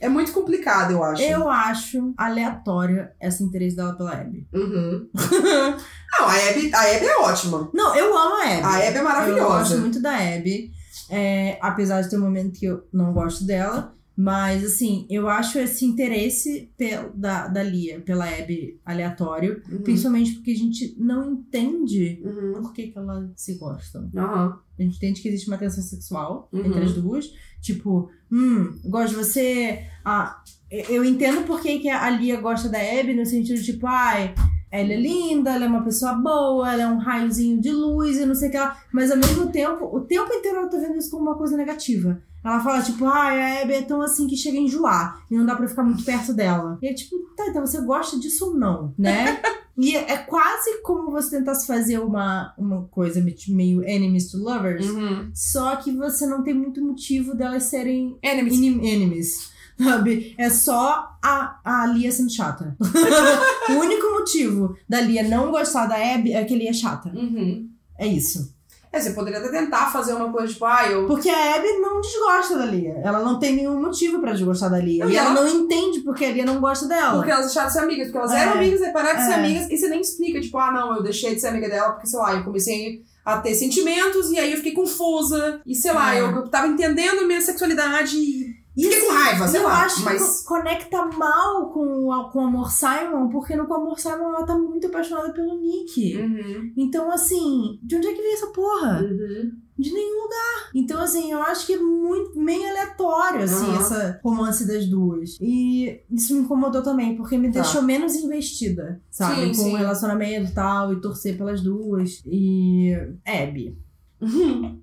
É 0.02 0.08
muito 0.08 0.32
complicado, 0.32 0.90
eu 0.92 1.02
acho. 1.04 1.22
eu 1.22 1.48
acho 1.48 2.12
aleatório 2.16 3.08
esse 3.20 3.42
interesse 3.44 3.76
dela 3.76 3.94
pela 3.94 4.12
Abby. 4.12 4.46
Uhum. 4.52 5.08
não, 6.18 6.26
a 6.28 6.34
Abby, 6.50 6.74
a 6.74 6.80
Abby 6.96 7.06
é 7.06 7.16
ótima. 7.18 7.70
Não, 7.72 7.94
eu 7.94 8.16
amo 8.16 8.34
a 8.36 8.44
Abby. 8.44 8.62
A 8.62 8.68
Abby 8.76 8.82
é 8.82 8.88
Eu 8.88 8.92
gosto 8.92 9.04
maravilhosa. 9.04 9.76
muito 9.78 10.00
da 10.02 10.14
Abby. 10.16 10.70
É, 11.08 11.58
apesar 11.60 12.00
de 12.02 12.10
ter 12.10 12.16
um 12.18 12.22
momento 12.22 12.52
que 12.58 12.66
eu 12.66 12.86
não 12.92 13.12
gosto 13.12 13.44
dela. 13.44 13.94
Mas, 14.14 14.62
assim, 14.62 15.06
eu 15.08 15.26
acho 15.26 15.58
esse 15.58 15.86
interesse 15.86 16.70
pel- 16.76 17.10
da, 17.14 17.48
da 17.48 17.62
Lia 17.62 17.98
pela 18.00 18.26
Abby 18.28 18.78
aleatório. 18.84 19.62
Uhum. 19.70 19.78
Principalmente 19.82 20.32
porque 20.34 20.50
a 20.50 20.56
gente 20.56 20.94
não 20.98 21.32
entende 21.32 22.20
Uhum. 22.22 22.60
por 22.60 22.72
que, 22.74 22.88
que 22.88 22.98
elas 22.98 23.30
se 23.36 23.54
gostam. 23.54 24.10
Aham. 24.14 24.58
A 24.82 24.84
gente 24.86 24.96
entende 24.96 25.20
que 25.22 25.28
existe 25.28 25.48
uma 25.48 25.58
tensão 25.58 25.82
sexual 25.82 26.48
Uhum. 26.52 26.66
entre 26.66 26.82
as 26.84 26.92
duas. 26.92 27.26
Tipo, 27.60 28.10
hum, 28.30 28.78
gosto 28.84 29.10
de 29.10 29.16
você. 29.16 29.84
Ah, 30.04 30.42
eu 30.70 31.04
entendo 31.04 31.46
por 31.46 31.60
que, 31.60 31.78
que 31.78 31.88
a 31.88 32.10
Lia 32.10 32.40
gosta 32.40 32.68
da 32.68 32.78
Abby, 32.78 33.14
no 33.14 33.24
sentido 33.26 33.60
de, 33.60 33.72
tipo, 33.72 33.86
ai, 33.86 34.34
ela 34.70 34.92
é 34.92 34.96
linda, 35.00 35.50
ela 35.54 35.66
é 35.66 35.68
uma 35.68 35.84
pessoa 35.84 36.14
boa, 36.14 36.72
ela 36.72 36.82
é 36.82 36.86
um 36.86 36.98
raiozinho 36.98 37.60
de 37.60 37.70
luz 37.70 38.16
e 38.18 38.24
não 38.26 38.34
sei 38.34 38.48
o 38.48 38.50
que 38.50 38.58
lá. 38.58 38.76
Mas 38.92 39.10
ao 39.10 39.18
mesmo 39.18 39.50
tempo, 39.52 39.84
o 39.84 40.00
tempo 40.00 40.32
inteiro 40.32 40.58
ela 40.58 40.68
tá 40.68 40.78
vendo 40.78 40.96
isso 40.96 41.10
como 41.10 41.22
uma 41.22 41.36
coisa 41.36 41.56
negativa. 41.56 42.20
Ela 42.44 42.58
fala, 42.58 42.82
tipo, 42.82 43.04
ai, 43.06 43.40
a 43.40 43.62
Abby 43.62 43.74
é 43.74 43.82
tão 43.82 44.02
assim 44.02 44.26
que 44.26 44.36
chega 44.36 44.58
a 44.58 44.60
enjoar 44.62 45.22
e 45.30 45.36
não 45.36 45.46
dá 45.46 45.54
pra 45.54 45.68
ficar 45.68 45.84
muito 45.84 46.02
perto 46.04 46.34
dela. 46.34 46.76
E 46.82 46.88
é 46.88 46.94
tipo, 46.94 47.16
tá, 47.36 47.46
então 47.48 47.64
você 47.64 47.80
gosta 47.82 48.18
disso 48.18 48.46
ou 48.46 48.54
não, 48.58 48.92
né? 48.98 49.40
e 49.76 49.96
é 49.96 50.12
é 50.12 50.18
quase 50.18 50.82
como 50.82 51.10
você 51.10 51.38
tentasse 51.38 51.66
fazer 51.66 51.98
uma, 51.98 52.54
uma 52.58 52.84
coisa 52.90 53.24
meio 53.48 53.82
enemies 53.84 54.30
to 54.30 54.38
lovers. 54.38 54.88
Uhum. 54.88 55.30
Só 55.34 55.76
que 55.76 55.90
você 55.90 56.26
não 56.26 56.42
tem 56.42 56.54
muito 56.54 56.84
motivo 56.84 57.34
delas 57.34 57.64
serem 57.64 58.18
Enemies. 58.22 58.58
enemies. 58.58 59.52
Sabe? 59.82 60.34
É 60.38 60.50
só 60.50 61.16
a, 61.22 61.60
a 61.64 61.86
Lia 61.86 62.12
sendo 62.12 62.30
chata. 62.30 62.76
o 63.70 63.72
único 63.72 64.10
motivo 64.12 64.76
da 64.88 65.00
Lia 65.00 65.22
não 65.22 65.50
gostar 65.50 65.86
da 65.86 65.96
Abby 66.14 66.32
é 66.32 66.44
que 66.44 66.54
Lia 66.54 66.70
é 66.70 66.74
chata. 66.74 67.08
Uhum. 67.08 67.70
É 67.98 68.06
isso. 68.06 68.54
É, 68.92 69.00
você 69.00 69.12
poderia 69.12 69.38
até 69.38 69.48
tentar 69.48 69.90
fazer 69.90 70.12
uma 70.12 70.30
coisa 70.30 70.52
tipo, 70.52 70.64
ah, 70.66 70.86
eu. 70.86 71.06
Porque 71.06 71.30
a 71.30 71.54
Abby 71.56 71.66
não 71.80 72.00
desgosta 72.02 72.58
da 72.58 72.66
Lia. 72.66 73.00
Ela 73.02 73.20
não 73.20 73.38
tem 73.38 73.56
nenhum 73.56 73.80
motivo 73.80 74.20
pra 74.20 74.32
desgostar 74.32 74.70
da 74.70 74.78
Lia. 74.78 75.06
E 75.06 75.16
ela, 75.16 75.30
ela- 75.30 75.40
não 75.40 75.48
entende 75.48 76.00
porque 76.00 76.26
a 76.26 76.30
Lia 76.30 76.44
não 76.44 76.60
gosta 76.60 76.86
dela. 76.86 77.14
Porque 77.16 77.30
elas 77.30 77.46
deixaram 77.46 77.68
de 77.68 77.72
ser 77.72 77.78
amigas, 77.80 78.06
porque 78.08 78.18
elas 78.18 78.32
É. 78.32 78.40
eram 78.42 78.52
amigas, 78.52 78.82
aí 78.82 78.92
pararam 78.92 79.18
de 79.18 79.24
ser 79.24 79.32
É. 79.32 79.34
amigas, 79.36 79.70
e 79.70 79.78
você 79.78 79.88
nem 79.88 80.00
explica, 80.02 80.40
tipo, 80.42 80.58
ah, 80.58 80.70
não, 80.70 80.96
eu 80.96 81.02
deixei 81.02 81.34
de 81.34 81.40
ser 81.40 81.48
amiga 81.48 81.70
dela 81.70 81.92
porque, 81.92 82.06
sei 82.06 82.18
lá, 82.18 82.34
eu 82.34 82.44
comecei 82.44 83.02
a 83.24 83.38
ter 83.38 83.54
sentimentos 83.54 84.30
e 84.30 84.38
aí 84.38 84.50
eu 84.50 84.56
fiquei 84.58 84.72
confusa, 84.72 85.60
e 85.64 85.74
sei 85.74 85.92
lá, 85.92 86.14
É. 86.14 86.20
eu, 86.20 86.30
eu 86.30 86.48
tava 86.48 86.66
entendendo 86.66 87.26
minha 87.26 87.40
sexualidade 87.40 88.16
e 88.18 88.51
E 88.76 88.84
fiquei 88.84 89.00
com 89.06 89.12
raiva, 89.12 89.48
sei 89.48 89.60
eu 89.60 89.64
lá. 89.64 89.84
acho 89.84 90.02
mas. 90.04 90.22
que 90.22 90.44
co- 90.44 90.54
conecta 90.56 91.04
mal 91.06 91.70
com, 91.70 92.10
a- 92.12 92.30
com 92.30 92.38
o 92.38 92.46
Amor 92.46 92.70
Simon, 92.70 93.28
porque 93.28 93.54
no 93.54 93.64
Amor 93.72 93.98
Simon 94.00 94.28
ela 94.34 94.46
tá 94.46 94.56
muito 94.56 94.86
apaixonada 94.86 95.32
pelo 95.32 95.60
Nick. 95.60 96.16
Uhum. 96.16 96.72
Então, 96.76 97.10
assim, 97.12 97.78
de 97.82 97.96
onde 97.96 98.06
é 98.06 98.14
que 98.14 98.22
veio 98.22 98.34
essa 98.34 98.46
porra? 98.48 99.00
Uhum. 99.02 99.52
De 99.78 99.92
nenhum 99.92 100.22
lugar. 100.22 100.70
Então, 100.74 101.00
assim, 101.02 101.32
eu 101.32 101.42
acho 101.42 101.66
que 101.66 101.72
é 101.74 101.78
muito 101.78 102.38
meio 102.38 102.66
aleatório, 102.68 103.42
assim, 103.42 103.66
Aham. 103.66 103.78
essa 103.80 104.20
romance 104.22 104.66
das 104.66 104.86
duas. 104.86 105.36
E 105.40 106.00
isso 106.10 106.34
me 106.34 106.40
incomodou 106.40 106.82
também, 106.82 107.16
porque 107.16 107.36
me 107.36 107.50
Tá. 107.52 107.60
deixou 107.60 107.82
menos 107.82 108.14
investida, 108.14 109.02
sabe? 109.10 109.40
Sim, 109.40 109.48
Com 109.48 109.54
sim. 109.54 109.74
o 109.74 109.76
relacionamento 109.78 110.50
e 110.50 110.54
tal, 110.54 110.92
e 110.92 111.00
torcer 111.00 111.36
pelas 111.36 111.60
duas. 111.60 112.22
E. 112.26 112.92
Abby. 113.26 113.76
Uhum. 114.22 114.80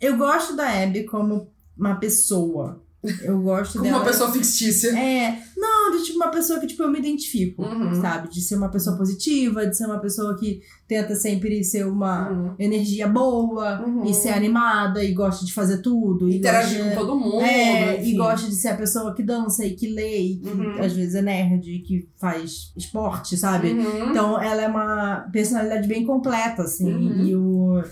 Eu 0.00 0.16
gosto 0.16 0.56
da 0.56 0.82
Abby 0.82 1.04
como 1.04 1.51
uma 1.76 1.96
pessoa. 1.96 2.82
Eu 3.22 3.40
gosto 3.42 3.72
Como 3.78 3.84
dela. 3.84 3.98
uma 3.98 4.04
pessoa 4.04 4.30
fictícia. 4.30 4.90
É, 4.96 5.36
não, 5.56 5.90
de 5.96 6.04
tipo 6.04 6.16
uma 6.18 6.30
pessoa 6.30 6.60
que 6.60 6.68
tipo, 6.68 6.84
eu 6.84 6.90
me 6.90 7.00
identifico, 7.00 7.60
Uhum. 7.64 8.00
sabe? 8.00 8.28
De 8.30 8.40
ser 8.40 8.54
uma 8.54 8.68
pessoa 8.68 8.96
positiva, 8.96 9.66
de 9.66 9.76
ser 9.76 9.86
uma 9.86 9.98
pessoa 9.98 10.38
que 10.38 10.60
tenta 10.86 11.16
sempre 11.16 11.64
ser 11.64 11.84
uma 11.84 12.30
Uhum. 12.30 12.54
energia 12.60 13.08
boa 13.08 13.84
Uhum. 13.84 14.04
e 14.04 14.14
ser 14.14 14.28
animada 14.28 15.02
e 15.02 15.12
gosta 15.12 15.44
de 15.44 15.52
fazer 15.52 15.78
tudo. 15.78 16.28
E 16.30 16.36
Interagir 16.36 16.78
gosta- 16.78 16.94
com 16.94 17.00
todo 17.06 17.18
mundo. 17.18 17.40
É, 17.42 17.98
enfim. 17.98 18.10
e 18.10 18.16
gosta 18.16 18.48
de 18.48 18.54
ser 18.54 18.68
a 18.68 18.76
pessoa 18.76 19.12
que 19.12 19.22
dança 19.24 19.66
e 19.66 19.74
que 19.74 19.88
lê 19.88 20.18
e 20.20 20.36
que 20.36 20.48
Uhum. 20.50 20.80
às 20.80 20.92
vezes 20.92 21.16
é 21.16 21.22
nerd 21.22 21.68
e 21.68 21.80
que 21.80 22.08
faz 22.20 22.72
esporte, 22.76 23.36
sabe? 23.36 23.72
Uhum. 23.72 24.10
Então 24.10 24.40
ela 24.40 24.62
é 24.62 24.68
uma 24.68 25.28
personalidade 25.32 25.88
bem 25.88 26.06
completa, 26.06 26.62
assim. 26.62 26.92
Uhum. 26.92 27.26
E, 27.26 27.34
o, 27.34 27.82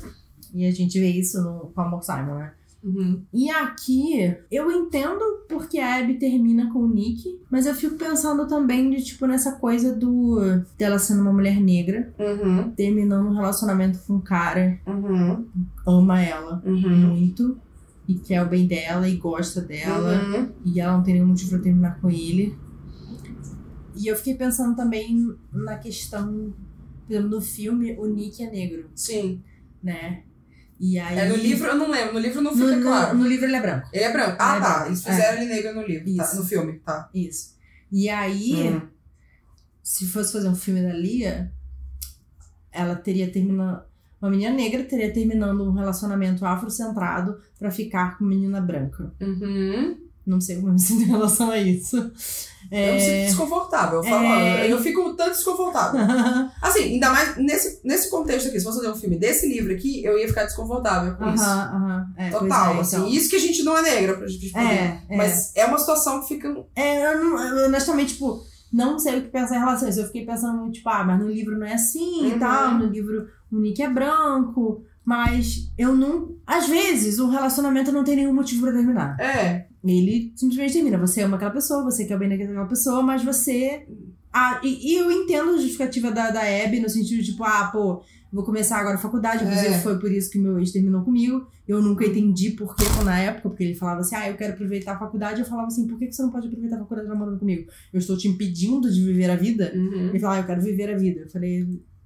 e 0.54 0.66
a 0.66 0.70
gente 0.70 1.00
vê 1.00 1.08
isso 1.08 1.42
no 1.42 1.72
com 1.74 1.80
Amor 1.80 2.04
Simon, 2.04 2.36
né? 2.36 2.52
Uhum. 2.82 3.22
E 3.32 3.50
aqui, 3.50 4.34
eu 4.50 4.70
entendo 4.72 5.20
porque 5.48 5.78
a 5.78 5.98
Abby 5.98 6.14
termina 6.14 6.72
com 6.72 6.78
o 6.80 6.88
Nick, 6.88 7.38
mas 7.50 7.66
eu 7.66 7.74
fico 7.74 7.96
pensando 7.96 8.46
também 8.48 8.88
de, 8.90 9.02
tipo, 9.04 9.26
nessa 9.26 9.52
coisa 9.56 9.94
do 9.94 10.38
dela 10.78 10.98
sendo 10.98 11.20
uma 11.20 11.32
mulher 11.32 11.60
negra, 11.60 12.12
Uhum. 12.18 12.70
terminando 12.70 13.26
um 13.28 13.34
relacionamento 13.34 13.98
com 14.06 14.14
um 14.14 14.20
cara, 14.20 14.80
Uhum. 14.86 15.46
ama 15.86 16.22
ela 16.22 16.62
Uhum. 16.64 17.08
muito, 17.08 17.58
e 18.08 18.14
quer 18.14 18.42
o 18.42 18.48
bem 18.48 18.66
dela 18.66 19.06
e 19.08 19.16
gosta 19.16 19.60
dela, 19.60 20.18
Uhum. 20.22 20.48
e 20.64 20.80
ela 20.80 20.96
não 20.96 21.02
tem 21.04 21.14
nenhum 21.14 21.26
motivo 21.28 21.50
pra 21.50 21.58
terminar 21.58 22.00
com 22.00 22.08
ele. 22.10 22.56
E 23.96 24.06
eu 24.06 24.16
fiquei 24.16 24.34
pensando 24.34 24.74
também 24.74 25.34
na 25.52 25.76
questão, 25.76 26.54
por 27.06 27.12
exemplo, 27.12 27.28
no 27.30 27.40
filme, 27.42 27.92
o 27.98 28.06
Nick 28.06 28.42
é 28.42 28.50
negro, 28.50 28.86
Sim. 28.94 29.42
né? 29.82 30.22
E 30.80 30.98
aí. 30.98 31.18
É, 31.18 31.28
no 31.28 31.36
livro 31.36 31.66
eu 31.68 31.76
não 31.76 31.90
lembro, 31.90 32.14
no 32.14 32.18
livro 32.18 32.40
não 32.40 32.52
No, 32.54 32.56
fica 32.56 32.76
no- 32.76 32.82
claro. 32.82 33.16
no 33.18 33.28
livro 33.28 33.44
ele 33.44 33.56
é 33.56 33.60
branco. 33.60 33.88
Ele 33.92 34.04
é 34.04 34.12
branco. 34.12 34.36
Ah, 34.40 34.56
é 34.56 34.60
tá. 34.60 34.68
branco. 34.70 34.86
Eles 34.88 35.04
fizeram 35.04 35.42
ele 35.42 35.52
negro 35.54 35.74
no 35.74 35.82
livro, 35.86 36.16
tá? 36.16 36.34
No 36.34 36.44
filme, 36.44 36.78
tá. 36.80 37.10
Isso. 37.14 37.54
E 37.92 38.08
aí, 38.08 38.68
Hum. 38.72 38.80
se 39.82 40.06
fosse 40.06 40.32
fazer 40.32 40.48
um 40.48 40.54
filme 40.54 40.80
da 40.82 40.92
Lia, 40.94 41.52
ela 42.72 42.94
teria 42.96 43.30
terminado. 43.30 43.82
Uma 44.22 44.30
menina 44.30 44.50
negra 44.54 44.84
teria 44.84 45.12
terminando 45.12 45.62
um 45.66 45.72
relacionamento 45.72 46.44
afrocentrado 46.44 47.38
pra 47.58 47.70
ficar 47.70 48.16
com 48.18 48.24
menina 48.24 48.60
branca. 48.60 49.12
Uhum. 49.20 49.96
Não 50.30 50.40
sei 50.40 50.56
como 50.56 50.68
eu 50.68 50.72
me 50.74 50.80
sinto 50.80 51.02
em 51.02 51.06
relação 51.06 51.50
a 51.50 51.58
isso. 51.58 51.96
Eu 51.96 52.92
me 52.94 53.00
sinto 53.00 53.10
É... 53.12 53.26
desconfortável. 53.26 53.98
Eu, 53.98 54.04
falo, 54.04 54.24
É. 54.24 54.72
eu 54.72 54.80
fico 54.80 55.14
tanto 55.16 55.30
desconfortável. 55.32 56.00
Assim, 56.62 56.84
ainda 56.84 57.10
mais 57.10 57.36
nesse, 57.36 57.80
nesse 57.84 58.08
contexto 58.10 58.48
aqui. 58.48 58.58
Se 58.58 58.64
fosse 58.64 58.78
fazer 58.78 58.90
um 58.92 58.96
filme 58.96 59.16
desse 59.18 59.48
livro 59.48 59.72
aqui, 59.72 60.04
eu 60.04 60.16
ia 60.18 60.28
ficar 60.28 60.44
desconfortável 60.44 61.16
com 61.16 61.34
isso. 61.34 61.42
Aham, 61.42 61.76
aham. 61.76 62.06
É, 62.16 62.30
Total, 62.30 62.76
é, 62.76 62.80
assim. 62.80 62.96
então. 62.96 63.08
Isso 63.08 63.28
que 63.28 63.36
a 63.36 63.40
gente 63.40 63.62
não 63.64 63.76
é 63.76 63.82
negra 63.82 64.16
pra 64.16 64.26
gente 64.28 64.50
poder. 64.52 64.64
É, 64.66 65.02
é. 65.08 65.16
Mas 65.16 65.52
é 65.56 65.64
uma 65.66 65.78
situação 65.78 66.20
que 66.20 66.28
fica. 66.28 66.54
É, 66.76 67.12
eu, 67.14 67.24
não- 67.24 67.42
eu 67.58 67.66
honestamente, 67.66 68.12
tipo, 68.14 68.40
não 68.72 68.98
sei 69.00 69.18
o 69.18 69.22
que 69.22 69.28
pensar 69.30 69.56
em 69.56 69.60
relação 69.60 69.88
a 69.88 69.90
isso. 69.90 70.00
Eu 70.00 70.06
fiquei 70.06 70.24
pensando 70.24 70.70
tipo, 70.70 70.88
ah, 70.88 71.02
mas 71.02 71.18
no 71.18 71.28
livro 71.28 71.58
não 71.58 71.66
é 71.66 71.74
assim 71.74 72.20
Uhum. 72.22 72.36
e 72.36 72.38
tal. 72.38 72.74
No 72.74 72.86
livro 72.86 73.26
o 73.50 73.58
Nick 73.58 73.82
é 73.82 73.90
branco. 73.90 74.84
Mas 75.04 75.72
eu 75.76 75.96
não. 75.96 76.36
Às 76.46 76.68
vezes, 76.68 77.18
o 77.18 77.28
relacionamento 77.28 77.90
não 77.90 78.04
tem 78.04 78.14
nenhum 78.16 78.34
motivo 78.34 78.62
pra 78.62 78.72
terminar. 78.72 79.18
É. 79.18 79.66
Ele 79.84 80.32
simplesmente 80.36 80.72
termina. 80.74 80.98
Você 80.98 81.22
ama 81.22 81.36
aquela 81.36 81.50
pessoa, 81.52 81.82
você 81.84 82.04
quer 82.04 82.16
o 82.16 82.18
bem 82.18 82.28
daquela 82.28 82.66
pessoa, 82.66 83.02
mas 83.02 83.24
você. 83.24 83.86
Ah, 84.32 84.60
e, 84.62 84.92
e 84.92 84.96
eu 84.96 85.10
entendo 85.10 85.50
a 85.50 85.56
justificativa 85.56 86.10
da, 86.10 86.30
da 86.30 86.40
Abby 86.42 86.80
no 86.80 86.88
sentido 86.88 87.20
de, 87.22 87.32
tipo, 87.32 87.42
ah, 87.42 87.68
pô, 87.72 88.02
vou 88.32 88.44
começar 88.44 88.78
agora 88.78 88.94
a 88.94 88.98
faculdade. 88.98 89.42
Inclusive, 89.42 89.74
É. 89.74 89.78
foi 89.80 89.98
por 89.98 90.12
isso 90.12 90.30
que 90.30 90.38
meu 90.38 90.58
ex 90.60 90.70
terminou 90.70 91.02
comigo. 91.02 91.46
Eu 91.66 91.80
nunca 91.82 92.04
entendi 92.04 92.50
por 92.50 92.76
que 92.76 92.84
na 93.04 93.18
época, 93.18 93.48
porque 93.48 93.64
ele 93.64 93.74
falava 93.74 94.00
assim, 94.00 94.14
ah, 94.14 94.28
eu 94.28 94.36
quero 94.36 94.52
aproveitar 94.52 94.92
a 94.92 94.98
faculdade. 94.98 95.40
Eu 95.40 95.46
falava 95.46 95.68
assim, 95.68 95.86
por 95.86 95.98
que 95.98 96.12
você 96.12 96.22
não 96.22 96.30
pode 96.30 96.46
aproveitar 96.46 96.76
a 96.76 96.80
faculdade 96.80 97.08
namorando 97.08 97.38
comigo? 97.38 97.68
Eu 97.92 97.98
estou 97.98 98.16
te 98.16 98.28
impedindo 98.28 98.90
de 98.92 99.02
viver 99.02 99.30
a 99.30 99.36
vida? 99.36 99.72
Uhum. 99.74 100.08
Ele 100.10 100.18
falava, 100.20 100.38
ah, 100.40 100.42
eu 100.42 100.46
quero 100.46 100.62
viver 100.62 100.94
a 100.94 100.98
vida. 100.98 101.20
Eu 101.22 101.28
falei, 101.30 101.60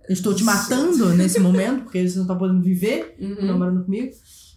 eu 0.09 0.13
estou 0.13 0.35
te 0.35 0.45
matando 0.45 1.15
nesse 1.15 1.41
momento, 1.41 1.83
porque 1.85 2.07
você 2.09 2.19
não 2.19 2.27
tá 2.27 2.35
podendo 2.35 2.63
viver 2.63 3.17
Uhum. 3.21 3.47
namorando 3.47 3.85
comigo. 3.85 4.13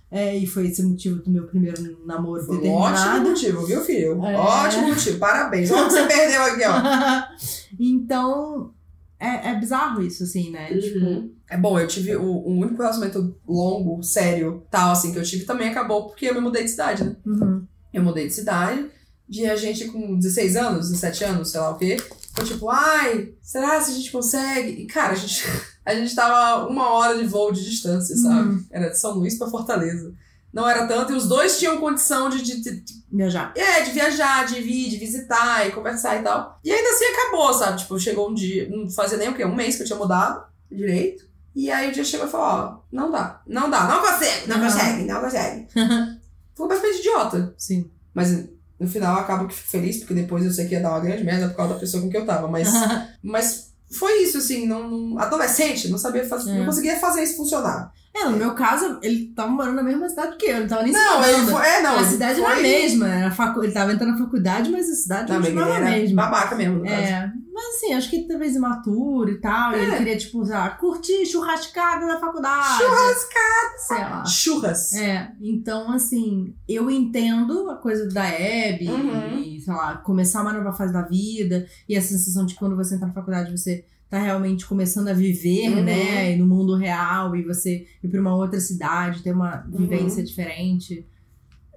É, 0.10 0.36
e 0.38 0.48
foi 0.48 0.68
esse 0.68 0.82
motivo 0.84 1.22
do 1.22 1.30
meu 1.30 1.46
primeiro 1.46 2.06
namoro 2.06 2.42
Foi 2.44 2.58
um 2.60 2.74
ótimo 2.74 3.30
motivo, 3.30 3.66
viu, 3.66 3.82
filho? 3.82 4.26
É. 4.26 4.36
Ótimo 4.38 4.88
motivo. 4.88 5.20
Parabéns. 5.20 5.70
Olha 5.70 5.84
o 5.84 5.88
que 5.88 5.94
você 5.94 6.06
perdeu 6.06 6.42
aqui, 6.44 6.62
ó. 6.66 7.24
então, 7.78 8.72
é, 9.20 9.50
é 9.50 9.60
bizarro 9.60 10.02
isso, 10.02 10.24
assim, 10.24 10.52
né? 10.52 10.74
Tipo, 10.74 10.98
Uhum. 10.98 11.32
É 11.50 11.58
bom, 11.58 11.80
eu 11.80 11.88
tive 11.88 12.16
o, 12.16 12.26
o 12.26 12.58
único 12.58 12.78
relacionamento 12.78 13.36
longo, 13.48 14.04
sério, 14.04 14.64
tal, 14.70 14.92
assim, 14.92 15.14
que 15.14 15.20
eu 15.20 15.24
tive 15.24 15.46
também 15.46 15.70
acabou 15.70 16.08
porque 16.08 16.26
eu 16.26 16.34
me 16.34 16.42
mudei 16.42 16.64
de 16.64 16.72
cidade, 16.72 17.06
né? 17.06 17.16
uhum. 17.26 17.66
Eu 17.94 18.04
mudei 18.04 18.28
de 18.28 18.34
cidade, 18.34 18.86
de 19.28 19.46
a 19.46 19.56
gente 19.56 19.86
com 19.90 20.16
16 20.18 20.56
anos, 20.56 20.90
17 20.90 21.24
anos, 21.26 21.52
sei 21.52 21.60
lá 21.60 21.72
o 21.72 21.78
quê. 21.78 21.98
Foi 22.34 22.46
tipo, 22.46 22.70
ai, 22.70 23.34
será 23.42 23.82
se 23.82 23.92
a 23.92 23.94
gente 23.94 24.12
consegue? 24.12 24.70
E, 24.84 24.86
cara, 24.88 25.14
a 25.14 25.16
gente, 25.16 25.44
a 25.86 25.94
gente 25.96 26.14
tava 26.16 26.68
uma 26.70 26.90
hora 26.92 27.18
de 27.18 27.26
voo 27.26 27.52
de 27.52 27.64
distância, 27.64 28.16
sabe? 28.16 28.50
Uhum. 28.50 28.66
Era 28.72 28.90
de 28.90 29.00
São 29.00 29.14
Luís 29.14 29.38
pra 29.38 29.48
Fortaleza. 29.50 30.14
Não 30.54 30.68
era 30.68 30.88
tanto, 30.88 31.12
e 31.12 31.16
os 31.16 31.28
dois 31.28 31.60
tinham 31.60 31.78
condição 31.78 32.30
de, 32.30 32.42
de, 32.42 32.62
de, 32.62 32.84
viajar. 33.12 33.54
é, 33.56 33.82
de 33.82 33.92
viajar, 33.92 34.46
de 34.48 34.60
vir, 34.62 34.90
de 34.90 34.98
visitar 34.98 35.68
e 35.68 35.72
conversar 35.72 36.20
e 36.20 36.24
tal. 36.24 36.60
E 36.64 36.72
ainda 36.72 36.90
assim 36.90 37.06
acabou, 37.06 37.54
sabe? 37.54 37.80
Tipo, 37.80 38.00
chegou 38.00 38.30
um 38.30 38.34
dia, 38.34 38.68
não 38.70 38.90
fazia 38.90 39.18
nem 39.18 39.30
o 39.30 39.36
quê? 39.36 39.44
Um 39.46 39.54
mês 39.54 39.76
que 39.76 39.84
eu 39.84 39.86
tinha 39.88 40.00
mudado 40.00 40.46
direito. 40.72 41.26
E 41.54 41.70
aí 41.70 41.90
o 41.90 41.92
dia 41.92 42.04
chegou 42.04 42.28
e 42.28 42.30
falou, 42.30 42.48
ó, 42.48 42.78
não 42.92 43.12
dá, 43.12 43.42
não 43.46 43.70
dá, 43.70 43.88
não 43.88 44.00
consegue, 44.02 44.48
não 44.48 44.58
Uhum. 44.58 44.64
consegue, 44.64 45.04
não 45.04 45.22
consegue. 45.22 45.68
Foi 46.56 46.68
bastante 46.68 47.00
idiota. 47.00 47.54
Sim. 47.58 47.92
Mas 48.14 48.48
no 48.80 48.88
final 48.88 49.16
eu 49.16 49.22
acabo 49.22 49.48
que 49.48 49.54
fico 49.56 49.70
feliz, 49.70 49.98
porque 49.98 50.14
depois 50.14 50.46
eu 50.46 50.52
sei 50.52 50.68
que 50.68 50.74
ia 50.76 50.82
dar 50.82 50.92
uma 50.92 51.00
grande 51.00 51.24
merda 51.24 51.48
por 51.50 51.56
causa 51.58 51.74
da 51.74 51.80
pessoa 51.80 52.04
com 52.04 52.10
que 52.10 52.18
eu 52.18 52.26
tava. 52.26 52.48
Mas, 52.48 52.68
mas 53.24 53.72
foi 53.92 54.24
isso, 54.24 54.38
assim, 54.38 54.68
não, 54.68 54.90
não- 54.90 55.20
adolescente, 55.20 55.88
não 55.90 55.98
sabia 55.98 56.28
fazer, 56.28 56.52
É. 56.52 56.60
não 56.60 56.66
conseguia 56.66 57.00
fazer 57.00 57.24
isso 57.24 57.38
funcionar. 57.38 57.92
É, 58.16 58.26
no 58.26 58.36
meu 58.38 58.56
caso, 58.56 58.98
ele 59.04 59.32
tava 59.36 59.50
morando 59.52 59.76
na 59.76 59.84
mesma 59.84 60.10
cidade 60.10 60.38
que 60.38 60.46
eu, 60.48 60.58
ele 60.58 60.68
tava 60.68 60.82
nem 60.82 60.92
se 60.92 60.98
Não, 61.00 61.24
ele 61.24 61.38
mudando. 61.38 61.56
foi. 61.56 61.68
É, 61.68 61.82
não. 61.84 61.92
a 61.92 61.98
ele 62.02 62.06
cidade 62.06 62.40
era 62.40 62.50
a 62.50 62.54
foi- 62.54 62.62
mesma, 62.64 63.08
era 63.08 63.32
facu... 63.32 63.64
ele 63.64 63.72
tava 63.74 63.94
entrando 63.94 64.12
na 64.14 64.18
faculdade, 64.18 64.72
mas 64.72 64.90
a 64.90 64.96
cidade 64.96 65.30
Não, 65.32 65.38
ele 65.38 65.46
continuava 65.48 65.74
a 65.74 65.78
era 65.78 65.90
mesma. 65.92 66.24
babaca 66.24 66.56
mesmo, 66.56 66.80
no 66.80 66.84
caso. 66.84 66.96
É, 66.96 67.32
mas 67.54 67.66
assim, 67.76 67.94
acho 67.94 68.10
que 68.10 68.28
talvez 68.28 68.56
imaturo 68.56 69.30
e 69.30 69.40
tal, 69.40 69.74
e 69.74 69.82
ele 69.82 69.92
É. 69.92 69.98
queria, 69.98 70.18
tipo, 70.18 70.44
sei 70.44 70.56
lá, 70.56 70.70
curtir 70.72 71.26
churrascada 71.28 72.06
na 72.08 72.20
faculdade. 72.20 72.78
Churrascada! 72.84 73.78
Sei 73.78 73.98
lá. 73.98 74.26
Churras. 74.26 74.94
É, 74.94 75.32
então 75.40 75.92
assim, 75.92 76.56
eu 76.68 76.90
entendo 76.90 77.70
a 77.70 77.76
coisa 77.76 78.08
da 78.10 78.24
Abby 78.26 78.88
Uhum. 78.90 79.38
e, 79.40 79.60
sei 79.62 79.74
lá, 79.74 79.96
começar 79.98 80.42
uma 80.42 80.54
nova 80.54 80.76
fase 80.76 80.92
da 80.92 81.04
vida 81.04 81.68
e 81.88 81.96
a 81.96 82.02
sensação 82.02 82.46
de 82.48 82.56
quando 82.56 82.76
você 82.76 82.96
entra 82.96 83.08
na 83.08 83.14
faculdade 83.14 83.52
você 83.52 83.86
tá 84.10 84.20
realmente 84.22 84.66
começando 84.66 85.08
a 85.10 85.14
viver, 85.14 85.70
Uhum. 85.70 85.84
né, 85.84 86.32
e 86.34 86.38
no 86.38 86.46
mundo 86.46 86.76
real 86.76 87.36
e 87.36 87.44
você 87.44 87.86
ir 88.04 88.08
pra 88.10 88.22
uma 88.22 88.36
outra 88.36 88.60
cidade, 88.60 89.22
ter 89.22 89.34
uma 89.34 89.66
Uhum. 89.66 89.78
vivência 89.80 90.24
diferente. 90.24 91.06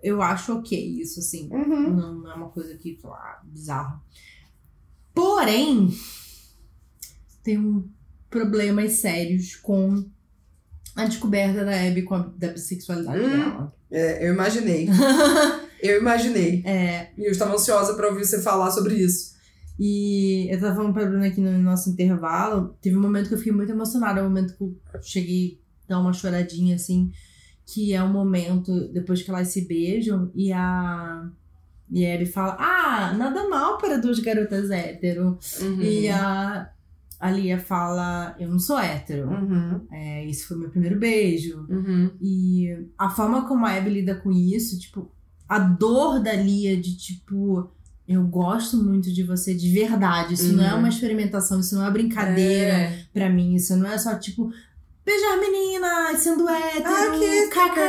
Eu 0.02 0.23
acho 0.23 0.55
ok 0.59 0.78
isso, 1.01 1.19
assim. 1.20 1.48
Uhum. 1.52 1.93
Não, 1.94 2.15
não 2.20 2.31
é 2.31 2.35
uma 2.35 2.48
coisa 2.48 2.74
que, 2.77 2.97
sei 3.01 3.11
lá, 3.11 3.40
bizarra. 3.44 4.01
Porém, 5.15 5.89
tem 7.43 7.59
um 7.59 7.89
problemas 8.28 8.93
sérios 8.94 9.57
com 9.57 10.05
a 10.94 11.05
descoberta 11.05 11.65
da 11.65 11.73
Abby 11.86 12.02
com 12.02 12.15
a, 12.15 12.19
da 12.36 12.48
bissexualidade 12.52 13.20
Hum. 13.24 13.28
dela. 13.31 13.74
É, 13.90 14.28
eu 14.28 14.32
imaginei. 14.32 14.89
eu 15.82 16.01
imaginei. 16.01 16.62
É, 16.65 17.11
E 17.19 17.24
eu 17.27 17.32
estava 17.32 17.55
ansiosa 17.55 17.94
pra 17.94 18.09
ouvir 18.09 18.24
você 18.24 18.40
falar 18.40 18.70
sobre 18.70 18.94
isso. 18.94 19.35
E 19.82 20.47
eu 20.51 20.61
tava 20.61 20.77
falando 20.77 20.93
pra 20.93 21.07
Bruna 21.07 21.27
aqui 21.28 21.40
no 21.40 21.57
nosso 21.57 21.89
intervalo. 21.89 22.77
Teve 22.82 22.98
um 22.98 23.01
momento 23.01 23.28
que 23.28 23.35
eu 23.35 23.39
fiquei 23.39 23.52
muito 23.52 23.73
emocionada, 23.73 24.20
um 24.20 24.24
momento 24.24 24.55
que 24.55 24.62
eu 24.62 24.77
cheguei 25.01 25.59
a 25.86 25.94
dar 25.94 26.01
uma 26.01 26.12
choradinha 26.12 26.74
assim, 26.74 27.11
que 27.65 27.94
é 27.94 28.02
o 28.02 28.09
momento 28.09 28.93
depois 28.93 29.23
que 29.23 29.31
elas 29.31 29.48
se 29.48 29.66
beijam 29.66 30.31
e 30.35 30.52
a. 30.52 31.27
E 31.90 32.27
fala: 32.27 32.59
Ah, 32.61 33.15
nada 33.15 33.48
mal 33.48 33.78
para 33.78 33.97
duas 33.97 34.19
garotas 34.19 34.70
hétero. 34.70 35.39
Uhum. 35.62 35.81
E 35.81 36.11
a, 36.11 36.70
a 37.19 37.31
Lia 37.31 37.59
fala: 37.59 38.36
Eu 38.39 38.51
não 38.51 38.59
sou 38.59 38.78
hétero. 38.78 39.31
Uhum. 39.31 39.86
É, 39.90 40.28
esse 40.28 40.44
foi 40.44 40.59
meu 40.59 40.69
primeiro 40.69 40.98
beijo. 40.98 41.66
Uhum. 41.70 42.11
E 42.20 42.86
a 42.98 43.09
forma 43.09 43.48
como 43.48 43.65
a 43.65 43.74
Abby 43.74 43.89
lida 43.89 44.15
com 44.15 44.31
isso, 44.31 44.78
tipo, 44.78 45.11
a 45.48 45.59
dor 45.59 46.23
da 46.23 46.35
Lia 46.35 46.77
de 46.77 46.98
tipo. 46.98 47.73
Eu 48.12 48.24
gosto 48.24 48.77
muito 48.77 49.12
de 49.12 49.23
você 49.23 49.55
de 49.55 49.70
verdade. 49.70 50.35
Isso 50.35 50.53
não 50.53 50.65
é 50.65 50.73
Uhum. 50.73 50.81
uma 50.81 50.89
experimentação, 50.89 51.61
isso 51.61 51.77
não 51.77 51.87
é 51.87 51.91
brincadeira 51.93 52.73
É. 52.73 53.05
pra 53.12 53.31
mim. 53.31 53.55
Isso 53.55 53.77
não 53.77 53.89
é 53.89 53.97
só 53.97 54.16
tipo. 54.19 54.51
Beijar 55.11 55.41
meninas, 55.41 56.20
sendo 56.20 56.49
hétero, 56.49 56.85
Ah, 56.87 57.11
que 57.19 57.49
kkk. 57.49 57.81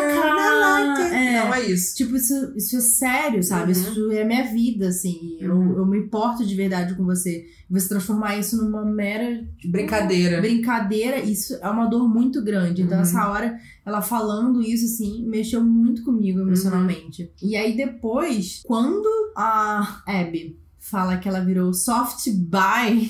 like. 0.59 1.13
É. 1.15 1.43
Não 1.45 1.53
é 1.53 1.61
isso. 1.69 1.95
Tipo, 1.95 2.15
isso, 2.15 2.33
isso 2.55 2.77
é 2.77 2.81
sério, 2.81 3.43
sabe? 3.43 3.65
Uhum. 3.65 3.71
Isso 3.71 4.11
é 4.11 4.23
minha 4.23 4.45
vida, 4.51 4.87
assim. 4.87 5.37
Eu, 5.39 5.55
Uhum. 5.55 5.77
eu 5.77 5.85
me 5.85 5.99
importo 5.99 6.43
de 6.45 6.55
verdade 6.55 6.95
com 6.95 7.05
você. 7.05 7.45
E 7.69 7.73
você 7.73 7.87
transformar 7.89 8.37
isso 8.37 8.57
numa 8.57 8.83
mera 8.83 9.45
Brincadeira. 9.65 10.41
brincadeira, 10.41 11.19
isso 11.19 11.53
é 11.61 11.69
uma 11.69 11.85
dor 11.85 12.07
muito 12.09 12.43
grande. 12.43 12.81
Então, 12.81 12.97
Uhum. 12.97 13.03
essa 13.03 13.29
hora, 13.29 13.55
ela 13.85 14.01
falando 14.01 14.61
isso, 14.61 14.85
assim, 14.85 15.23
mexeu 15.27 15.63
muito 15.63 16.03
comigo 16.03 16.39
emocionalmente. 16.39 17.23
Uhum. 17.41 17.49
E 17.49 17.55
aí, 17.55 17.75
depois, 17.77 18.61
quando 18.65 19.07
a 19.37 20.01
Abby 20.07 20.59
fala 20.91 21.17
que 21.17 21.27
ela 21.27 21.39
virou 21.39 21.73
soft 21.73 22.27
buy, 22.29 23.09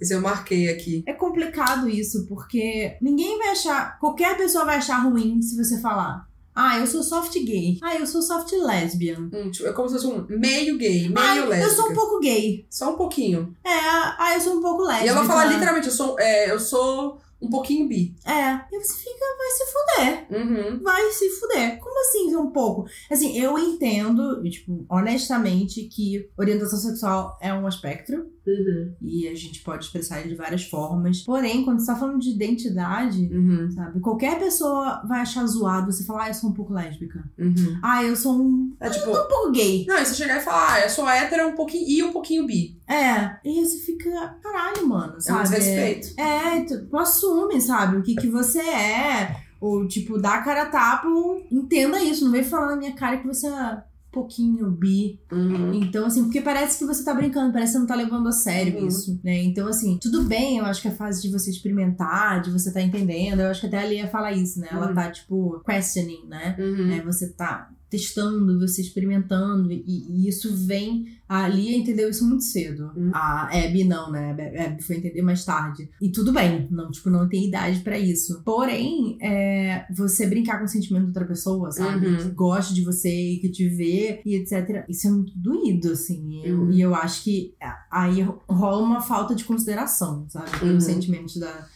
Esse 0.00 0.12
eu 0.14 0.20
marquei 0.20 0.68
aqui. 0.68 1.02
é 1.06 1.12
complicado 1.12 1.88
isso, 1.88 2.26
porque 2.26 2.96
ninguém 3.00 3.38
vai 3.38 3.48
achar. 3.50 3.98
Qualquer 4.00 4.36
pessoa 4.36 4.64
vai 4.64 4.76
achar 4.76 4.98
ruim 4.98 5.40
se 5.40 5.56
você 5.56 5.80
falar. 5.80 6.28
Ah, 6.56 6.78
eu 6.78 6.86
sou 6.86 7.02
soft 7.02 7.32
gay. 7.44 7.78
Ah, 7.82 7.96
eu 7.96 8.06
sou 8.06 8.22
soft 8.22 8.52
lesbian. 8.52 9.28
Hum, 9.32 9.50
tipo, 9.50 9.66
é 9.68 9.72
como 9.72 9.88
se 9.88 9.94
fosse 9.94 10.06
um 10.06 10.24
meio 10.38 10.78
gay, 10.78 11.08
meio 11.08 11.18
Ah, 11.18 11.34
lésbica. 11.46 11.56
eu 11.62 11.70
sou 11.70 11.90
um 11.90 11.94
pouco 11.94 12.20
gay. 12.20 12.64
Só 12.70 12.92
um 12.92 12.96
pouquinho. 12.96 13.56
É, 13.64 13.70
ah, 13.70 14.30
eu 14.34 14.40
sou 14.40 14.58
um 14.58 14.62
pouco 14.62 14.82
lésbica. 14.82 15.06
E 15.06 15.08
ela 15.08 15.24
fala 15.24 15.46
literalmente, 15.46 15.88
eu 15.88 15.92
sou, 15.92 16.16
é, 16.20 16.50
eu 16.52 16.60
sou 16.60 17.18
um 17.46 17.50
pouquinho 17.50 17.88
bi. 17.88 18.14
É. 18.24 18.54
E 18.72 18.80
você 18.80 18.94
fica, 18.98 19.24
vai 19.38 19.50
se 19.50 19.64
fuder. 19.72 20.26
Uhum. 20.30 20.82
vai 20.82 21.10
se 21.12 21.28
fuder. 21.30 21.78
Como 21.78 22.00
assim, 22.00 22.34
um 22.36 22.50
pouco? 22.50 22.86
Assim, 23.10 23.36
eu 23.38 23.58
entendo, 23.58 24.42
tipo, 24.48 24.84
honestamente, 24.88 25.82
que 25.84 26.28
orientação 26.36 26.78
sexual 26.78 27.38
é 27.40 27.52
um 27.52 27.68
espectro 27.68 28.32
Uhum. 28.46 28.92
e 29.00 29.26
a 29.26 29.34
gente 29.34 29.62
pode 29.62 29.86
expressar 29.86 30.20
ele 30.20 30.28
de 30.30 30.34
várias 30.34 30.64
formas. 30.64 31.22
Porém, 31.22 31.64
quando 31.64 31.80
você 31.80 31.86
tá 31.86 31.96
falando 31.96 32.18
de 32.20 32.28
identidade, 32.30 33.26
Uhum. 33.32 33.70
sabe? 33.70 34.00
Qualquer 34.00 34.38
pessoa 34.38 35.02
vai 35.08 35.20
achar 35.20 35.46
zoado 35.46 35.90
você 35.90 36.04
falar, 36.04 36.24
ah, 36.24 36.28
eu 36.28 36.34
sou 36.34 36.50
um 36.50 36.52
pouco 36.52 36.72
lésbica. 36.74 37.24
Uhum. 37.38 37.78
Ah, 37.82 38.04
eu 38.04 38.14
sou 38.14 38.34
um, 38.34 38.74
É 38.80 38.90
tipo, 38.90 39.10
um 39.10 39.28
pouco 39.28 39.50
gay. 39.52 39.86
não, 39.88 39.96
e 39.98 40.04
você 40.04 40.14
chegar 40.14 40.38
e 40.38 40.44
falar, 40.44 40.74
ah, 40.74 40.80
eu 40.82 40.90
sou 40.90 41.08
hétero 41.08 41.48
um 41.48 41.54
pouquinho 41.54 41.88
e 41.88 42.02
um 42.02 42.12
pouquinho 42.12 42.46
bi. 42.46 42.78
É. 42.86 43.36
E 43.44 43.64
você 43.64 43.78
fica, 43.78 44.10
caralho, 44.42 44.86
mano, 44.86 45.14
É 45.14 45.16
um 45.16 45.20
sabe? 45.20 45.42
desrespeito. 45.48 46.20
É, 46.20 46.64
tipo, 46.64 46.86
assume, 47.34 47.60
sabe? 47.60 47.96
O 47.96 48.02
que 48.02 48.14
que 48.14 48.28
você 48.28 48.60
é. 48.60 49.36
Ou, 49.60 49.86
tipo, 49.88 50.18
dá 50.18 50.34
a 50.34 50.42
cara 50.42 50.62
a 50.62 50.66
tapa, 50.66 51.08
entenda 51.50 52.02
isso. 52.02 52.24
Não 52.24 52.32
vem 52.32 52.44
falar 52.44 52.66
na 52.68 52.76
minha 52.76 52.94
cara 52.94 53.16
que 53.16 53.26
você 53.26 53.46
é 53.46 53.50
um 53.50 53.78
pouquinho 54.12 54.70
bi. 54.70 55.18
Uhum. 55.32 55.72
Então, 55.74 56.06
assim, 56.06 56.24
porque 56.24 56.40
parece 56.40 56.78
que 56.78 56.84
você 56.84 57.02
tá 57.04 57.14
brincando, 57.14 57.52
parece 57.52 57.72
que 57.72 57.72
você 57.72 57.78
não 57.80 57.86
tá 57.86 57.94
levando 57.94 58.28
a 58.28 58.32
sério 58.32 58.78
Uhum. 58.78 58.86
isso, 58.86 59.18
né? 59.24 59.42
Então, 59.42 59.66
assim, 59.66 59.98
tudo 60.00 60.22
bem, 60.24 60.58
eu 60.58 60.64
acho 60.66 60.82
que 60.82 60.88
é 60.88 60.90
a 60.90 60.94
fase 60.94 61.22
de 61.22 61.30
você 61.32 61.50
experimentar, 61.50 62.42
de 62.42 62.50
você 62.50 62.72
tá 62.72 62.80
entendendo. 62.80 63.40
Eu 63.40 63.50
acho 63.50 63.60
que 63.62 63.66
até 63.66 63.78
a 63.78 63.86
Lia 63.86 64.06
fala 64.08 64.32
isso, 64.32 64.60
né? 64.60 64.68
Ela 64.70 64.88
Uhum. 64.88 64.94
tá, 64.94 65.10
tipo, 65.10 65.60
questioning, 65.66 66.26
né? 66.28 66.54
Né? 66.58 67.02
Você 67.06 67.28
tá 67.32 67.70
testando, 67.98 68.58
você 68.58 68.80
experimentando, 68.82 69.70
e, 69.70 69.82
e 69.86 70.28
isso 70.28 70.54
vem. 70.66 71.06
A 71.28 71.48
Lia 71.48 71.76
entendeu 71.76 72.08
isso 72.10 72.26
muito 72.28 72.44
cedo. 72.44 72.90
Hum. 72.96 73.10
A 73.14 73.46
Abby 73.46 73.82
não, 73.84 74.10
né? 74.12 74.36
A 74.58 74.64
Abby 74.66 74.82
foi 74.82 74.96
entender 74.96 75.22
mais 75.22 75.44
tarde. 75.44 75.88
E 76.00 76.10
tudo 76.10 76.32
bem, 76.32 76.68
não, 76.70 76.90
tipo, 76.90 77.08
não 77.08 77.26
tem 77.28 77.46
idade 77.48 77.80
pra 77.80 77.98
isso. 77.98 78.42
Porém, 78.44 79.16
é, 79.22 79.86
você 79.96 80.26
brincar 80.26 80.58
com 80.58 80.64
o 80.66 80.68
sentimento 80.68 81.02
de 81.04 81.08
outra 81.08 81.24
pessoa, 81.24 81.70
sabe? 81.72 82.06
Uhum. 82.06 82.16
Que 82.18 82.28
gosta 82.30 82.74
de 82.74 82.82
você, 82.84 83.08
e 83.08 83.38
que 83.38 83.48
te 83.48 83.66
vê, 83.68 84.20
e 84.26 84.34
etc. 84.36 84.84
Isso 84.88 85.06
é 85.06 85.10
muito 85.10 85.32
doído, 85.38 85.92
assim. 85.92 86.42
Eu- 86.44 86.54
Uhum. 86.60 86.70
E 86.70 86.80
eu 86.80 86.94
acho 86.94 87.24
que 87.24 87.54
aí 87.90 88.20
rola 88.48 88.82
uma 88.82 89.00
falta 89.00 89.34
de 89.34 89.44
consideração, 89.44 90.26
sabe? 90.28 90.50
Uhum. 90.52 90.58
Pelos 90.60 90.84
sentimentos 90.84 91.36
da. 91.36 91.66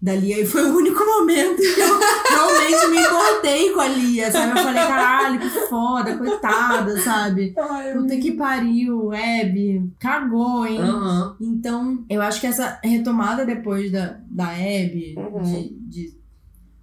Da 0.00 0.14
Lia, 0.14 0.38
e 0.40 0.44
foi 0.46 0.62
o 0.62 0.76
único 0.76 1.02
momento 1.04 1.56
que 1.56 1.80
eu 1.80 1.98
realmente 2.28 2.86
me 2.88 3.00
importei 3.00 3.70
com 3.72 3.80
a 3.80 3.88
Lia, 3.88 4.30
sabe? 4.30 4.52
Eu 4.58 4.62
falei, 4.62 4.82
caralho, 4.84 5.40
que 5.40 5.48
foda, 5.48 6.16
coitada, 6.18 7.00
sabe? 7.00 7.54
Ai, 7.58 7.92
Puta 7.94 8.16
que 8.18 8.32
pariu, 8.32 9.10
Abby, 9.12 9.90
cagou, 9.98 10.66
hein? 10.66 10.80
Aham. 10.80 11.36
Então, 11.40 12.04
eu 12.10 12.20
acho 12.20 12.40
que 12.40 12.46
essa 12.46 12.78
retomada 12.84 13.46
depois 13.46 13.90
da, 13.90 14.18
da 14.30 14.48
Abby, 14.50 15.14
Uhum. 15.16 15.42
de, 15.42 15.70
de. 15.88 16.25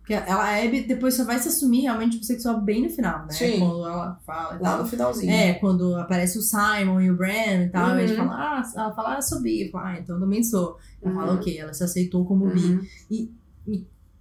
Porque 0.04 0.14
ela, 0.16 0.44
a 0.44 0.62
Abby 0.62 0.82
depois 0.82 1.14
só 1.14 1.24
vai 1.24 1.40
se 1.40 1.48
assumir 1.48 1.84
realmente 1.84 2.18
bissexual 2.18 2.60
bem 2.60 2.82
no 2.84 2.90
final, 2.90 3.20
né? 3.26 3.32
Sim. 3.32 3.58
Quando 3.60 3.86
ela 3.88 4.20
fala. 4.26 4.56
e 4.60 4.62
Lá 4.62 4.72
tal. 4.72 4.84
no 4.84 4.86
finalzinho. 4.90 5.32
É, 5.32 5.54
quando 5.54 5.96
aparece 5.96 6.38
o 6.38 6.42
Simon 6.42 7.00
e 7.00 7.10
o 7.10 7.16
Bran 7.16 7.64
e 7.64 7.70
tal, 7.70 7.92
Uhum. 7.92 8.00
eles 8.00 8.18
falam, 8.18 8.34
ah, 8.34 8.62
ela 8.76 8.94
fala, 8.94 9.16
ah, 9.18 9.22
sou 9.22 9.42
bi. 9.42 9.70
Falo, 9.72 9.86
ah, 9.86 9.98
então 9.98 10.16
eu 10.18 10.22
também 10.22 10.44
sou. 10.44 10.78
Ela 11.02 11.14
Uhum. 11.14 11.20
fala, 11.22 11.34
ok, 11.36 11.58
ela 11.58 11.74
se 11.74 11.86
aceitou 11.86 12.26
como 12.26 12.48
bi. 12.50 12.60
Uhum. 12.60 12.86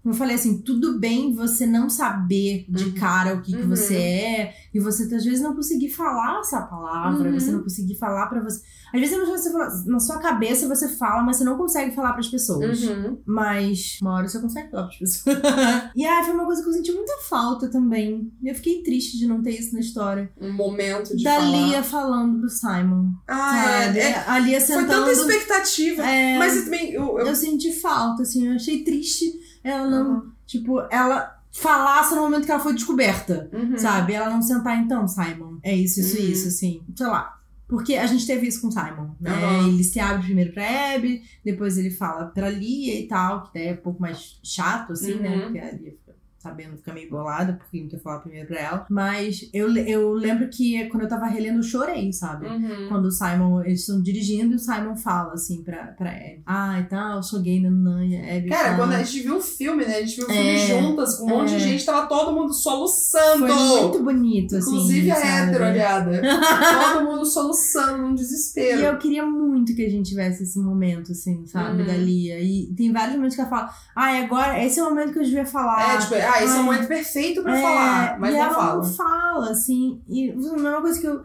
Como 0.02 0.14
eu 0.14 0.18
falei 0.18 0.34
assim, 0.34 0.58
tudo 0.58 0.98
bem 0.98 1.32
você 1.32 1.64
não 1.64 1.88
saber 1.88 2.64
de 2.68 2.84
Uhum. 2.86 2.94
cara 2.94 3.34
o 3.34 3.40
que, 3.42 3.52
que 3.52 3.62
Uhum. 3.62 3.68
você 3.68 3.94
é, 3.96 4.54
e 4.74 4.80
você 4.80 5.04
às 5.14 5.24
vezes 5.24 5.40
não 5.40 5.54
conseguir 5.54 5.90
falar 5.90 6.40
essa 6.40 6.60
palavra, 6.62 7.28
Uhum. 7.30 7.38
você 7.38 7.52
não 7.52 7.62
conseguir 7.62 7.94
falar 7.96 8.26
pra 8.26 8.40
você. 8.42 8.60
Às 8.92 9.00
vezes 9.00 9.16
você 9.28 9.50
fala, 9.52 9.68
na 9.86 10.00
sua 10.00 10.18
cabeça 10.18 10.66
você 10.68 10.88
fala, 10.88 11.22
mas 11.22 11.36
você 11.36 11.44
não 11.44 11.56
consegue 11.56 11.94
falar 11.94 12.12
pras 12.14 12.28
pessoas. 12.28 12.82
Uhum. 12.82 13.18
Mas 13.24 13.98
uma 14.02 14.14
hora 14.14 14.28
você 14.28 14.38
consegue 14.40 14.70
falar 14.70 14.82
pras 14.84 14.98
pessoas. 14.98 15.38
e 15.96 16.04
aí 16.04 16.24
foi 16.24 16.34
uma 16.34 16.44
coisa 16.46 16.62
que 16.62 16.68
eu 16.68 16.72
senti 16.72 16.92
muita 16.92 17.16
falta 17.28 17.68
também. 17.68 18.30
Eu 18.42 18.54
fiquei 18.56 18.82
triste 18.82 19.16
de 19.18 19.26
não 19.26 19.40
ter 19.40 19.52
isso 19.58 19.72
na 19.72 19.80
história. 19.80 20.30
Um 20.40 20.52
momento 20.52 21.16
de 21.16 21.22
da 21.24 21.36
falar. 21.36 21.50
Lia 21.68 21.82
falando 21.82 22.40
pro 22.40 22.48
Simon. 22.50 23.12
Ah, 23.28 23.84
sabe? 23.84 23.98
é, 24.00 24.02
é, 24.10 24.24
a 24.26 24.38
Lia 24.40 24.60
foi 24.60 24.66
sentando. 24.76 24.88
tanta 25.06 25.12
expectativa. 25.12 26.02
É, 26.02 26.38
Mas 26.38 26.56
eu 26.56 26.64
também. 26.64 26.92
Eu, 26.92 27.18
eu- 27.18 27.26
eu 27.28 27.36
senti 27.36 27.72
falta, 27.80 28.22
assim, 28.22 28.48
eu 28.48 28.54
achei 28.54 28.82
triste 28.84 29.32
ela 29.64 29.86
não, 29.88 30.14
Uhum. 30.16 30.30
tipo, 30.46 30.80
ela 30.90 31.38
falasse 31.52 32.14
no 32.14 32.22
momento 32.22 32.44
que 32.46 32.50
ela 32.50 32.60
foi 32.60 32.72
descoberta, 32.74 33.48
Uhum. 33.52 33.76
sabe? 33.76 34.14
Ela 34.14 34.30
não 34.30 34.40
sentar, 34.42 34.78
então, 34.78 35.06
Simon, 35.06 35.58
é 35.62 35.74
isso, 35.74 36.00
isso, 36.00 36.16
Uhum. 36.18 36.28
isso, 36.28 36.48
assim, 36.48 36.82
sei 36.96 37.06
lá. 37.06 37.38
Porque 37.68 37.94
a 37.94 38.06
gente 38.06 38.26
teve 38.26 38.46
isso 38.46 38.60
com 38.60 38.68
o 38.68 38.72
Simon, 38.72 39.14
né? 39.18 39.30
Uhum. 39.34 39.68
Ele 39.68 39.82
se 39.84 39.98
abre 39.98 40.24
primeiro 40.24 40.52
pra 40.52 40.94
Abby, 40.94 41.22
depois 41.42 41.78
ele 41.78 41.90
fala 41.90 42.26
pra 42.26 42.50
Lia 42.50 43.00
e 43.00 43.06
tal, 43.08 43.44
que 43.44 43.54
daí 43.54 43.68
é 43.68 43.72
um 43.72 43.76
pouco 43.78 44.00
mais 44.00 44.38
chato, 44.42 44.92
assim, 44.92 45.14
né? 45.14 45.36
Uhum. 45.36 45.42
Porque 45.44 45.58
a 45.58 45.72
Lia 45.72 45.94
sabendo, 46.42 46.76
fica 46.76 46.92
meio 46.92 47.08
bolada, 47.08 47.54
porque 47.54 47.80
não 47.80 47.88
quer 47.88 48.00
falar 48.00 48.18
primeiro 48.20 48.48
pra 48.48 48.60
ela. 48.60 48.86
Mas 48.90 49.48
eu, 49.52 49.74
eu 49.76 50.12
lembro 50.12 50.48
que 50.48 50.84
quando 50.86 51.04
eu 51.04 51.08
tava 51.08 51.26
relendo, 51.26 51.58
eu 51.58 51.62
chorei, 51.62 52.12
sabe? 52.12 52.46
Uhum. 52.46 52.88
Quando 52.88 53.06
o 53.06 53.10
Simon, 53.10 53.62
eles 53.62 53.80
estão 53.80 54.02
dirigindo 54.02 54.52
e 54.52 54.56
o 54.56 54.58
Simon 54.58 54.96
fala 54.96 55.34
assim 55.34 55.62
pra, 55.62 55.84
pra 55.88 56.10
Abby. 56.10 56.42
Ah, 56.46 56.80
e 56.80 56.84
tal, 56.84 57.16
eu 57.16 57.22
sou 57.22 57.40
gay, 57.40 57.62
a 57.64 58.36
Abby 58.36 58.48
Cara, 58.48 58.64
fala, 58.64 58.76
quando 58.76 58.92
a 58.94 59.02
gente 59.02 59.20
viu 59.22 59.36
o 59.36 59.40
filme, 59.40 59.84
né? 59.84 59.96
A 59.96 60.00
gente 60.00 60.16
viu 60.16 60.24
o 60.26 60.30
filme 60.30 60.48
É, 60.48 60.66
juntas, 60.66 61.16
com 61.16 61.26
um 61.26 61.28
monte 61.28 61.54
é. 61.54 61.58
de 61.58 61.62
gente, 61.64 61.84
tava 61.86 62.06
todo 62.06 62.32
mundo 62.34 62.52
soluçando. 62.52 63.46
Foi 63.46 63.80
muito 63.82 64.02
bonito, 64.02 64.56
assim. 64.56 64.70
Inclusive 64.70 65.10
a 65.10 65.14
sabe? 65.16 65.28
hétero, 65.28 65.64
olhada. 65.64 66.20
todo 66.92 67.04
mundo 67.04 67.24
soluçando 67.26 67.98
num 68.02 68.14
desespero. 68.14 68.80
E 68.80 68.84
eu 68.84 68.98
queria 68.98 69.24
muito 69.24 69.74
que 69.74 69.84
a 69.84 69.88
gente 69.88 70.08
tivesse 70.08 70.42
esse 70.42 70.58
momento, 70.58 71.12
assim, 71.12 71.46
sabe, 71.46 71.80
Uhum. 71.80 71.86
da 71.86 71.94
Lia. 71.96 72.40
E 72.40 72.72
tem 72.74 72.92
vários 72.92 73.14
momentos 73.16 73.34
que 73.34 73.40
ela 73.40 73.50
fala, 73.50 73.70
ai, 73.94 74.24
agora, 74.24 74.62
esse 74.64 74.78
é 74.80 74.82
o 74.82 74.88
momento 74.90 75.12
que 75.12 75.18
eu 75.18 75.24
devia 75.24 75.46
falar. 75.46 75.94
É, 75.94 75.98
tipo, 75.98 76.14
ah, 76.32 76.42
esse 76.44 76.52
é 76.52 76.56
o 76.56 76.58
Ai. 76.60 76.64
momento 76.64 76.88
perfeito 76.88 77.42
pra 77.42 77.58
É, 77.58 77.62
falar, 77.62 78.18
mas 78.20 78.34
e 78.34 78.38
não 78.38 78.44
ela 78.44 78.54
fala. 78.54 78.82
não 78.82 78.92
fala, 78.92 79.50
assim. 79.50 80.00
E 80.08 80.30
a 80.30 80.36
mesma 80.36 80.80
coisa 80.80 81.00
que 81.00 81.06
eu 81.06 81.22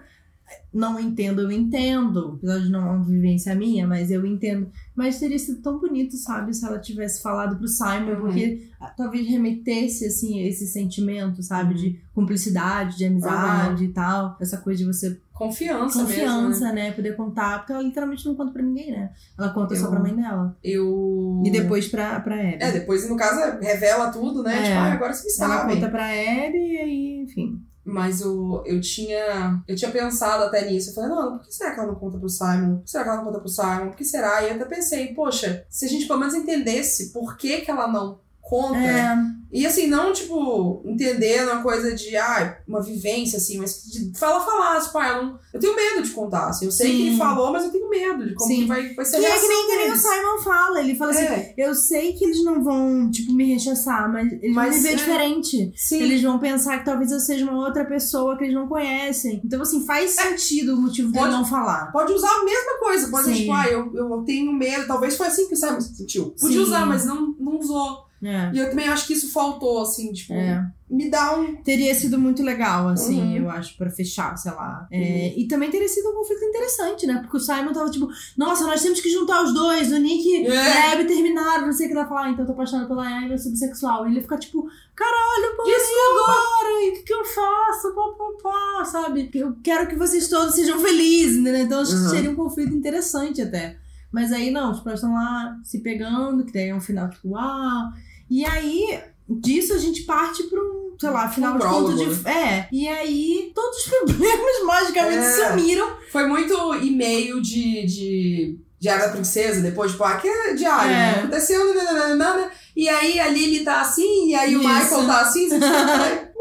não 0.74 1.00
entendo, 1.00 1.42
eu 1.42 1.52
entendo. 1.52 2.36
Apesar 2.38 2.60
de 2.60 2.70
não 2.70 2.80
é 2.88 2.92
uma 2.92 3.04
vivência 3.04 3.54
minha, 3.56 3.86
mas 3.88 4.10
eu 4.12 4.26
entendo. 4.26 4.70
Mas 4.96 5.20
teria 5.20 5.38
sido 5.38 5.62
tão 5.62 5.78
bonito, 5.80 6.16
sabe, 6.16 6.54
se 6.54 6.66
ela 6.66 6.80
tivesse 6.80 7.22
falado 7.22 7.58
pro 7.58 7.68
Simon, 7.68 8.12
Uhum. 8.12 8.20
porque 8.22 8.68
ah, 8.80 8.88
talvez 8.96 9.28
remetesse, 9.28 10.06
assim, 10.06 10.42
esse 10.48 10.66
sentimento, 10.68 11.44
sabe, 11.44 11.74
Uhum. 11.74 11.80
de 11.82 12.02
cumplicidade, 12.14 12.98
de 12.98 13.06
amizade 13.06 13.86
e 13.86 13.90
tal. 13.90 14.38
Essa 14.40 14.58
coisa 14.58 14.80
de 14.80 14.86
você. 14.86 15.20
Confiança, 15.38 16.00
Confiança, 16.00 16.42
mesmo. 16.48 16.66
né? 16.66 16.74
né? 16.74 16.92
Poder 16.92 17.16
contar. 17.16 17.60
Porque 17.60 17.74
ela 17.74 17.82
literalmente 17.84 18.26
não 18.26 18.36
conta 18.36 18.52
pra 18.52 18.62
ninguém, 18.64 18.92
né? 18.92 19.12
Ela 19.38 19.50
conta 19.50 19.76
só 19.76 19.86
Eu- 19.86 19.92
pra 19.92 20.00
mãe 20.00 20.16
dela. 20.16 20.58
Eu. 20.64 21.44
E 21.46 21.52
depois 21.52 21.88
pra, 21.88 22.20
pra 22.20 22.36
Abby. 22.36 22.58
É, 22.60 22.72
depois, 22.72 23.08
no 23.10 23.16
caso, 23.16 23.60
revela 23.62 24.12
tudo, 24.12 24.44
né? 24.44 24.58
É. 24.60 24.64
Tipo, 24.64 24.76
ah, 24.78 24.94
agora 24.94 25.14
vocês 25.14 25.40
ela 25.40 25.58
sabem. 25.60 25.76
conta 25.76 25.90
pra 25.90 26.06
Abby 26.06 26.58
e 26.74 26.78
aí, 26.78 27.22
enfim. 27.24 27.62
Mas 27.90 28.20
eu, 28.20 28.64
eu 28.66 28.82
tinha. 28.82 29.62
Eu 29.68 29.76
tinha 29.76 29.90
pensado 29.92 30.44
até 30.44 30.70
nisso. 30.70 30.90
Eu 30.90 30.94
falei, 30.96 31.10
não, 31.10 31.38
por 31.38 31.46
que 31.48 31.56
será 31.56 31.72
que 31.74 31.80
ela 31.80 31.88
não 31.88 31.96
conta 31.96 32.18
pro 32.18 32.28
Simon? 32.28 32.76
Por 32.78 32.84
que 32.84 32.90
será 32.92 33.04
que 33.04 33.10
ela 33.10 33.18
não 33.20 33.26
conta 33.26 33.40
pro 33.40 33.48
Simon? 33.48 33.88
Por 33.88 33.96
que 33.96 34.04
será? 34.04 34.44
E 34.44 34.50
eu 34.50 34.56
até 34.56 34.66
pensei, 34.66 35.14
poxa, 35.14 35.66
se 35.70 35.86
a 35.86 35.88
gente 35.88 36.06
pelo 36.06 36.20
menos 36.20 36.34
entendesse 36.36 37.14
por 37.14 37.38
que, 37.38 37.62
que 37.62 37.72
ela 37.72 37.88
não 37.88 38.20
conta. 38.42 38.78
É, 38.80 39.16
E 39.52 39.66
assim, 39.66 39.88
não, 39.88 40.12
tipo, 40.14 40.82
entendendo 40.86 41.52
uma 41.52 41.64
coisa 41.64 41.94
de, 41.96 42.16
ah, 42.18 42.58
uma 42.68 42.82
vivência, 42.82 43.38
assim, 43.38 43.58
mas 43.58 43.84
de 43.84 44.12
fala 44.18 44.40
falar, 44.44 44.80
tipo, 44.82 44.98
ah, 44.98 45.08
eu, 45.10 45.24
não, 45.24 45.40
eu 45.54 45.60
tenho 45.60 45.76
medo 45.76 46.02
de 46.04 46.10
contar, 46.12 46.48
assim. 46.50 46.66
Eu 46.66 46.72
sei 46.72 46.92
que 46.92 46.98
Sim. 46.98 47.08
ele 47.08 47.18
falou, 47.18 47.52
mas 47.52 47.64
eu 47.66 47.72
tenho 47.72 47.90
medo 47.90 48.28
de 48.28 48.36
como 48.36 48.48
Sim. 48.52 48.62
que 48.62 48.66
vai, 48.68 48.94
vai 48.94 49.06
ser 49.06 49.18
a 49.18 49.20
E 49.20 49.26
é 49.26 49.28
reação 49.30 49.48
que 49.50 49.54
nem, 49.56 49.68
que 49.68 49.76
nem 49.78 49.92
o. 49.92 49.98
Simon 49.98 50.44
fala. 50.44 50.80
Ele 50.82 50.96
fala 50.96 51.12
assim: 51.12 51.24
É, 51.24 51.54
eu 51.58 51.74
sei 51.74 52.14
que 52.14 52.26
eles 52.26 52.44
não 52.44 52.64
vão, 52.64 53.10
tipo, 53.10 53.32
me 53.34 53.54
rechaçar, 53.54 54.12
mas 54.12 54.32
eles 54.34 54.54
Mas 54.54 54.70
vão 54.70 54.78
me 54.78 54.84
ver 54.84 54.94
é. 54.94 54.96
diferente. 54.96 55.74
sim. 55.76 56.02
Eles 56.04 56.22
vão 56.22 56.40
pensar 56.40 56.80
que 56.80 56.86
talvez 56.86 57.12
eu 57.12 57.20
seja 57.20 57.46
uma 57.46 57.66
outra 57.66 57.86
pessoa 57.86 58.38
que 58.38 58.44
eles 58.44 58.56
não 58.56 58.68
conhecem. 58.68 59.42
Então, 59.44 59.62
assim, 59.62 59.86
faz 59.86 60.12
sentido 60.12 60.74
o 60.76 60.82
motivo 60.82 61.12
Pode- 61.14 61.32
não 61.32 61.46
falar. 61.46 61.92
Pode 61.92 62.12
usar 62.14 62.30
a 62.30 62.44
mesma 62.44 62.80
coisa. 62.80 63.08
Pode 63.10 63.28
Sim. 63.28 63.34
tipo, 63.36 63.54
ah, 63.54 63.68
eu, 63.68 63.92
eu 63.96 64.24
tenho 64.26 64.52
medo. 64.54 64.86
Talvez 64.88 65.16
foi 65.16 65.28
assim 65.28 65.48
que 65.48 65.54
o 65.54 65.58
Simon 65.58 65.80
se 65.82 65.96
sentiu. 65.96 66.36
Podia 66.40 66.62
usar, 66.62 66.86
mas 66.86 67.06
não, 67.06 67.34
não 67.40 67.58
usou. 67.60 68.07
É. 68.24 68.52
E 68.54 68.58
eu 68.58 68.70
também 68.70 68.88
acho 68.88 69.06
que 69.06 69.14
isso 69.14 69.32
faltou, 69.32 69.82
assim, 69.82 70.12
tipo, 70.12 70.34
É. 70.34 70.66
me 70.90 71.10
dá 71.10 71.38
um. 71.40 71.56
Teria 71.58 71.94
sido 71.94 72.18
muito 72.18 72.42
legal, 72.42 72.88
assim, 72.88 73.22
Uhum. 73.22 73.36
eu 73.38 73.50
acho, 73.52 73.78
pra 73.78 73.90
fechar, 73.92 74.36
sei 74.38 74.52
lá. 74.54 74.88
É, 74.92 75.34
E 75.38 75.48
também 75.48 75.70
teria 75.70 75.88
sido 75.88 76.10
um 76.10 76.14
conflito 76.16 76.44
interessante, 76.44 77.06
né? 77.06 77.20
Porque 77.22 77.38
o 77.38 77.40
Simon 77.40 77.74
tava 77.74 77.92
tipo, 77.92 78.08
nossa, 78.38 78.66
nós 78.66 78.82
temos 78.82 79.00
que 79.02 79.10
juntar 79.10 79.44
os 79.44 79.54
dois, 79.54 79.92
o 79.92 79.98
Nick 80.00 80.28
e 80.28 80.48
É. 80.48 80.58
a 80.58 80.92
Abby 80.94 81.06
terminaram, 81.06 81.68
não 81.68 81.74
sei 81.74 81.86
o 81.86 81.90
que 81.90 81.96
ela 81.96 82.08
fala, 82.08 82.24
ah, 82.26 82.30
então 82.30 82.42
eu 82.44 82.48
tô 82.48 82.54
apaixonada 82.54 82.88
pela 82.88 83.08
Abby, 83.08 83.32
eu 83.34 83.38
sou 83.38 83.52
bissexual. 83.52 84.08
E 84.08 84.12
ele 84.12 84.22
fica 84.22 84.38
tipo, 84.38 84.68
caralho, 84.96 85.56
pô, 85.56 85.64
e 85.68 85.74
agora? 85.74 86.86
E 86.86 86.90
o 86.90 86.94
que, 86.94 87.04
que 87.04 87.14
eu 87.14 87.24
faço? 87.26 87.94
Pá, 87.94 88.02
pá, 88.18 88.50
pá, 88.80 88.86
sabe? 88.86 89.30
Eu 89.36 89.56
quero 89.64 89.88
que 89.88 89.96
vocês 89.96 90.28
todos 90.28 90.56
sejam 90.56 90.80
felizes, 90.80 91.42
né? 91.44 91.62
Então 91.62 91.82
acho 91.82 91.94
Uhum. 91.96 92.04
que 92.04 92.10
seria 92.10 92.32
um 92.32 92.36
conflito 92.36 92.74
interessante 92.74 93.42
até. 93.42 93.78
Mas 94.10 94.32
aí 94.32 94.50
não, 94.52 94.74
tipo, 94.74 94.88
elas 94.88 95.02
estão 95.02 95.14
lá 95.14 95.60
se 95.66 95.80
pegando, 95.82 96.46
que 96.46 96.54
daí 96.54 96.70
é 96.70 96.76
um 96.76 96.80
final, 96.80 97.10
tipo, 97.10 97.30
uau. 97.32 97.90
E 98.30 98.46
aí, 98.46 99.00
disso 99.30 99.74
a 99.74 99.78
gente 99.78 100.02
parte 100.04 100.44
pra 100.44 100.60
um, 100.60 100.96
sei 101.00 101.10
lá, 101.10 101.30
final 101.30 101.56
Um 101.56 101.58
de 101.58 101.64
conto 101.64 101.94
prólogo, 101.96 102.16
de. 102.16 102.28
É. 102.30 102.68
E 102.72 102.88
aí, 102.88 103.52
todos 103.56 103.78
os 103.78 103.86
problemas 103.88 104.64
magicamente 104.66 105.26
É. 105.26 105.50
sumiram. 105.50 105.90
Foi 106.12 106.28
muito 106.28 106.76
e-mail 106.76 107.42
de, 107.42 107.86
de 107.86 108.60
Diário 108.80 109.06
da 109.06 109.12
Princesa, 109.12 109.62
depois, 109.62 109.92
tipo, 109.92 110.04
que 110.20 110.28
é 110.28 110.54
diário, 110.54 110.92
É. 110.92 110.94
né? 110.94 111.20
Aconteceu, 111.20 111.74
nananana, 111.74 112.52
e 112.76 112.88
aí 112.88 113.20
a 113.20 113.28
Lily 113.28 113.64
tá 113.64 113.82
assim, 113.82 114.30
e 114.30 114.36
aí 114.36 114.56
o 114.56 114.60
Isso. 114.60 114.68
Michael 114.70 115.08
tá 115.08 115.22
assim, 115.22 115.50
você 115.50 115.58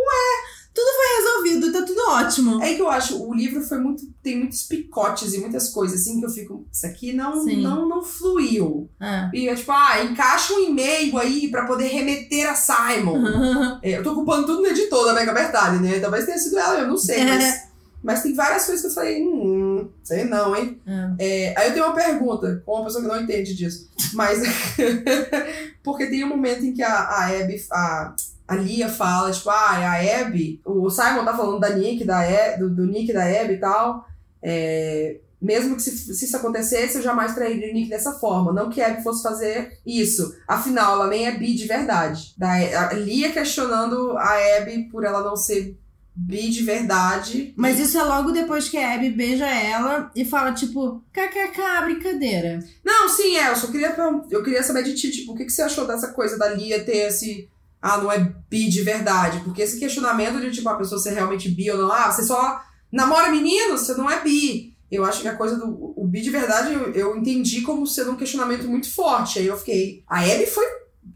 fica, 0.83 1.07
Resolvido, 1.17 1.73
tá 1.73 1.83
tudo 1.83 2.01
ótimo. 2.09 2.63
É 2.63 2.75
que 2.75 2.83
eu 2.83 2.89
acho, 2.89 3.23
o 3.23 3.35
livro 3.35 3.61
foi 3.63 3.79
muito. 3.79 4.05
Tem 4.23 4.39
muitos 4.39 4.63
picotes 4.65 5.33
e 5.35 5.39
muitas 5.39 5.71
coisas 5.71 6.01
assim 6.01 6.19
que 6.19 6.27
eu 6.27 6.31
fico. 6.31 6.67
Isso 6.73 6.87
aqui 6.87 7.13
não, 7.13 7.43
Sim. 7.43 7.63
não, 7.63 7.89
não 7.89 8.03
fluiu. 8.03 8.89
É. 9.01 9.31
E 9.33 9.49
é 9.49 9.55
tipo, 9.55 9.73
ah, 9.73 10.03
encaixa 10.05 10.53
um 10.55 10.61
e-mail 10.61 11.17
aí 11.19 11.49
pra 11.49 11.67
poder 11.67 11.89
remeter 11.89 12.49
a 12.51 12.55
Simon. 12.55 13.17
É, 13.83 13.99
eu 13.99 14.03
tô 14.03 14.15
culpando 14.15 14.47
tudo 14.47 14.63
no 14.63 14.69
editor 14.69 15.05
da 15.05 15.13
Mega 15.13 15.33
Bertalli, 15.33 15.79
né? 15.79 16.01
Talvez 16.01 16.25
tenha 16.25 16.39
sido 16.39 16.59
ela, 16.59 16.81
eu 16.81 16.89
não 16.89 16.97
sei, 16.97 17.21
É. 17.21 17.25
mas. 17.25 17.67
Mas 18.03 18.23
tem 18.23 18.35
várias 18.35 18.65
coisas 18.65 18.83
que 18.83 18.87
eu 18.89 18.95
falei, 18.95 19.21
hum, 19.21 19.89
sei 20.05 20.25
não, 20.25 20.55
hein? 20.55 20.81
É. 21.19 21.49
É, 21.49 21.59
aí 21.59 21.69
eu 21.69 21.75
tenho 21.75 21.87
uma 21.87 21.95
pergunta, 21.95 22.63
com 22.65 22.75
uma 22.75 22.85
pessoa 22.85 23.03
que 23.03 23.09
não 23.09 23.21
entende 23.21 23.55
disso. 23.55 23.89
Mas. 24.15 24.43
porque 25.83 26.07
tem 26.07 26.25
um 26.25 26.29
momento 26.29 26.65
em 26.65 26.73
que 26.73 26.83
a, 26.83 26.93
a 26.93 27.27
Abby. 27.27 27.57
A, 27.73 28.15
a 28.47 28.55
Lia 28.55 28.89
fala, 28.89 29.31
tipo, 29.33 29.51
ah, 29.51 29.77
a 29.77 30.21
Abby. 30.21 30.61
O 30.65 30.89
Simon 30.91 31.25
tá 31.25 31.37
falando 31.37 31.61
da 31.61 31.71
Nick, 31.71 32.05
da 32.05 32.21
Abby, 32.21 32.61
do, 32.61 32.71
do 32.71 32.87
Nick 32.87 33.13
da 33.13 33.25
Abby 33.25 33.55
e 33.55 33.59
tal. 33.59 34.07
É, 34.43 35.17
mesmo 35.41 35.77
que 35.77 35.83
se, 35.83 36.15
se 36.15 36.25
isso 36.25 36.37
acontecesse, 36.37 36.97
eu 36.97 37.03
jamais 37.03 37.35
trairia 37.35 37.71
o 37.71 37.75
Nick 37.75 37.89
dessa 37.89 38.13
forma. 38.13 38.53
Não 38.53 38.71
que 38.71 38.81
a 38.81 38.89
Abby 38.89 39.03
fosse 39.03 39.23
fazer 39.23 39.79
isso. 39.85 40.35
Afinal, 40.47 40.95
ela 40.95 41.07
nem 41.09 41.27
é 41.27 41.33
bi 41.33 41.55
de 41.55 41.67
verdade. 41.67 42.35
Da, 42.37 42.53
a 42.53 42.93
Lia 42.95 43.33
questionando 43.33 44.17
a 44.17 44.59
Abby 44.59 44.89
por 44.91 45.05
ela 45.05 45.23
não 45.23 45.37
ser 45.37 45.77
bi 46.17 46.49
de 46.49 46.63
verdade. 46.63 47.53
Mas 47.57 47.79
isso 47.79 47.99
é 47.99 48.03
logo 48.03 48.33
depois 48.33 48.69
que 48.69 48.79
a 48.79 48.95
Abby 48.95 49.11
beija 49.11 49.47
ela 49.47 50.11
e 50.17 50.25
fala, 50.25 50.53
tipo, 50.53 51.05
kkk, 51.13 51.85
brincadeira. 51.85 52.59
Não, 52.83 53.09
sim, 53.09 53.37
é. 53.37 53.51
Eu 53.51 53.57
só 53.57 53.67
queria, 53.67 53.95
eu 54.31 54.43
queria 54.43 54.63
saber 54.63 54.83
de 54.83 54.95
ti, 54.95 55.11
tipo, 55.11 55.33
o 55.33 55.37
que, 55.37 55.45
que 55.45 55.53
você 55.53 55.63
achou 55.63 55.87
dessa 55.87 56.09
coisa 56.13 56.39
da 56.39 56.49
Lia 56.49 56.83
ter 56.83 57.09
esse. 57.09 57.49
Ah, 57.95 57.99
não 57.99 58.11
é 58.13 58.19
bi 58.51 58.69
de 58.69 58.83
verdade. 58.83 59.41
Porque 59.45 59.63
esse 59.63 59.79
questionamento 59.79 60.41
de, 60.41 60.51
tipo, 60.51 60.69
a 60.69 60.75
pessoa 60.77 61.01
ser 61.01 61.11
realmente 61.15 61.49
bi 61.49 61.71
ou 61.71 61.79
não. 61.79 61.93
Ah, 61.93 62.11
você 62.11 62.23
só 62.25 62.61
namora 62.93 63.31
menino, 63.31 63.77
você 63.79 63.95
não 63.95 64.11
é 64.11 64.21
bi. 64.23 64.75
Eu 64.91 65.05
acho 65.05 65.21
que 65.21 65.29
a 65.29 65.35
coisa 65.35 65.57
do 65.57 65.95
o 65.97 66.07
bi 66.07 66.21
de 66.23 66.31
verdade 66.31 66.73
eu, 66.73 66.93
eu 66.93 67.17
entendi 67.17 67.61
como 67.63 67.87
sendo 67.87 68.13
um 68.13 68.17
questionamento 68.17 68.69
muito 68.69 68.89
forte. 68.95 69.39
Aí 69.41 69.47
eu 69.47 69.57
fiquei. 69.57 70.05
A 70.09 70.21
Abby 70.21 70.47
foi 70.47 70.65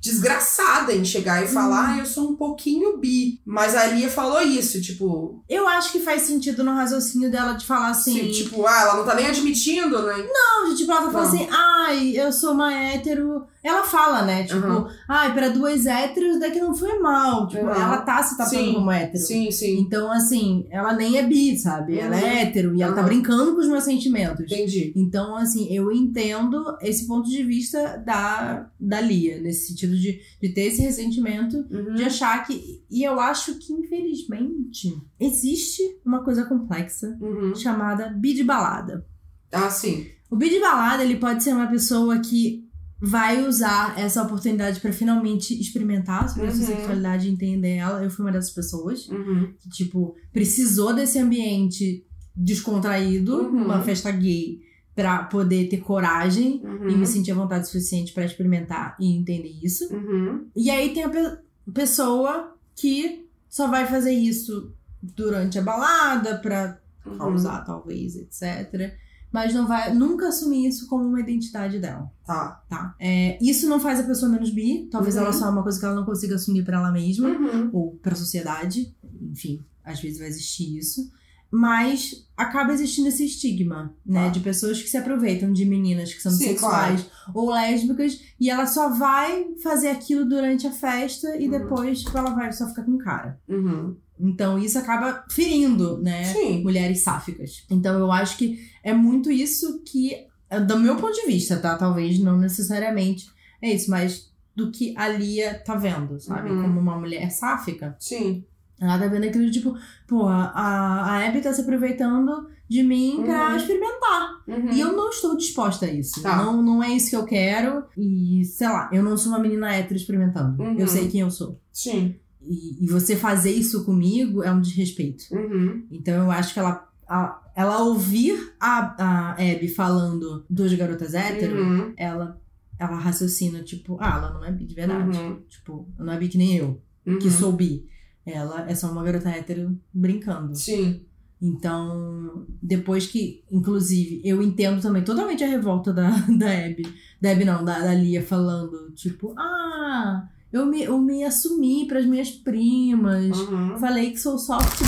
desgraçada 0.04 0.92
em 0.92 1.04
chegar 1.04 1.44
e 1.44 1.48
falar, 1.48 1.94
ah, 1.94 1.98
eu 1.98 2.06
sou 2.06 2.30
um 2.30 2.36
pouquinho 2.36 2.96
bi. 2.98 3.40
Mas 3.44 3.76
a 3.76 3.86
Lia 3.86 4.08
falou 4.08 4.40
isso, 4.42 4.80
tipo, 4.80 5.42
Eu 5.48 5.68
acho 5.68 5.92
que 5.92 6.00
faz 6.00 6.22
sentido 6.22 6.64
no 6.64 6.74
raciocínio 6.74 7.30
dela 7.30 7.52
de 7.52 7.64
falar 7.66 7.90
assim. 7.90 8.14
se- 8.32 8.42
tipo, 8.44 8.66
ah, 8.66 8.80
ela 8.82 8.96
não 8.96 9.04
tá 9.04 9.14
nem 9.14 9.26
admitindo, 9.26 10.02
né? 10.02 10.26
Não, 10.32 10.70
de, 10.70 10.76
tipo, 10.78 10.90
ela 10.90 11.02
tá 11.02 11.12
falando 11.12 11.28
assim, 11.34 11.46
ai, 11.50 12.12
eu 12.16 12.32
sou 12.32 12.52
uma 12.52 12.72
hétero 12.72 13.44
Ela 13.62 13.82
fala, 13.84 14.22
né? 14.24 14.44
Tipo, 14.44 14.66
Uhum. 14.66 14.88
ai, 15.06 15.34
pra 15.34 15.50
duas 15.50 15.84
héteros 15.84 16.40
daqui 16.40 16.58
não 16.60 16.74
foi 16.74 16.98
mal. 16.98 17.46
Tipo, 17.46 17.64
Uhum. 17.64 17.70
ela 17.70 17.98
tá 17.98 18.22
se 18.22 18.34
tratando 18.36 18.58
Sim. 18.58 18.72
como 18.74 18.90
hétero. 18.90 19.22
Sim, 19.22 19.50
sim. 19.50 19.78
Então, 19.80 20.10
assim, 20.10 20.66
ela 20.70 20.94
nem 20.94 21.18
é 21.18 21.26
bi, 21.26 21.58
sabe? 21.58 21.98
Ela 21.98 22.16
Uhum. 22.16 22.22
é 22.22 22.42
hétero 22.42 22.74
e 22.74 22.80
ela 22.82 22.94
tá 22.94 23.02
Uhum. 23.02 23.06
brincando 23.08 23.52
com 23.54 23.60
os 23.60 23.68
meus 23.68 23.84
sentimentos. 23.84 24.40
Entendi. 24.46 24.92
Então, 24.96 25.36
assim, 25.36 25.70
eu 25.74 25.92
entendo 25.92 26.64
esse 26.80 27.06
ponto 27.06 27.28
de 27.28 27.42
vista 27.44 27.98
da, 27.98 28.70
da 28.80 29.00
Lia, 29.00 29.38
nesse 29.40 29.68
sentido 29.68 29.94
de, 29.94 30.20
de 30.40 30.48
ter 30.54 30.62
esse 30.62 30.80
ressentimento, 30.80 31.56
Uhum. 31.70 31.94
de 31.94 32.04
achar 32.04 32.42
que. 32.46 32.82
E 32.90 33.02
eu 33.04 33.20
acho 33.20 33.56
que, 33.58 33.74
infelizmente, 33.74 34.96
existe 35.18 35.82
uma 36.04 36.22
coisa 36.24 36.44
complexa 36.44 37.16
Uhum. 37.20 37.54
chamada 37.54 38.08
bi 38.08 38.32
de 38.34 38.44
balada. 38.44 39.04
Ah, 39.52 39.68
sim. 39.70 40.06
O 40.30 40.36
bi 40.36 40.48
de 40.48 40.60
balada, 40.60 41.02
ele 41.04 41.16
pode 41.16 41.42
ser 41.42 41.52
uma 41.52 41.66
pessoa 41.66 42.18
que 42.20 42.64
vai 43.00 43.46
usar 43.46 43.98
essa 43.98 44.22
oportunidade 44.22 44.78
pra 44.80 44.92
finalmente 44.92 45.58
experimentar 45.58 46.28
sobre 46.28 46.48
a 46.48 46.50
sua 46.52 46.60
Uhum. 46.60 46.66
sexualidade 46.66 47.28
e 47.28 47.32
entender 47.32 47.76
ela. 47.76 48.02
Eu 48.04 48.10
fui 48.10 48.24
uma 48.24 48.32
dessas 48.32 48.50
pessoas 48.50 49.08
Uhum. 49.08 49.52
que, 49.58 49.70
tipo, 49.70 50.14
precisou 50.32 50.92
desse 50.94 51.18
ambiente 51.18 52.04
descontraído, 52.36 53.36
Uhum. 53.42 53.64
uma 53.64 53.80
festa 53.82 54.10
gay, 54.10 54.60
pra 54.94 55.22
poder 55.24 55.68
ter 55.68 55.78
coragem 55.78 56.60
Uhum. 56.62 56.90
e 56.90 56.96
me 56.96 57.06
sentir 57.06 57.30
à 57.30 57.34
vontade 57.34 57.66
suficiente 57.66 58.12
pra 58.12 58.24
experimentar 58.24 58.96
e 59.00 59.16
entender 59.16 59.52
isso. 59.62 59.92
Uhum. 59.94 60.46
E 60.54 60.68
aí 60.70 60.92
tem 60.92 61.04
a 61.04 61.08
pe- 61.08 61.38
pessoa 61.72 62.54
que 62.76 63.26
só 63.48 63.68
vai 63.68 63.86
fazer 63.86 64.12
isso 64.12 64.74
durante 65.02 65.58
a 65.58 65.62
balada 65.62 66.36
pra 66.38 66.78
Uhum. 67.06 67.16
causar, 67.16 67.64
talvez, 67.64 68.14
etc. 68.16 68.92
Mas 69.32 69.54
não 69.54 69.66
vai 69.66 69.94
nunca 69.94 70.28
assumir 70.28 70.66
isso 70.68 70.88
como 70.88 71.04
uma 71.04 71.20
identidade 71.20 71.78
dela, 71.78 72.10
Tá. 72.26 72.62
tá? 72.68 72.94
É, 72.98 73.38
isso 73.40 73.68
não 73.68 73.78
faz 73.78 74.00
a 74.00 74.04
pessoa 74.04 74.30
menos 74.30 74.50
bi. 74.50 74.88
Talvez 74.90 75.14
Uhum. 75.14 75.22
ela 75.22 75.32
só 75.32 75.46
é 75.46 75.50
uma 75.50 75.62
coisa 75.62 75.78
que 75.78 75.84
ela 75.86 75.94
não 75.94 76.04
consiga 76.04 76.34
assumir 76.34 76.64
pra 76.64 76.78
ela 76.78 76.90
mesma 76.90 77.28
Uhum. 77.28 77.70
ou 77.72 77.92
para 78.02 78.12
a 78.14 78.16
sociedade, 78.16 78.92
enfim, 79.22 79.64
às 79.84 80.00
vezes 80.00 80.18
vai 80.18 80.28
existir 80.28 80.76
isso, 80.76 81.10
mas 81.52 82.26
acaba 82.36 82.72
existindo 82.72 83.08
esse 83.08 83.24
estigma, 83.24 83.92
né, 84.06 84.24
Tá. 84.26 84.28
de 84.30 84.40
pessoas 84.40 84.80
que 84.80 84.88
se 84.88 84.96
aproveitam 84.96 85.52
de 85.52 85.64
meninas 85.64 86.14
que 86.14 86.22
são 86.22 86.30
Sim, 86.32 86.38
bissexuais 86.38 87.06
ou 87.34 87.50
lésbicas 87.50 88.20
e 88.38 88.48
ela 88.48 88.66
só 88.66 88.88
vai 88.90 89.46
fazer 89.62 89.88
aquilo 89.88 90.24
durante 90.28 90.66
a 90.66 90.70
festa 90.72 91.36
e 91.36 91.44
Uhum. 91.46 91.50
depois 91.50 92.02
tipo, 92.02 92.16
ela 92.16 92.30
vai 92.30 92.52
só 92.52 92.68
ficar 92.68 92.84
com 92.84 92.96
cara. 92.98 93.40
Uhum. 93.48 93.96
Então 94.20 94.58
isso 94.58 94.78
acaba 94.78 95.24
ferindo, 95.30 95.98
né, 96.02 96.24
Sim. 96.24 96.62
mulheres 96.62 97.02
sáficas. 97.02 97.64
Então 97.70 97.98
eu 97.98 98.12
acho 98.12 98.36
que 98.36 98.58
é 98.82 98.92
muito 98.92 99.30
isso 99.30 99.82
que, 99.84 100.12
é 100.48 100.60
do 100.60 100.78
meu 100.78 100.96
ponto 100.96 101.14
de 101.14 101.26
vista, 101.26 101.56
tá? 101.58 101.76
Talvez 101.76 102.18
não 102.18 102.38
necessariamente 102.38 103.26
é 103.62 103.72
isso, 103.72 103.90
mas 103.90 104.30
do 104.54 104.70
que 104.70 104.94
a 104.96 105.08
Lia 105.08 105.54
tá 105.64 105.74
vendo, 105.74 106.20
sabe? 106.20 106.50
Uhum. 106.50 106.62
Como 106.62 106.80
uma 106.80 106.98
mulher 106.98 107.30
sáfica. 107.30 107.96
Sim. 107.98 108.44
Ela 108.80 108.98
tá 108.98 109.06
vendo 109.08 109.24
aquilo 109.26 109.50
tipo, 109.50 109.76
pô, 110.08 110.26
a, 110.26 110.50
a 110.54 111.26
Abby 111.26 111.40
tá 111.42 111.52
se 111.52 111.60
aproveitando 111.60 112.48
de 112.66 112.82
mim 112.82 113.22
pra 113.24 113.50
Uhum. 113.50 113.56
experimentar. 113.56 114.30
Uhum. 114.48 114.70
E 114.72 114.80
eu 114.80 114.92
não 114.96 115.10
estou 115.10 115.36
disposta 115.36 115.84
a 115.86 115.92
isso. 115.92 116.22
Tá. 116.22 116.36
Não, 116.36 116.62
não 116.62 116.82
é 116.82 116.88
isso 116.88 117.10
que 117.10 117.16
eu 117.16 117.24
quero. 117.26 117.84
E, 117.96 118.42
sei 118.44 118.68
lá, 118.68 118.88
eu 118.92 119.02
não 119.02 119.16
sou 119.18 119.32
uma 119.32 119.38
menina 119.38 119.74
hétero 119.74 119.96
experimentando. 119.96 120.62
Uhum. 120.62 120.78
Eu 120.78 120.88
sei 120.88 121.08
quem 121.08 121.20
eu 121.20 121.30
sou. 121.30 121.60
Sim. 121.72 122.16
E, 122.42 122.84
e 122.84 122.86
você 122.88 123.14
fazer 123.16 123.50
isso 123.52 123.84
comigo 123.84 124.42
é 124.42 124.50
um 124.50 124.60
desrespeito. 124.60 125.24
Uhum. 125.32 125.86
Então 125.90 126.14
eu 126.24 126.30
acho 126.30 126.52
que 126.54 126.58
ela. 126.60 126.88
a- 127.08 127.36
ela 127.56 127.82
ouvir 127.82 128.54
a, 128.58 128.94
a 128.98 129.30
Abby 129.32 129.68
falando 129.68 130.44
duas 130.48 130.72
garotas 130.72 131.12
hétero, 131.14 131.60
Uhum. 131.60 131.92
ela, 131.96 132.40
ela 132.78 132.96
raciocina, 132.96 133.62
tipo, 133.62 133.98
ah, 134.00 134.16
ela 134.16 134.32
não 134.32 134.44
é 134.44 134.50
bi 134.52 134.64
de 134.64 134.74
verdade. 134.74 135.18
Uhum. 135.18 135.40
Tipo, 135.48 135.86
ela 135.98 136.06
não 136.06 136.12
é 136.14 136.18
bi 136.18 136.28
que 136.28 136.38
nem 136.38 136.56
eu, 136.56 136.80
que 137.04 137.26
Uhum. 137.26 137.30
sou 137.30 137.52
bi. 137.52 137.86
Ela 138.24 138.70
é 138.70 138.74
só 138.74 138.90
uma 138.90 139.02
garota 139.04 139.28
hétero 139.28 139.78
brincando. 139.92 140.54
Sim. 140.56 141.02
Então, 141.42 142.46
depois 142.62 143.06
que, 143.06 143.42
inclusive, 143.50 144.20
eu 144.24 144.40
entendo 144.42 144.80
também 144.80 145.02
totalmente 145.02 145.42
a 145.42 145.48
revolta 145.48 145.92
da, 145.92 146.10
da 146.38 146.50
Abby. 146.66 146.82
Da 147.20 147.32
Abby 147.32 147.44
não, 147.44 147.64
da, 147.64 147.80
da 147.80 147.92
Lia 147.94 148.22
falando, 148.22 148.90
tipo, 148.92 149.34
ah, 149.38 150.28
eu 150.52 150.66
me, 150.66 150.82
eu 150.82 150.98
me 150.98 151.24
assumi 151.24 151.86
pras 151.86 152.04
minhas 152.04 152.30
primas. 152.30 153.36
Uhum. 153.38 153.78
Falei 153.78 154.10
que 154.10 154.18
sou 154.18 154.38
soft 154.38 154.80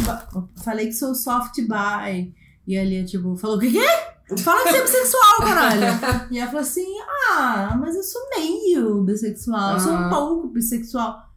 Falei 0.64 0.86
que 0.86 0.92
sou 0.92 1.14
soft 1.14 1.56
bi. 1.56 2.34
E 2.66 2.78
a 2.78 2.84
Lia, 2.84 3.04
tipo, 3.04 3.36
falou, 3.36 3.58
o 3.58 3.64
é? 3.64 4.12
Fala 4.38 4.62
que 4.62 4.70
você 4.70 4.76
é 4.76 4.82
bissexual, 4.82 5.36
caralho. 5.40 6.28
e 6.30 6.38
ela 6.38 6.46
falou 6.46 6.62
assim, 6.62 6.86
ah, 7.30 7.76
mas 7.78 7.94
eu 7.94 8.02
sou 8.02 8.22
meio 8.36 9.02
bissexual. 9.02 9.74
Eu 9.74 9.80
sou 9.80 9.92
um 9.92 9.96
Aham. 9.96 10.10
pouco 10.10 10.48
bissexual. 10.48 11.28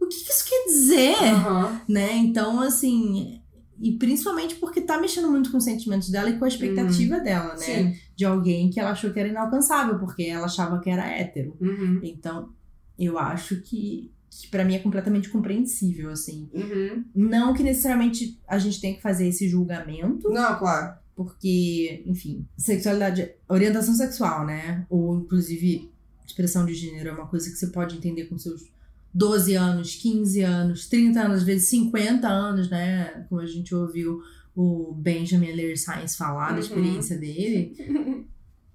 O 0.00 0.06
que, 0.06 0.24
que 0.24 0.32
isso 0.32 0.44
quer 0.48 0.64
dizer? 0.64 1.16
Uhum. 1.16 1.80
né? 1.88 2.16
Então, 2.16 2.60
assim, 2.60 3.40
e 3.80 3.92
principalmente 3.92 4.54
porque 4.56 4.80
tá 4.80 4.98
mexendo 4.98 5.30
muito 5.30 5.50
com 5.50 5.58
os 5.58 5.64
sentimentos 5.64 6.08
dela 6.08 6.30
e 6.30 6.38
com 6.38 6.44
a 6.44 6.48
expectativa 6.48 7.20
dela, 7.20 7.54
né? 7.54 7.56
Sim. 7.56 7.94
De 8.16 8.24
alguém 8.24 8.70
que 8.70 8.80
ela 8.80 8.90
achou 8.90 9.12
que 9.12 9.20
era 9.20 9.28
inalcançável, 9.28 9.98
porque 9.98 10.24
ela 10.24 10.46
achava 10.46 10.80
que 10.80 10.88
era 10.88 11.06
hétero. 11.06 11.56
Uhum. 11.60 12.00
Então, 12.02 12.50
eu 12.98 13.18
acho 13.18 13.60
que, 13.60 14.10
que 14.30 14.48
para 14.48 14.64
mim 14.64 14.74
é 14.74 14.78
completamente 14.80 15.28
compreensível, 15.28 16.10
assim. 16.10 16.48
Uhum. 16.52 17.04
Não 17.14 17.54
que 17.54 17.62
necessariamente 17.62 18.38
a 18.46 18.58
gente 18.58 18.80
tenha 18.80 18.94
que 18.94 19.02
fazer 19.02 19.26
esse 19.28 19.48
julgamento, 19.48 20.28
Não, 20.30 20.58
claro. 20.58 20.94
porque, 21.14 22.02
enfim, 22.06 22.46
sexualidade, 22.56 23.30
orientação 23.48 23.94
sexual, 23.94 24.44
né? 24.46 24.84
Ou 24.90 25.20
inclusive 25.20 25.90
expressão 26.26 26.66
de 26.66 26.74
gênero 26.74 27.08
é 27.08 27.12
uma 27.12 27.26
coisa 27.26 27.48
que 27.50 27.56
você 27.56 27.68
pode 27.68 27.96
entender 27.96 28.24
com 28.26 28.36
seus 28.36 28.70
12 29.14 29.54
anos, 29.54 29.94
15 29.96 30.40
anos, 30.42 30.86
30 30.86 31.20
anos, 31.20 31.38
às 31.38 31.42
vezes 31.44 31.68
50 31.70 32.28
anos, 32.28 32.68
né? 32.68 33.24
Como 33.28 33.40
a 33.40 33.46
gente 33.46 33.74
ouviu 33.74 34.20
o 34.54 34.92
Benjamin 34.92 35.52
Lear 35.52 35.76
Science 35.76 36.16
falar 36.16 36.48
da 36.48 36.54
Uhum. 36.54 36.60
experiência 36.60 37.16
dele. 37.16 38.26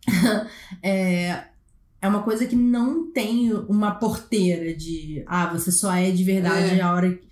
é, 0.82 1.46
é 2.04 2.08
uma 2.08 2.22
coisa 2.22 2.46
que 2.46 2.56
não 2.56 3.10
tem 3.12 3.54
uma 3.54 3.92
porteira 3.96 4.74
de 4.76 5.24
ah, 5.26 5.48
você 5.54 5.72
só 5.72 5.94
é 5.94 6.12
de 6.12 6.24
verdade 6.24 6.78
É. 6.78 6.82
a 6.82 6.94
hora 6.94 7.14
que, 7.14 7.26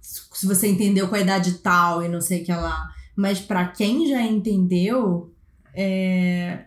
se 0.00 0.46
você 0.46 0.68
entendeu 0.68 1.08
com 1.08 1.14
a 1.14 1.20
idade 1.20 1.54
tal 1.58 2.04
e 2.04 2.08
não 2.08 2.20
sei 2.20 2.42
o 2.42 2.44
que 2.44 2.52
lá. 2.52 2.90
Mas 3.16 3.40
pra 3.40 3.66
quem 3.68 4.06
já 4.08 4.22
entendeu, 4.22 5.32
é, 5.74 6.66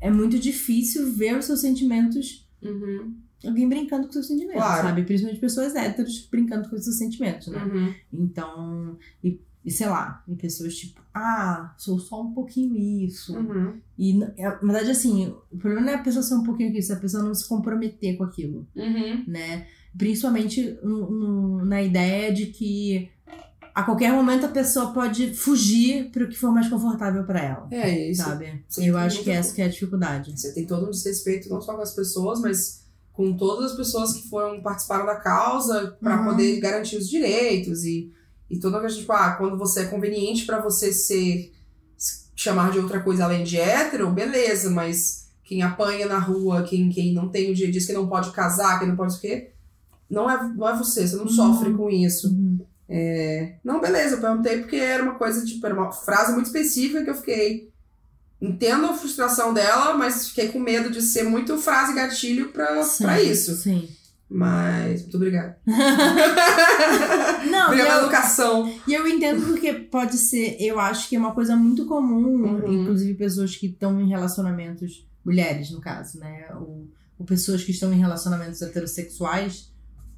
é 0.00 0.10
muito 0.10 0.38
difícil 0.38 1.12
ver 1.12 1.36
os 1.36 1.44
seus 1.46 1.60
sentimentos, 1.60 2.46
Uhum. 2.62 3.14
alguém 3.44 3.68
brincando 3.68 4.06
com 4.06 4.12
seus 4.12 4.26
sentimentos, 4.28 4.62
Claro. 4.62 4.82
sabe? 4.88 5.02
Principalmente 5.04 5.40
pessoas 5.40 5.74
héteros 5.74 6.26
brincando 6.30 6.68
com 6.68 6.78
seus 6.78 6.96
sentimentos, 6.98 7.48
né? 7.48 7.62
Uhum. 7.64 7.94
Então, 8.12 8.96
e, 9.22 9.40
e 9.66 9.70
sei 9.70 9.88
lá, 9.88 10.22
e 10.28 10.34
pessoas 10.36 10.76
tipo, 10.76 11.00
ah, 11.12 11.74
sou 11.76 11.98
só 11.98 12.22
um 12.22 12.32
pouquinho 12.32 12.76
isso. 13.04 13.36
Uhum. 13.36 13.74
E, 13.98 14.22
é- 14.38 14.44
na 14.62 14.72
verdade, 14.72 14.90
assim, 14.92 15.34
o 15.52 15.58
problema 15.58 15.84
não 15.84 15.92
é 15.92 15.96
a 15.96 16.02
pessoa 16.02 16.22
ser 16.22 16.34
um 16.36 16.44
pouquinho 16.44 16.72
isso, 16.76 16.92
é 16.92 16.94
a 16.96 17.00
pessoa 17.00 17.22
não 17.24 17.34
se 17.34 17.48
comprometer 17.48 18.16
com 18.16 18.22
aquilo, 18.24 18.66
Uhum. 18.76 19.24
né? 19.26 19.66
Principalmente 19.98 20.78
no- 20.84 21.10
no- 21.10 21.64
na 21.64 21.82
ideia 21.82 22.32
de 22.32 22.46
que 22.46 23.10
a 23.74 23.82
qualquer 23.82 24.12
momento 24.12 24.46
a 24.46 24.50
pessoa 24.50 24.92
pode 24.92 25.34
fugir 25.34 26.10
pro 26.10 26.28
que 26.28 26.36
for 26.38 26.52
mais 26.52 26.68
confortável 26.68 27.24
pra 27.24 27.40
ela, 27.40 27.68
É 27.70 28.10
isso. 28.10 28.22
sabe? 28.22 28.62
Sim, 28.68 28.86
Eu 28.86 28.96
acho 28.96 29.22
que 29.24 29.30
essa 29.30 29.52
que 29.54 29.60
é 29.60 29.64
a 29.64 29.68
dificuldade. 29.68 30.30
Você 30.38 30.52
tem 30.54 30.64
todo 30.66 30.86
um 30.86 30.90
desrespeito 30.90 31.48
não 31.50 31.60
só 31.60 31.74
com 31.74 31.82
as 31.82 31.94
pessoas, 31.94 32.40
mas 32.40 32.86
com 33.12 33.36
todas 33.36 33.72
as 33.72 33.76
pessoas 33.76 34.12
que 34.14 34.28
foram 34.28 34.60
participaram 34.62 35.04
da 35.06 35.16
causa 35.16 35.96
para 36.00 36.18
Uhum. 36.20 36.24
poder 36.30 36.60
garantir 36.60 36.96
os 36.96 37.08
direitos 37.08 37.84
e, 37.84 38.12
e 38.50 38.58
toda 38.58 38.78
a 38.78 38.86
tipo, 38.88 39.12
ah, 39.12 39.32
quando 39.32 39.56
você 39.58 39.80
é 39.80 39.84
conveniente 39.86 40.44
para 40.44 40.60
você 40.60 40.92
ser 40.92 41.52
se 41.96 42.26
chamar 42.34 42.70
de 42.70 42.78
outra 42.78 43.00
coisa 43.00 43.24
além 43.24 43.42
de 43.44 43.58
hétero, 43.58 44.10
beleza, 44.10 44.70
mas 44.70 45.28
quem 45.42 45.62
apanha 45.62 46.06
na 46.06 46.18
rua, 46.18 46.62
quem, 46.62 46.88
quem 46.90 47.12
não 47.14 47.28
tem 47.28 47.50
o 47.50 47.54
dia 47.54 47.70
diz 47.70 47.86
que 47.86 47.92
não 47.92 48.08
pode 48.08 48.30
casar, 48.32 48.78
que 48.78 48.86
não 48.86 48.96
pode 48.96 49.16
o 49.16 49.20
quê, 49.20 49.52
não 50.10 50.30
é, 50.30 50.42
não 50.54 50.68
é 50.68 50.76
você, 50.76 51.06
você 51.06 51.16
não 51.16 51.24
Uhum. 51.24 51.28
sofre 51.30 51.72
com 51.72 51.88
isso. 51.90 52.28
Uhum. 52.28 52.58
É, 52.88 53.54
não, 53.64 53.80
beleza, 53.80 54.14
eu 54.16 54.20
perguntei 54.20 54.58
porque 54.58 54.76
era 54.76 55.02
uma 55.02 55.14
coisa, 55.14 55.44
tipo, 55.44 55.64
era 55.66 55.74
uma 55.74 55.90
frase 55.90 56.32
muito 56.32 56.46
específica 56.46 57.02
que 57.02 57.10
eu 57.10 57.14
fiquei. 57.16 57.70
Entendo 58.40 58.86
a 58.86 58.94
frustração 58.94 59.54
dela, 59.54 59.94
mas 59.94 60.28
fiquei 60.28 60.48
com 60.48 60.60
medo 60.60 60.90
de 60.90 61.00
ser 61.00 61.22
muito 61.24 61.56
frase 61.58 61.94
gatilho 61.94 62.52
pra, 62.52 62.82
Sim, 62.84 63.04
pra 63.04 63.20
isso. 63.22 63.56
Sim. 63.56 63.88
Mas, 64.28 65.02
muito 65.02 65.16
obrigada. 65.16 65.56
Não, 67.50 67.66
Obrigada 67.66 67.76
pela 67.76 67.94
eu, 67.94 68.02
educação. 68.02 68.72
e 68.86 68.92
eu 68.94 69.06
entendo 69.06 69.46
porque 69.46 69.72
pode 69.72 70.16
ser, 70.18 70.56
eu 70.60 70.78
acho 70.80 71.08
que 71.08 71.16
é 71.16 71.18
uma 71.18 71.32
coisa 71.34 71.54
muito 71.56 71.86
comum, 71.86 72.42
Uhum. 72.42 72.82
inclusive 72.82 73.14
pessoas 73.14 73.56
que 73.56 73.66
estão 73.66 74.00
em 74.00 74.08
relacionamentos, 74.08 75.06
mulheres 75.24 75.70
no 75.70 75.80
caso, 75.80 76.18
né? 76.18 76.48
Ou, 76.56 76.88
ou 77.18 77.24
pessoas 77.26 77.62
que 77.62 77.70
estão 77.70 77.92
em 77.92 77.98
relacionamentos 77.98 78.60
heterossexuais 78.62 79.72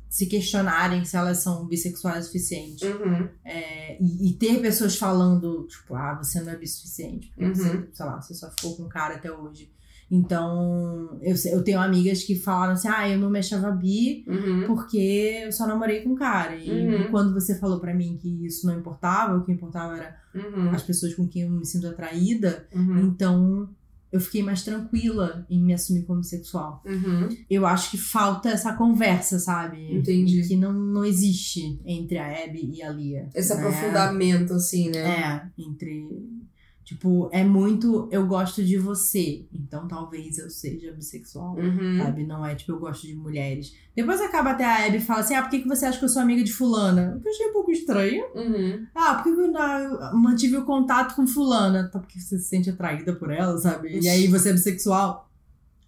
se 0.09 0.25
questionarem 0.27 1.05
se 1.05 1.17
elas 1.17 1.39
são 1.43 1.67
bissexuais 1.67 2.25
o 2.25 2.27
suficiente. 2.29 2.87
Uhum. 2.87 3.29
É, 3.45 3.99
e, 4.03 4.31
e 4.31 4.33
ter 4.35 4.59
pessoas 4.61 4.97
falando, 4.97 5.67
tipo, 5.69 5.95
ah, 5.95 6.15
você 6.15 6.41
não 6.41 6.51
é 6.53 6.57
bi 6.57 6.67
suficiente, 6.67 7.31
porque 7.35 7.45
Uhum. 7.45 7.55
você, 7.55 7.89
sei 7.93 8.07
lá, 8.07 8.21
você 8.21 8.33
só 8.35 8.51
ficou 8.51 8.75
com 8.77 8.85
um 8.85 8.89
cara 8.89 9.17
até 9.17 9.31
hoje. 9.31 9.71
Então, 10.11 11.19
eu, 11.23 11.35
eu 11.53 11.63
tenho 11.63 11.81
amigas 11.81 12.23
que 12.25 12.35
falaram 12.35 12.73
assim: 12.73 12.89
ah, 12.89 13.09
eu 13.09 13.19
não 13.19 13.31
me 13.31 13.39
achava 13.39 13.71
bi 13.71 14.25
Uhum. 14.27 14.65
porque 14.67 15.43
eu 15.45 15.53
só 15.53 15.67
namorei 15.67 16.03
com 16.03 16.15
cara. 16.15 16.57
E 16.57 16.71
Uhum. 16.71 17.11
quando 17.11 17.33
você 17.35 17.59
falou 17.59 17.79
pra 17.81 17.95
mim 17.95 18.17
que 18.21 18.47
isso 18.47 18.67
não 18.67 18.79
importava, 18.79 19.37
o 19.37 19.45
que 19.45 19.53
importava 19.53 19.97
era 19.97 20.17
Uhum. 20.35 20.71
as 20.71 20.83
pessoas 20.83 21.15
com 21.15 21.27
quem 21.27 21.43
eu 21.43 21.51
me 21.51 21.65
sinto 21.67 21.87
atraída, 21.89 22.67
Uhum. 22.75 22.99
então 23.01 23.69
eu 24.11 24.21
fiquei 24.21 24.43
mais 24.43 24.63
tranquila 24.65 25.45
em 25.51 25.63
me 25.63 25.75
assumir 25.75 26.05
como 26.05 26.25
sexual. 26.25 26.83
Uhum. 26.87 27.29
Eu 27.51 27.67
acho 27.67 27.91
que 27.91 27.99
falta 27.99 28.49
essa 28.49 28.73
conversa, 28.73 29.39
sabe? 29.39 29.95
Entendi. 29.95 30.41
Que 30.49 30.57
não, 30.57 30.73
não 30.73 31.05
existe 31.05 31.79
entre 31.85 32.17
a 32.17 32.27
Abby 32.45 32.71
e 32.73 32.83
a 32.83 32.89
Lia. 32.91 33.29
Esse 33.35 33.55
né? 33.55 33.61
aprofundamento, 33.61 34.55
assim, 34.55 34.89
né? 34.91 35.51
É, 35.59 35.63
entre. 35.63 36.09
Tipo, 36.89 37.28
é 37.32 37.44
muito 37.44 38.09
eu 38.10 38.27
gosto 38.27 38.65
de 38.65 38.78
você, 38.78 39.44
então 39.52 39.86
talvez 39.86 40.39
eu 40.39 40.48
seja 40.48 40.90
bissexual. 40.90 41.55
Uhum. 41.55 41.98
Sabe? 41.98 42.24
Não 42.24 42.47
é 42.47 42.55
tipo, 42.55 42.73
eu 42.73 42.78
gosto 42.78 43.06
de 43.06 43.15
mulheres. 43.15 43.74
Depois 43.94 44.23
acaba 44.23 44.52
até 44.52 44.65
a 44.65 44.86
Abby 44.86 44.97
e 44.97 45.01
fala 45.02 45.20
assim: 45.20 45.35
ah, 45.35 45.43
por 45.43 45.51
que, 45.51 45.59
que 45.60 45.69
você 45.69 45.85
acha 45.85 45.98
que 45.98 46.06
eu 46.06 46.09
sou 46.09 46.23
amiga 46.23 46.43
de 46.43 46.51
Fulana? 46.51 47.15
O 47.15 47.20
que 47.20 47.28
eu 47.28 47.32
achei 47.32 47.47
um 47.48 47.52
pouco 47.52 47.70
estranho. 47.70 48.24
Uhum. 48.35 48.86
Ah, 48.94 49.16
por 49.16 49.24
que 49.24 49.35
que 49.35 49.39
eu 49.39 49.52
não- 49.52 50.16
mantive 50.19 50.56
o 50.56 50.65
contato 50.65 51.15
com 51.15 51.27
Fulana? 51.27 51.90
Tá 51.93 51.98
porque 51.98 52.19
você 52.19 52.39
se 52.39 52.48
sente 52.48 52.70
atraída 52.70 53.12
por 53.12 53.31
ela, 53.31 53.59
sabe? 53.59 54.01
E 54.01 54.09
aí 54.09 54.27
você 54.27 54.48
é 54.48 54.52
bissexual. 54.55 55.28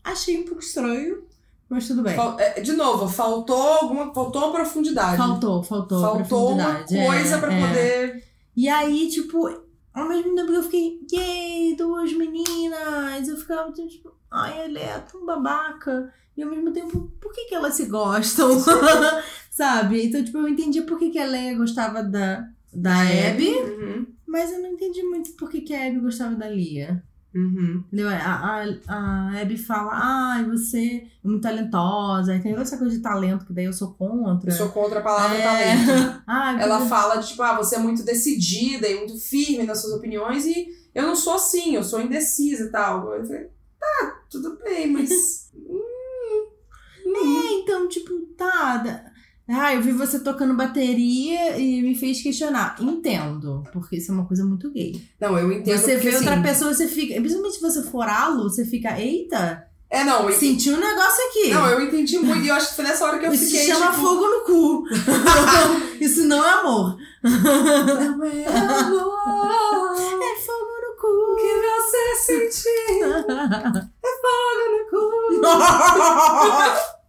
Achei 0.04 0.36
um 0.38 0.44
pouco 0.44 0.60
estranho, 0.60 1.22
mas 1.66 1.86
tudo 1.88 2.02
bem. 2.02 2.14
É, 2.38 2.60
De 2.60 2.74
novo, 2.74 3.08
faltou 3.08 3.56
alguma. 3.56 4.12
Faltou 4.12 4.42
uma 4.42 4.52
profundidade. 4.52 5.16
Faltou, 5.16 5.62
faltou. 5.62 5.98
Faltou 6.02 6.52
uma 6.52 6.74
profundidade. 6.74 7.06
coisa 7.06 7.36
É, 7.36 7.40
pra 7.40 7.54
é. 7.54 7.66
poder. 7.68 8.24
E 8.54 8.68
aí, 8.68 9.08
tipo, 9.08 9.48
ao 9.94 10.08
mesmo 10.08 10.34
tempo 10.34 10.48
que 10.50 10.56
eu 10.58 10.62
fiquei, 10.62 11.00
yay, 11.12 11.76
duas 11.76 12.12
meninas. 12.12 13.28
Eu 13.28 13.36
ficava 13.36 13.70
tipo, 13.72 14.12
ai, 14.30 14.64
ela 14.64 14.78
é 14.78 14.98
tão 15.00 15.24
babaca. 15.26 16.12
E 16.36 16.42
ao 16.42 16.48
mesmo 16.50 16.72
tempo, 16.72 17.12
por 17.20 17.32
que, 17.32 17.46
que 17.46 17.54
elas 17.54 17.74
se 17.74 17.86
gostam? 17.86 18.50
Sabe? 19.50 20.06
Então, 20.06 20.24
tipo, 20.24 20.38
eu 20.38 20.48
entendi 20.48 20.80
por 20.82 20.98
que, 20.98 21.10
que 21.10 21.18
a 21.18 21.26
Leia 21.26 21.56
gostava 21.56 22.02
da, 22.02 22.48
da 22.72 22.94
Abby, 23.00 23.50
Uhum. 23.56 24.06
mas 24.26 24.52
eu 24.52 24.60
não 24.62 24.70
entendi 24.70 25.02
muito 25.02 25.32
por 25.32 25.50
que, 25.50 25.60
que 25.60 25.74
a 25.74 25.86
Abby 25.86 26.00
gostava 26.00 26.34
da 26.36 26.48
Lia. 26.48 27.02
Uhum. 27.34 27.84
Entendeu? 27.86 28.08
A, 28.08 28.14
a, 28.14 28.64
a 28.88 29.40
Abby 29.40 29.56
fala, 29.56 29.90
ai, 29.92 30.44
você 30.44 31.06
é 31.24 31.28
muito 31.28 31.42
talentosa. 31.42 32.32
Aí 32.32 32.40
tem 32.40 32.50
toda 32.52 32.62
essa 32.62 32.76
coisa 32.76 32.96
de 32.96 33.02
talento, 33.02 33.46
que 33.46 33.52
daí 33.52 33.66
eu 33.66 33.72
sou 33.72 33.92
contra. 33.94 34.50
Eu 34.50 34.56
sou 34.56 34.68
contra 34.70 34.98
a 34.98 35.02
palavra 35.02 35.36
É. 35.38 35.42
talento. 35.42 36.22
Ai, 36.26 36.60
Ela 36.62 36.80
fala 36.86 37.16
de, 37.16 37.28
tipo, 37.28 37.42
ah, 37.42 37.56
você 37.56 37.76
é 37.76 37.78
muito 37.78 38.04
decidida 38.04 38.88
e 38.88 38.96
muito 38.96 39.16
firme 39.18 39.64
nas 39.64 39.80
suas 39.80 39.94
opiniões 39.94 40.44
e 40.44 40.68
eu 40.94 41.04
não 41.04 41.14
sou 41.14 41.34
assim, 41.34 41.76
eu 41.76 41.84
sou 41.84 42.00
indecisa 42.00 42.64
e 42.64 42.70
tal. 42.70 43.12
Eu 43.14 43.24
falei, 43.24 43.48
tá, 43.78 44.20
tudo 44.30 44.58
bem, 44.64 44.90
mas. 44.92 45.48
É, 47.12 47.52
então, 47.54 47.88
tipo, 47.88 48.12
tá. 48.36 49.09
Ah, 49.52 49.74
eu 49.74 49.82
vi 49.82 49.90
você 49.92 50.20
tocando 50.20 50.54
bateria 50.54 51.58
e 51.58 51.82
me 51.82 51.92
fez 51.96 52.22
questionar. 52.22 52.76
Entendo, 52.80 53.64
porque 53.72 53.96
isso 53.96 54.12
é 54.12 54.14
uma 54.14 54.24
coisa 54.26 54.44
muito 54.44 54.70
gay. 54.70 55.02
Não, 55.20 55.36
eu 55.36 55.50
entendo. 55.50 55.76
você 55.76 55.96
vê 55.96 56.14
outra 56.14 56.34
assim, 56.34 56.42
pessoa, 56.42 56.72
você 56.72 56.86
fica. 56.86 57.14
Principalmente 57.14 57.56
se 57.56 57.60
você 57.60 57.82
for 57.82 58.06
alo, 58.08 58.44
você 58.44 58.64
fica, 58.64 58.96
eita, 59.00 59.66
É, 59.90 60.04
não, 60.04 60.30
eu, 60.30 60.38
senti 60.38 60.70
um 60.70 60.76
negócio 60.78 61.24
aqui. 61.28 61.48
não, 61.50 61.66
eu 61.68 61.80
entendi 61.82 62.16
muito 62.18 62.44
e 62.44 62.48
eu 62.48 62.54
acho 62.54 62.68
que 62.68 62.76
foi 62.76 62.84
nessa 62.84 63.04
hora 63.04 63.18
que 63.18 63.26
eu 63.26 63.32
isso 63.32 63.46
fiquei. 63.46 63.60
se 63.64 63.72
chama 63.72 63.90
tipo, 63.90 64.02
fogo 64.02 64.24
no 64.26 64.40
cu. 64.44 64.84
isso 66.00 66.24
não 66.26 66.44
é 66.44 66.50
amor. 66.60 66.96
Não 67.24 68.24
é 68.24 68.46
amor 68.46 69.96
É 69.98 70.36
fogo 70.46 70.74
no 70.80 70.90
o 70.92 70.96
cu. 71.00 71.12
que 71.36 71.52
você 71.66 72.02
sentiu. 72.52 73.90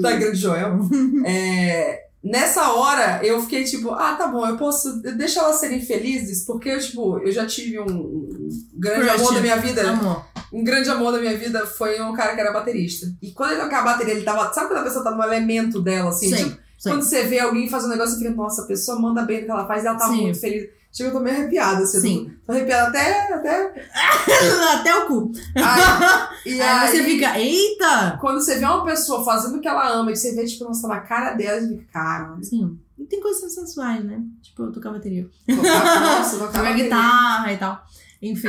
da 0.00 0.12
grande 0.16 0.38
Joel. 0.38 0.78
É, 1.26 2.04
nessa 2.22 2.72
hora, 2.72 3.20
eu 3.24 3.40
fiquei 3.42 3.64
tipo, 3.64 3.90
ah, 3.90 4.14
tá 4.14 4.26
bom, 4.26 4.46
eu 4.46 4.56
posso. 4.56 5.00
Deixa 5.02 5.40
elas 5.40 5.56
serem 5.56 5.80
felizes, 5.80 6.44
porque 6.44 6.68
eu, 6.68 6.78
tipo, 6.80 7.18
eu 7.18 7.32
já 7.32 7.46
tive 7.46 7.78
um, 7.80 7.86
um 7.86 8.48
grande 8.74 9.08
amor 9.08 9.34
da 9.34 9.40
minha 9.40 9.56
vida. 9.56 9.90
Amor. 9.90 10.24
Um 10.52 10.62
grande 10.62 10.88
amor 10.88 11.10
da 11.12 11.18
minha 11.18 11.36
vida 11.36 11.66
foi 11.66 12.00
um 12.00 12.12
cara 12.12 12.34
que 12.34 12.40
era 12.40 12.52
baterista. 12.52 13.06
E 13.20 13.32
quando 13.32 13.52
ele 13.52 13.60
tocava 13.62 13.90
a 13.90 13.92
bateria, 13.92 14.14
ele 14.14 14.24
tava. 14.24 14.52
Sabe 14.52 14.68
quando 14.68 14.80
a 14.80 14.84
pessoa 14.84 15.02
tá 15.02 15.10
no 15.10 15.22
elemento 15.22 15.80
dela, 15.80 16.10
assim? 16.10 16.28
Sim, 16.28 16.36
Tipo, 16.36 16.58
sim. 16.78 16.90
quando 16.90 17.02
você 17.02 17.24
vê 17.24 17.40
alguém 17.40 17.68
fazendo 17.68 17.88
um 17.88 17.92
negócio, 17.94 18.14
você 18.14 18.22
fica, 18.24 18.34
nossa, 18.34 18.62
a 18.62 18.66
pessoa 18.66 19.00
manda 19.00 19.22
bem 19.22 19.40
no 19.40 19.46
que 19.46 19.50
ela 19.50 19.66
faz 19.66 19.82
e 19.82 19.86
ela 19.86 19.98
tá 19.98 20.06
Sim. 20.08 20.22
muito 20.22 20.40
feliz. 20.40 20.68
Chega, 20.96 21.08
eu 21.08 21.12
tô 21.12 21.20
meio 21.20 21.36
arrepiada, 21.36 21.82
assim. 21.82 22.00
Sim. 22.00 22.24
Tô, 22.46 22.52
tô 22.52 22.52
arrepiada 22.52 22.88
até. 22.88 23.32
até... 23.34 23.88
Até 24.74 24.94
o 24.96 25.06
cu. 25.06 25.32
Ai, 25.56 26.28
e 26.46 26.60
Aí 26.62 26.88
você 26.88 26.96
aí, 26.98 27.04
fica, 27.04 27.38
eita! 27.38 28.18
Quando 28.20 28.40
você 28.40 28.58
vê 28.58 28.64
uma 28.64 28.84
pessoa 28.84 29.24
fazendo 29.24 29.56
o 29.56 29.60
que 29.60 29.66
ela 29.68 29.88
ama 29.92 30.12
e 30.12 30.16
você 30.16 30.34
vê, 30.34 30.44
tipo, 30.44 30.64
nossa, 30.64 30.86
na 30.86 31.00
cara 31.00 31.32
dela, 31.32 31.60
você 31.60 31.68
fica, 31.68 31.92
cara. 31.92 32.36
Sim. 32.42 32.78
E 32.98 33.04
tem 33.06 33.20
coisas 33.20 33.52
sensuais, 33.52 34.04
né? 34.04 34.20
Tipo, 34.40 34.64
eu 34.64 34.72
tocar 34.72 34.92
bateria. 34.92 35.28
Tocar, 35.48 36.00
nossa, 36.00 36.38
tocar 36.38 36.58
bateria. 36.62 36.84
guitarra 36.84 37.52
e 37.52 37.56
tal. 37.56 37.82
Enfim. 38.22 38.48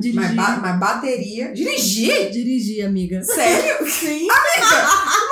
Dirigir. 0.00 0.14
Mas, 0.14 0.34
ba- 0.34 0.58
mas 0.60 0.80
bateria. 0.80 1.52
Dirigir? 1.52 2.30
Dirigir, 2.30 2.86
amiga. 2.86 3.22
Sério? 3.22 3.86
Sim. 3.88 4.26
Você 4.26 4.60
carro 4.60 5.25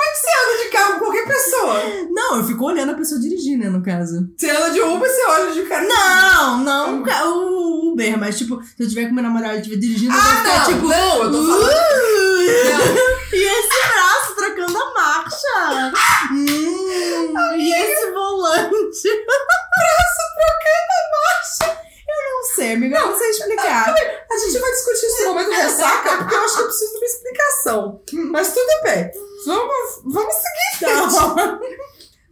com 0.93 0.99
qualquer 0.99 1.27
pessoa. 1.27 1.81
Não, 2.11 2.37
eu 2.37 2.43
fico 2.45 2.65
olhando 2.65 2.91
a 2.91 2.95
pessoa 2.95 3.19
dirigir, 3.19 3.57
né, 3.57 3.69
no 3.69 3.83
caso. 3.83 4.27
Você 4.37 4.49
anda 4.49 4.69
de 4.71 4.81
Uber, 4.81 5.09
você 5.09 5.25
olha 5.25 5.51
de 5.53 5.61
cara. 5.63 5.87
Não, 5.87 6.63
não 6.63 7.01
o 7.01 7.03
ca- 7.03 7.25
o 7.25 7.91
Uber, 7.91 8.17
mas 8.19 8.37
tipo, 8.37 8.61
se 8.63 8.83
eu 8.83 8.87
tiver 8.89 9.07
com 9.07 9.13
meu 9.15 9.23
namorado 9.23 9.55
e 9.55 9.59
estiver 9.59 9.77
dirigindo, 9.77 10.13
eu 10.13 10.19
vou 10.21 10.31
Ah, 10.31 10.35
ficar 10.37 10.57
não, 10.57 10.65
tipo. 10.65 10.87
não, 10.87 11.23
eu 11.23 11.31
tô 11.31 11.37
"Uh!" 11.39 11.47
falando. 11.47 11.75
E 13.35 13.37
esse 13.37 13.87
braço 13.93 14.35
trocando 14.35 14.77
a 14.77 14.93
marcha. 14.93 15.91
Hum, 16.31 17.57
e 17.57 17.71
esse 17.73 18.11
volante. 18.11 18.69
Braço 18.71 20.23
trocando. 20.35 20.84
Eu 22.55 22.67
não 22.67 22.67
sei, 22.67 22.73
amiga, 22.73 22.97
eu 22.97 23.07
não 23.07 23.17
sei 23.17 23.29
explicar. 23.29 23.93
A 23.93 24.37
gente 24.37 24.59
vai 24.59 24.71
discutir 24.71 25.05
isso 25.05 25.23
no 25.23 25.33
momento 25.33 25.51
ressaca, 25.51 26.17
porque 26.17 26.35
eu 26.35 26.39
acho 26.39 26.55
que 26.55 26.61
eu 26.61 26.65
preciso 26.65 26.91
de 26.91 26.97
uma 26.97 27.05
explicação. 27.05 28.01
Mas 28.31 28.53
tudo 28.53 28.83
bem. 28.83 29.11
Vamos, 29.45 30.01
vamos 30.05 30.35
Tá. 30.79 31.59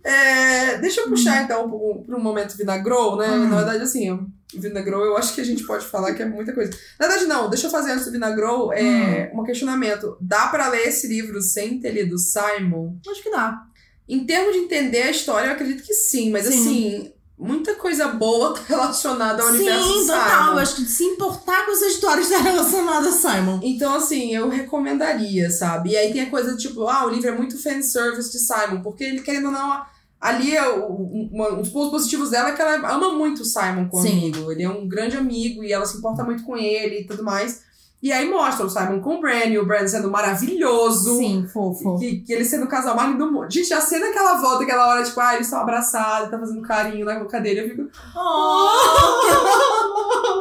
É, 0.04 0.80
deixa 0.80 1.00
eu 1.00 1.08
puxar 1.08 1.44
então 1.44 1.70
para 2.06 2.18
um 2.18 2.22
momento 2.22 2.58
Vinagrou, 2.58 3.16
né? 3.16 3.30
Hum. 3.30 3.48
Na 3.48 3.58
verdade, 3.58 3.84
assim, 3.84 4.20
Vinagrou 4.54 5.06
eu 5.06 5.16
acho 5.16 5.34
que 5.34 5.40
a 5.40 5.45
gente 5.45 5.66
pode 5.66 5.86
falar 5.86 6.14
que 6.14 6.22
é 6.22 6.26
muita 6.26 6.52
coisa. 6.52 6.72
Na 7.00 7.08
verdade, 7.08 7.26
não, 7.26 7.50
deixa 7.50 7.68
eu 7.68 7.72
fazer 7.72 7.94
antes 7.94 8.06
do 8.06 8.12
Vinagrou 8.12 8.74
é, 8.74 9.32
um 9.34 9.44
questionamento. 9.44 10.18
Dá 10.20 10.48
para 10.48 10.68
ler 10.68 10.90
esse 10.90 11.08
livro 11.08 11.41
sem 11.41 11.80
ter 11.80 11.91
lido 11.91 12.18
Simon? 12.18 12.98
Acho 13.10 13.24
que 13.24 13.32
dá. 13.32 13.64
Em 14.08 14.26
termos 14.26 14.54
de 14.54 14.60
entender 14.60 15.04
a 15.04 15.12
história, 15.12 15.48
eu 15.48 15.54
acredito 15.54 15.84
que 15.84 15.94
sim, 15.94 16.30
mas 16.32 16.45
Sim. 16.45 16.50
assim, 16.50 17.14
muita 17.44 17.76
coisa 17.76 18.07
boa 18.07 18.53
tá 18.53 18.61
relacionada 18.68 19.44
ao 19.44 19.49
universo 19.49 19.84
Sim, 19.84 19.99
de 20.02 20.07
total. 20.07 20.30
Simon. 20.30 20.52
Eu 20.52 20.60
acho 20.60 20.76
que 20.76 20.86
se 20.86 21.03
importar 21.03 21.65
com 21.65 21.72
essa 21.72 21.86
história 21.88 22.22
está 22.22 22.38
relacionada 22.41 23.10
a 23.10 23.11
Simon. 23.11 23.60
Então, 23.61 23.95
assim, 23.95 24.34
eu 24.34 24.49
recomendaria, 24.49 25.52
sabe? 25.52 25.91
E 25.91 25.98
aí 25.98 26.11
tem 26.14 26.22
a 26.22 26.30
coisa 26.30 26.56
tipo, 26.56 26.88
ah, 26.88 27.06
o 27.06 27.10
livro 27.10 27.30
é 27.30 27.36
muito 27.36 27.61
fanservice 27.61 28.32
de 28.32 28.40
Simon, 28.40 28.82
porque 28.82 29.03
ele, 29.03 29.22
querendo 29.22 29.48
ou 29.48 29.52
não, 29.52 29.86
ali 30.20 30.56
é 30.56 30.68
um 30.74 31.57
dos 31.57 31.70
pontos 31.70 31.91
positivos 31.91 32.30
dela 32.30 32.49
é 32.49 32.52
que 32.53 32.61
ela 32.61 32.76
ama 32.94 33.14
muito 33.14 33.41
o 33.41 33.45
Simon 33.45 33.90
como 33.90 34.03
Sim. 34.03 34.20
amigo. 34.20 34.52
Ele 34.52 34.64
é 34.64 34.70
um 34.70 34.88
grande 34.88 35.18
amigo 35.18 35.64
e 35.64 35.74
ela 35.74 35.86
se 35.86 35.98
importa 35.98 36.24
muito 36.24 36.44
com 36.44 36.56
ele 36.56 37.02
e 37.02 37.06
tudo 37.06 37.24
mais. 37.24 37.62
E 38.03 38.11
aí 38.11 38.30
mostra 38.30 38.65
o 38.65 38.69
Simon 38.69 38.99
com 38.99 39.15
o 39.15 39.21
Bran, 39.21 39.45
e 39.45 39.57
o 39.57 39.65
Bran 39.65 39.88
sendo 39.88 40.11
maravilhoso. 40.11 41.15
Sim, 41.17 41.47
fofo. 41.47 41.97
Que, 41.97 42.17
que 42.19 42.34
ele 42.34 42.43
sendo 42.43 42.65
o 42.65 42.67
casal 42.67 42.97
mais 42.97 43.17
do 43.17 43.31
mundo. 43.31 43.49
Gente, 43.49 43.73
a 43.73 43.80
cena 43.80 44.11
que 44.11 44.17
ela 44.17 44.41
volta, 44.41 44.63
aquela 44.65 44.89
hora, 44.89 45.05
tipo, 45.05 45.17
ah, 45.21 45.35
eles 45.35 45.47
estão 45.47 45.61
abraçados, 45.61 46.30
tá 46.30 46.38
fazendo 46.38 46.61
carinho 46.61 47.05
na 47.05 47.17
boca 47.17 47.39
dele, 47.39 47.61
eu 47.61 47.69
fico. 47.69 47.84
Oh, 48.13 48.69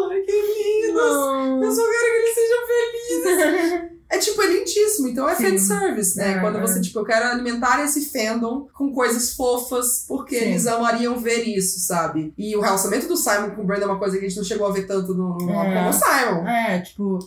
que 0.27 0.33
lindos! 0.33 1.63
Eu 1.63 1.73
só 1.73 1.83
quero 1.89 2.11
que 2.11 2.19
eles 2.19 2.35
sejam 2.35 2.67
felizes. 2.67 3.93
É 4.11 4.19
tipo, 4.19 4.43
é 4.43 4.47
lindíssimo. 4.49 5.09
Então 5.09 5.29
é 5.29 5.35
Sim. 5.37 5.51
fanservice, 5.51 6.17
né? 6.19 6.33
É, 6.33 6.41
Quando 6.41 6.59
é. 6.59 6.61
você, 6.61 6.81
tipo, 6.81 6.99
eu 6.99 7.05
quero 7.05 7.27
alimentar 7.29 7.83
esse 7.85 8.11
fandom 8.13 8.67
com 8.75 8.93
coisas 8.93 9.35
fofas, 9.35 10.05
porque 10.09 10.37
Sim. 10.39 10.45
eles 10.47 10.67
amariam 10.67 11.17
ver 11.19 11.45
isso, 11.45 11.81
sabe? 11.87 12.35
E 12.37 12.57
o 12.57 12.61
relacionamento 12.61 13.07
do 13.09 13.17
Simon 13.17 13.51
com 13.51 13.63
o 13.63 13.65
Brandon 13.65 13.85
é 13.85 13.89
uma 13.91 13.99
coisa 13.99 14.19
que 14.19 14.27
a 14.27 14.29
gente 14.29 14.37
não 14.37 14.45
chegou 14.45 14.67
a 14.67 14.73
ver 14.73 14.87
tanto 14.87 15.15
no, 15.15 15.39
no 15.39 15.51
É. 15.53 15.75
como 15.75 15.89
o 15.89 15.93
Simon. 15.93 16.47
É, 16.47 16.81
tipo, 16.81 17.19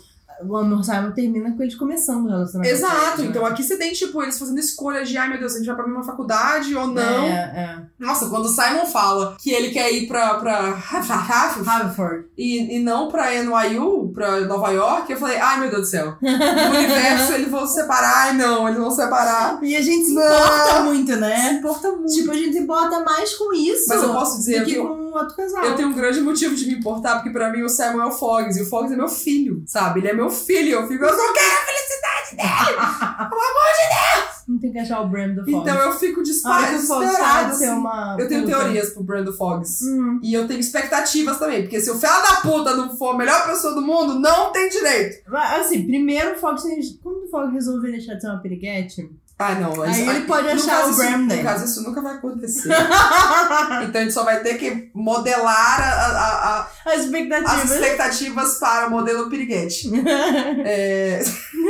o 0.44 0.58
Amor 0.58 0.84
Simon 0.84 1.12
termina 1.12 1.52
com 1.56 1.62
eles 1.64 1.76
começando 1.76 2.26
o 2.26 2.30
relacionamento. 2.30 2.76
Exato, 2.76 3.22
né? 3.22 3.28
então 3.28 3.46
aqui 3.46 3.64
você 3.64 3.78
tem, 3.78 3.94
tipo, 3.94 4.22
eles 4.22 4.38
fazendo 4.38 4.60
escolhas 4.60 5.08
de, 5.08 5.18
ai 5.18 5.30
meu 5.30 5.40
Deus, 5.40 5.54
a 5.54 5.58
gente 5.58 5.68
vai 5.68 5.76
pra 5.76 5.86
mesma 5.88 6.04
faculdade 6.04 6.76
ou 6.76 6.88
não. 6.88 7.24
É, 7.26 7.84
Nossa, 8.00 8.30
quando 8.30 8.46
o 8.46 8.50
Simon 8.50 8.86
fala 8.86 9.38
que 9.40 9.52
ele 9.52 9.70
quer 9.70 9.92
ir 9.94 10.08
pra, 10.08 10.36
pra 10.36 10.78
é. 10.94 10.98
Haverford. 10.98 12.26
e, 12.38 12.78
e 12.78 12.80
não 12.80 13.08
pra 13.10 13.32
NYU, 13.44 14.12
pra 14.14 14.42
Nova 14.42 14.72
York, 14.72 15.12
eu 15.12 15.18
falei, 15.18 15.38
ai 15.38 15.60
meu 15.60 15.70
Deus 15.70 15.84
do 15.84 15.88
céu. 15.88 16.16
O 16.22 16.76
universo, 16.76 17.34
eles 17.34 17.50
vão 17.50 17.66
se 17.68 17.76
separar. 17.76 18.28
Ai 18.28 18.34
não, 18.38 18.68
eles 18.68 18.80
vão 18.80 18.90
se 18.92 18.98
separar. 19.02 19.60
E 19.64 19.76
a 19.76 19.82
gente 19.82 20.06
se 20.06 20.14
Não. 20.14 20.22
importa 20.24 20.84
muito, 20.84 21.14
Se 21.14 21.20
né? 21.20 21.54
importa 21.54 21.92
muito. 21.92 22.14
Tipo, 22.14 22.32
a 22.32 22.36
gente 22.36 22.54
se 22.54 22.60
importa 22.60 23.00
mais 23.04 23.34
com 23.36 23.54
isso 23.54 23.86
Mas 23.88 24.02
eu 24.04 24.10
posso 24.14 24.38
dizer 24.38 24.60
do 24.60 24.66
que 24.66 24.74
que 24.76 24.80
com 24.80 25.12
outro 25.12 25.36
casal. 25.36 25.64
Eu 25.64 25.76
tenho 25.76 25.90
um 25.90 25.94
grande 25.94 26.22
motivo 26.22 26.56
de 26.56 26.66
me 26.68 26.74
importar, 26.76 27.16
porque 27.16 27.30
pra 27.30 27.50
mim 27.52 27.62
o 27.64 27.70
Simon 27.70 28.02
é 28.02 28.06
o 28.06 28.12
Foggs, 28.12 28.60
e 28.60 28.64
o 28.64 28.66
Foggs 28.66 28.94
é 28.94 28.98
meu 28.98 29.08
filho, 29.08 29.64
sabe? 29.66 30.00
Ele 30.00 30.10
é 30.10 30.14
meu 30.14 30.25
filho, 30.30 30.72
eu 30.72 30.88
fico, 30.88 31.04
eu 31.04 31.10
só 31.10 31.34
quero 31.34 31.54
a 31.54 31.66
felicidade 31.66 32.36
dele! 32.36 33.36
Não 34.48 34.60
tem 34.60 34.72
que 34.72 34.78
achar 34.78 35.02
o 35.02 35.08
Bram 35.08 35.34
do 35.34 35.44
Fox. 35.44 35.50
Então 35.50 35.76
eu 35.76 35.92
fico 35.94 36.16
Fox 36.18 36.70
desesperada, 36.70 37.48
assim. 37.50 37.70
uma. 37.70 38.16
Eu 38.20 38.28
tenho 38.28 38.44
puta. 38.44 38.56
teorias 38.56 38.90
pro 38.92 39.04
Brando 39.04 39.34
Foggs. 39.34 39.84
Hum. 39.84 40.20
E 40.22 40.34
eu 40.34 40.48
tenho 40.48 40.60
expectativas 40.60 41.40
também, 41.40 41.64
porque 41.64 41.82
se 41.82 41.90
o 41.90 41.96
fela 41.96 42.22
da 42.22 42.36
puta 42.42 42.76
não 42.76 42.96
for 42.96 43.16
a 43.16 43.18
melhor 43.18 43.46
pessoa 43.48 43.74
do 43.74 43.82
mundo, 43.82 44.20
não 44.20 44.52
tem 44.52 44.70
direito. 44.70 45.24
Mas, 45.28 45.66
Assim, 45.66 45.86
primeiro 45.86 46.34
o 46.34 46.38
Fox. 46.38 46.64
Quando 47.02 47.24
o 47.24 47.30
Fox 47.30 47.52
resolver 47.52 47.92
deixar 47.92 48.14
de 48.14 48.22
ser 48.22 48.28
uma 48.28 48.40
piriguete, 48.40 49.10
Ah, 49.38 49.54
não. 49.56 49.82
Aí 49.82 49.92
isso- 49.92 50.10
ele 50.10 50.22
pode 50.22 50.48
no 50.48 50.54
achar 50.54 50.78
caso, 50.78 50.88
o 50.88 50.92
isso, 50.92 51.02
dele. 51.28 51.36
No 51.36 51.44
caso, 51.44 51.66
isso 51.66 51.84
nunca 51.84 52.02
vai 52.02 52.14
acontecer. 52.14 52.70
então 53.84 54.02
a 54.02 54.04
gente 54.04 54.14
só 54.14 54.24
vai 54.24 54.40
ter 54.42 54.54
que 54.58 54.90
modelar 54.94 55.82
a- 55.82 56.06
a- 56.06 56.60
a- 56.60 56.68
as 56.86 56.94
as 56.94 57.02
expectativas. 57.06 57.72
expectativas 57.72 58.58
para 58.60 58.88
o 58.88 58.92
modelo 58.92 59.30
piriguete. 59.30 59.92
É, 60.66 61.22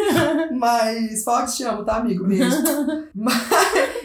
Mas, 0.57 1.23
Fox, 1.23 1.55
te 1.55 1.63
amo, 1.63 1.83
tá, 1.83 1.97
amigo? 1.97 2.25
Beijo. 2.25 2.55
Mas- 3.13 3.43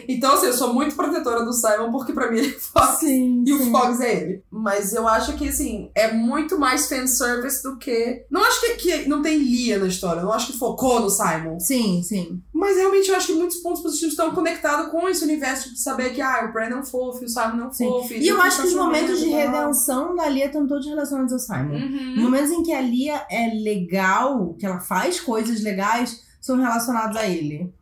Então, 0.07 0.33
assim, 0.33 0.47
eu 0.47 0.53
sou 0.53 0.73
muito 0.73 0.95
protetora 0.95 1.45
do 1.45 1.53
Simon, 1.53 1.91
porque 1.91 2.11
pra 2.11 2.29
mim 2.29 2.39
ele 2.39 2.49
é 2.49 2.59
Fox. 2.59 2.99
Sim. 2.99 3.43
E 3.45 3.53
o 3.53 3.59
sim. 3.59 3.71
Fox 3.71 3.99
é 4.01 4.15
ele. 4.15 4.43
Mas 4.51 4.93
eu 4.93 5.07
acho 5.07 5.33
que, 5.37 5.47
assim, 5.47 5.89
é 5.95 6.11
muito 6.11 6.59
mais 6.59 6.89
fanservice 6.89 7.63
do 7.63 7.77
que. 7.77 8.25
Não 8.29 8.41
acho 8.41 8.61
que, 8.61 8.73
que 8.75 9.09
não 9.09 9.21
tem 9.21 9.37
Lia 9.37 9.77
na 9.79 9.87
história, 9.87 10.21
não 10.21 10.33
acho 10.33 10.51
que 10.51 10.57
focou 10.57 10.99
no 10.99 11.09
Simon. 11.09 11.59
Sim, 11.59 12.01
sim. 12.03 12.41
Mas 12.53 12.77
realmente 12.77 13.09
eu 13.09 13.15
acho 13.15 13.27
que 13.27 13.33
muitos 13.33 13.57
pontos 13.57 13.81
positivos 13.81 14.13
estão 14.13 14.31
conectados 14.35 14.91
com 14.91 15.07
esse 15.09 15.23
universo 15.23 15.71
de 15.73 15.79
saber 15.79 16.13
que, 16.13 16.21
ah, 16.21 16.45
o 16.49 16.53
Brandon 16.53 16.79
é 16.79 16.83
fofo, 16.85 17.23
o 17.23 17.27
Simon 17.29 17.55
não 17.55 17.67
é 17.69 17.73
Sim. 17.73 17.85
fofo. 17.85 18.13
E 18.13 18.27
eu 18.27 18.39
acho 18.41 18.61
que 18.61 18.67
os 18.67 18.75
momentos 18.75 19.19
de 19.19 19.29
redenção 19.29 20.15
da 20.15 20.27
Lia 20.29 20.45
estão 20.47 20.67
todos 20.67 20.85
relacionados 20.87 21.31
ao 21.33 21.39
Simon. 21.39 21.73
Uhum. 21.75 22.15
momentos 22.21 22.51
em 22.51 22.61
que 22.63 22.71
a 22.73 22.81
Lia 22.81 23.25
é 23.31 23.51
legal, 23.63 24.55
que 24.59 24.65
ela 24.65 24.79
faz 24.79 25.19
coisas 25.19 25.63
legais, 25.63 25.90
são 26.39 26.57
relacionados 26.57 27.15
a 27.15 27.27
ele. 27.27 27.73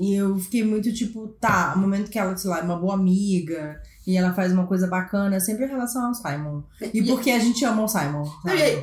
E 0.00 0.14
eu 0.14 0.38
fiquei 0.38 0.64
muito 0.64 0.92
tipo, 0.92 1.28
tá, 1.40 1.74
o 1.76 1.78
momento 1.78 2.10
que 2.10 2.18
ela, 2.18 2.36
sei 2.36 2.50
lá, 2.50 2.58
é 2.58 2.62
uma 2.62 2.78
boa 2.78 2.94
amiga 2.94 3.80
e 4.06 4.16
ela 4.16 4.32
faz 4.34 4.52
uma 4.52 4.66
coisa 4.66 4.86
bacana, 4.86 5.36
é 5.36 5.40
sempre 5.40 5.64
em 5.64 5.68
relação 5.68 6.06
ao 6.06 6.14
Simon. 6.14 6.62
E 6.92 7.02
porque 7.04 7.30
a 7.30 7.38
gente 7.38 7.64
ama 7.64 7.84
o 7.84 7.88
Simon. 7.88 8.24
Sabe? 8.42 8.58
e 8.58 8.62
aí? 8.62 8.82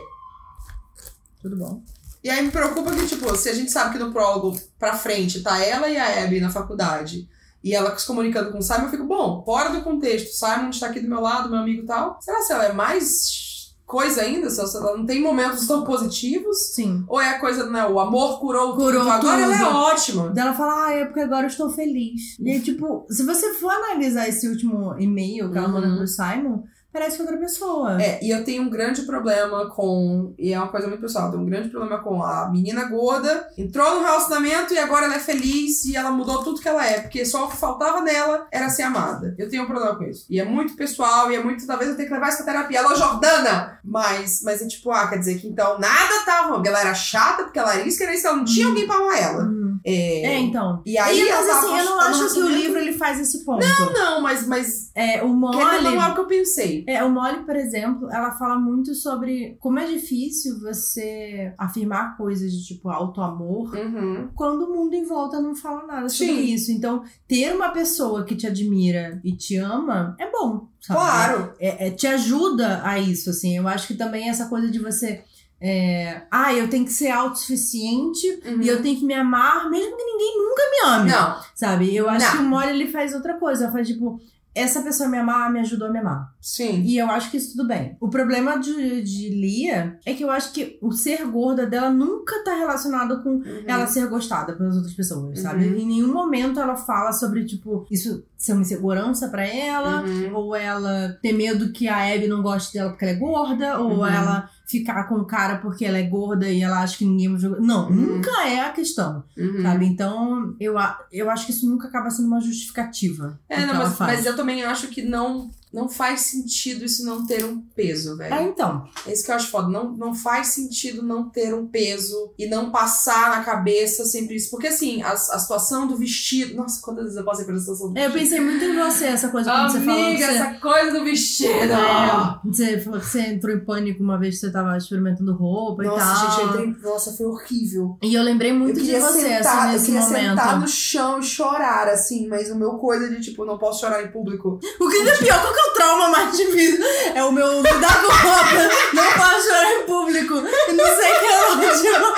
Tudo 1.41 1.57
bom. 1.57 1.81
E 2.23 2.30
aí 2.30 2.43
me 2.43 2.51
preocupa 2.51 2.91
que, 2.91 3.07
tipo, 3.07 3.35
se 3.35 3.49
a 3.49 3.53
gente 3.53 3.72
sabe 3.72 3.93
que 3.93 4.03
no 4.03 4.11
prólogo 4.11 4.57
pra 4.77 4.95
frente 4.95 5.41
tá 5.41 5.59
ela 5.59 5.89
e 5.89 5.97
a 5.97 6.23
Abby 6.23 6.39
na 6.39 6.51
faculdade 6.51 7.27
e 7.63 7.73
ela 7.73 7.97
se 7.97 8.05
comunicando 8.05 8.51
com 8.51 8.59
o 8.59 8.61
Simon, 8.61 8.84
eu 8.84 8.89
fico, 8.89 9.05
bom, 9.05 9.43
fora 9.43 9.69
do 9.69 9.81
contexto, 9.81 10.34
Simon 10.34 10.69
está 10.69 10.88
aqui 10.88 10.99
do 10.99 11.09
meu 11.09 11.19
lado, 11.19 11.49
meu 11.49 11.59
amigo 11.59 11.84
e 11.84 11.85
tal. 11.85 12.19
Será 12.22 12.41
se 12.41 12.53
ela 12.53 12.65
é 12.65 12.73
mais 12.73 13.51
coisa 13.91 14.22
ainda? 14.22 14.49
Se 14.49 14.61
ela 14.77 14.97
não 14.97 15.05
tem 15.05 15.22
momentos 15.22 15.68
tão 15.68 15.84
positivos? 15.84 16.73
Sim. 16.73 17.03
Ou 17.09 17.19
é 17.19 17.30
a 17.31 17.39
coisa, 17.39 17.69
né? 17.69 17.85
O 17.85 17.99
amor 17.99 18.39
curou, 18.39 18.73
Curou 18.76 19.01
tudo. 19.01 19.09
Agora 19.11 19.41
ela 19.41 19.53
é 19.55 19.57
tudo. 19.57 19.76
ótima. 19.76 20.30
Daí 20.30 20.45
ela 20.47 20.55
fala, 20.55 20.85
ah, 20.88 20.93
é 20.93 21.05
porque 21.05 21.19
agora 21.19 21.43
eu 21.43 21.47
estou 21.49 21.69
feliz. 21.69 22.39
E 22.39 22.49
aí, 22.49 22.61
tipo, 22.61 23.05
se 23.09 23.26
você 23.26 23.53
for 23.55 23.69
analisar 23.72 24.30
esse 24.30 24.47
último 24.47 24.95
e-mail 24.97 25.51
que 25.51 25.57
ela 25.57 25.68
Uhum. 25.68 25.73
manda 25.73 25.95
pro 25.97 26.07
Simon, 26.07 26.63
parece 26.91 27.22
outra 27.22 27.38
pessoa. 27.38 28.01
É, 28.01 28.19
e 28.23 28.30
eu 28.30 28.43
tenho 28.43 28.63
um 28.63 28.69
grande 28.69 29.03
problema 29.03 29.69
com. 29.69 30.34
E 30.38 30.53
é 30.53 30.57
uma 30.57 30.68
coisa 30.68 30.88
muito 30.88 31.01
pessoal. 31.01 31.26
Eu 31.26 31.31
tenho 31.31 31.43
um 31.43 31.45
grande 31.45 31.69
problema 31.69 32.01
com 32.01 32.23
a 32.23 32.49
menina 32.49 32.85
gorda. 32.85 33.47
Entrou 33.57 33.95
no 33.95 34.05
relacionamento 34.05 34.73
e 34.73 34.80
agora 34.80 35.05
ela 35.05 35.15
é 35.15 35.19
feliz 35.19 35.85
e 35.85 35.95
ela 35.95 36.11
mudou 36.11 36.43
tudo 36.43 36.61
que 36.61 36.68
ela 36.68 36.85
é. 36.85 37.01
Porque 37.01 37.26
só 37.26 37.45
o 37.45 37.49
que 37.49 37.57
faltava 37.57 38.01
nela 38.01 38.47
era 38.51 38.69
ser 38.69 38.84
amada. 38.84 39.35
Eu 39.38 39.49
tenho 39.49 39.63
um 39.63 39.68
problema 39.68 39.95
com 39.95 40.03
isso. 40.03 40.26
E 40.30 40.39
é 40.39 40.45
muito 40.45 40.76
pessoal 40.76 41.31
e 41.31 41.35
é 41.35 41.43
muito. 41.43 41.65
Talvez 41.65 41.89
eu 41.89 41.95
tenha 41.95 42.07
que 42.07 42.13
levar 42.13 42.30
isso 42.30 42.43
pra 42.43 42.53
terapia. 42.53 42.81
Alô, 42.81 42.95
Jordana! 42.95 43.80
Mas, 43.84 44.41
mas 44.43 44.61
é 44.61 44.68
tipo, 44.68 44.91
ah, 44.91 45.07
quer 45.07 45.19
dizer 45.19 45.39
que 45.39 45.47
então 45.47 45.80
nada 45.80 46.26
tava. 46.26 46.61
Ela 46.65 46.81
era 46.81 46.93
chata, 46.93 47.43
porque 47.43 47.59
ela 47.59 47.73
era 47.73 47.88
isso, 47.88 47.97
que 47.97 48.03
era 48.03 48.13
isso. 48.13 48.27
Ela 48.27 48.38
não 48.38 48.45
tinha 48.45 48.68
alguém 48.68 48.85
pra 48.85 48.95
amar 48.95 49.22
ela. 49.22 49.43
Hum. 49.43 49.60
É. 49.84 50.26
É, 50.26 50.40
então. 50.40 50.82
E 50.86 50.98
aí, 50.98 51.20
E, 51.20 51.30
mas 51.30 51.49
assim, 51.49 51.78
eu 51.78 51.86
não 51.86 51.99
acho 51.99 52.34
que 52.34 52.40
o 52.40 52.49
livro 52.49 52.80
ele 52.80 52.94
faz 52.94 53.20
esse 53.20 53.44
ponto. 53.45 53.66
Não, 53.94 54.22
mas, 54.22 54.48
mas 54.48 54.91
É, 54.95 55.24
o 55.24 55.28
ou 55.28 55.34
não 55.36 56.02
é 56.02 56.10
o 56.10 56.14
que 56.14 56.20
eu 56.20 56.26
pensei. 56.28 56.84
É, 56.88 57.03
o 57.03 57.10
Molly, 57.10 57.44
por 57.45 57.56
exemplo, 57.56 58.10
ela 58.12 58.32
fala 58.32 58.58
muito 58.60 58.94
sobre 58.95 59.56
como 59.60 59.80
é 59.80 59.86
difícil 59.86 60.60
você 60.60 61.53
afirmar 61.58 62.18
coisas 62.18 62.52
de 62.52 62.66
tipo 62.66 62.90
auto-amor 62.90 63.74
Uhum. 63.76 64.30
quando 64.36 64.64
o 64.66 64.74
mundo 64.74 64.94
em 64.94 65.06
volta 65.06 65.40
não 65.40 65.56
fala 65.56 65.86
nada 65.86 66.10
sobre 66.10 66.34
Sim. 66.34 66.53
isso. 66.53 66.72
Então, 66.72 67.03
ter 67.28 67.53
uma 67.53 67.70
pessoa 67.70 68.24
que 68.24 68.36
te 68.36 68.48
admira 68.48 69.20
e 69.24 69.36
te 69.36 69.56
ama 69.58 70.16
é 70.20 70.30
bom, 70.32 70.68
sabe? 70.80 70.99
Claro. 70.99 71.53
é, 71.60 71.88
é, 71.88 71.91
te 71.91 72.08
ajuda 72.08 72.82
a 72.84 72.99
isso, 72.99 73.30
assim. 73.30 73.58
Eu 73.58 73.68
acho 73.68 73.88
que 73.88 73.94
também 73.95 74.30
essa 74.30 74.48
coisa 74.48 74.70
de 74.70 74.80
você. 74.80 75.24
É, 75.61 76.23
ah, 76.31 76.53
eu 76.53 76.67
tenho 76.69 76.85
que 76.85 76.91
ser 76.93 77.09
autossuficiente 77.11 78.27
Uhum. 78.45 78.61
e 78.61 78.67
eu 78.67 78.81
tenho 78.81 78.97
que 78.99 79.05
me 79.05 79.13
amar, 79.13 79.69
mesmo 79.69 79.95
que 79.95 80.03
ninguém 80.03 80.38
nunca 80.38 80.61
me 80.71 80.89
ame. 80.93 81.11
Não. 81.11 81.39
Sabe? 81.55 81.95
Eu 81.95 82.09
acho 82.09 82.25
Não. 82.25 82.31
que 82.38 82.38
o 82.39 82.45
Mori 82.49 82.69
ele 82.69 82.88
faz 82.88 83.13
outra 83.13 83.35
coisa. 83.35 83.65
Ela 83.65 83.73
faz 83.73 83.88
tipo, 83.88 84.19
essa 84.53 84.81
pessoa 84.81 85.07
me 85.07 85.17
amar 85.17 85.51
me 85.51 85.59
ajudou 85.59 85.88
a 85.88 85.91
me 85.91 85.99
amar. 85.99 86.31
Sim. 86.41 86.81
E 86.81 86.97
eu 86.97 87.05
acho 87.09 87.29
que 87.31 87.38
isso 87.38 87.51
tudo 87.55 87.67
bem. 87.67 87.95
O 88.01 88.09
problema 88.09 88.57
de, 88.57 89.01
de 89.03 89.29
Lia 89.29 89.97
é 90.05 90.13
que 90.13 90.23
eu 90.23 90.31
acho 90.31 90.51
que 90.51 90.77
o 90.81 90.91
ser 90.91 91.25
gorda 91.27 91.65
dela 91.67 91.89
nunca 91.89 92.43
tá 92.43 92.55
relacionado 92.55 93.21
com 93.23 93.29
Uhum. 93.35 93.63
ela 93.67 93.85
ser 93.88 94.07
gostada 94.07 94.53
pelas 94.53 94.75
outras 94.75 94.93
pessoas, 94.93 95.39
sabe? 95.39 95.67
Uhum. 95.67 95.77
Em 95.77 95.85
nenhum 95.85 96.11
momento 96.11 96.59
ela 96.59 96.75
fala 96.75 97.13
sobre, 97.13 97.45
tipo, 97.45 97.85
isso 97.91 98.25
ser 98.35 98.53
uma 98.53 98.61
insegurança 98.61 99.29
pra 99.29 99.45
ela, 99.45 100.01
Uhum. 100.01 100.33
ou 100.35 100.55
ela 100.55 101.17
ter 101.21 101.31
medo 101.31 101.71
que 101.71 101.88
a 101.88 102.11
Abby 102.13 102.27
não 102.27 102.41
goste 102.41 102.73
dela 102.73 102.89
porque 102.89 103.05
ela 103.05 103.13
é 103.13 103.17
gorda, 103.19 103.79
ou 103.79 103.99
Uhum. 103.99 104.05
ela 104.07 104.49
ficar 104.72 105.03
com 105.03 105.15
o 105.15 105.26
cara 105.26 105.57
porque 105.57 105.85
ela 105.85 105.98
é 105.98 106.03
gorda 106.03 106.49
e 106.49 106.61
ela 106.61 106.81
acha 106.81 106.98
que 106.98 107.06
ninguém 107.06 107.30
vai 107.30 107.39
jogar. 107.39 107.60
Não, 107.61 107.89
Uhum. 107.89 107.95
nunca 107.95 108.48
é 108.48 108.61
a 108.61 108.72
questão, 108.72 109.23
Uhum. 109.38 109.61
sabe? 109.61 109.85
Então, 109.85 110.56
eu, 110.60 110.76
eu 111.11 111.30
acho 111.30 111.45
que 111.45 111.52
isso 111.52 111.69
nunca 111.69 111.88
acaba 111.88 112.10
sendo 112.10 112.27
uma 112.27 112.41
justificativa. 112.41 113.39
É, 113.49 113.65
não, 113.65 113.76
mas, 113.76 113.99
mas 113.99 114.26
eu 114.26 114.35
também 114.35 114.64
acho 114.64 114.88
que 114.88 115.02
não, 115.02 115.49
não 115.73 115.88
faz 115.89 116.22
sentido 116.22 116.84
isso 116.85 117.06
não 117.06 117.26
ter 117.26 117.43
um 117.45 117.61
peso, 117.76 118.18
velho. 118.18 118.34
Ah, 118.34 118.43
então. 118.43 118.84
É 119.07 119.14
isso 119.14 119.23
que 119.23 119.31
eu 119.31 119.35
acho 119.35 119.49
foda. 119.49 119.69
Não, 119.69 119.91
não 119.91 120.14
faz 120.14 120.48
sentido 120.48 121.02
não 121.02 121.30
ter 121.30 121.53
um 121.53 121.65
peso 121.68 122.34
e 122.38 122.45
não 122.48 122.72
passar 122.72 123.30
na 123.38 123.43
cabeça 123.43 124.06
sempre 124.06 124.35
isso. 124.35 124.49
Porque 124.52 124.68
assim, 124.68 125.02
a, 125.02 125.11
a 125.11 125.18
situação 125.18 125.88
do 125.88 125.95
vestido. 125.95 126.56
Nossa, 126.56 126.81
quantas 126.81 127.03
vezes 127.03 127.18
eu 127.18 127.23
passei 127.26 127.45
pela 127.45 127.60
situação 127.60 127.93
do 127.93 127.99
Eu 127.99 128.11
vestido? 128.11 128.19
pensei 128.19 128.41
muito 128.41 128.64
em 128.65 128.76
você, 128.77 129.06
essa 129.06 129.30
coisa 129.30 129.52
quando 129.52 129.72
você 129.72 129.80
falou 129.81 130.06
Amiga, 130.06 130.26
você... 130.26 130.31
essa 130.34 130.53
coisa 130.60 130.91
do 130.99 131.03
vestido! 131.03 131.52
É, 131.52 132.39
você 132.45 132.80
falou 132.80 132.99
que 132.99 133.06
você 133.06 133.22
entrou 133.22 133.56
em 133.56 133.60
pânico 133.64 134.03
uma 134.03 134.18
vez 134.19 134.35
que 134.35 134.41
você 134.41 134.52
tava 134.52 134.76
experimentando 134.77 135.34
roupa 135.34 135.84
e 135.84 135.88
Nossa, 135.88 136.06
tal. 136.06 136.15
gente, 136.31 136.39
eu 136.39 136.65
entrei. 136.65 136.91
Nossa, 136.91 137.14
foi 137.14 137.26
horrível. 137.26 137.98
E 138.02 138.14
eu 138.14 138.23
lembrei 138.23 138.52
muito 138.53 138.80
eu 138.80 138.84
de 138.84 138.91
você, 138.99 139.22
sentar, 139.22 139.57
assim, 139.57 139.68
eu 139.68 139.72
nesse 139.73 139.85
queria 139.85 140.02
momento. 140.02 140.30
sentar 140.30 140.60
no 140.60 140.68
chão 140.68 141.19
e 141.19 141.23
chorar, 141.23 141.88
assim, 141.88 142.27
mas 142.27 142.49
o 142.49 142.56
meu 142.56 142.72
coisa 142.73 143.10
de 143.10 143.22
tipo, 143.22 143.45
não 143.45 143.57
posso 143.57 143.81
chorar 143.81 144.03
em 144.03 144.11
público. 144.11 144.60
O 144.81 144.89
que 144.89 144.98
é 144.98 145.18
pior, 145.18 145.39
qual 145.41 145.53
o 145.67 145.73
trauma 145.73 146.09
mais 146.09 146.35
difícil? 146.38 146.83
É 147.13 147.23
o 147.23 147.31
meu 147.31 147.61
lidar 147.61 148.01
com 148.01 148.11
roupa, 148.11 148.75
não 148.93 149.11
posso 149.13 149.47
chorar 149.47 149.73
em 149.73 149.83
público, 149.83 150.35
não 150.35 150.85
sei 150.95 151.13
que 151.19 151.25
é 151.25 151.51
ótimo. 151.51 152.15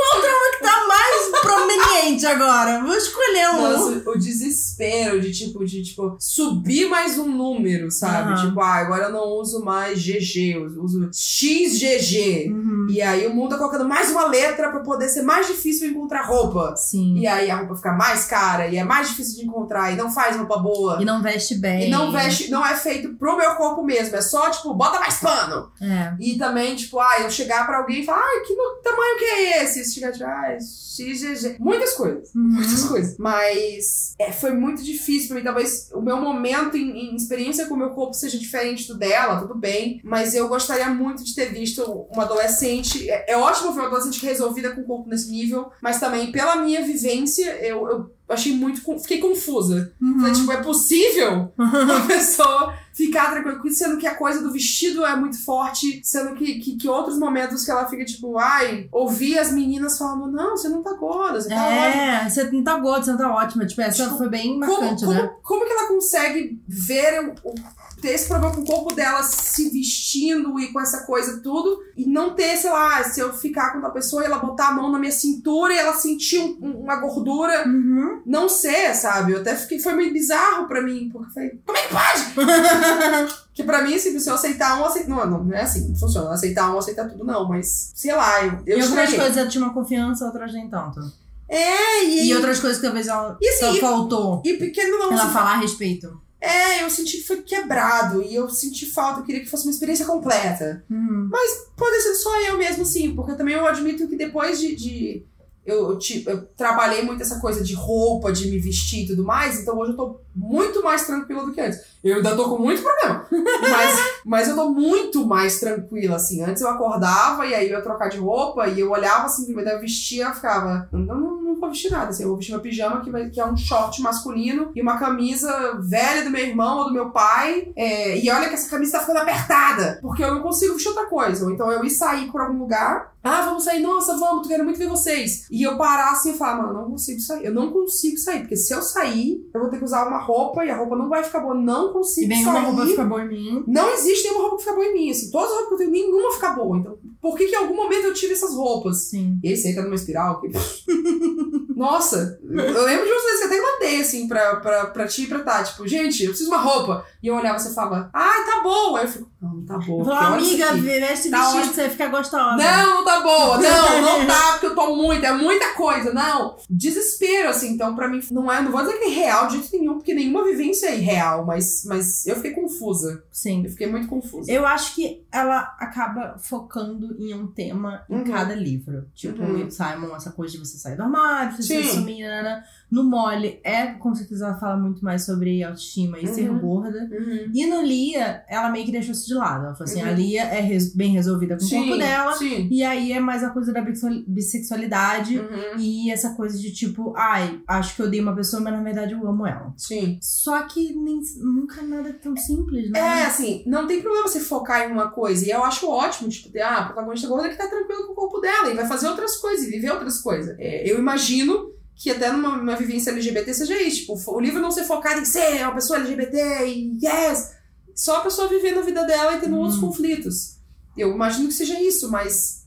Qual 0.00 0.18
o 0.18 0.22
trauma 0.22 0.50
que 0.52 0.62
tá 0.62 0.88
mais 0.88 1.40
prominente 1.42 2.26
agora? 2.26 2.82
Vou 2.82 2.96
escolher 2.96 3.50
um. 3.50 3.60
Nossa, 3.60 4.10
o 4.10 4.18
desespero 4.18 5.20
de 5.20 5.30
tipo, 5.30 5.64
de 5.64 5.82
tipo, 5.82 6.16
subir 6.18 6.88
mais 6.88 7.18
um 7.18 7.28
número, 7.28 7.90
sabe? 7.90 8.32
Aham. 8.32 8.46
Tipo, 8.46 8.60
ah, 8.60 8.76
agora 8.76 9.04
eu 9.04 9.12
não 9.12 9.24
uso 9.28 9.62
mais 9.62 10.00
GG, 10.02 10.54
eu 10.54 10.82
uso 10.82 11.10
XGG. 11.12 12.50
Uhum. 12.50 12.86
E 12.88 13.02
aí 13.02 13.26
o 13.26 13.34
mundo 13.34 13.50
tá 13.50 13.58
colocando 13.58 13.86
mais 13.86 14.10
uma 14.10 14.26
letra 14.26 14.70
pra 14.70 14.80
poder 14.80 15.08
ser 15.08 15.22
mais 15.22 15.46
difícil 15.46 15.90
encontrar 15.90 16.22
roupa. 16.22 16.74
Sim. 16.76 17.18
E 17.18 17.26
aí 17.26 17.50
a 17.50 17.56
roupa 17.56 17.76
fica 17.76 17.92
mais 17.92 18.24
cara 18.24 18.68
e 18.68 18.78
é 18.78 18.84
mais 18.84 19.10
difícil 19.10 19.36
de 19.36 19.46
encontrar 19.46 19.92
e 19.92 19.96
não 19.96 20.10
faz 20.10 20.34
roupa 20.34 20.58
boa. 20.58 20.98
E 21.00 21.04
não 21.04 21.22
veste 21.22 21.56
bem. 21.56 21.88
E 21.88 21.90
não 21.90 22.10
veste, 22.10 22.50
não 22.50 22.64
é 22.64 22.74
feito 22.74 23.14
pro 23.16 23.36
meu 23.36 23.54
corpo 23.56 23.82
mesmo, 23.82 24.16
é 24.16 24.22
só 24.22 24.48
tipo, 24.48 24.72
bota 24.72 24.98
mais 24.98 25.18
pano. 25.18 25.70
É. 25.80 26.14
E 26.18 26.38
também, 26.38 26.74
tipo, 26.74 26.98
ah, 26.98 27.16
eu 27.20 27.30
chegar 27.30 27.66
pra 27.66 27.78
alguém 27.78 28.00
e 28.00 28.06
falar, 28.06 28.22
ai, 28.22 28.40
que 28.40 28.54
tamanho 28.82 29.18
que 29.18 29.24
é 29.24 29.64
esse? 29.64 29.89
Se 29.90 30.00
chegar, 30.00 30.12
ah, 30.22 30.58
XGG. 30.58 31.56
Muitas 31.58 31.94
coisas. 31.94 32.34
Uhum. 32.34 32.42
Muitas 32.42 32.84
coisas. 32.84 33.16
Mas 33.18 34.14
é, 34.18 34.32
foi 34.32 34.52
muito 34.52 34.82
difícil 34.82 35.28
pra 35.28 35.36
mim. 35.38 35.44
Talvez 35.44 35.90
o 35.92 36.00
meu 36.00 36.20
momento 36.20 36.76
em, 36.76 37.12
em 37.12 37.16
experiência 37.16 37.66
com 37.66 37.74
o 37.74 37.78
meu 37.78 37.90
corpo 37.90 38.14
seja 38.14 38.38
diferente 38.38 38.86
do 38.86 38.96
dela, 38.96 39.40
tudo 39.40 39.54
bem. 39.54 40.00
Mas 40.04 40.34
eu 40.34 40.48
gostaria 40.48 40.88
muito 40.90 41.24
de 41.24 41.34
ter 41.34 41.46
visto 41.46 41.82
uma 42.12 42.24
adolescente. 42.24 43.08
É, 43.10 43.32
é 43.32 43.36
ótimo 43.36 43.72
ver 43.72 43.80
uma 43.80 43.88
adolescente 43.88 44.24
resolvida 44.24 44.70
com 44.70 44.82
o 44.82 44.84
corpo 44.84 45.08
nesse 45.08 45.30
nível, 45.30 45.70
mas 45.82 45.98
também 45.98 46.30
pela 46.32 46.56
minha 46.56 46.84
vivência, 46.84 47.50
eu, 47.64 47.88
eu 47.88 48.10
achei 48.28 48.52
muito. 48.52 48.80
Fiquei 49.00 49.18
confusa. 49.18 49.92
Uhum. 50.00 50.32
Tipo, 50.32 50.52
é 50.52 50.62
possível 50.62 51.52
uma 51.58 52.06
pessoa 52.06 52.74
ficar 53.06 53.30
tranquila 53.30 53.58
com 53.58 53.66
isso, 53.68 53.78
sendo 53.78 53.96
que 53.98 54.06
a 54.06 54.14
coisa 54.14 54.42
do 54.42 54.52
vestido 54.52 55.04
é 55.04 55.14
muito 55.16 55.42
forte, 55.44 56.00
sendo 56.04 56.34
que, 56.34 56.58
que, 56.60 56.76
que 56.76 56.88
outros 56.88 57.18
momentos 57.18 57.64
que 57.64 57.70
ela 57.70 57.88
fica 57.88 58.04
tipo, 58.04 58.38
ai, 58.38 58.88
ouvir 58.92 59.38
as 59.38 59.52
meninas 59.52 59.96
falando, 59.98 60.30
não, 60.30 60.56
você 60.56 60.68
não 60.68 60.82
tá 60.82 60.92
gorda, 60.94 61.40
você 61.40 61.48
tá 61.48 61.54
ótima. 61.66 62.02
É, 62.02 62.28
você 62.30 62.44
não 62.50 62.62
tá 62.64 62.78
gorda, 62.78 63.04
você 63.04 63.10
não 63.12 63.18
tá 63.18 63.34
ótima. 63.34 63.66
Tipo, 63.66 63.80
essa 63.82 64.04
Tipo, 64.04 64.18
foi 64.18 64.28
bem 64.28 64.60
Como, 64.60 64.60
marcante, 64.60 65.04
como, 65.04 65.14
né? 65.16 65.30
como 65.42 65.64
que 65.66 65.72
ela 65.72 65.88
consegue 65.88 66.60
ver 66.68 67.20
o, 67.44 67.48
o- 67.50 67.54
ter 68.00 68.10
esse 68.12 68.26
problema 68.28 68.54
com 68.54 68.62
o 68.62 68.64
corpo 68.64 68.94
dela 68.94 69.22
se 69.22 69.68
vestindo 69.70 70.58
e 70.58 70.72
com 70.72 70.80
essa 70.80 71.04
coisa 71.06 71.40
tudo 71.42 71.78
e 71.96 72.06
não 72.06 72.34
ter, 72.34 72.56
sei 72.56 72.70
lá, 72.70 73.02
se 73.04 73.20
eu 73.20 73.32
ficar 73.32 73.70
com 73.70 73.76
outra 73.78 73.90
pessoa 73.92 74.22
e 74.22 74.26
ela 74.26 74.38
botar 74.38 74.68
a 74.68 74.72
mão 74.72 74.90
na 74.90 74.98
minha 74.98 75.12
cintura 75.12 75.74
e 75.74 75.78
ela 75.78 75.92
sentir 75.94 76.38
um- 76.38 76.58
um- 76.62 76.80
uma 76.82 76.96
gordura, 76.96 77.66
Uhum. 77.68 78.22
não 78.26 78.48
ser, 78.48 78.94
sabe? 78.94 79.32
Eu 79.32 79.40
até 79.40 79.54
fiquei, 79.54 79.78
foi 79.78 79.92
meio 79.94 80.12
bizarro 80.12 80.66
pra 80.66 80.82
mim, 80.82 81.08
porque 81.12 81.28
eu 81.28 81.32
falei, 81.34 81.60
como 81.64 81.78
é 81.78 81.82
que 81.82 81.88
pode? 81.88 82.34
que 83.54 83.62
pra 83.64 83.82
mim, 83.82 83.94
assim, 83.94 84.18
se 84.18 84.28
eu 84.30 84.34
aceitar 84.34 84.80
um, 84.80 84.84
aceitar. 84.84 85.08
Não, 85.10 85.26
não, 85.30 85.44
não 85.44 85.54
é 85.56 85.62
assim, 85.62 85.88
não 85.88 85.96
funciona. 85.96 86.30
Aceitar 86.32 86.74
um, 86.74 86.78
aceitar 86.78 87.08
tudo, 87.08 87.24
não, 87.24 87.48
mas 87.48 87.92
sei 87.94 88.14
lá, 88.14 88.44
eu, 88.44 88.52
eu 88.66 88.78
e 88.78 88.82
algumas 88.82 88.86
estranhei. 88.88 89.16
coisas 89.18 89.36
ela 89.36 89.48
tinha 89.48 89.64
uma 89.64 89.74
confiança, 89.74 90.24
outras 90.24 90.52
nem 90.52 90.68
tanto. 90.68 91.00
É, 91.48 92.04
e, 92.04 92.28
E 92.28 92.34
outras 92.36 92.60
coisas 92.60 92.78
que 92.78 92.84
talvez 92.86 93.08
ela 93.08 93.36
E 93.40 93.48
assim, 93.48 93.58
só 93.58 93.74
e- 93.74 93.80
faltou 93.80 94.40
e 94.44 94.54
pequeno 94.54 94.98
não. 94.98 95.12
ela 95.12 95.24
assim, 95.24 95.32
falar 95.32 95.54
a 95.54 95.56
respeito. 95.58 96.20
É, 96.40 96.82
eu 96.82 96.88
senti 96.90 97.18
que 97.18 97.26
foi 97.26 97.42
quebrado 97.42 98.22
e 98.22 98.34
eu 98.34 98.48
senti 98.48 98.86
falta, 98.86 99.20
eu 99.20 99.24
queria 99.24 99.40
que 99.42 99.48
fosse 99.50 99.66
uma 99.66 99.72
experiência 99.72 100.06
completa. 100.06 100.82
Uhum. 100.90 101.28
Pode 101.76 102.02
ser 102.02 102.14
só 102.14 102.40
eu 102.42 102.56
mesmo, 102.56 102.84
sim, 102.86 103.14
porque 103.14 103.34
também 103.34 103.54
eu 103.54 103.66
admito 103.66 104.08
que 104.08 104.16
depois 104.16 104.58
de. 104.58 104.74
de- 104.74 105.22
eu, 105.66 105.90
eu, 105.90 105.98
ti- 105.98 106.24
eu 106.26 106.46
trabalhei 106.56 107.02
muito 107.02 107.22
essa 107.22 107.38
coisa 107.38 107.62
de 107.62 107.74
roupa, 107.74 108.32
de 108.32 108.48
me 108.50 108.58
vestir 108.58 109.04
e 109.04 109.06
tudo 109.08 109.22
mais, 109.22 109.60
então 109.60 109.78
hoje 109.78 109.92
eu 109.92 109.96
tô 109.96 110.20
muito 110.34 110.82
mais 110.82 111.06
tranquila 111.06 111.44
do 111.44 111.52
que 111.52 111.60
antes. 111.60 111.78
Eu 112.02 112.16
ainda 112.16 112.34
tô 112.34 112.48
com 112.48 112.58
muito 112.58 112.82
problema, 112.82 113.26
mas, 113.60 113.98
mas 114.24 114.48
eu 114.48 114.56
tô 114.56 114.70
muito 114.70 115.26
mais 115.26 115.60
tranquila, 115.60 116.16
assim. 116.16 116.42
Antes 116.42 116.62
eu 116.62 116.68
acordava 116.68 117.46
e 117.46 117.54
aí 117.54 117.68
eu 117.68 117.76
ia 117.76 117.82
trocar 117.82 118.08
de 118.08 118.18
roupa 118.18 118.66
e 118.68 118.80
eu 118.80 118.90
olhava 118.90 119.26
assim, 119.26 119.52
eu 119.52 119.80
vestia 119.80 120.26
eu 120.26 120.34
ficava, 120.34 120.88
não, 120.92 121.00
não, 121.00 121.42
não 121.42 121.60
vou 121.60 121.70
vestir 121.70 121.90
nada, 121.90 122.10
assim, 122.10 122.22
eu 122.22 122.28
vou 122.28 122.38
vestir 122.38 122.52
meu 122.52 122.60
pijama 122.60 123.02
que, 123.02 123.10
vai, 123.10 123.28
que 123.28 123.40
é 123.40 123.44
um 123.44 123.56
short 123.56 124.00
masculino 124.00 124.72
e 124.74 124.80
uma 124.80 124.98
camisa 124.98 125.78
velha 125.80 126.24
do 126.24 126.30
meu 126.30 126.44
irmão 126.44 126.78
ou 126.78 126.84
do 126.86 126.92
meu 126.92 127.10
pai, 127.10 127.70
é, 127.76 128.18
e 128.18 128.30
olha 128.30 128.48
que 128.48 128.54
essa 128.54 128.70
camisa 128.70 128.92
tá 128.92 129.00
ficando 129.00 129.18
apertada, 129.18 129.98
porque 130.00 130.24
eu 130.24 130.34
não 130.34 130.42
consigo 130.42 130.74
vestir 130.74 130.88
outra 130.88 131.06
coisa. 131.06 131.50
Então 131.52 131.70
eu 131.70 131.84
ia 131.84 131.90
sair 131.90 132.30
por 132.30 132.40
algum 132.40 132.58
lugar, 132.58 133.12
ah, 133.22 133.42
vamos 133.42 133.64
sair, 133.64 133.80
nossa, 133.80 134.16
vamos, 134.16 134.42
tô 134.42 134.48
querendo 134.48 134.64
muito 134.64 134.78
ver 134.78 134.88
vocês. 134.88 135.46
E 135.50 135.62
eu 135.62 135.76
parar 135.76 136.12
assim 136.12 136.32
e 136.32 136.38
falar, 136.38 136.62
mano, 136.62 136.72
não 136.72 136.90
consigo 136.90 137.20
sair. 137.20 137.44
Eu 137.44 137.52
não 137.52 137.70
consigo 137.70 138.16
sair, 138.16 138.40
porque 138.40 138.56
se 138.56 138.72
eu 138.72 138.80
sair, 138.80 139.46
eu 139.52 139.60
vou 139.60 139.68
ter 139.68 139.78
que 139.78 139.84
usar 139.84 140.08
uma 140.08 140.18
roupa 140.18 140.64
e 140.64 140.70
a 140.70 140.76
roupa 140.76 140.96
não 140.96 141.08
vai 141.08 141.22
ficar 141.22 141.40
boa. 141.40 141.54
Não 141.54 141.89
E 141.90 141.92
consigo 141.92 142.28
nenhuma 142.28 142.52
sair. 142.52 142.64
roupa 142.64 142.86
fica 142.86 143.04
boa 143.04 143.24
em 143.24 143.28
mim. 143.28 143.64
Não 143.66 143.92
existe 143.94 144.24
nenhuma 144.24 144.42
roupa 144.42 144.56
que 144.56 144.62
fica 144.62 144.74
boa 144.74 144.86
em 144.86 144.94
mim. 144.94 145.10
Assim, 145.10 145.30
todas 145.30 145.50
as 145.50 145.52
roupas 145.52 145.68
que 145.68 145.74
eu 145.74 145.78
tenho, 145.78 145.90
nenhuma 145.90 146.32
fica 146.32 146.50
boa. 146.50 146.78
Então, 146.78 146.98
por 147.20 147.36
que 147.36 147.46
que 147.46 147.54
em 147.54 147.58
algum 147.58 147.74
momento 147.76 148.04
eu 148.06 148.14
tive 148.14 148.32
essas 148.32 148.54
roupas? 148.54 149.08
Sim. 149.08 149.38
E 149.42 149.48
aí 149.48 149.56
você 149.56 149.70
entra 149.70 149.82
numa 149.82 149.94
espiral 149.94 150.40
que. 150.40 150.48
Nossa, 151.76 152.38
eu 152.42 152.84
lembro 152.84 153.06
de 153.06 153.12
vocês 153.12 153.38
que 153.38 153.44
até 153.44 153.60
mandei 153.60 154.00
assim 154.02 154.28
pra, 154.28 154.56
pra, 154.56 154.86
pra 154.86 155.06
ti 155.06 155.22
e 155.22 155.26
pra 155.26 155.40
tá. 155.40 155.62
Tipo, 155.64 155.88
gente, 155.88 156.22
eu 156.22 156.30
preciso 156.30 156.50
de 156.50 156.54
uma 156.54 156.62
roupa. 156.62 157.04
E 157.22 157.28
eu 157.28 157.34
olhava 157.34 157.56
e 157.56 157.60
você 157.60 157.72
falava, 157.72 158.10
ai, 158.12 158.44
tá 158.44 158.60
boa. 158.62 158.98
Aí 158.98 159.06
eu 159.06 159.10
fico, 159.10 159.30
não, 159.40 159.54
não 159.54 159.64
tá 159.64 159.78
boa. 159.78 160.02
Isso 160.38 160.62
amiga, 160.62 160.72
veste 160.74 161.30
Tá 161.30 161.50
vestido 161.52 161.74
você 161.74 161.88
ficar 161.88 162.08
gostosa. 162.08 162.56
Não, 162.56 162.94
não 162.96 163.04
tá 163.04 163.20
boa. 163.20 163.56
Não, 163.60 164.02
não 164.20 164.26
tá, 164.26 164.52
porque 164.52 164.66
eu 164.66 164.74
tô 164.74 164.94
muito. 164.96 165.24
É 165.24 165.32
muita 165.32 165.74
coisa. 165.74 166.12
Não. 166.12 166.56
Desespero, 166.68 167.48
assim. 167.48 167.72
Então, 167.72 167.94
pra 167.94 168.08
mim, 168.08 168.20
não 168.30 168.50
é. 168.52 168.60
Não 168.60 168.70
vou 168.70 168.80
dizer 168.82 168.98
que 168.98 169.04
é 169.04 169.08
real 169.08 169.46
de 169.48 169.58
jeito 169.58 169.78
nenhum, 169.78 169.94
porque 169.94 170.12
nenhuma 170.14 170.44
vivência 170.44 170.88
é 170.88 170.96
irreal. 170.98 171.44
Mas, 171.46 171.84
mas 171.86 172.26
eu 172.26 172.36
fiquei 172.36 172.50
confusa. 172.52 173.22
Sim. 173.32 173.64
Eu 173.64 173.70
fiquei 173.70 173.86
muito 173.86 174.08
confusa. 174.08 174.50
Eu 174.50 174.66
acho 174.66 174.94
que 174.94 175.24
ela 175.32 175.74
acaba 175.78 176.36
focando 176.38 177.16
em 177.18 177.34
um 177.34 177.46
tema 177.46 178.02
em 178.10 178.16
Uhum. 178.16 178.24
cada 178.24 178.54
livro. 178.54 179.06
Tipo, 179.14 179.42
Uhum. 179.42 179.70
Simon, 179.70 180.14
essa 180.14 180.30
coisa 180.32 180.52
de 180.52 180.58
você 180.58 180.76
sair 180.76 180.96
do 180.96 181.02
armário, 181.02 181.56
você 181.56 181.76
assumir, 181.78 182.22
nanana. 182.22 182.62
No 182.90 183.04
Mole, 183.04 183.60
é, 183.62 183.86
com 183.86 184.14
certeza, 184.14 184.46
ela 184.46 184.58
fala 184.58 184.76
muito 184.76 185.04
mais 185.04 185.24
sobre 185.24 185.62
autoestima 185.62 186.18
e 186.18 186.26
ser 186.26 186.50
Uhum. 186.50 186.58
gorda. 186.58 186.98
Uhum. 187.10 187.50
E 187.54 187.66
no 187.66 187.82
Lia, 187.82 188.42
ela 188.48 188.68
meio 188.68 188.84
que 188.84 188.92
deixou 188.92 189.12
isso 189.12 189.26
de 189.28 189.34
lado. 189.34 189.66
Ela 189.66 189.74
falou 189.74 189.84
assim, 189.92 190.02
Uhum. 190.02 190.08
a 190.08 190.12
Lia 190.12 190.42
é 190.42 190.60
res- 190.60 190.94
bem 190.94 191.12
resolvida 191.12 191.56
com 191.56 191.64
o 191.64 191.68
corpo 191.68 191.96
dela. 191.96 192.32
Sim. 192.32 192.68
E 192.70 192.82
aí 192.82 193.12
é 193.12 193.20
mais 193.20 193.44
a 193.44 193.50
coisa 193.50 193.72
da 193.72 193.80
bissexual- 193.80 194.24
bissexualidade. 194.26 195.38
Uhum. 195.38 195.78
E 195.78 196.10
essa 196.10 196.30
coisa 196.34 196.58
de 196.58 196.72
tipo, 196.72 197.14
ai, 197.16 197.60
acho 197.66 197.94
que 197.96 198.02
eu 198.02 198.06
odeio 198.06 198.22
uma 198.22 198.34
pessoa, 198.34 198.62
mas 198.62 198.72
na 198.72 198.82
verdade 198.82 199.12
eu 199.12 199.26
amo 199.26 199.46
ela. 199.46 199.72
Sim. 199.76 200.18
Só 200.20 200.60
que 200.62 200.92
nem, 200.94 201.20
nunca 201.38 201.82
nada 201.82 202.08
é 202.08 202.12
tão 202.12 202.36
simples, 202.36 202.90
né? 202.90 202.98
É, 202.98 203.26
assim, 203.26 203.62
não 203.66 203.86
tem 203.86 204.00
problema 204.02 204.26
você 204.28 204.40
focar 204.40 204.88
em 204.88 204.92
uma 204.92 205.10
coisa. 205.10 205.46
E 205.46 205.50
eu 205.50 205.62
acho 205.64 205.88
ótimo, 205.88 206.28
tipo, 206.28 206.50
ter, 206.50 206.60
ah, 206.62 206.78
a 206.78 206.84
protagonista 206.86 207.28
gorda 207.28 207.48
que 207.48 207.56
tá 207.56 207.68
tranquila 207.68 208.06
com 208.06 208.12
o 208.12 208.16
corpo 208.16 208.40
dela 208.40 208.70
e 208.70 208.74
vai 208.74 208.86
fazer 208.86 209.08
outras 209.08 209.36
coisas 209.36 209.66
e 209.66 209.70
viver 209.70 209.90
outras 209.92 210.18
coisas. 210.20 210.56
É, 210.58 210.90
eu 210.90 210.98
imagino 210.98 211.70
que 212.02 212.10
até 212.10 212.32
numa, 212.32 212.56
numa 212.56 212.76
vivência 212.76 213.10
LGBT 213.10 213.52
seja 213.52 213.78
isso. 213.82 213.98
Tipo, 214.00 214.14
o 214.34 214.40
livro 214.40 214.58
não 214.62 214.70
ser 214.70 214.84
focado 214.84 215.20
em 215.20 215.24
ser 215.26 215.62
uma 215.64 215.74
pessoa 215.74 215.98
LGBT 215.98 216.66
e 216.66 216.98
yes! 217.04 217.50
Só 217.94 218.16
a 218.16 218.20
pessoa 218.20 218.48
vivendo 218.48 218.78
a 218.78 218.82
vida 218.82 219.04
dela 219.04 219.34
e 219.34 219.40
tendo 219.40 219.54
Hum. 219.56 219.58
outros 219.58 219.78
conflitos. 219.78 220.56
Eu 220.96 221.12
imagino 221.12 221.48
que 221.48 221.54
seja 221.54 221.78
isso, 221.78 222.10
mas 222.10 222.66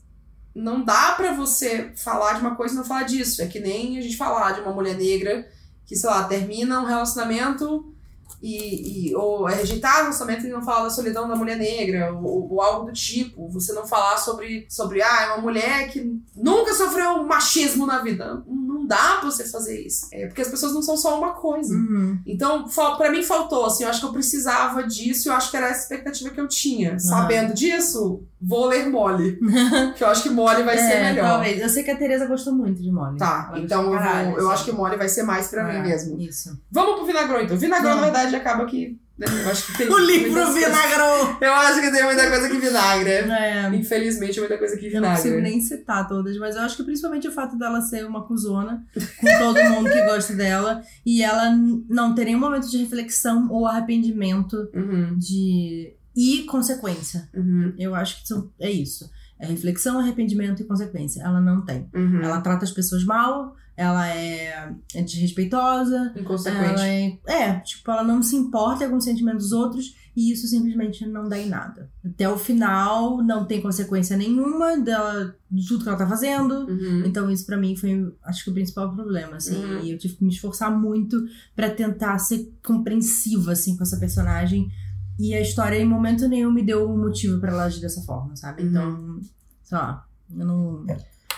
não 0.54 0.84
dá 0.84 1.12
pra 1.16 1.32
você 1.32 1.90
falar 1.96 2.34
de 2.34 2.42
uma 2.42 2.54
coisa 2.54 2.74
e 2.74 2.76
não 2.76 2.84
falar 2.84 3.02
disso. 3.02 3.42
É 3.42 3.46
que 3.48 3.58
nem 3.58 3.98
a 3.98 4.00
gente 4.00 4.16
falar 4.16 4.52
de 4.52 4.60
uma 4.60 4.72
mulher 4.72 4.96
negra 4.96 5.44
que, 5.84 5.96
sei 5.96 6.08
lá, 6.08 6.22
termina 6.24 6.80
um 6.80 6.84
relacionamento 6.86 7.92
e, 8.40 9.08
e- 9.10 9.16
ou 9.16 9.48
é 9.48 9.54
rejeitar 9.56 9.96
o 9.96 10.02
relacionamento 10.04 10.46
e 10.46 10.50
não 10.50 10.62
falar 10.62 10.84
da 10.84 10.90
solidão 10.90 11.26
da 11.26 11.34
mulher 11.34 11.56
negra, 11.56 12.12
ou, 12.12 12.52
ou 12.52 12.60
algo 12.62 12.86
do 12.86 12.92
tipo. 12.92 13.48
Você 13.48 13.72
não 13.72 13.86
falar 13.86 14.16
sobre, 14.18 14.66
sobre 14.70 15.02
ah, 15.02 15.22
é 15.22 15.26
uma 15.32 15.42
mulher 15.42 15.90
que 15.90 16.00
nunca 16.36 16.72
sofreu 16.74 17.24
machismo 17.24 17.86
na 17.86 18.00
vida. 18.02 18.42
Não 18.84 18.88
dá 18.88 19.16
pra 19.20 19.30
você 19.30 19.44
fazer 19.44 19.80
isso. 19.80 20.08
É 20.12 20.26
porque 20.26 20.42
as 20.42 20.48
pessoas 20.48 20.74
não 20.74 20.82
são 20.82 20.96
só 20.96 21.18
uma 21.18 21.32
coisa. 21.32 21.74
Uhum. 21.74 22.18
Então, 22.26 22.66
pra 22.98 23.10
mim 23.10 23.22
faltou, 23.22 23.64
assim, 23.64 23.84
eu 23.84 23.90
acho 23.90 24.00
que 24.00 24.06
eu 24.06 24.12
precisava 24.12 24.82
disso, 24.86 25.28
eu 25.28 25.32
acho 25.32 25.50
que 25.50 25.56
era 25.56 25.68
essa 25.68 25.82
expectativa 25.82 26.30
que 26.30 26.40
eu 26.40 26.46
tinha. 26.48 26.98
Sabendo 26.98 27.54
disso, 27.54 28.22
vou 28.40 28.66
ler 28.66 28.88
Mole. 28.90 29.38
que 29.96 30.04
eu 30.04 30.08
acho 30.08 30.22
que 30.22 30.30
Mole 30.30 30.62
vai 30.62 30.76
ser 30.76 30.92
É, 30.92 31.02
melhor. 31.12 31.28
Talvez. 31.28 31.60
Eu 31.60 31.68
sei 31.68 31.82
que 31.82 31.90
a 31.90 31.96
Tereza 31.96 32.26
gostou 32.26 32.52
muito 32.54 32.82
de 32.82 32.90
Molly. 32.92 33.16
Tá, 33.18 33.48
Ela 33.50 33.60
então 33.60 33.82
eu, 33.84 33.88
gostou 33.90 33.98
pra 34.02 34.12
vou, 34.12 34.14
caralho, 34.22 34.30
eu 34.38 34.46
assim. 34.46 34.54
acho 34.54 34.64
que 34.66 34.72
Mole 34.72 34.96
vai 34.96 35.08
ser 35.08 35.22
mais 35.22 35.48
pra 35.48 35.62
É, 35.72 35.80
mim 35.82 35.88
mesmo. 35.88 36.20
Isso. 36.20 36.58
Vamos 36.70 36.96
pro 36.96 37.06
Vinagrão, 37.06 37.40
então. 37.40 37.56
Vinagrão, 37.56 37.96
na 37.96 38.02
verdade, 38.02 38.36
acaba 38.36 38.66
que. 38.66 38.98
Eu 39.18 39.50
acho 39.50 39.66
que 39.66 39.78
tem. 39.78 39.88
O 39.92 39.98
livro 39.98 40.32
coisas- 40.32 40.54
vinagrou! 40.54 41.36
Eu 41.40 41.52
acho 41.52 41.80
que 41.80 41.90
tem 41.92 42.04
muita 42.04 42.28
coisa 42.28 42.48
que 42.48 42.58
vinagre. 42.58 43.10
É. 43.10 43.68
Infelizmente, 43.74 44.40
muita 44.40 44.58
coisa 44.58 44.76
que 44.76 44.92
Eu 44.92 45.00
não 45.00 45.10
consigo 45.10 45.36
nem 45.40 45.60
citar 45.60 46.08
todas, 46.08 46.36
mas 46.36 46.56
eu 46.56 46.62
acho 46.62 46.76
que 46.76 46.82
principalmente 46.84 47.28
o 47.28 47.32
fato 47.32 47.56
dela 47.56 47.80
ser 47.80 48.04
uma 48.06 48.24
cuzona 48.26 48.84
com 49.20 49.26
todo 49.38 49.62
mundo 49.70 49.88
que 49.90 50.02
gosta 50.04 50.34
dela 50.34 50.82
e 51.06 51.22
ela 51.22 51.50
não 51.88 52.14
ter 52.14 52.24
nenhum 52.24 52.40
momento 52.40 52.68
de 52.68 52.78
reflexão 52.78 53.48
ou 53.50 53.66
arrependimento 53.66 54.68
Uhum, 54.74 55.16
de 55.18 55.94
e 56.16 56.42
consequência. 56.44 57.28
uhum, 57.34 57.72
Eu 57.78 57.94
acho 57.94 58.20
que 58.22 58.28
são- 58.28 58.50
é 58.60 58.70
isso. 58.70 59.10
É 59.38 59.46
reflexão, 59.46 59.98
arrependimento 59.98 60.60
e 60.62 60.64
consequência. 60.64 61.22
Ela 61.22 61.40
não 61.40 61.60
tem. 61.64 61.88
uhum. 61.94 62.20
Ela 62.22 62.40
trata 62.40 62.64
as 62.64 62.70
pessoas 62.70 63.04
mal, 63.04 63.54
ela 63.76 64.08
é, 64.08 64.72
é 64.94 65.02
desrespeitosa, 65.02 66.12
Inconsequente. 66.16 66.64
ela 66.64 66.86
é, 66.86 67.18
é, 67.26 67.60
tipo, 67.60 67.90
ela 67.90 68.04
não 68.04 68.22
se 68.22 68.36
importa 68.36 68.88
com 68.88 68.96
os 68.96 69.04
sentimentos 69.04 69.44
dos 69.44 69.52
outros 69.52 69.96
e 70.16 70.30
isso 70.30 70.46
simplesmente 70.46 71.04
não 71.06 71.28
dá 71.28 71.36
em 71.36 71.48
nada. 71.48 71.90
Até 72.04 72.28
o 72.28 72.38
final 72.38 73.22
não 73.22 73.44
tem 73.44 73.60
consequência 73.60 74.16
nenhuma 74.16 74.78
dela, 74.78 75.34
de 75.50 75.66
tudo 75.66 75.82
que 75.82 75.88
ela 75.88 75.98
tá 75.98 76.06
fazendo. 76.06 76.66
Uhum. 76.68 77.02
Então 77.04 77.28
isso 77.28 77.44
pra 77.44 77.56
mim 77.56 77.74
foi, 77.74 78.12
acho 78.24 78.44
que 78.44 78.50
o 78.50 78.54
principal 78.54 78.94
problema, 78.94 79.36
assim. 79.36 79.56
Uhum. 79.56 79.80
E 79.80 79.90
eu 79.90 79.98
tive 79.98 80.14
que 80.14 80.24
me 80.24 80.30
esforçar 80.30 80.70
muito 80.70 81.20
pra 81.56 81.68
tentar 81.68 82.18
ser 82.18 82.52
compreensiva, 82.64 83.52
assim, 83.52 83.76
com 83.76 83.82
essa 83.82 83.98
personagem. 83.98 84.70
E 85.18 85.34
a 85.34 85.40
história 85.40 85.76
em 85.76 85.84
momento 85.84 86.28
nenhum 86.28 86.52
me 86.52 86.64
deu 86.64 86.88
um 86.88 86.98
motivo 86.98 87.40
pra 87.40 87.50
ela 87.50 87.64
agir 87.64 87.80
dessa 87.80 88.02
forma, 88.02 88.36
sabe? 88.36 88.62
Uhum. 88.62 88.68
Então, 88.68 89.20
sei 89.64 89.78
lá, 89.78 90.06
eu 90.30 90.46
não... 90.46 90.86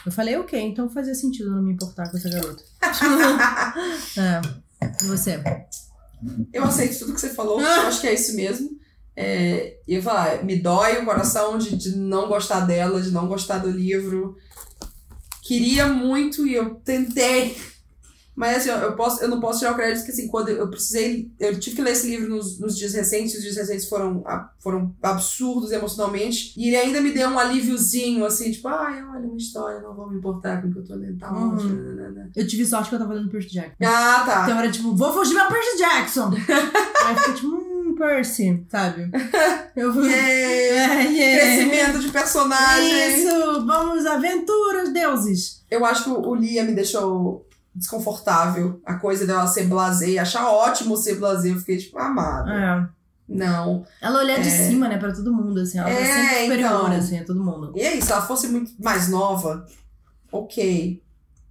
Eu 0.06 0.12
falei, 0.12 0.36
ok, 0.36 0.58
então 0.60 0.88
fazia 0.88 1.16
sentido 1.16 1.50
não 1.50 1.60
me 1.60 1.72
importar 1.72 2.08
com 2.08 2.16
essa 2.16 2.30
garota. 2.30 2.62
é. 4.16 4.40
E 5.02 5.06
você? 5.06 5.42
Eu 6.52 6.62
aceito 6.62 7.00
tudo 7.00 7.14
que 7.14 7.20
você 7.20 7.30
falou, 7.30 7.60
eu 7.60 7.66
acho 7.88 8.00
que 8.00 8.06
é 8.06 8.14
isso 8.14 8.36
mesmo. 8.36 8.70
É, 9.16 9.78
e 9.88 9.94
eu 9.94 10.02
falar, 10.02 10.44
me 10.44 10.56
dói 10.56 10.98
o 10.98 11.04
coração 11.04 11.58
de, 11.58 11.74
de 11.74 11.96
não 11.96 12.28
gostar 12.28 12.60
dela, 12.60 13.02
de 13.02 13.10
não 13.10 13.26
gostar 13.26 13.58
do 13.58 13.70
livro. 13.70 14.36
Queria 15.42 15.88
muito 15.88 16.46
e 16.46 16.54
eu 16.54 16.76
tentei. 16.76 17.56
Mas 18.36 18.58
assim, 18.58 18.68
eu, 18.68 18.94
posso, 18.94 19.22
eu 19.22 19.28
não 19.28 19.40
posso 19.40 19.60
tirar 19.60 19.72
o 19.72 19.76
crédito 19.76 20.04
que 20.04 20.12
assim, 20.12 20.28
quando 20.28 20.50
eu 20.50 20.68
precisei. 20.68 21.30
Eu 21.40 21.58
tive 21.58 21.76
que 21.76 21.82
ler 21.82 21.92
esse 21.92 22.06
livro 22.06 22.28
nos, 22.28 22.60
nos 22.60 22.76
dias 22.76 22.92
recentes, 22.92 23.34
os 23.34 23.42
dias 23.42 23.56
recentes 23.56 23.88
foram, 23.88 24.22
foram 24.60 24.94
absurdos 25.02 25.72
emocionalmente. 25.72 26.52
E 26.56 26.68
ele 26.68 26.76
ainda 26.76 27.00
me 27.00 27.12
deu 27.12 27.28
um 27.30 27.38
alíviozinho, 27.38 28.24
assim, 28.26 28.50
tipo, 28.52 28.68
ai, 28.68 29.02
olha 29.02 29.26
uma 29.26 29.36
história, 29.36 29.80
não 29.80 29.94
vou 29.94 30.10
me 30.10 30.18
importar 30.18 30.60
com 30.60 30.68
o 30.68 30.72
que 30.72 30.78
eu 30.80 30.84
tô 30.84 30.94
lendo, 30.94 31.18
tá 31.18 31.32
Uhum. 31.32 31.54
ótimo. 31.54 31.74
nananana. 31.82 32.30
Eu 32.36 32.46
tive 32.46 32.66
sorte 32.66 32.90
que 32.90 32.94
eu 32.94 32.98
tava 32.98 33.14
lendo 33.14 33.30
Percy 33.30 33.52
Jackson. 33.54 33.74
Ah, 33.84 34.22
tá. 34.26 34.42
Então 34.44 34.58
era 34.58 34.70
tipo, 34.70 34.94
vou 34.94 35.12
fugir 35.14 35.34
meu 35.34 35.46
Percy 35.48 35.78
Jackson! 35.78 36.30
Aí 37.06 37.12
eu 37.14 37.16
fiquei 37.16 37.34
tipo, 37.34 37.48
hum, 37.48 37.94
Percy, 37.96 38.66
sabe? 38.70 39.10
Eu 39.74 39.94
Yeah. 40.04 41.02
É, 41.02 41.02
yeah. 41.08 41.40
Crescimento 41.40 41.98
de 42.00 42.08
personagem. 42.10 43.16
Isso, 43.24 43.66
vamos, 43.66 44.04
aventuras, 44.04 44.92
deuses. 44.92 45.62
Eu 45.70 45.84
acho 45.84 46.04
que 46.04 46.10
o 46.10 46.34
Lia 46.34 46.64
me 46.64 46.72
deixou 46.74 47.46
desconfortável. 47.76 48.80
A 48.84 48.94
coisa 48.94 49.26
dela 49.26 49.46
ser 49.46 49.64
blasé, 49.64 50.18
achar 50.18 50.48
ótimo 50.50 50.96
ser 50.96 51.16
blasé. 51.16 51.50
Eu 51.50 51.58
fiquei 51.58 51.76
tipo, 51.76 51.98
amada. 51.98 52.52
É. 52.52 52.96
Não. 53.28 53.84
Ela 54.00 54.20
olhar 54.20 54.40
de 54.40 54.48
É. 54.48 54.68
cima, 54.68 54.88
né, 54.88 54.98
pra 54.98 55.12
todo 55.12 55.32
mundo, 55.34 55.60
assim. 55.60 55.78
Ela 55.78 55.88
tá 55.90 55.94
É, 55.94 56.04
sempre 56.06 56.42
superior, 56.44 56.70
então. 56.84 56.86
assim, 56.96 57.18
a 57.18 57.24
todo 57.24 57.42
mundo. 57.44 57.72
E 57.76 57.80
é 57.80 57.94
isso, 57.96 58.06
se 58.06 58.12
ela 58.12 58.22
fosse 58.22 58.48
muito 58.48 58.72
mais 58.78 59.08
nova, 59.08 59.66
ok. 60.32 61.02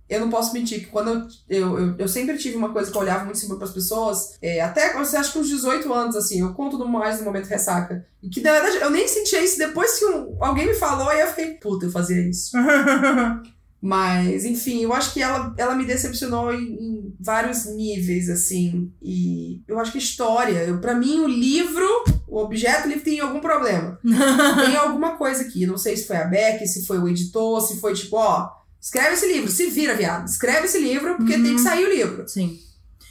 Eu 0.08 0.20
não 0.20 0.30
posso 0.30 0.54
mentir 0.54 0.82
que 0.82 0.86
quando 0.86 1.10
eu, 1.10 1.28
eu, 1.50 1.80
eu, 1.80 1.96
eu 1.98 2.08
sempre 2.08 2.38
tive 2.38 2.56
uma 2.56 2.70
coisa 2.72 2.92
que 2.92 2.96
eu 2.96 3.02
olhava 3.02 3.26
muito 3.26 3.38
em 3.38 3.40
cima 3.40 3.58
pras 3.58 3.72
pessoas, 3.72 4.38
é, 4.40 4.62
até 4.62 4.94
você 4.94 5.18
acha 5.18 5.32
que 5.32 5.40
uns 5.40 5.48
18 5.50 5.92
anos, 5.92 6.16
assim, 6.16 6.42
eu 6.42 6.54
conto 6.54 6.78
do 6.78 6.88
mais 6.88 7.18
no 7.18 7.26
momento 7.26 7.48
ressaca. 7.48 8.06
E 8.22 8.30
que 8.30 8.40
na 8.40 8.52
verdade 8.52 8.78
eu 8.78 8.92
nem 8.92 9.08
sentia 9.08 9.44
isso 9.44 9.58
depois 9.58 9.98
que 9.98 10.06
um- 10.06 10.38
alguém 10.40 10.68
me 10.68 10.76
falou 10.76 11.12
e 11.12 11.20
eu 11.22 11.28
fiquei, 11.30 11.56
puta, 11.56 11.88
eu 11.88 11.92
fazia 11.92 12.22
isso. 12.22 12.52
Mas, 13.88 14.46
enfim, 14.46 14.82
eu 14.82 14.92
acho 14.94 15.14
que 15.14 15.22
ela, 15.22 15.54
ela 15.60 15.76
me 15.76 15.86
decepcionou 15.86 16.52
em, 16.52 16.74
em 16.74 17.16
vários 17.20 17.68
níveis, 17.68 18.32
assim. 18.32 18.92
E 19.00 19.62
eu 19.68 19.78
acho 19.80 19.92
que 19.92 20.00
história, 20.00 20.76
pra 20.82 20.96
mim, 20.96 21.20
o 21.20 21.28
livro, 21.28 21.86
o 22.28 22.40
objeto, 22.40 22.88
ele 22.88 23.00
tem 23.00 23.20
algum 23.20 23.40
problema. 23.40 24.00
tem 24.04 24.76
alguma 24.76 25.18
coisa 25.18 25.44
aqui. 25.44 25.68
Não 25.68 25.78
sei 25.78 25.96
se 25.96 26.08
foi 26.08 26.18
a 26.18 26.24
Beck, 26.26 26.66
se 26.66 26.84
foi 26.88 26.98
o 26.98 27.08
editor, 27.08 27.62
se 27.62 27.80
foi 27.80 27.94
tipo, 27.94 28.16
ó, 28.18 28.50
escreve 28.82 29.14
esse 29.14 29.32
livro, 29.32 29.52
se 29.52 29.70
vira, 29.70 29.94
viado. 29.94 30.28
Escreve 30.28 30.66
esse 30.66 30.80
livro, 30.80 31.18
porque 31.18 31.36
Uhum. 31.36 31.44
tem 31.44 31.56
que 31.56 31.62
sair 31.62 31.86
o 31.86 31.94
livro. 31.94 32.28
Sim. 32.28 32.60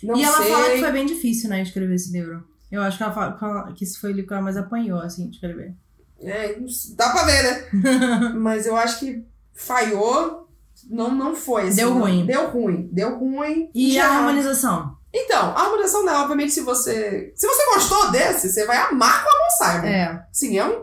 Não 0.03 0.17
e 0.17 0.25
ela 0.25 0.39
sei. 0.43 0.51
fala 0.51 0.71
que 0.71 0.81
foi 0.81 0.91
bem 0.93 1.07
difícil, 1.07 1.49
né, 1.51 1.63
escrever 1.63 1.95
esse 1.95 2.11
livro. 2.11 2.43
Eu 2.73 2.83
acho 2.83 2.97
que 2.97 3.03
ela 3.05 3.13
fala, 3.13 3.73
que 3.75 3.85
esse 3.85 3.97
foi 4.01 4.11
o 4.11 4.13
livro 4.13 4.27
que 4.27 4.35
ela 4.35 4.43
mais 4.43 4.57
apanhou, 4.57 4.99
assim, 4.99 5.29
de 5.29 5.37
escrever. 5.37 5.73
É, 6.21 6.57
dá 6.97 7.11
pra 7.11 7.23
ver, 7.23 7.43
né? 7.45 7.69
Mas 8.35 8.67
eu 8.67 8.77
acho 8.77 8.99
que 8.99 9.23
falhou. 9.53 10.44
Não, 10.91 11.15
não 11.15 11.35
foi. 11.35 11.69
Assim, 11.69 11.77
Deu 11.77 11.93
ruim. 11.95 12.27
Deu 12.27 12.49
ruim. 12.51 12.89
Deu 12.93 13.19
ruim. 13.19 13.71
E 13.75 13.93
Já- 13.95 14.07
a 14.09 14.17
harmonização? 14.19 14.97
Então, 15.13 15.51
a 15.57 15.61
harmonização 15.63 16.05
dela, 16.05 16.23
obviamente, 16.23 16.53
se 16.53 16.61
você. 16.61 17.33
Se 17.37 17.47
você 17.47 17.65
gostou 17.75 18.11
desse, 18.11 18.51
você 18.51 18.67
vai 18.67 18.77
amar 18.79 19.25
com 19.25 19.31
a 19.31 19.51
Simon. 19.73 19.87
É. 19.87 20.27
Sim, 20.33 20.59
é 20.59 20.65
um. 20.67 20.83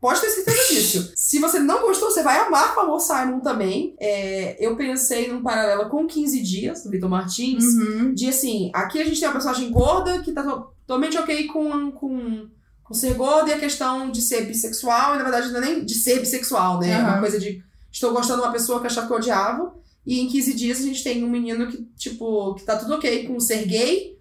Pode 0.00 0.20
ter 0.20 0.30
certeza 0.30 0.74
disso. 0.74 1.12
Se 1.14 1.38
você 1.38 1.58
não 1.60 1.80
gostou, 1.82 2.10
você 2.10 2.22
vai 2.24 2.36
amar 2.40 2.74
com 2.74 2.80
a 2.94 2.98
Simon 3.00 3.38
também. 3.40 3.94
É, 4.00 4.56
eu 4.58 4.76
pensei 4.76 5.28
num 5.32 5.42
paralelo 5.42 5.88
com 5.88 6.06
15 6.08 6.40
dias, 6.42 6.82
do 6.82 6.90
Vitor 6.90 7.08
Martins. 7.08 7.62
Uhum. 7.64 8.12
De 8.12 8.28
assim, 8.28 8.70
aqui 8.74 9.00
a 9.00 9.04
gente 9.04 9.18
tem 9.20 9.28
uma 9.28 9.32
personagem 9.34 9.70
gorda 9.70 10.18
que 10.20 10.32
tá 10.32 10.42
to- 10.42 10.66
totalmente 10.86 11.16
ok 11.16 11.46
com, 11.46 11.92
com, 11.92 12.48
com 12.82 12.92
ser 12.94 13.14
gorda 13.14 13.50
e 13.50 13.54
a 13.54 13.58
questão 13.60 14.10
de 14.10 14.20
ser 14.20 14.42
bissexual, 14.44 15.14
e 15.14 15.18
na 15.18 15.22
verdade 15.22 15.50
não 15.52 15.58
é 15.62 15.64
nem 15.66 15.84
de 15.84 15.94
ser 15.94 16.18
bissexual, 16.18 16.80
né? 16.80 16.90
É 16.90 16.98
uma 16.98 17.20
coisa 17.20 17.38
de 17.38 17.62
estou 17.92 18.12
gostando 18.12 18.40
de 18.40 18.46
uma 18.46 18.52
pessoa 18.52 18.80
que 18.80 18.86
eu 18.86 18.90
achava 18.90 19.06
que 19.06 19.12
eu 19.12 19.18
odiava. 19.18 19.74
E 20.04 20.20
em 20.20 20.28
15 20.28 20.54
dias 20.54 20.80
a 20.80 20.82
gente 20.82 21.04
tem 21.04 21.22
um 21.22 21.30
menino 21.30 21.68
que, 21.68 21.84
tipo, 21.96 22.54
que 22.54 22.64
tá 22.64 22.76
tudo 22.76 22.94
ok 22.94 23.26
com 23.26 23.38
ser 23.38 23.66
gay. 23.66 24.18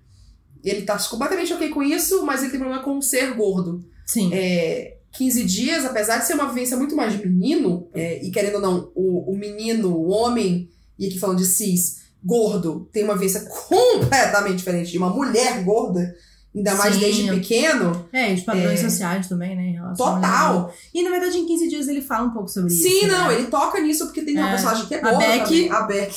Ele 0.63 0.83
tá 0.83 0.99
completamente 1.09 1.53
ok 1.53 1.69
com 1.69 1.81
isso, 1.81 2.23
mas 2.23 2.41
ele 2.41 2.51
tem 2.51 2.59
problema 2.59 2.83
com 2.83 3.01
ser 3.01 3.33
gordo. 3.33 3.83
Sim. 4.05 4.29
É, 4.31 4.97
15 5.13 5.43
dias, 5.43 5.85
apesar 5.85 6.19
de 6.19 6.27
ser 6.27 6.35
uma 6.35 6.47
vivência 6.47 6.77
muito 6.77 6.95
mais 6.95 7.13
de 7.13 7.27
menino, 7.27 7.89
é, 7.93 8.23
e 8.23 8.29
querendo 8.29 8.55
ou 8.55 8.61
não, 8.61 8.91
o, 8.93 9.31
o 9.31 9.37
menino, 9.37 9.89
o 9.89 10.09
homem, 10.09 10.69
e 10.99 11.07
aqui 11.07 11.17
falando 11.17 11.39
de 11.39 11.45
cis, 11.45 12.01
gordo, 12.23 12.87
tem 12.91 13.03
uma 13.03 13.15
vivência 13.15 13.41
completamente 13.67 14.57
diferente 14.57 14.91
de 14.91 14.97
uma 14.97 15.09
mulher 15.09 15.63
gorda, 15.63 16.15
ainda 16.55 16.75
mais 16.75 16.95
Sim. 16.95 16.99
desde 16.99 17.31
pequeno. 17.31 18.07
É, 18.11 18.31
e 18.31 18.35
os 18.35 18.41
padrões 18.41 18.79
É. 18.79 18.89
sociais 18.89 19.27
também, 19.27 19.55
né? 19.55 19.63
em 19.67 19.73
relação 19.73 20.05
a- 20.07 20.15
Total. 20.15 20.73
E 20.93 21.01
na 21.03 21.09
verdade, 21.09 21.37
em 21.37 21.45
15 21.45 21.69
dias 21.69 21.87
ele 21.87 22.01
fala 22.01 22.27
um 22.27 22.31
pouco 22.31 22.49
sobre 22.49 22.73
isso. 22.73 22.83
Sim, 22.87 23.07
né? 23.07 23.17
não, 23.17 23.31
ele 23.31 23.47
toca 23.47 23.79
nisso 23.79 24.05
porque 24.05 24.21
tem 24.21 24.35
uma 24.37 24.47
É. 24.49 24.51
personagem 24.51 24.85
que 24.85 24.95
é 24.95 24.97
A 24.97 25.01
gorda 25.01 25.17
Beck. 25.19 25.69
A 25.69 25.81
Beck. 25.83 26.15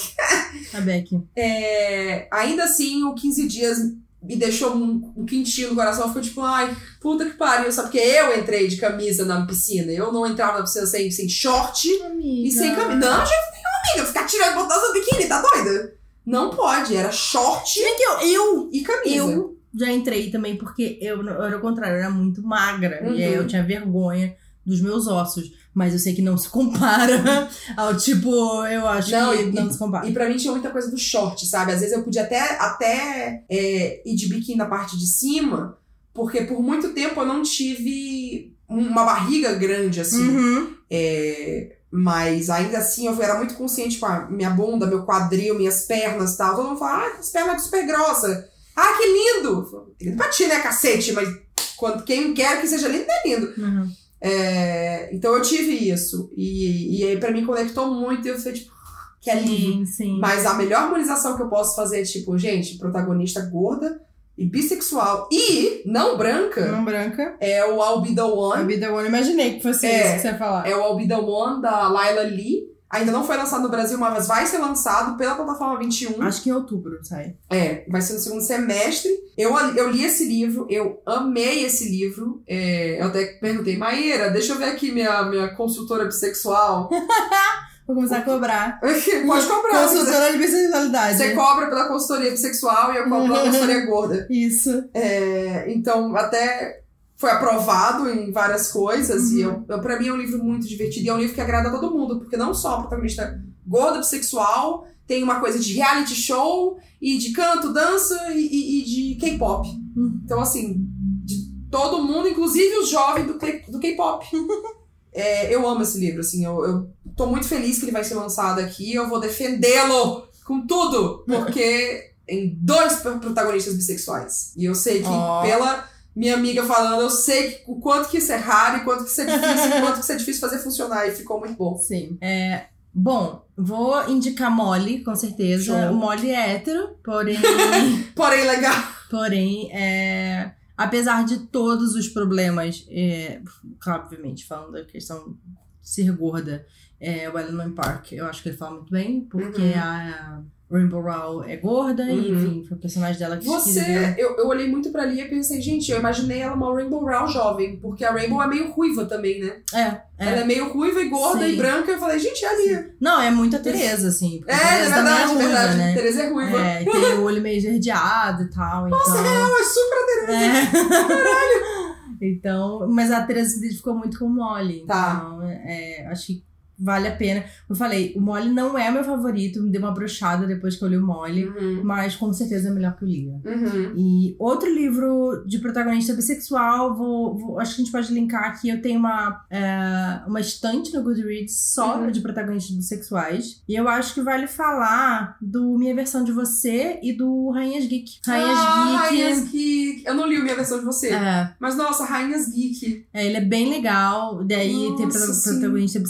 A 0.74 0.80
Beck. 0.80 1.20
É, 1.36 2.26
ainda 2.32 2.64
assim, 2.64 3.04
o 3.04 3.14
15 3.14 3.46
dias 3.46 3.78
me 4.22 4.36
deixou 4.36 4.74
um, 4.74 5.12
um 5.16 5.26
quentinho 5.26 5.68
no 5.70 5.74
coração. 5.74 6.08
Ficou 6.08 6.22
tipo, 6.22 6.40
ai, 6.40 6.74
puta 7.00 7.26
que 7.26 7.36
pariu. 7.36 7.70
Só 7.70 7.82
porque 7.82 7.98
eu 7.98 8.38
entrei 8.38 8.66
de 8.68 8.76
camisa 8.78 9.24
na 9.24 9.44
piscina. 9.46 9.92
Eu 9.92 10.10
não 10.12 10.26
entrava 10.26 10.58
na 10.58 10.64
piscina 10.64 10.86
sem, 10.86 11.10
sem 11.10 11.28
short. 11.28 11.88
Amiga. 12.02 12.48
E 12.48 12.50
sem 12.50 12.74
camisa. 12.74 12.96
Não, 12.98 13.18
já 13.26 13.34
nenhuma 13.52 13.90
amiga. 13.92 14.06
Ficar 14.06 14.24
tirando 14.26 14.54
botando 14.54 14.82
no 14.88 14.92
biquíni, 14.94 15.26
tá 15.26 15.42
doida? 15.42 15.94
Não 16.24 16.48
pode. 16.48 16.96
Era 16.96 17.12
short 17.12 17.78
É 17.82 17.94
que 17.94 18.02
eu, 18.02 18.20
eu, 18.20 18.68
e 18.72 18.80
camisa. 18.80 19.30
eu 19.30 19.53
já 19.74 19.90
entrei 19.92 20.30
também 20.30 20.56
porque 20.56 20.98
eu, 21.00 21.22
eu 21.22 21.42
era 21.42 21.56
o 21.56 21.60
contrário, 21.60 21.96
eu 21.96 22.00
era 22.00 22.10
muito 22.10 22.42
magra. 22.42 23.00
Uhum. 23.04 23.14
E 23.14 23.24
aí 23.24 23.34
eu 23.34 23.46
tinha 23.46 23.62
vergonha 23.62 24.34
dos 24.64 24.80
meus 24.80 25.06
ossos. 25.06 25.52
Mas 25.74 25.92
eu 25.92 25.98
sei 25.98 26.14
que 26.14 26.22
não 26.22 26.38
se 26.38 26.48
compara 26.48 27.48
ao 27.76 27.96
tipo, 27.96 28.30
eu 28.66 28.86
acho 28.86 29.10
Não, 29.10 29.36
que 29.36 29.42
e- 29.42 29.52
não 29.52 29.70
se 29.70 29.76
compara. 29.78 30.06
E 30.06 30.12
pra 30.12 30.28
mim 30.28 30.36
tinha 30.36 30.52
muita 30.52 30.70
coisa 30.70 30.88
do 30.88 30.96
short, 30.96 31.44
sabe? 31.46 31.72
Às 31.72 31.80
vezes 31.80 31.96
eu 31.96 32.04
podia 32.04 32.22
até, 32.22 32.40
até 32.60 33.44
é, 33.50 34.08
ir 34.08 34.14
de 34.14 34.28
biquíni 34.28 34.56
na 34.56 34.66
parte 34.66 34.96
de 34.96 35.06
cima, 35.06 35.76
porque 36.12 36.42
por 36.42 36.62
muito 36.62 36.90
tempo 36.90 37.20
eu 37.20 37.26
não 37.26 37.42
tive 37.42 38.54
uma 38.68 39.04
barriga 39.04 39.52
grande, 39.54 40.00
assim. 40.00 40.28
Uhum. 40.28 40.74
É, 40.88 41.72
mas 41.90 42.50
ainda 42.50 42.78
assim 42.78 43.06
eu 43.08 43.20
era 43.20 43.36
muito 43.36 43.54
consciente 43.54 43.98
com 43.98 44.06
a 44.06 44.30
minha 44.30 44.50
bunda, 44.50 44.86
meu 44.86 45.02
quadril, 45.04 45.56
minhas 45.56 45.86
pernas 45.86 46.34
e 46.34 46.38
tal. 46.38 46.54
Todo 46.54 46.68
mundo 46.68 46.78
fala, 46.78 47.04
ah, 47.04 47.18
as 47.18 47.30
pernas 47.30 47.62
super 47.62 47.84
grossas. 47.84 48.44
Ah, 48.76 48.94
que 48.98 49.06
lindo! 49.06 49.94
Lindo 50.00 50.16
pra 50.16 50.28
ti, 50.28 50.46
né, 50.46 50.60
cacete? 50.60 51.12
Mas 51.12 51.28
quando, 51.76 52.02
quem 52.04 52.34
quer 52.34 52.60
que 52.60 52.66
seja 52.66 52.88
lindo, 52.88 53.06
é 53.08 53.28
lindo. 53.28 53.52
Uhum. 53.58 53.88
É, 54.20 55.10
então 55.14 55.34
eu 55.34 55.42
tive 55.42 55.72
isso. 55.90 56.30
E, 56.36 57.00
e 57.00 57.04
aí 57.08 57.16
pra 57.18 57.30
mim 57.30 57.44
conectou 57.44 57.92
muito 57.92 58.26
e 58.26 58.30
eu 58.30 58.38
falei, 58.38 58.52
tipo, 58.54 58.72
que 59.20 59.30
alívio. 59.30 59.72
Sim, 59.78 59.86
sim. 59.86 60.18
Mas 60.18 60.44
a 60.46 60.54
melhor 60.54 60.82
harmonização 60.84 61.36
que 61.36 61.42
eu 61.42 61.48
posso 61.48 61.76
fazer 61.76 62.00
é, 62.00 62.04
tipo, 62.04 62.36
gente, 62.38 62.78
protagonista 62.78 63.40
gorda 63.42 64.00
e 64.36 64.44
bissexual 64.44 65.28
e 65.30 65.82
não 65.86 66.16
branca 66.18 66.66
Não 66.72 66.84
branca. 66.84 67.36
é 67.38 67.64
o 67.64 67.76
I'll 67.76 68.00
Be 68.00 68.14
The 68.14 68.20
A 68.22 68.24
One. 68.26 68.66
vida 68.66 68.86
eu 68.86 69.06
imaginei 69.06 69.54
que 69.56 69.62
fosse 69.62 69.86
É. 69.86 70.00
isso 70.06 70.14
que 70.16 70.20
você 70.22 70.28
ia 70.28 70.38
falar. 70.38 70.68
É 70.68 70.74
o 70.74 70.96
The 71.06 71.16
One 71.16 71.62
da 71.62 71.88
Laila 71.88 72.22
Lee. 72.22 72.73
Ainda 72.94 73.10
não 73.10 73.26
foi 73.26 73.36
lançado 73.36 73.64
no 73.64 73.68
Brasil, 73.68 73.98
mas 73.98 74.28
vai 74.28 74.46
ser 74.46 74.58
lançado 74.58 75.16
pela 75.16 75.34
plataforma 75.34 75.80
21. 75.80 76.22
Acho 76.22 76.40
que 76.40 76.48
em 76.48 76.52
outubro 76.52 76.96
sai. 77.02 77.34
É, 77.50 77.84
vai 77.88 78.00
ser 78.00 78.12
no 78.12 78.20
segundo 78.20 78.40
semestre. 78.40 79.10
Eu, 79.36 79.52
eu 79.74 79.90
li 79.90 80.04
esse 80.04 80.24
livro, 80.24 80.64
eu 80.70 81.02
amei 81.04 81.64
esse 81.64 81.88
livro. 81.88 82.40
É, 82.46 83.00
eu 83.00 83.06
até 83.08 83.24
perguntei, 83.40 83.76
Maíra, 83.76 84.30
deixa 84.30 84.52
eu 84.52 84.58
ver 84.58 84.66
aqui 84.66 84.92
minha, 84.92 85.24
minha 85.24 85.48
consultora 85.56 86.04
bissexual. 86.04 86.88
Vou 87.84 87.96
começar 87.96 88.18
a 88.18 88.22
cobrar. 88.22 88.78
Pode 88.80 89.00
quiser. 89.00 89.26
Consultora 89.26 90.30
de 90.30 90.38
bissexualidade. 90.38 91.16
Você 91.16 91.34
cobra 91.34 91.66
pela 91.66 91.88
consultoria 91.88 92.30
bissexual 92.30 92.94
e 92.94 92.96
eu 92.98 93.08
cobro 93.08 93.26
pela 93.26 93.44
consultoria 93.44 93.84
gorda. 93.90 94.26
Isso. 94.30 94.84
É, 94.94 95.64
então, 95.66 96.14
até 96.14 96.83
foi 97.24 97.30
aprovado 97.32 98.10
em 98.10 98.30
várias 98.30 98.70
coisas. 98.70 99.30
E 99.32 99.40
eu, 99.40 99.64
eu, 99.66 99.80
pra 99.80 99.98
mim 99.98 100.08
é 100.08 100.12
um 100.12 100.16
livro 100.18 100.44
muito 100.44 100.68
divertido. 100.68 101.06
E 101.06 101.08
é 101.08 101.14
um 101.14 101.18
livro 101.18 101.34
que 101.34 101.40
agrada 101.40 101.70
a 101.70 101.72
todo 101.72 101.90
mundo, 101.96 102.18
porque 102.18 102.36
não 102.36 102.52
só 102.52 102.74
a 102.74 102.80
protagonista 102.82 103.42
gorda 103.66 103.98
bissexual, 104.00 104.86
tem 105.06 105.22
uma 105.22 105.40
coisa 105.40 105.58
de 105.58 105.72
reality 105.72 106.14
show, 106.14 106.76
e 107.00 107.16
de 107.16 107.32
canto, 107.32 107.72
dança 107.72 108.14
e, 108.32 108.40
e- 108.46 108.80
e 108.80 108.84
de 108.84 109.20
K-pop. 109.20 109.66
Hum. 109.96 110.20
Então, 110.22 110.38
assim, 110.40 110.86
de 111.24 111.50
todo 111.70 112.02
mundo, 112.02 112.28
inclusive 112.28 112.76
os 112.78 112.90
jovens 112.90 113.26
do, 113.26 113.38
K-pop. 113.80 114.26
É, 115.16 115.54
eu 115.54 115.64
amo 115.68 115.80
esse 115.82 115.96
livro, 116.00 116.18
assim, 116.22 116.44
eu, 116.44 116.64
eu 116.64 116.90
tô 117.16 117.26
muito 117.26 117.46
feliz 117.46 117.78
que 117.78 117.84
ele 117.84 117.92
vai 117.92 118.02
ser 118.02 118.16
lançado 118.16 118.58
aqui. 118.58 118.92
Eu 118.92 119.08
vou 119.08 119.20
defendê-lo 119.20 120.24
com 120.44 120.66
tudo, 120.66 121.22
porque 121.24 122.10
em 122.28 122.58
dois 122.60 122.94
pro- 122.94 123.20
protagonistas 123.20 123.74
bissexuais. 123.76 124.52
E 124.56 124.64
eu 124.64 124.74
sei 124.74 125.02
que, 125.02 125.08
Ó. 125.08 125.42
pela 125.42 125.88
minha 126.14 126.34
amiga 126.34 126.62
falando, 126.64 127.00
eu 127.02 127.10
sei 127.10 127.62
o 127.66 127.80
quanto 127.80 128.08
que 128.08 128.18
isso 128.18 128.32
é 128.32 128.36
raro, 128.36 128.78
e 128.78 128.84
quanto 128.84 129.04
que 129.04 129.10
isso 129.10 129.20
é 129.20 129.24
difícil, 129.24 129.66
e 129.76 129.80
quanto 129.82 129.94
que 129.94 130.00
isso 130.00 130.12
é 130.12 130.16
difícil 130.16 130.40
fazer 130.40 130.58
funcionar. 130.62 131.06
E 131.08 131.12
ficou 131.12 131.40
muito 131.40 131.54
bom. 131.56 131.76
Sim. 131.76 132.16
É, 132.20 132.66
bom, 132.92 133.44
vou 133.56 134.08
indicar 134.08 134.50
Molly, 134.50 135.02
com 135.02 135.14
certeza. 135.14 135.64
Show. 135.88 135.94
Molly 135.94 136.30
é 136.30 136.54
hétero, 136.54 136.96
porém. 137.04 137.36
Porém, 138.14 138.46
legal. 138.46 138.74
porém, 139.10 139.70
é, 139.72 140.52
apesar 140.76 141.24
de 141.24 141.38
todos 141.48 141.94
os 141.94 142.08
problemas, 142.08 142.86
é, 142.90 143.40
claro, 143.80 144.04
obviamente, 144.04 144.46
falando 144.46 144.72
da 144.72 144.84
questão 144.84 145.36
ser 145.82 146.10
gorda 146.12 146.64
é 147.00 147.28
o 147.28 147.38
Eleanor 147.38 147.72
Park. 147.72 148.12
Eu 148.12 148.26
acho 148.26 148.42
que 148.42 148.48
ele 148.50 148.56
fala 148.56 148.76
muito 148.76 148.90
bem, 148.90 149.22
porque 149.22 149.60
Uhum. 149.60 149.78
a 149.78 150.42
Rainbow 150.74 151.00
Rowell 151.00 151.44
é 151.44 151.56
gorda, 151.56 152.02
e 152.04 152.18
Uhum. 152.18 152.34
enfim, 152.34 152.64
foi 152.66 152.76
o 152.76 152.80
personagem 152.80 153.18
dela 153.18 153.36
que 153.36 153.46
Você, 153.46 154.14
eu, 154.18 154.36
eu 154.36 154.46
olhei 154.48 154.68
muito 154.68 154.90
pra 154.90 155.04
Lia 155.04 155.24
e 155.24 155.28
pensei, 155.28 155.60
gente, 155.60 155.90
eu 155.90 155.98
imaginei 155.98 156.40
ela 156.40 156.54
uma 156.54 156.74
Rainbow 156.74 157.00
Rowell 157.00 157.28
jovem, 157.28 157.76
porque 157.76 158.04
a 158.04 158.12
Rainbow 158.12 158.42
é 158.42 158.46
meio 158.46 158.70
ruiva 158.70 159.04
também, 159.06 159.40
né? 159.40 159.56
É, 159.72 160.02
Ela 160.18 160.38
é. 160.38 160.40
é 160.40 160.44
meio 160.44 160.72
ruiva 160.72 161.00
e 161.00 161.08
gorda 161.08 161.46
Sim. 161.46 161.52
e 161.52 161.56
branca. 161.56 161.90
Eu 161.92 161.98
falei, 161.98 162.18
gente, 162.18 162.44
é 162.44 162.48
a 162.48 162.56
Lia. 162.56 162.94
Não, 163.00 163.20
é 163.20 163.30
muito 163.30 163.56
a 163.56 163.58
Tereza, 163.60 164.08
assim. 164.08 164.42
É, 164.46 164.54
a 164.54 164.56
é 164.56 164.68
Tereza 164.78 164.94
verdade, 164.94 165.22
é 165.22 165.26
ruiva, 165.26 165.42
verdade. 165.44 165.76
né? 165.76 165.94
Tereza 165.94 166.22
é 166.22 166.28
ruiva. 166.30 166.60
É, 166.60 166.82
e 166.82 166.84
tem 166.84 167.14
o 167.14 167.22
olho 167.22 167.42
meio 167.42 167.58
esverdeado 167.58 168.42
e 168.42 168.50
tal, 168.50 168.88
então... 168.88 168.98
Não, 169.22 169.60
é 169.60 169.64
super 169.64 169.94
É. 170.30 172.24
então, 172.26 172.88
mas 172.90 173.10
a 173.10 173.22
Teresa 173.22 173.50
se 173.50 173.58
identificou 173.58 173.94
muito 173.94 174.18
com 174.18 174.26
o 174.26 174.30
Molly. 174.30 174.84
Tá. 174.86 175.20
Então, 175.24 175.42
é, 175.42 176.06
acho 176.10 176.26
que 176.26 176.42
vale 176.78 177.08
a 177.08 177.14
pena. 177.16 177.44
Eu 177.68 177.74
falei, 177.76 178.12
o 178.16 178.20
Molly 178.20 178.50
não 178.50 178.76
é 178.78 178.90
meu 178.90 179.04
favorito, 179.04 179.62
me 179.62 179.70
deu 179.70 179.80
uma 179.80 179.92
brochada 179.92 180.46
depois 180.46 180.76
que 180.76 180.84
eu 180.84 180.88
li 180.88 180.96
o 180.96 181.06
Molly, 181.06 181.44
Uhum, 181.48 181.82
mas 181.84 182.16
com 182.16 182.32
certeza 182.32 182.68
é 182.68 182.72
melhor 182.72 182.96
que 182.96 183.04
o 183.04 183.08
Lia. 183.08 183.34
uhum. 183.44 183.92
E 183.96 184.36
outro 184.38 184.68
livro 184.72 185.44
de 185.46 185.58
protagonista 185.58 186.12
bissexual, 186.14 186.96
vou, 186.96 187.38
vou- 187.38 187.60
acho 187.60 187.74
que 187.76 187.82
a 187.82 187.84
gente 187.84 187.92
pode 187.92 188.12
linkar 188.12 188.44
aqui. 188.44 188.68
Eu 188.68 188.80
tenho 188.82 188.98
uma, 188.98 189.44
é, 189.50 190.20
uma 190.26 190.40
estante 190.40 190.92
no 190.94 191.02
Goodreads 191.02 191.54
só 191.74 192.00
Uhum. 192.00 192.10
de 192.10 192.20
protagonistas 192.20 192.74
bissexuais. 192.76 193.62
E 193.68 193.74
eu 193.74 193.88
acho 193.88 194.14
que 194.14 194.20
vale 194.22 194.46
falar 194.46 195.36
do 195.40 195.76
Minha 195.78 195.94
Versão 195.94 196.24
de 196.24 196.32
Você 196.32 196.98
e 197.02 197.12
do 197.12 197.50
Rainhas 197.50 197.86
Geek. 197.86 198.18
Rainhas 198.26 198.58
ah, 198.58 198.84
Geek. 198.84 198.96
Rainhas 198.96 199.48
Geek. 199.50 200.02
Eu 200.06 200.14
não 200.14 200.26
li 200.26 200.36
a 200.36 200.42
minha 200.42 200.54
versão 200.56 200.78
de 200.78 200.84
você. 200.84 201.08
É, 201.10 201.50
Mas, 201.60 201.76
nossa, 201.76 202.04
Rainhas 202.04 202.48
Geek. 202.48 203.06
é, 203.12 203.26
ele 203.26 203.36
é 203.36 203.40
bem 203.44 203.70
legal. 203.70 204.42
Daí 204.44 204.72
tem 204.96 205.06
Nossa, 205.06 205.18
pro- 205.18 205.34
sim. 205.34 205.50
protagonista 205.58 206.00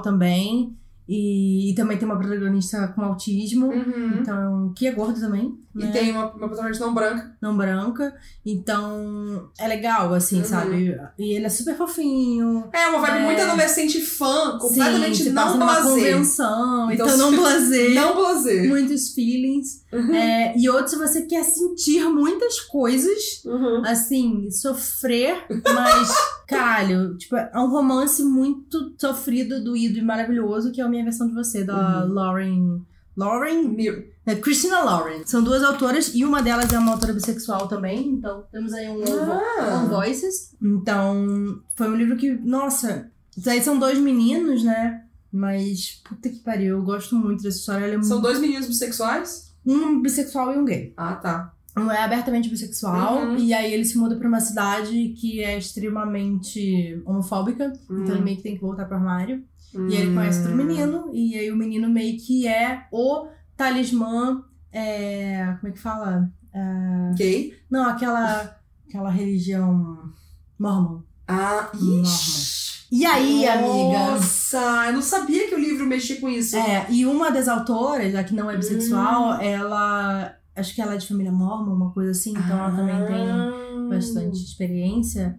também. 0.00 0.76
E, 1.08 1.70
e 1.70 1.74
também 1.74 1.98
tem 1.98 2.06
uma 2.06 2.18
protagonista 2.18 2.86
com 2.88 3.02
autismo. 3.02 3.66
Uhum. 3.66 4.20
Então, 4.20 4.72
que 4.76 4.86
é 4.86 4.92
gordo 4.92 5.18
também. 5.18 5.58
E 5.74 5.78
né? 5.78 5.92
tem 5.92 6.10
uma, 6.10 6.26
uma 6.32 6.48
protagonista 6.48 6.84
não 6.84 6.92
branca. 6.92 7.36
não 7.40 7.56
branca. 7.56 8.12
Então, 8.44 9.48
é 9.58 9.68
legal, 9.68 10.12
assim, 10.14 10.38
Uhum. 10.38 10.44
sabe? 10.44 10.98
E 11.18 11.32
ele 11.34 11.46
é 11.46 11.48
super 11.48 11.76
fofinho. 11.76 12.68
É, 12.72 12.88
uma 12.88 12.98
vibe 13.00 13.18
É. 13.18 13.24
muito 13.24 13.40
adolescente 13.42 14.00
fã, 14.00 14.58
completamente 14.58 15.22
Sim, 15.22 15.30
não 15.30 15.56
blazer. 15.58 15.84
convenção, 15.92 16.90
Então, 16.90 17.06
então, 17.06 17.16
não 17.18 17.30
blazer. 17.36 17.94
Não 17.94 18.14
blazer. 18.16 18.68
Muitos 18.68 19.10
feelings. 19.14 19.84
Uhum. 19.92 20.14
É, 20.14 20.54
e 20.56 20.68
outros 20.68 20.94
você 20.98 21.22
quer 21.22 21.44
sentir 21.44 22.02
muitas 22.08 22.60
coisas, 22.60 23.42
Uhum. 23.44 23.82
assim, 23.86 24.50
sofrer, 24.50 25.44
mas, 25.72 26.08
caralho, 26.48 27.16
tipo, 27.16 27.36
é 27.36 27.50
um 27.56 27.70
romance 27.70 28.22
muito 28.24 28.92
sofrido, 28.98 29.62
doído 29.62 29.98
e 29.98 30.02
maravilhoso, 30.02 30.72
que 30.72 30.80
é 30.80 30.84
a 30.84 30.88
minha 30.88 31.04
versão 31.04 31.28
de 31.28 31.34
você, 31.34 31.62
da 31.64 32.04
Uhum. 32.06 32.12
Lauren. 32.12 32.80
Lauren? 33.16 33.68
Meu- 33.68 34.08
É 34.26 34.34
Christina 34.36 34.80
Lauren. 34.80 35.22
São 35.26 35.42
duas 35.42 35.62
autoras 35.62 36.12
e 36.14 36.24
uma 36.24 36.40
delas 36.42 36.72
é 36.72 36.78
uma 36.78 36.92
autora 36.92 37.12
bissexual 37.12 37.66
também. 37.68 38.08
Então 38.08 38.44
temos 38.52 38.72
aí 38.72 38.88
um, 38.88 39.02
Ah. 39.04 39.82
um 39.84 39.88
Voices. 39.88 40.54
Então 40.62 41.60
foi 41.74 41.88
um 41.90 41.96
livro 41.96 42.16
que, 42.16 42.30
nossa, 42.32 43.10
isso 43.36 43.50
aí 43.50 43.60
são 43.62 43.78
dois 43.78 43.98
meninos, 43.98 44.62
né? 44.62 45.04
Mas, 45.32 46.00
puta 46.08 46.28
que 46.28 46.38
pariu, 46.40 46.78
eu 46.78 46.82
gosto 46.82 47.14
muito 47.16 47.42
dessa 47.42 47.58
história. 47.58 47.94
É 47.94 48.02
São 48.02 48.16
mu- 48.18 48.22
dois 48.22 48.38
meninos 48.40 48.66
bissexuais? 48.66 49.50
um 49.66 50.00
bissexual 50.00 50.54
e 50.54 50.58
um 50.58 50.64
gay. 50.64 50.92
Ah, 50.96 51.14
tá. 51.16 51.52
Um 51.76 51.90
é 51.90 52.02
abertamente 52.02 52.48
bissexual 52.48 53.18
Uhum. 53.22 53.36
e 53.36 53.52
aí 53.54 53.72
ele 53.72 53.84
se 53.84 53.96
muda 53.96 54.16
pra 54.16 54.26
uma 54.26 54.40
cidade 54.40 55.14
que 55.20 55.40
é 55.42 55.56
extremamente 55.56 57.00
homofóbica. 57.04 57.72
Então 57.88 58.14
ele 58.14 58.24
meio 58.24 58.36
que 58.38 58.42
tem 58.42 58.54
que 58.56 58.60
voltar 58.60 58.86
pro 58.86 58.96
armário. 58.96 59.44
E 59.74 59.94
ele 59.94 60.14
conhece 60.14 60.40
outro 60.40 60.56
menino, 60.56 61.10
e 61.14 61.36
aí 61.36 61.50
o 61.50 61.56
menino 61.56 61.88
meio 61.88 62.18
que 62.18 62.46
é 62.46 62.86
o 62.92 63.28
talismã. 63.56 64.42
É, 64.72 65.54
como 65.60 65.72
é 65.72 65.74
que 65.74 65.78
fala? 65.80 66.30
É, 66.52 67.14
Gay? 67.16 67.54
não, 67.70 67.88
aquela, 67.88 68.56
aquela 68.88 69.10
religião 69.10 70.12
mormon. 70.58 71.02
Ah, 71.28 71.70
ixi. 72.02 72.60
E 72.92 73.06
aí, 73.06 73.46
amiga? 73.46 73.98
Nossa, 74.10 74.58
eu 74.88 74.94
não 74.94 75.02
sabia 75.02 75.48
que 75.48 75.54
o 75.54 75.58
livro 75.60 75.86
mexia 75.86 76.20
com 76.20 76.28
isso. 76.28 76.56
É, 76.56 76.86
e 76.90 77.06
uma 77.06 77.30
das 77.30 77.46
autoras, 77.46 78.14
a 78.16 78.24
que 78.24 78.34
não 78.34 78.50
é 78.50 78.56
bissexual, 78.56 79.36
Hum. 79.36 79.40
ela. 79.40 80.34
Acho 80.56 80.74
que 80.74 80.82
ela 80.82 80.94
é 80.94 80.96
de 80.96 81.06
família 81.06 81.30
mormon, 81.30 81.72
uma 81.72 81.92
coisa 81.92 82.10
assim, 82.10 82.30
então 82.32 82.58
ela 82.58 82.72
também 82.74 83.06
tem 83.06 83.30
Ah. 83.30 83.86
bastante 83.88 84.42
experiência. 84.42 85.38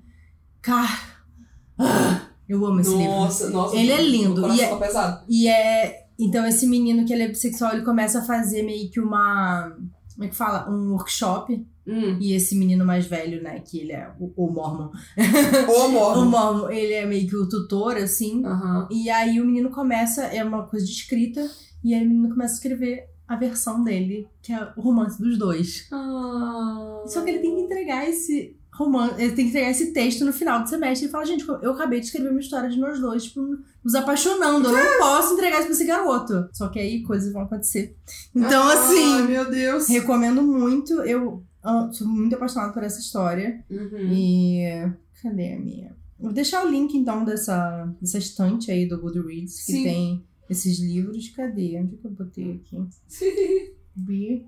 Cara. 0.62 0.98
ah, 1.78 2.21
eu 2.54 2.66
amo 2.66 2.80
esse 2.80 2.90
livro. 2.90 3.06
Nossa, 3.06 3.50
nossa. 3.50 3.76
Ele 3.76 3.92
é 3.92 4.02
lindo, 4.02 4.46
O 4.46 4.54
e 4.54 4.62
é- 4.62 4.76
pesado. 4.78 5.24
E 5.28 5.48
é. 5.48 6.08
Então, 6.20 6.46
esse 6.46 6.68
menino 6.68 7.06
que 7.06 7.14
ele 7.14 7.24
é 7.24 7.28
bissexual, 7.28 7.74
ele 7.74 7.84
começa 7.84 8.20
a 8.20 8.24
fazer 8.24 8.64
meio 8.64 8.90
que 8.90 9.00
uma. 9.00 9.76
Como 10.14 10.26
é 10.26 10.28
que 10.28 10.36
fala? 10.36 10.70
Um 10.70 10.92
workshop. 10.92 11.66
Hum. 11.88 12.18
E 12.20 12.34
esse 12.34 12.56
menino 12.56 12.86
mais 12.86 13.08
velho, 13.08 13.42
né? 13.42 13.60
Que 13.60 13.80
ele 13.80 13.92
é 13.92 14.12
o, 14.20 14.32
o 14.36 14.52
Mormon. 14.52 14.92
O 15.68 15.88
morro. 15.90 16.26
Mormon, 16.30 16.70
ele 16.70 16.94
é 16.94 17.06
meio 17.06 17.28
que 17.28 17.36
o 17.36 17.50
tutor, 17.50 17.98
assim. 17.98 18.46
Aham. 18.46 18.88
E 18.92 19.10
aí 19.10 19.42
o 19.42 19.46
menino 19.46 19.72
começa, 19.72 20.26
é 20.26 20.44
uma 20.44 20.64
coisa 20.64 20.86
de 20.86 20.92
escrita, 20.92 21.50
e 21.84 21.94
aí 21.94 22.06
o 22.06 22.08
menino 22.08 22.30
começa 22.30 22.54
a 22.54 22.58
escrever 22.58 23.10
a 23.28 23.36
versão 23.36 23.84
dele, 23.84 24.28
que 24.42 24.52
é 24.54 24.72
o 24.76 24.82
romance 24.82 25.20
dos 25.20 25.38
dois. 25.40 25.88
Ah. 25.92 27.04
Só 27.08 27.22
que 27.22 27.32
ele 27.32 27.40
tem 27.40 27.56
que 27.56 27.62
entregar 27.62 28.08
esse 28.08 28.58
romance, 28.74 29.22
ele 29.22 29.34
tem 29.34 29.46
que 29.46 29.52
entregar 29.52 29.70
esse 29.70 29.94
texto 29.94 30.26
no 30.26 30.34
final 30.34 30.64
do 30.64 30.70
semestre. 30.70 31.06
Ele 31.06 31.12
fala, 31.12 31.26
gente, 31.26 31.46
eu 31.48 31.72
acabei 31.72 32.00
de 32.00 32.06
escrever 32.08 32.30
uma 32.30 32.40
história 32.40 32.70
de 32.70 32.80
nós 32.80 33.00
dois, 33.00 33.26
tipo, 33.26 33.42
nos 33.84 33.96
apaixonando. 33.96 34.70
Eu 34.70 34.74
não 34.74 35.00
posso 35.00 35.34
entregar 35.34 35.58
isso 35.58 35.66
pra 35.66 35.76
esse 35.76 35.86
garoto. 35.86 36.50
Só 36.54 36.70
que 36.70 36.80
aí 36.80 37.04
coisas 37.04 37.32
vão 37.32 37.44
acontecer. 37.44 37.96
Então, 38.34 38.64
Ai, 38.64 38.78
assim, 38.78 39.28
meu 39.28 39.50
Deus. 39.50 39.88
recomendo 39.88 40.42
muito. 40.42 40.94
Eu 41.02 41.44
ah, 41.64 41.90
sou 41.92 42.08
muito 42.08 42.36
apaixonada 42.36 42.74
por 42.74 42.84
essa 42.84 43.00
história. 43.00 43.64
Uhum. 43.70 44.12
E. 44.12 44.92
Cadê 45.22 45.54
a 45.54 45.60
minha? 45.60 45.96
Vou 46.20 46.32
deixar 46.32 46.66
o 46.66 46.70
link, 46.70 46.96
então, 46.96 47.26
dessa, 47.26 47.86
dessa 48.00 48.18
estante 48.18 48.72
aí 48.72 48.88
do 48.88 49.00
Goodreads, 49.00 49.66
que 49.66 49.72
Sim. 49.72 49.84
tem 49.84 50.26
esses 50.50 50.80
livros. 50.80 51.30
Cadê? 51.30 51.80
Onde 51.80 51.98
que 51.98 52.06
eu 52.06 52.12
botei 52.12 52.62
aqui? 52.64 52.78
Bi. 53.96 54.46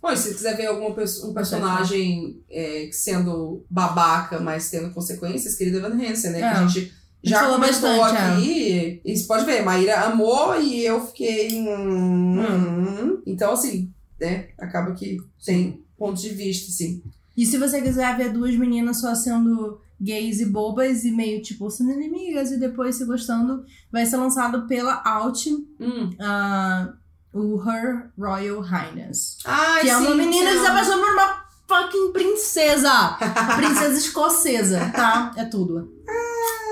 Bom, 0.00 0.10
e 0.12 0.16
se 0.16 0.28
você 0.28 0.34
quiser 0.34 0.56
ver 0.56 0.66
algum 0.66 0.86
um 0.90 1.34
personagem 1.34 2.40
é, 2.50 2.88
sendo 2.92 3.64
babaca, 3.68 4.38
mas 4.38 4.70
tendo 4.70 4.90
consequências, 4.90 5.56
querida 5.56 5.80
Van 5.80 5.94
Hansen, 5.94 6.30
né? 6.30 6.38
É. 6.38 6.40
Que 6.40 6.46
a 6.46 6.66
gente 6.66 6.92
já 7.22 7.40
falou 7.40 7.56
comentou 7.56 7.96
bastante, 7.98 8.16
aqui. 8.16 9.00
E 9.04 9.16
você 9.16 9.24
pode 9.26 9.44
ver, 9.44 9.62
Maíra 9.62 10.00
amou 10.02 10.60
e 10.60 10.84
eu 10.84 11.04
fiquei. 11.06 11.60
hum, 11.60 12.40
hum. 12.40 13.22
Então, 13.26 13.52
assim, 13.52 13.92
né? 14.20 14.48
Acaba 14.58 14.92
que 14.92 15.18
tem 15.44 15.82
pontos 15.98 16.22
de 16.22 16.30
vista, 16.30 16.70
assim. 16.70 17.02
E 17.36 17.44
se 17.44 17.58
você 17.58 17.82
quiser 17.82 18.16
ver 18.16 18.32
duas 18.32 18.54
meninas 18.56 19.00
só 19.00 19.14
sendo 19.14 19.80
gays 20.00 20.40
e 20.40 20.46
bobas 20.46 21.04
e 21.04 21.10
meio 21.10 21.42
tipo 21.42 21.70
sendo 21.70 21.92
inimigas 21.92 22.50
e 22.50 22.58
depois 22.58 22.96
se 22.96 23.04
gostando, 23.04 23.64
vai 23.90 24.06
ser 24.06 24.16
lançado 24.16 24.66
pela 24.66 25.02
Out 25.04 25.50
Hum. 25.80 26.10
ah, 26.20 26.92
o 27.38 27.62
Her 27.68 28.10
Royal 28.18 28.60
Highness. 28.60 29.38
Ai, 29.44 29.82
que 29.82 29.90
é 29.90 29.96
uma 29.96 30.10
sim, 30.10 30.16
menina 30.16 30.50
que 30.50 30.56
sim. 30.56 30.62
se 30.62 30.66
apaixona 30.66 31.02
por 31.02 31.12
uma 31.12 31.44
fucking 31.68 32.12
princesa. 32.12 33.16
princesa 33.56 33.98
escocesa, 33.98 34.92
tá? 34.94 35.32
É 35.36 35.44
tudo. 35.44 35.92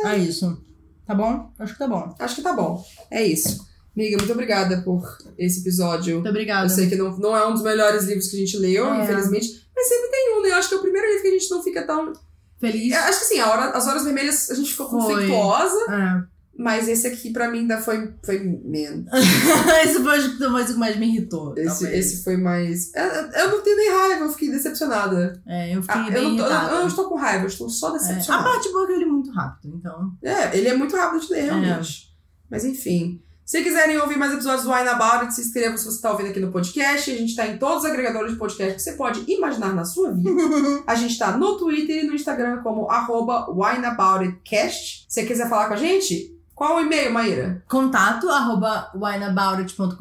É 0.05 0.17
isso. 0.19 0.61
Tá 1.07 1.15
bom? 1.15 1.53
Acho 1.59 1.73
que 1.75 1.79
tá 1.79 1.89
bom. 1.89 2.15
Acho 2.19 2.35
que 2.37 2.43
tá 2.43 2.53
bom. 2.53 2.85
É 3.11 3.23
isso. 3.25 3.67
Amiga, 3.97 4.17
muito 4.17 4.33
obrigada 4.33 4.83
por 4.83 5.03
esse 5.39 5.61
episódio. 5.61 6.15
Muito 6.15 6.29
obrigada. 6.29 6.65
Eu 6.67 6.71
sei 6.71 6.89
que 6.89 6.97
não, 6.97 7.17
não 7.19 7.37
é 7.37 7.47
um 7.47 7.53
dos 7.53 7.63
melhores 7.63 8.05
livros 8.05 8.27
que 8.29 8.37
a 8.37 8.41
gente 8.41 8.57
leu, 8.57 8.93
É. 8.93 9.05
infelizmente. 9.05 9.65
Mas 9.77 9.89
sempre 9.89 10.09
tem 10.11 10.37
um, 10.39 10.43
né? 10.43 10.51
Eu 10.51 10.55
acho 10.55 10.69
que 10.69 10.75
é 10.75 10.79
o 10.79 10.83
primeiro 10.83 11.07
livro 11.07 11.23
que 11.23 11.29
a 11.29 11.33
gente 11.33 11.51
não 11.51 11.63
fica 11.63 11.87
tão. 11.87 12.13
Feliz. 12.61 12.93
Eu 12.95 13.01
acho 13.03 13.19
que 13.19 13.25
assim, 13.27 13.41
a 13.41 13.51
hora, 13.51 13.65
as 13.71 13.87
horas 13.87 14.05
vermelhas 14.05 14.51
a 14.51 14.55
gente 14.55 14.71
ficou 14.71 14.89
conflituosa, 14.89 15.79
É. 15.93 16.34
mas 16.59 16.89
esse 16.89 17.07
aqui 17.07 17.33
pra 17.33 17.51
mim 17.51 17.61
ainda 17.61 17.79
foi, 17.79 18.13
foi 18.25 18.39
menos. 18.65 19.07
esse 19.85 20.03
foi 20.03 20.21
foi 20.21 20.63
o 20.63 20.67
que 20.67 20.73
mais 20.75 20.97
me 20.97 21.07
irritou. 21.09 21.55
Esse, 21.57 21.87
esse 21.93 22.23
foi 22.25 22.37
mais. 22.37 22.93
Eu, 22.95 23.03
eu 23.05 23.51
não 23.51 23.61
tenho 23.63 23.77
nem 23.77 23.91
raiva, 23.91 24.25
eu 24.25 24.31
fiquei 24.33 24.51
decepcionada. 24.51 25.43
É, 25.47 25.75
eu 25.75 25.83
fiquei 25.83 26.01
Ah, 26.01 26.07
eu, 26.09 26.13
bem 26.13 26.37
não 26.37 26.37
tô, 26.37 26.53
eu, 26.53 26.61
eu 26.69 26.81
não 26.81 26.87
estou 26.87 27.09
com 27.09 27.17
raiva, 27.17 27.45
eu 27.45 27.49
estou 27.49 27.69
só 27.69 27.89
É, 27.89 27.91
A 27.91 27.93
decepcionada. 27.99 28.45
parte 28.45 28.71
boa 28.73 28.85
é 28.85 28.87
que 28.87 28.93
eu 28.93 28.99
li 28.99 29.07
muito 29.07 29.31
rápido, 29.33 29.75
então. 29.77 30.13
É, 30.23 30.57
ele 30.57 30.69
é 30.69 30.77
muito 30.77 30.97
rápido 30.97 31.21
de 31.27 31.33
ler, 31.33 31.41
É. 31.41 31.43
realmente. 31.43 32.15
Mas 32.51 32.65
enfim. 32.65 33.21
Se 33.47 33.63
quiserem 33.63 33.99
ouvir 33.99 34.17
mais 34.17 34.33
episódios 34.33 34.65
do 34.65 34.73
Wine 34.73 34.89
About 34.89 35.25
It, 35.25 35.35
se 35.35 35.43
inscreva 35.43 35.77
se 35.77 35.85
você 35.85 35.97
está 35.97 36.11
ouvindo 36.11 36.31
aqui 36.31 36.41
no 36.41 36.51
podcast. 36.51 37.11
A 37.11 37.15
gente 37.15 37.29
está 37.29 37.47
em 37.47 37.59
todos 37.59 37.85
os 37.85 37.91
agregadores 37.91 38.33
de 38.33 38.39
podcast 38.39 38.75
que 38.77 38.81
você 38.81 38.93
pode 38.93 39.23
imaginar 39.31 39.75
na 39.75 39.85
sua 39.85 40.13
vida. 40.13 40.31
A 40.87 40.95
gente 40.95 41.11
está 41.11 41.37
no 41.37 41.59
Twitter 41.59 42.05
e 42.05 42.07
no 42.07 42.15
Instagram 42.15 42.63
como 42.63 42.91
arroba 42.91 43.47
wineaboutitcast. 43.51 45.05
Se 45.09 45.21
você 45.21 45.27
quiser 45.27 45.49
falar 45.49 45.69
com 45.69 45.75
a 45.75 45.77
gente, 45.77 46.34
qual 46.55 46.77
o 46.77 46.81
e-mail, 46.81 47.13
Maíra? 47.13 47.63
Contato 47.69 48.29
arroba 48.29 48.91
wineaboutit.com.br 48.95 49.97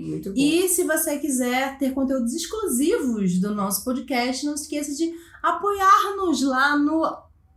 Muito 0.00 0.30
bom. 0.30 0.34
E 0.36 0.68
se 0.68 0.84
você 0.84 1.18
quiser 1.18 1.76
ter 1.78 1.92
conteúdos 1.92 2.32
exclusivos 2.34 3.38
do 3.40 3.54
nosso 3.54 3.84
podcast, 3.84 4.44
não 4.46 4.54
esqueça 4.54 4.92
de 4.94 5.12
apoiar-nos 5.42 6.42
lá 6.42 6.76
no 6.76 7.02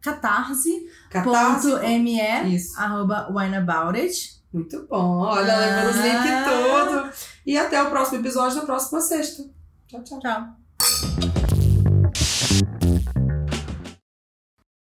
catarse.me 0.01 0.89
Catarse. 1.09 2.73
Arroba 2.77 3.29
wineaboutit. 3.31 4.39
Muito 4.53 4.85
bom. 4.89 5.19
Olha, 5.19 5.53
Ah. 5.53 5.59
levando 5.59 5.89
os 5.89 6.01
links 6.01 6.43
tudo. 6.45 7.29
E 7.45 7.57
até 7.57 7.81
o 7.83 7.89
próximo 7.89 8.19
episódio 8.19 8.59
da 8.59 8.65
próxima 8.65 8.99
sexta. 9.01 9.43
Tchau, 9.87 10.03
tchau. 10.03 10.19
Tchau. 10.19 11.28